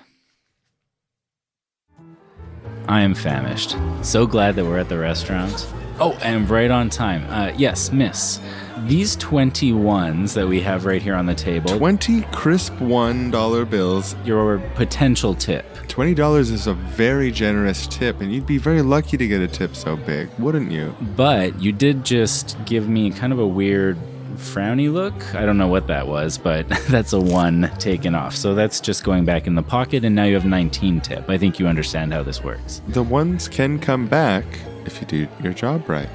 I 2.87 3.01
am 3.01 3.13
famished. 3.13 3.75
So 4.01 4.27
glad 4.27 4.55
that 4.55 4.65
we're 4.65 4.79
at 4.79 4.89
the 4.89 4.97
restaurant. 4.97 5.67
Oh, 5.97 6.17
and 6.21 6.49
right 6.49 6.69
on 6.69 6.89
time. 6.89 7.25
Uh, 7.29 7.53
yes, 7.55 7.91
miss. 7.91 8.41
These 8.79 9.15
21s 9.15 10.33
that 10.33 10.45
we 10.45 10.59
have 10.59 10.85
right 10.85 11.01
here 11.01 11.15
on 11.15 11.25
the 11.25 11.33
table. 11.33 11.77
20 11.77 12.21
crisp 12.33 12.73
$1 12.73 13.69
bills. 13.69 14.15
Your 14.25 14.59
potential 14.75 15.33
tip. 15.33 15.65
$20 15.87 16.37
is 16.37 16.67
a 16.67 16.73
very 16.73 17.31
generous 17.31 17.87
tip, 17.87 18.19
and 18.19 18.33
you'd 18.33 18.45
be 18.45 18.57
very 18.57 18.81
lucky 18.81 19.15
to 19.15 19.25
get 19.25 19.41
a 19.41 19.47
tip 19.47 19.73
so 19.73 19.95
big, 19.95 20.29
wouldn't 20.37 20.69
you? 20.69 20.93
But 21.15 21.61
you 21.61 21.71
did 21.71 22.03
just 22.03 22.57
give 22.65 22.89
me 22.89 23.11
kind 23.11 23.31
of 23.31 23.39
a 23.39 23.47
weird 23.47 23.97
frowny 24.35 24.91
look. 24.91 25.33
I 25.33 25.45
don't 25.45 25.57
know 25.57 25.69
what 25.69 25.87
that 25.87 26.07
was, 26.07 26.37
but 26.37 26.67
that's 26.89 27.13
a 27.13 27.19
one 27.19 27.71
taken 27.79 28.13
off. 28.15 28.35
So 28.35 28.53
that's 28.53 28.81
just 28.81 29.05
going 29.05 29.23
back 29.23 29.47
in 29.47 29.55
the 29.55 29.63
pocket, 29.63 30.03
and 30.03 30.13
now 30.13 30.25
you 30.25 30.33
have 30.33 30.45
19 30.45 30.99
tip. 30.99 31.29
I 31.29 31.37
think 31.37 31.57
you 31.57 31.67
understand 31.67 32.11
how 32.11 32.23
this 32.23 32.43
works. 32.43 32.81
The 32.89 33.03
ones 33.03 33.47
can 33.47 33.79
come 33.79 34.07
back 34.07 34.45
if 34.85 35.01
you 35.01 35.07
do 35.07 35.27
your 35.41 35.53
job 35.53 35.87
right. 35.89 36.09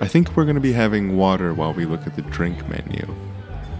I 0.00 0.08
think 0.08 0.36
we're 0.36 0.44
going 0.44 0.54
to 0.54 0.60
be 0.60 0.72
having 0.72 1.16
water 1.16 1.52
while 1.52 1.74
we 1.74 1.84
look 1.84 2.06
at 2.06 2.16
the 2.16 2.22
drink 2.22 2.66
menu. 2.68 3.14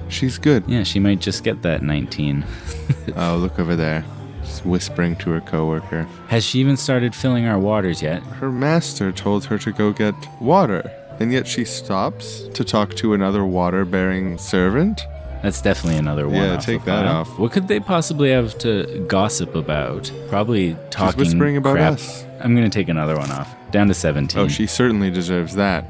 She's 0.09 0.39
good. 0.39 0.65
Yeah, 0.67 0.83
she 0.83 0.99
might 0.99 1.21
just 1.21 1.45
get 1.45 1.63
that 1.63 1.83
19. 1.83 2.45
oh, 3.17 3.37
look 3.37 3.59
over 3.59 3.77
there. 3.77 4.05
Just 4.43 4.67
whispering 4.67 5.17
to 5.17 5.31
her 5.31 5.41
coworker. 5.41 6.03
Has 6.29 6.45
she 6.45 6.59
even 6.59 6.77
started 6.77 7.15
filling 7.15 7.47
our 7.47 7.59
waters 7.59 8.03
yet? 8.03 8.23
Her 8.23 8.51
master 8.51 9.13
told 9.13 9.45
her 9.47 9.59
to 9.59 9.73
go 9.73 9.93
get 9.93 10.15
water, 10.41 10.91
and 11.21 11.33
yet 11.33 11.47
she 11.47 11.65
stops 11.65 12.49
to 12.55 12.65
talk 12.65 12.95
to 12.97 13.15
another 13.15 13.45
water 13.45 13.85
bearing 13.85 14.37
servant? 14.37 15.03
That's 15.43 15.63
definitely 15.63 15.99
another 15.99 16.27
one. 16.27 16.37
Yeah, 16.37 16.57
take 16.59 16.85
that 16.85 17.07
pile. 17.07 17.17
off. 17.23 17.39
What 17.39 17.53
could 17.53 17.69
they 17.69 17.81
possibly 17.81 18.31
have 18.31 18.59
to 18.59 19.05
gossip 19.09 19.55
about? 19.55 20.11
Probably 20.29 20.77
talking. 20.91 21.19
whispering 21.19 21.57
about 21.57 21.77
crap. 21.77 21.95
us. 21.95 22.25
I'm 22.41 22.55
gonna 22.55 22.69
take 22.69 22.89
another 22.89 23.17
one 23.17 23.31
off. 23.31 23.55
Down 23.71 23.89
to 23.89 23.95
17. 23.95 24.39
Oh, 24.41 24.49
she 24.49 24.67
certainly 24.67 25.11
deserves 25.11 25.55
that. 25.55 25.87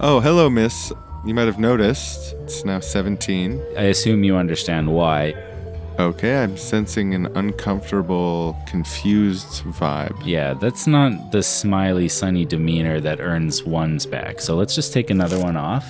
Oh, 0.00 0.20
hello, 0.20 0.50
miss. 0.50 0.92
You 1.24 1.34
might 1.34 1.46
have 1.46 1.58
noticed 1.58 2.34
it's 2.44 2.64
now 2.64 2.80
17. 2.80 3.62
I 3.76 3.82
assume 3.84 4.24
you 4.24 4.36
understand 4.36 4.92
why. 4.92 5.34
Okay, 5.98 6.42
I'm 6.42 6.56
sensing 6.56 7.14
an 7.14 7.26
uncomfortable, 7.36 8.56
confused 8.66 9.62
vibe. 9.64 10.16
Yeah, 10.24 10.54
that's 10.54 10.86
not 10.86 11.30
the 11.30 11.42
smiley, 11.42 12.08
sunny 12.08 12.46
demeanor 12.46 13.00
that 13.00 13.20
earns 13.20 13.64
ones 13.64 14.06
back. 14.06 14.40
So 14.40 14.56
let's 14.56 14.74
just 14.74 14.94
take 14.94 15.10
another 15.10 15.38
one 15.38 15.58
off. 15.58 15.86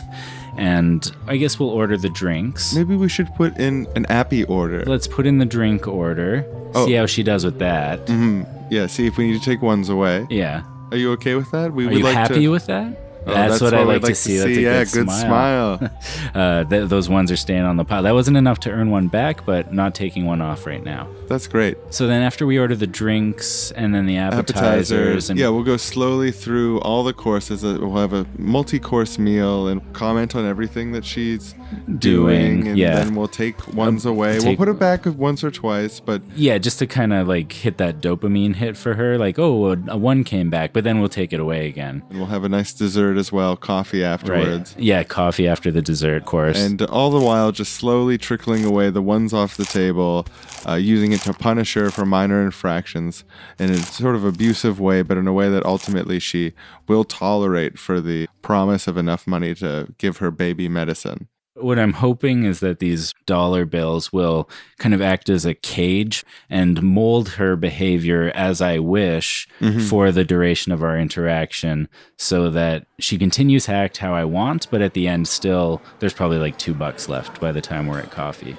And 0.61 1.11
I 1.26 1.38
guess 1.38 1.58
we'll 1.58 1.70
order 1.70 1.96
the 1.96 2.11
drinks. 2.11 2.74
Maybe 2.74 2.94
we 2.94 3.08
should 3.08 3.34
put 3.34 3.56
in 3.56 3.86
an 3.96 4.04
appy 4.06 4.44
order. 4.44 4.84
Let's 4.84 5.06
put 5.06 5.26
in 5.26 5.38
the 5.38 5.46
drink 5.46 5.88
order. 5.88 6.44
Oh. 6.74 6.86
See 6.86 6.92
how 6.92 7.06
she 7.06 7.22
does 7.22 7.46
with 7.46 7.58
that. 7.61 8.06
hmm 8.06 8.42
Yeah, 8.70 8.86
see 8.86 9.06
if 9.06 9.16
we 9.16 9.30
need 9.30 9.38
to 9.38 9.44
take 9.44 9.62
ones 9.62 9.88
away. 9.88 10.26
Yeah. 10.28 10.62
Are 10.90 10.98
you 10.98 11.12
okay 11.12 11.34
with 11.34 11.50
that? 11.52 11.72
We 11.72 11.86
Are 11.86 11.88
would 11.88 11.98
you 11.98 12.04
like 12.04 12.14
happy 12.14 12.34
to... 12.40 12.48
with 12.48 12.66
that? 12.66 13.09
Oh, 13.26 13.34
that's, 13.34 13.60
what 13.60 13.74
I 13.74 13.84
we'd 13.84 14.02
like, 14.02 14.04
to 14.04 14.14
see. 14.14 14.36
That's 14.38 14.46
a 14.56 14.60
yeah, 14.60 14.84
good, 14.84 14.92
good 14.92 15.10
smile. 15.10 15.78
smile. 15.78 15.90
uh, 16.34 16.64
th- 16.64 16.88
those 16.88 17.08
ones 17.08 17.30
are 17.30 17.36
staying 17.36 17.62
on 17.62 17.76
the 17.76 17.84
pile. 17.84 18.02
That 18.02 18.14
wasn't 18.14 18.36
enough 18.36 18.60
to 18.60 18.70
earn 18.70 18.90
one 18.90 19.08
back, 19.08 19.44
but 19.44 19.72
not 19.74 19.94
taking 19.94 20.24
one 20.26 20.40
off 20.40 20.66
right 20.66 20.82
now. 20.82 21.06
That's 21.28 21.46
great. 21.46 21.76
So 21.90 22.06
then, 22.06 22.22
after 22.22 22.46
we 22.46 22.58
order 22.58 22.74
the 22.74 22.86
drinks 22.86 23.70
and 23.72 23.94
then 23.94 24.06
the 24.06 24.16
appetizers, 24.16 25.30
and 25.30 25.38
yeah, 25.38 25.48
we'll 25.48 25.64
go 25.64 25.76
slowly 25.76 26.32
through 26.32 26.80
all 26.80 27.04
the 27.04 27.12
courses. 27.12 27.64
Uh, 27.64 27.78
We'll 27.80 27.96
have 27.96 28.12
a 28.12 28.26
multi-course 28.36 29.18
meal 29.18 29.68
and 29.68 29.80
comment 29.94 30.34
on 30.36 30.44
everything 30.44 30.92
that 30.92 31.04
she's 31.04 31.54
doing, 31.98 31.98
Doing, 31.98 32.68
and 32.68 32.78
yeah. 32.78 32.96
then 32.96 33.14
we'll 33.14 33.26
take 33.28 33.66
ones 33.74 34.04
away. 34.04 34.38
we'll 34.40 34.56
put 34.56 34.68
it 34.68 34.78
back 34.78 35.06
once 35.06 35.42
or 35.42 35.50
twice, 35.50 35.98
but 36.00 36.20
yeah, 36.36 36.58
just 36.58 36.78
to 36.80 36.86
kind 36.86 37.12
of 37.12 37.26
like 37.28 37.52
hit 37.52 37.78
that 37.78 38.00
dopamine 38.00 38.56
hit 38.56 38.76
for 38.76 38.94
her. 38.94 39.16
Like, 39.18 39.38
oh, 39.38 39.72
a, 39.72 39.76
a 39.88 39.96
one 39.96 40.24
came 40.24 40.50
back, 40.50 40.72
but 40.72 40.84
then 40.84 41.00
we'll 41.00 41.08
take 41.08 41.32
it 41.32 41.40
away 41.40 41.68
again. 41.68 42.02
and 42.10 42.18
we'll 42.18 42.26
have 42.28 42.44
a 42.44 42.48
nice 42.48 42.72
dessert 42.72 43.09
as 43.16 43.32
well, 43.32 43.56
coffee 43.56 44.04
afterwards. 44.04 44.74
Right? 44.74 44.82
Yeah, 44.82 45.02
coffee 45.02 45.48
after 45.48 45.70
the 45.70 45.82
dessert 45.82 46.24
course. 46.24 46.58
And 46.58 46.82
all 46.82 47.11
the 47.11 47.24
while, 47.24 47.52
just 47.52 47.72
slowly 47.72 48.18
trickling 48.18 48.64
away 48.64 48.90
the 48.90 49.02
ones 49.02 49.32
off 49.32 49.56
the 49.56 49.64
table, 49.64 50.26
uh, 50.68 50.74
using 50.74 51.12
it 51.12 51.20
to 51.22 51.32
punish 51.32 51.74
her 51.74 51.90
for 51.90 52.04
minor 52.04 52.42
infractions 52.42 53.24
in 53.58 53.70
a 53.70 53.78
sort 53.78 54.14
of 54.14 54.24
abusive 54.24 54.78
way, 54.78 55.02
but 55.02 55.16
in 55.16 55.26
a 55.26 55.32
way 55.32 55.48
that 55.48 55.64
ultimately 55.64 56.18
she 56.18 56.52
will 56.86 57.04
tolerate 57.04 57.78
for 57.78 58.00
the 58.00 58.28
promise 58.42 58.86
of 58.86 58.96
enough 58.96 59.26
money 59.26 59.54
to 59.54 59.94
give 59.98 60.18
her 60.18 60.30
baby 60.30 60.68
medicine. 60.68 61.28
What 61.55 61.78
I'm 61.80 61.94
hoping 61.94 62.44
is 62.44 62.61
that 62.61 62.78
these 62.78 63.12
dollar 63.26 63.64
bills 63.64 64.12
will 64.12 64.48
kind 64.78 64.94
of 64.94 65.03
act 65.03 65.28
as 65.28 65.44
a 65.44 65.53
cage 65.53 66.24
and 66.48 66.80
mold 66.82 67.30
her 67.30 67.57
behavior 67.57 68.30
as 68.36 68.61
I 68.62 68.78
wish 68.78 69.48
Mhm. 69.61 69.82
for 69.82 70.12
the 70.12 70.24
duration 70.24 70.70
of 70.70 70.82
our 70.82 70.96
interaction 70.96 71.88
so 72.16 72.51
that 72.51 72.86
she 73.01 73.18
continues 73.18 73.64
to 73.66 73.72
act 73.72 73.98
how 73.98 74.14
I 74.14 74.24
want, 74.24 74.68
but 74.70 74.80
at 74.80 74.94
the 74.94 75.09
end, 75.09 75.26
still, 75.26 75.82
there's 75.98 76.12
probably 76.14 76.38
like 76.38 76.57
two 76.57 76.72
bucks 76.72 77.09
left 77.09 77.40
by 77.40 77.51
the 77.51 77.61
time 77.61 77.88
we're 77.88 77.98
at 77.98 78.12
coffee. 78.12 78.57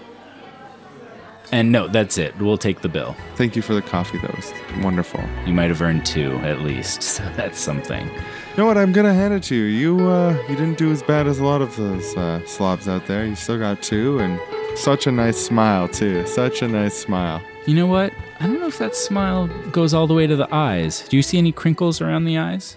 And 1.54 1.72
no, 1.72 1.88
that's 1.88 2.18
it. 2.18 2.38
We'll 2.40 2.58
take 2.58 2.82
the 2.82 2.90
bill. 2.90 3.16
Thank 3.36 3.56
you 3.56 3.62
for 3.62 3.74
the 3.74 3.82
coffee, 3.82 4.18
that 4.20 4.36
was 4.36 4.54
wonderful. 4.82 5.22
You 5.46 5.54
might 5.54 5.70
have 5.70 5.82
earned 5.82 6.06
two 6.06 6.32
at 6.44 6.62
least, 6.62 7.02
so 7.16 7.24
that's 7.36 7.60
something. 7.60 8.10
You 8.52 8.58
know 8.58 8.66
what? 8.66 8.78
I'm 8.78 8.92
gonna 8.92 9.14
hand 9.14 9.34
it 9.34 9.44
to 9.44 9.56
you. 9.56 9.64
You 9.64 10.10
uh, 10.10 10.34
you 10.50 10.56
didn't 10.58 10.78
do 10.78 10.92
as 10.92 11.02
bad 11.02 11.26
as 11.26 11.40
a 11.40 11.44
lot 11.46 11.62
of 11.62 11.76
those 11.78 12.16
uh, 12.18 12.46
slobs 12.46 12.88
out 12.88 13.06
there. 13.08 13.26
You 13.26 13.36
still 13.36 13.58
got 13.58 13.82
two, 13.82 14.20
and 14.20 14.38
such 14.78 15.08
a 15.08 15.12
nice 15.12 15.38
smile 15.38 15.88
too. 15.88 16.26
Such 16.28 16.62
a 16.62 16.68
nice 16.68 16.94
smile. 16.98 17.42
You 17.66 17.76
know 17.76 17.88
what? 17.88 18.12
I 18.42 18.48
don't 18.48 18.60
know 18.60 18.68
if 18.68 18.78
that 18.80 18.96
smile 18.96 19.48
goes 19.72 19.94
all 19.94 20.06
the 20.06 20.14
way 20.14 20.28
to 20.28 20.36
the 20.36 20.54
eyes. 20.54 21.08
Do 21.08 21.16
you 21.16 21.24
see 21.24 21.38
any 21.38 21.52
crinkles 21.54 22.02
around 22.02 22.26
the 22.26 22.38
eyes? 22.38 22.76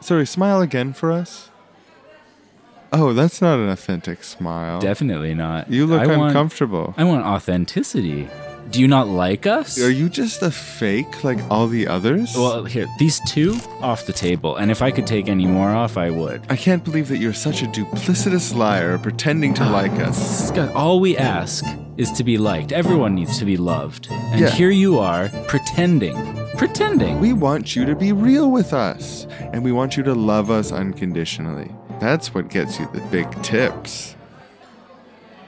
Sorry, 0.00 0.26
smile 0.26 0.60
again 0.60 0.92
for 0.92 1.10
us. 1.10 1.50
Oh, 2.92 3.12
that's 3.12 3.40
not 3.40 3.58
an 3.58 3.68
authentic 3.70 4.24
smile. 4.24 4.80
Definitely 4.80 5.34
not. 5.34 5.70
You 5.70 5.86
look 5.86 6.02
I 6.02 6.06
want- 6.06 6.22
uncomfortable. 6.30 6.94
I 6.98 7.04
want 7.04 7.24
authenticity. 7.24 8.28
Do 8.70 8.80
you 8.80 8.88
not 8.88 9.08
like 9.08 9.46
us? 9.46 9.80
Are 9.80 9.90
you 9.90 10.08
just 10.10 10.42
a 10.42 10.50
fake 10.50 11.24
like 11.24 11.38
all 11.50 11.68
the 11.68 11.86
others? 11.88 12.34
Well, 12.36 12.64
here, 12.64 12.86
these 12.98 13.18
two 13.26 13.56
off 13.80 14.04
the 14.06 14.12
table, 14.12 14.56
and 14.56 14.70
if 14.70 14.82
I 14.82 14.90
could 14.90 15.06
take 15.06 15.28
any 15.28 15.46
more 15.46 15.70
off, 15.70 15.96
I 15.96 16.10
would. 16.10 16.42
I 16.50 16.56
can't 16.56 16.84
believe 16.84 17.08
that 17.08 17.16
you're 17.18 17.32
such 17.32 17.62
a 17.62 17.66
duplicitous 17.66 18.54
liar 18.54 18.98
pretending 18.98 19.54
to 19.54 19.68
like 19.68 19.92
ah, 19.92 20.08
us. 20.08 20.48
Scott, 20.48 20.74
all 20.74 21.00
we 21.00 21.16
ask 21.16 21.64
is 21.96 22.12
to 22.12 22.24
be 22.24 22.36
liked. 22.36 22.72
Everyone 22.72 23.14
needs 23.14 23.38
to 23.38 23.44
be 23.46 23.56
loved. 23.56 24.08
And 24.10 24.40
Yeah. 24.40 24.50
here 24.50 24.70
you 24.70 24.98
are, 24.98 25.30
pretending. 25.46 26.16
Pretending. 26.56 27.20
We 27.20 27.32
want 27.32 27.74
you 27.74 27.86
to 27.86 27.94
be 27.94 28.12
real 28.12 28.50
with 28.50 28.74
us, 28.74 29.26
and 29.52 29.64
we 29.64 29.72
want 29.72 29.96
you 29.96 30.02
to 30.02 30.14
love 30.14 30.50
us 30.50 30.72
unconditionally. 30.72 31.70
That's 32.00 32.34
what 32.34 32.50
gets 32.50 32.78
you 32.78 32.88
the 32.92 33.00
big 33.10 33.30
tips. 33.42 34.14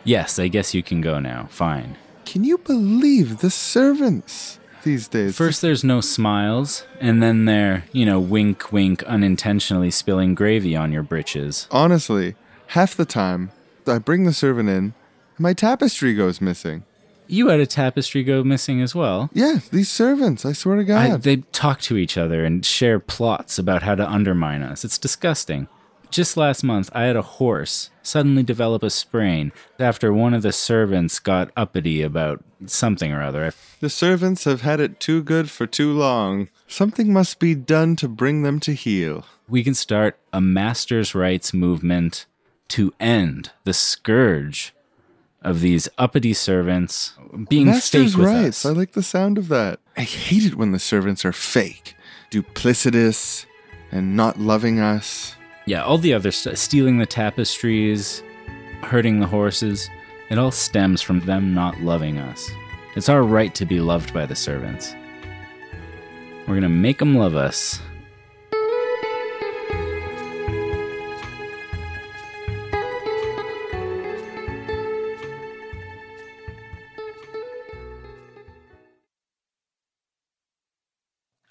Yes, 0.04 0.38
I 0.38 0.48
guess 0.48 0.72
you 0.74 0.82
can 0.82 1.02
go 1.02 1.18
now. 1.20 1.48
Fine. 1.50 1.96
Can 2.24 2.44
you 2.44 2.58
believe 2.58 3.38
the 3.38 3.50
servants 3.50 4.58
these 4.82 5.08
days? 5.08 5.36
First, 5.36 5.62
there's 5.62 5.82
no 5.84 6.00
smiles, 6.00 6.86
and 7.00 7.22
then 7.22 7.44
they're, 7.44 7.84
you 7.92 8.06
know, 8.06 8.20
wink, 8.20 8.72
wink, 8.72 9.02
unintentionally 9.04 9.90
spilling 9.90 10.34
gravy 10.34 10.76
on 10.76 10.92
your 10.92 11.02
britches. 11.02 11.66
honestly, 11.70 12.36
half 12.68 12.94
the 12.94 13.04
time 13.04 13.50
I 13.86 13.98
bring 13.98 14.24
the 14.24 14.32
servant 14.32 14.68
in, 14.68 14.76
and 14.76 14.94
my 15.40 15.52
tapestry 15.52 16.14
goes 16.14 16.40
missing. 16.40 16.84
You 17.26 17.48
had 17.48 17.60
a 17.60 17.66
tapestry 17.66 18.24
go 18.24 18.42
missing 18.42 18.80
as 18.80 18.94
well. 18.94 19.30
Yeah, 19.32 19.60
these 19.70 19.88
servants, 19.88 20.44
I 20.44 20.52
swear 20.52 20.76
to 20.76 20.84
God. 20.84 21.10
I, 21.10 21.16
they 21.16 21.36
talk 21.52 21.80
to 21.82 21.96
each 21.96 22.18
other 22.18 22.44
and 22.44 22.64
share 22.66 22.98
plots 22.98 23.56
about 23.58 23.82
how 23.82 23.94
to 23.94 24.08
undermine 24.08 24.62
us. 24.62 24.84
It's 24.84 24.98
disgusting. 24.98 25.68
Just 26.10 26.36
last 26.36 26.64
month, 26.64 26.90
I 26.92 27.04
had 27.04 27.14
a 27.16 27.22
horse 27.22 27.90
suddenly 28.02 28.42
develop 28.42 28.82
a 28.82 28.90
sprain 28.90 29.52
after 29.78 30.12
one 30.12 30.34
of 30.34 30.42
the 30.42 30.52
servants 30.52 31.20
got 31.20 31.52
uppity 31.56 32.02
about 32.02 32.42
something 32.66 33.12
or 33.12 33.22
other. 33.22 33.54
The 33.78 33.90
servants 33.90 34.44
have 34.44 34.62
had 34.62 34.80
it 34.80 34.98
too 34.98 35.22
good 35.22 35.50
for 35.50 35.66
too 35.66 35.92
long. 35.92 36.48
Something 36.66 37.12
must 37.12 37.38
be 37.38 37.54
done 37.54 37.94
to 37.96 38.08
bring 38.08 38.42
them 38.42 38.58
to 38.60 38.74
heel. 38.74 39.24
We 39.48 39.62
can 39.62 39.74
start 39.74 40.18
a 40.32 40.40
master's 40.40 41.14
rights 41.14 41.54
movement 41.54 42.26
to 42.68 42.92
end 42.98 43.52
the 43.64 43.72
scourge 43.72 44.74
of 45.42 45.60
these 45.60 45.88
uppity 45.96 46.34
servants 46.34 47.14
being 47.48 47.66
Master's 47.66 48.12
fake 48.12 48.18
with 48.18 48.26
rights. 48.26 48.64
us. 48.64 48.66
I 48.66 48.74
like 48.74 48.92
the 48.92 49.02
sound 49.02 49.38
of 49.38 49.48
that. 49.48 49.78
I 49.96 50.02
hate 50.02 50.44
it 50.44 50.54
when 50.56 50.72
the 50.72 50.78
servants 50.78 51.24
are 51.24 51.32
fake, 51.32 51.94
duplicitous, 52.30 53.46
and 53.90 54.16
not 54.16 54.38
loving 54.38 54.80
us. 54.80 55.34
Yeah, 55.70 55.84
all 55.84 55.98
the 55.98 56.14
other 56.14 56.32
stuff, 56.32 56.54
uh, 56.54 56.56
stealing 56.56 56.98
the 56.98 57.06
tapestries, 57.06 58.24
hurting 58.82 59.20
the 59.20 59.26
horses, 59.28 59.88
it 60.28 60.36
all 60.36 60.50
stems 60.50 61.00
from 61.00 61.20
them 61.20 61.54
not 61.54 61.80
loving 61.80 62.18
us. 62.18 62.50
It's 62.96 63.08
our 63.08 63.22
right 63.22 63.54
to 63.54 63.64
be 63.64 63.78
loved 63.80 64.12
by 64.12 64.26
the 64.26 64.34
servants. 64.34 64.96
We're 66.48 66.56
gonna 66.56 66.68
make 66.68 66.98
them 66.98 67.14
love 67.14 67.36
us. 67.36 67.80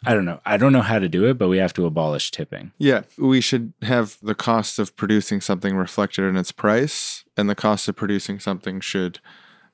I 0.06 0.14
don't 0.14 0.26
know. 0.26 0.40
I 0.46 0.58
don't 0.58 0.72
know 0.72 0.82
how 0.82 1.00
to 1.00 1.10
do 1.10 1.26
it, 1.26 1.38
but 1.38 1.50
we 1.50 1.58
have 1.58 1.74
to 1.74 1.86
abolish 1.86 2.32
tipping. 2.32 2.72
Yeah, 2.78 3.02
we 3.18 3.42
should 3.42 3.74
have 3.82 4.18
the 4.22 4.36
cost 4.36 4.80
of 4.80 4.96
producing 4.96 5.42
something 5.42 5.76
reflected 5.76 6.24
in 6.24 6.38
its 6.38 6.52
price, 6.52 7.26
and 7.36 7.50
the 7.50 7.56
cost 7.56 7.88
of 7.90 7.96
producing 7.96 8.40
something 8.40 8.80
should 8.80 9.20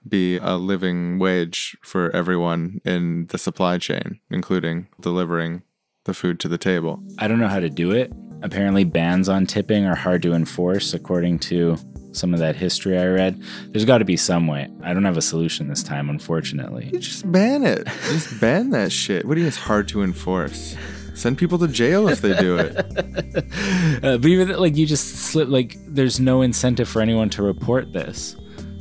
be 0.07 0.38
a 0.38 0.56
living 0.56 1.19
wage 1.19 1.77
for 1.81 2.15
everyone 2.15 2.80
in 2.85 3.27
the 3.27 3.38
supply 3.38 3.77
chain, 3.77 4.19
including 4.30 4.88
delivering 4.99 5.64
the 6.06 6.14
food 6.14 6.39
to 6.39 6.47
the 6.47 6.57
table. 6.57 7.03
I 7.18 7.27
don't 7.27 7.39
know 7.39 7.47
how 7.47 7.60
to 7.60 7.69
do 7.69 7.91
it. 7.91 8.11
Apparently, 8.45 8.84
bans 8.84 9.27
on 9.27 9.47
tipping 9.47 9.85
are 9.85 9.95
hard 9.95 10.22
to 10.22 10.34
enforce, 10.34 10.93
according 10.93 11.39
to 11.39 11.77
some 12.11 12.31
of 12.31 12.39
that 12.39 12.55
history 12.55 12.95
I 12.95 13.07
read. 13.07 13.41
There's 13.69 13.85
got 13.85 13.97
to 13.97 14.05
be 14.05 14.15
some 14.15 14.45
way. 14.45 14.69
I 14.84 14.93
don't 14.93 15.03
have 15.03 15.17
a 15.17 15.22
solution 15.22 15.67
this 15.67 15.81
time, 15.81 16.11
unfortunately. 16.11 16.91
You 16.93 16.99
just 16.99 17.30
ban 17.31 17.63
it. 17.63 17.88
Just 18.03 18.39
ban 18.41 18.69
that 18.69 18.91
shit. 18.91 19.26
What 19.26 19.34
do 19.34 19.41
you? 19.41 19.45
mean 19.45 19.47
It's 19.47 19.57
hard 19.57 19.88
to 19.89 20.03
enforce. 20.03 20.77
Send 21.15 21.39
people 21.39 21.57
to 21.57 21.67
jail 21.67 22.07
if 22.07 22.22
they 22.22 22.35
do 22.39 22.57
it. 22.57 22.85
Uh, 24.03 24.17
but 24.17 24.27
even 24.27 24.49
like 24.57 24.76
you 24.76 24.85
just 24.85 25.15
slip 25.15 25.47
like 25.49 25.77
there's 25.88 26.19
no 26.19 26.41
incentive 26.41 26.88
for 26.88 27.01
anyone 27.01 27.30
to 27.30 27.41
report 27.41 27.91
this 27.93 28.35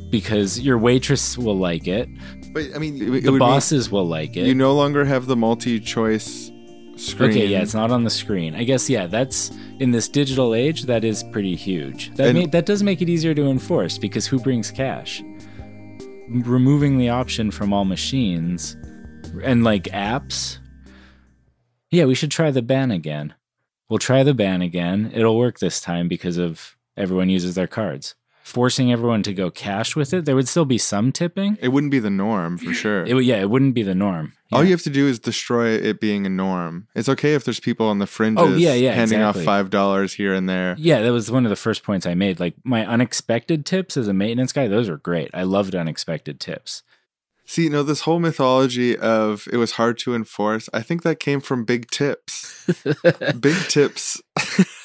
because 0.09 0.59
your 0.59 0.77
waitress 0.77 1.37
will 1.37 1.57
like 1.57 1.87
it. 1.87 2.07
But 2.53 2.75
I 2.75 2.77
mean, 2.77 2.95
it, 2.95 3.01
it 3.01 3.23
the 3.23 3.31
would 3.31 3.39
mean 3.39 3.39
bosses 3.39 3.89
will 3.89 4.05
like 4.05 4.37
it. 4.37 4.45
You 4.45 4.53
no 4.53 4.73
longer 4.75 5.05
have 5.05 5.25
the 5.25 5.35
multi-choice 5.35 6.51
screen. 6.95 7.29
Okay, 7.31 7.45
yeah, 7.47 7.61
it's 7.61 7.73
not 7.73 7.91
on 7.91 8.03
the 8.03 8.09
screen. 8.09 8.55
I 8.55 8.63
guess 8.63 8.89
yeah, 8.89 9.07
that's 9.07 9.51
in 9.79 9.91
this 9.91 10.07
digital 10.07 10.53
age 10.55 10.83
that 10.83 11.03
is 11.03 11.23
pretty 11.31 11.55
huge. 11.55 12.13
That 12.15 12.35
And- 12.35 12.51
that 12.51 12.65
does 12.65 12.83
make 12.83 13.01
it 13.01 13.09
easier 13.09 13.33
to 13.33 13.47
enforce 13.49 13.97
because 13.97 14.25
who 14.27 14.39
brings 14.39 14.71
cash? 14.71 15.23
Removing 16.29 16.97
the 16.97 17.09
option 17.09 17.51
from 17.51 17.71
all 17.73 17.85
machines 17.85 18.75
and 19.43 19.63
like 19.63 19.83
apps. 19.85 20.57
Yeah, 21.91 22.05
we 22.05 22.15
should 22.15 22.31
try 22.31 22.51
the 22.51 22.61
ban 22.61 22.91
again. 22.91 23.33
We'll 23.89 23.99
try 23.99 24.23
the 24.23 24.33
ban 24.33 24.61
again. 24.61 25.11
It'll 25.13 25.37
work 25.37 25.59
this 25.59 25.79
time 25.79 26.07
because 26.07 26.37
of 26.37 26.75
everyone 26.97 27.29
uses 27.29 27.53
their 27.55 27.67
cards. 27.67 28.15
Forcing 28.45 28.91
everyone 28.91 29.23
to 29.23 29.33
go 29.33 29.49
cash 29.49 29.95
with 29.95 30.13
it, 30.13 30.25
there 30.25 30.35
would 30.35 30.47
still 30.47 30.65
be 30.65 30.77
some 30.77 31.11
tipping. 31.11 31.57
It 31.63 31.69
wouldn't 31.69 31.89
be 31.89 31.97
the 31.97 32.11
norm 32.11 32.59
for 32.59 32.75
sure. 32.75 33.03
It 33.03 33.23
yeah, 33.23 33.37
it 33.37 33.49
wouldn't 33.49 33.73
be 33.73 33.81
the 33.81 33.95
norm. 33.95 34.33
All 34.51 34.63
you 34.63 34.69
have 34.69 34.83
to 34.83 34.91
do 34.91 35.07
is 35.07 35.17
destroy 35.17 35.69
it 35.69 35.99
being 35.99 36.27
a 36.27 36.29
norm. 36.29 36.87
It's 36.93 37.09
okay 37.09 37.33
if 37.33 37.43
there's 37.43 37.59
people 37.59 37.87
on 37.87 37.97
the 37.97 38.05
fringes 38.05 38.45
Oh, 38.45 38.55
yeah, 38.55 38.75
yeah, 38.75 38.91
handing 38.93 39.17
exactly. 39.17 39.41
off 39.41 39.45
five 39.45 39.71
dollars 39.71 40.13
here 40.13 40.35
and 40.35 40.47
there. 40.47 40.75
Yeah, 40.77 41.01
that 41.01 41.11
was 41.11 41.31
one 41.31 41.47
of 41.47 41.49
the 41.49 41.55
first 41.55 41.81
points 41.81 42.05
I 42.05 42.13
made. 42.13 42.39
Like 42.39 42.53
my 42.63 42.85
unexpected 42.85 43.65
tips 43.65 43.97
as 43.97 44.07
a 44.07 44.13
maintenance 44.13 44.53
guy, 44.53 44.67
those 44.67 44.89
are 44.89 44.97
great. 44.97 45.31
I 45.33 45.41
loved 45.41 45.73
unexpected 45.73 46.39
tips. 46.39 46.83
See, 47.45 47.63
you 47.63 47.71
know, 47.71 47.81
this 47.81 48.01
whole 48.01 48.19
mythology 48.19 48.95
of 48.95 49.47
it 49.51 49.57
was 49.57 49.71
hard 49.71 49.97
to 49.99 50.13
enforce, 50.13 50.69
I 50.71 50.83
think 50.83 51.01
that 51.01 51.19
came 51.19 51.41
from 51.41 51.65
big 51.65 51.89
tips. 51.89 52.63
big 53.39 53.55
tips 53.69 54.21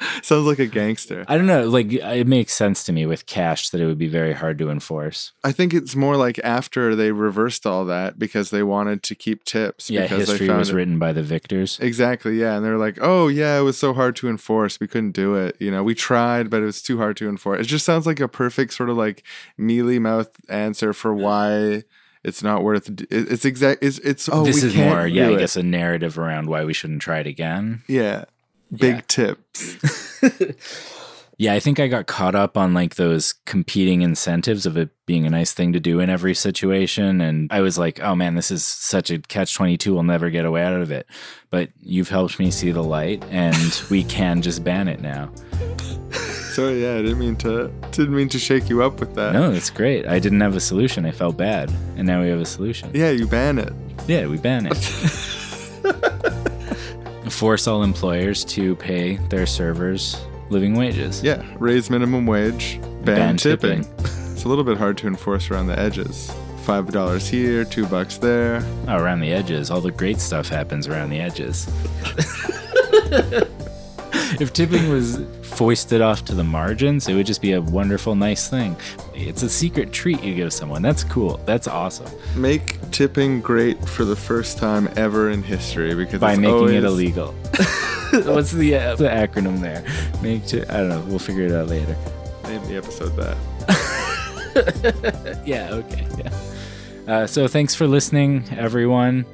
sounds 0.22 0.46
like 0.46 0.58
a 0.58 0.66
gangster. 0.66 1.24
I 1.28 1.36
don't 1.36 1.46
know, 1.46 1.68
like 1.68 1.92
it 1.92 2.26
makes 2.26 2.52
sense 2.52 2.84
to 2.84 2.92
me 2.92 3.06
with 3.06 3.26
cash 3.26 3.68
that 3.70 3.80
it 3.80 3.86
would 3.86 3.98
be 3.98 4.08
very 4.08 4.32
hard 4.32 4.58
to 4.58 4.70
enforce. 4.70 5.32
I 5.44 5.52
think 5.52 5.74
it's 5.74 5.94
more 5.96 6.16
like 6.16 6.38
after 6.42 6.94
they 6.94 7.12
reversed 7.12 7.66
all 7.66 7.84
that 7.86 8.18
because 8.18 8.50
they 8.50 8.62
wanted 8.62 9.02
to 9.04 9.14
keep 9.14 9.44
tips. 9.44 9.90
Yeah, 9.90 10.02
because 10.02 10.28
history 10.28 10.48
was 10.48 10.70
it- 10.70 10.74
written 10.74 10.98
by 10.98 11.12
the 11.12 11.22
victors. 11.22 11.78
Exactly, 11.80 12.38
yeah. 12.40 12.56
And 12.56 12.64
they're 12.64 12.78
like, 12.78 12.98
oh, 13.00 13.28
yeah, 13.28 13.58
it 13.58 13.62
was 13.62 13.78
so 13.78 13.92
hard 13.94 14.16
to 14.16 14.28
enforce. 14.28 14.80
We 14.80 14.86
couldn't 14.88 15.12
do 15.12 15.34
it. 15.34 15.56
You 15.60 15.70
know, 15.70 15.82
we 15.82 15.94
tried, 15.94 16.50
but 16.50 16.62
it 16.62 16.66
was 16.66 16.82
too 16.82 16.98
hard 16.98 17.16
to 17.18 17.28
enforce. 17.28 17.60
It 17.60 17.64
just 17.68 17.84
sounds 17.84 18.06
like 18.06 18.20
a 18.20 18.28
perfect 18.28 18.72
sort 18.72 18.90
of 18.90 18.96
like 18.96 19.22
mealy 19.58 19.98
mouth 19.98 20.30
answer 20.48 20.92
for 20.92 21.14
why 21.14 21.84
it's 22.22 22.42
not 22.42 22.62
worth 22.62 22.88
it- 22.88 23.06
It's 23.10 23.44
exact. 23.44 23.82
It's, 23.82 23.98
it's 23.98 24.28
oh, 24.30 24.44
this 24.44 24.62
we 24.62 24.68
is 24.68 24.74
can't 24.74 24.88
more, 24.96 25.06
yeah, 25.06 25.28
I 25.28 25.36
guess 25.36 25.56
a 25.56 25.62
narrative 25.62 26.18
around 26.18 26.48
why 26.48 26.64
we 26.64 26.72
shouldn't 26.74 27.02
try 27.02 27.18
it 27.20 27.26
again. 27.26 27.82
Yeah. 27.88 28.24
Big 28.70 29.06
tips. 29.06 29.76
Yeah, 31.40 31.54
I 31.54 31.60
think 31.60 31.80
I 31.80 31.88
got 31.88 32.06
caught 32.06 32.34
up 32.34 32.58
on 32.58 32.74
like 32.74 32.96
those 32.96 33.32
competing 33.46 34.02
incentives 34.02 34.66
of 34.66 34.76
it 34.76 34.90
being 35.06 35.26
a 35.26 35.30
nice 35.30 35.54
thing 35.54 35.72
to 35.72 35.80
do 35.80 35.98
in 35.98 36.10
every 36.10 36.34
situation. 36.34 37.22
And 37.22 37.50
I 37.50 37.62
was 37.62 37.78
like, 37.78 37.98
oh 38.00 38.14
man, 38.14 38.34
this 38.34 38.50
is 38.50 38.62
such 38.62 39.10
a 39.10 39.20
catch 39.20 39.54
22. 39.54 39.94
We'll 39.94 40.02
never 40.02 40.28
get 40.28 40.44
away 40.44 40.62
out 40.62 40.82
of 40.82 40.90
it. 40.90 41.06
But 41.48 41.70
you've 41.80 42.10
helped 42.10 42.38
me 42.38 42.50
see 42.50 42.72
the 42.72 42.82
light 42.82 43.24
and 43.30 43.82
we 43.88 44.04
can 44.04 44.42
just 44.42 44.62
ban 44.62 44.86
it 44.86 45.00
now. 45.00 45.32
Sorry, 46.10 46.82
yeah, 46.82 46.96
I 46.96 47.00
didn't 47.00 47.18
mean 47.18 47.36
to 47.36 47.68
didn't 47.90 48.14
mean 48.14 48.28
to 48.28 48.38
shake 48.38 48.68
you 48.68 48.82
up 48.82 49.00
with 49.00 49.14
that. 49.14 49.32
No, 49.32 49.50
it's 49.50 49.70
great. 49.70 50.06
I 50.06 50.18
didn't 50.18 50.42
have 50.42 50.56
a 50.56 50.60
solution. 50.60 51.06
I 51.06 51.10
felt 51.10 51.38
bad. 51.38 51.72
And 51.96 52.06
now 52.06 52.20
we 52.20 52.28
have 52.28 52.40
a 52.40 52.44
solution. 52.44 52.90
Yeah, 52.92 53.12
you 53.12 53.26
ban 53.26 53.58
it. 53.58 53.72
Yeah, 54.06 54.26
we 54.26 54.36
ban 54.36 54.66
it. 54.66 54.76
Force 57.40 57.66
all 57.66 57.82
employers 57.82 58.44
to 58.44 58.76
pay 58.76 59.16
their 59.30 59.46
servers 59.46 60.20
living 60.50 60.74
wages. 60.76 61.22
Yeah, 61.22 61.42
raise 61.58 61.88
minimum 61.88 62.26
wage, 62.26 62.78
ban, 63.02 63.16
Ban 63.16 63.36
tipping. 63.38 63.82
tipping. 63.84 64.04
it's 64.04 64.44
a 64.44 64.48
little 64.48 64.62
bit 64.62 64.76
hard 64.76 64.98
to 64.98 65.06
enforce 65.06 65.50
around 65.50 65.68
the 65.68 65.78
edges. 65.78 66.30
Five 66.64 66.92
dollars 66.92 67.26
here, 67.26 67.64
two 67.64 67.86
bucks 67.86 68.18
there. 68.18 68.62
Oh, 68.86 68.98
around 68.98 69.20
the 69.20 69.32
edges. 69.32 69.70
All 69.70 69.80
the 69.80 69.90
great 69.90 70.20
stuff 70.20 70.50
happens 70.50 70.86
around 70.86 71.08
the 71.08 71.18
edges. 71.18 71.66
if 74.38 74.52
tipping 74.52 74.90
was 74.90 75.18
foisted 75.40 76.02
off 76.02 76.26
to 76.26 76.34
the 76.34 76.44
margins, 76.44 77.08
it 77.08 77.14
would 77.14 77.24
just 77.24 77.40
be 77.40 77.52
a 77.52 77.60
wonderful, 77.62 78.14
nice 78.14 78.50
thing. 78.50 78.76
It's 79.28 79.42
a 79.42 79.48
secret 79.48 79.92
treat 79.92 80.22
you 80.22 80.34
give 80.34 80.52
someone. 80.52 80.82
That's 80.82 81.04
cool. 81.04 81.38
That's 81.46 81.68
awesome. 81.68 82.10
Make 82.36 82.78
tipping 82.90 83.40
great 83.40 83.82
for 83.88 84.04
the 84.04 84.16
first 84.16 84.58
time 84.58 84.88
ever 84.96 85.30
in 85.30 85.42
history 85.42 85.94
because 85.94 86.20
By 86.20 86.36
making 86.36 86.54
always, 86.54 86.74
it 86.74 86.84
illegal. 86.84 87.32
What's 88.12 88.52
the, 88.52 88.74
uh, 88.76 88.96
the 88.96 89.08
acronym 89.08 89.60
there? 89.60 89.84
Make 90.22 90.46
ti- 90.46 90.62
I 90.64 90.78
don't 90.78 90.88
know. 90.88 91.00
We'll 91.06 91.18
figure 91.18 91.44
it 91.44 91.52
out 91.52 91.68
later. 91.68 91.96
Name 92.44 92.66
the 92.66 92.76
episode 92.76 93.14
that. 93.16 93.36
yeah, 95.46 95.70
okay. 95.72 96.06
Yeah. 96.18 96.32
Uh, 97.14 97.26
so 97.26 97.46
thanks 97.48 97.74
for 97.74 97.86
listening, 97.86 98.44
everyone. 98.50 99.24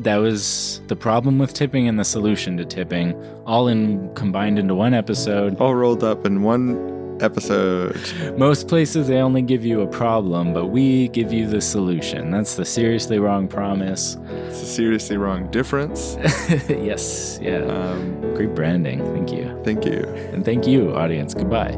That 0.00 0.16
was 0.16 0.80
the 0.88 0.96
problem 0.96 1.38
with 1.38 1.54
tipping 1.54 1.88
and 1.88 1.98
the 1.98 2.04
solution 2.04 2.56
to 2.58 2.64
tipping, 2.64 3.14
all 3.46 3.68
in 3.68 4.14
combined 4.14 4.58
into 4.58 4.74
one 4.74 4.92
episode. 4.94 5.56
All 5.58 5.74
rolled 5.74 6.04
up 6.04 6.26
in 6.26 6.42
one 6.42 6.95
episode. 7.20 8.00
Most 8.36 8.68
places 8.68 9.08
they 9.08 9.18
only 9.20 9.42
give 9.42 9.64
you 9.64 9.80
a 9.80 9.86
problem, 9.86 10.52
but 10.52 10.66
we 10.66 11.08
give 11.08 11.32
you 11.32 11.46
the 11.46 11.60
solution. 11.60 12.30
That's 12.30 12.56
the 12.56 12.64
seriously 12.64 13.18
wrong 13.18 13.48
promise. 13.48 14.16
It's 14.48 14.62
a 14.62 14.66
seriously 14.66 15.16
wrong 15.16 15.50
difference. 15.50 16.16
yes, 16.68 17.38
yeah. 17.42 17.58
Um, 17.58 18.20
Great 18.34 18.54
branding. 18.54 19.04
Thank 19.14 19.32
you. 19.32 19.60
Thank 19.64 19.84
you. 19.84 20.02
And 20.32 20.44
thank 20.44 20.66
you, 20.66 20.94
audience. 20.94 21.34
Goodbye. 21.34 21.76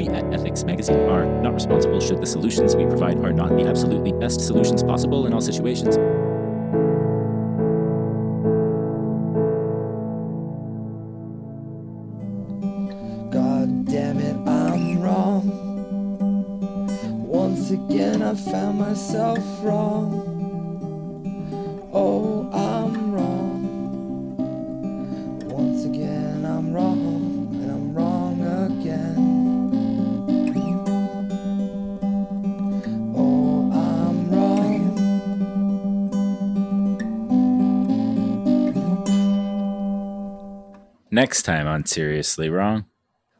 We 0.00 0.08
at 0.08 0.32
Ethics 0.32 0.64
Magazine 0.64 1.00
are 1.10 1.26
not 1.42 1.52
responsible 1.52 2.00
should 2.00 2.22
the 2.22 2.26
solutions 2.26 2.74
we 2.74 2.86
provide 2.86 3.18
are 3.18 3.32
not 3.32 3.50
the 3.50 3.66
absolutely 3.66 4.12
best 4.12 4.40
solutions 4.40 4.82
possible 4.82 5.26
in 5.26 5.34
all 5.34 5.42
situations. 5.42 5.98
Myself 18.80 19.38
wrong. 19.62 20.08
Oh, 21.92 22.48
I'm 22.50 23.12
wrong. 23.12 23.60
Once 25.50 25.84
again, 25.84 26.46
I'm 26.46 26.60
I'm 26.60 26.72
wrong, 26.74 27.48
and 27.62 27.70
I'm 27.70 27.92
wrong 27.92 28.40
again. 28.40 29.16
Oh, 33.16 33.70
I'm 33.72 34.30
wrong. 34.30 34.94
Next 41.10 41.42
time 41.42 41.66
on 41.66 41.84
Seriously 41.84 42.48
Wrong. 42.48 42.86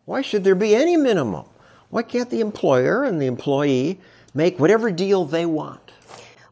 Why 0.05 0.21
should 0.23 0.45
there 0.45 0.55
be 0.55 0.75
any 0.75 0.97
minimum? 0.97 1.47
Why 1.89 2.03
can't 2.03 2.31
the 2.31 2.41
employer 2.41 3.05
and 3.05 3.23
the 3.23 3.27
employee 3.27 4.01
make 4.35 4.59
whatever 4.59 4.91
deal 4.91 5.25
they 5.25 5.47
want? 5.47 5.93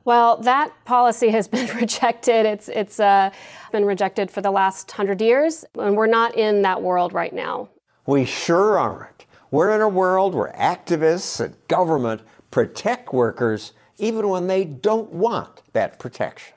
Well, 0.04 0.38
that 0.38 0.72
policy 0.84 1.28
has 1.30 1.48
been 1.48 1.66
rejected. 1.76 2.46
It's 2.46 2.68
it's 2.68 2.98
uh, 2.98 3.30
been 3.72 3.84
rejected 3.84 4.30
for 4.30 4.40
the 4.40 4.50
last 4.50 4.90
hundred 4.90 5.20
years, 5.20 5.64
and 5.74 5.96
we're 5.96 6.06
not 6.06 6.34
in 6.36 6.62
that 6.62 6.82
world 6.82 7.12
right 7.12 7.32
now. 7.32 7.68
We 8.06 8.24
sure 8.24 8.78
aren't. 8.78 9.26
We're 9.50 9.74
in 9.74 9.80
a 9.80 9.88
world 9.88 10.34
where 10.34 10.52
activists 10.58 11.40
and 11.40 11.56
government 11.68 12.22
protect 12.50 13.12
workers 13.12 13.72
even 13.98 14.28
when 14.28 14.46
they 14.46 14.64
don't 14.64 15.10
want 15.12 15.62
that 15.72 15.98
protection. 15.98 16.54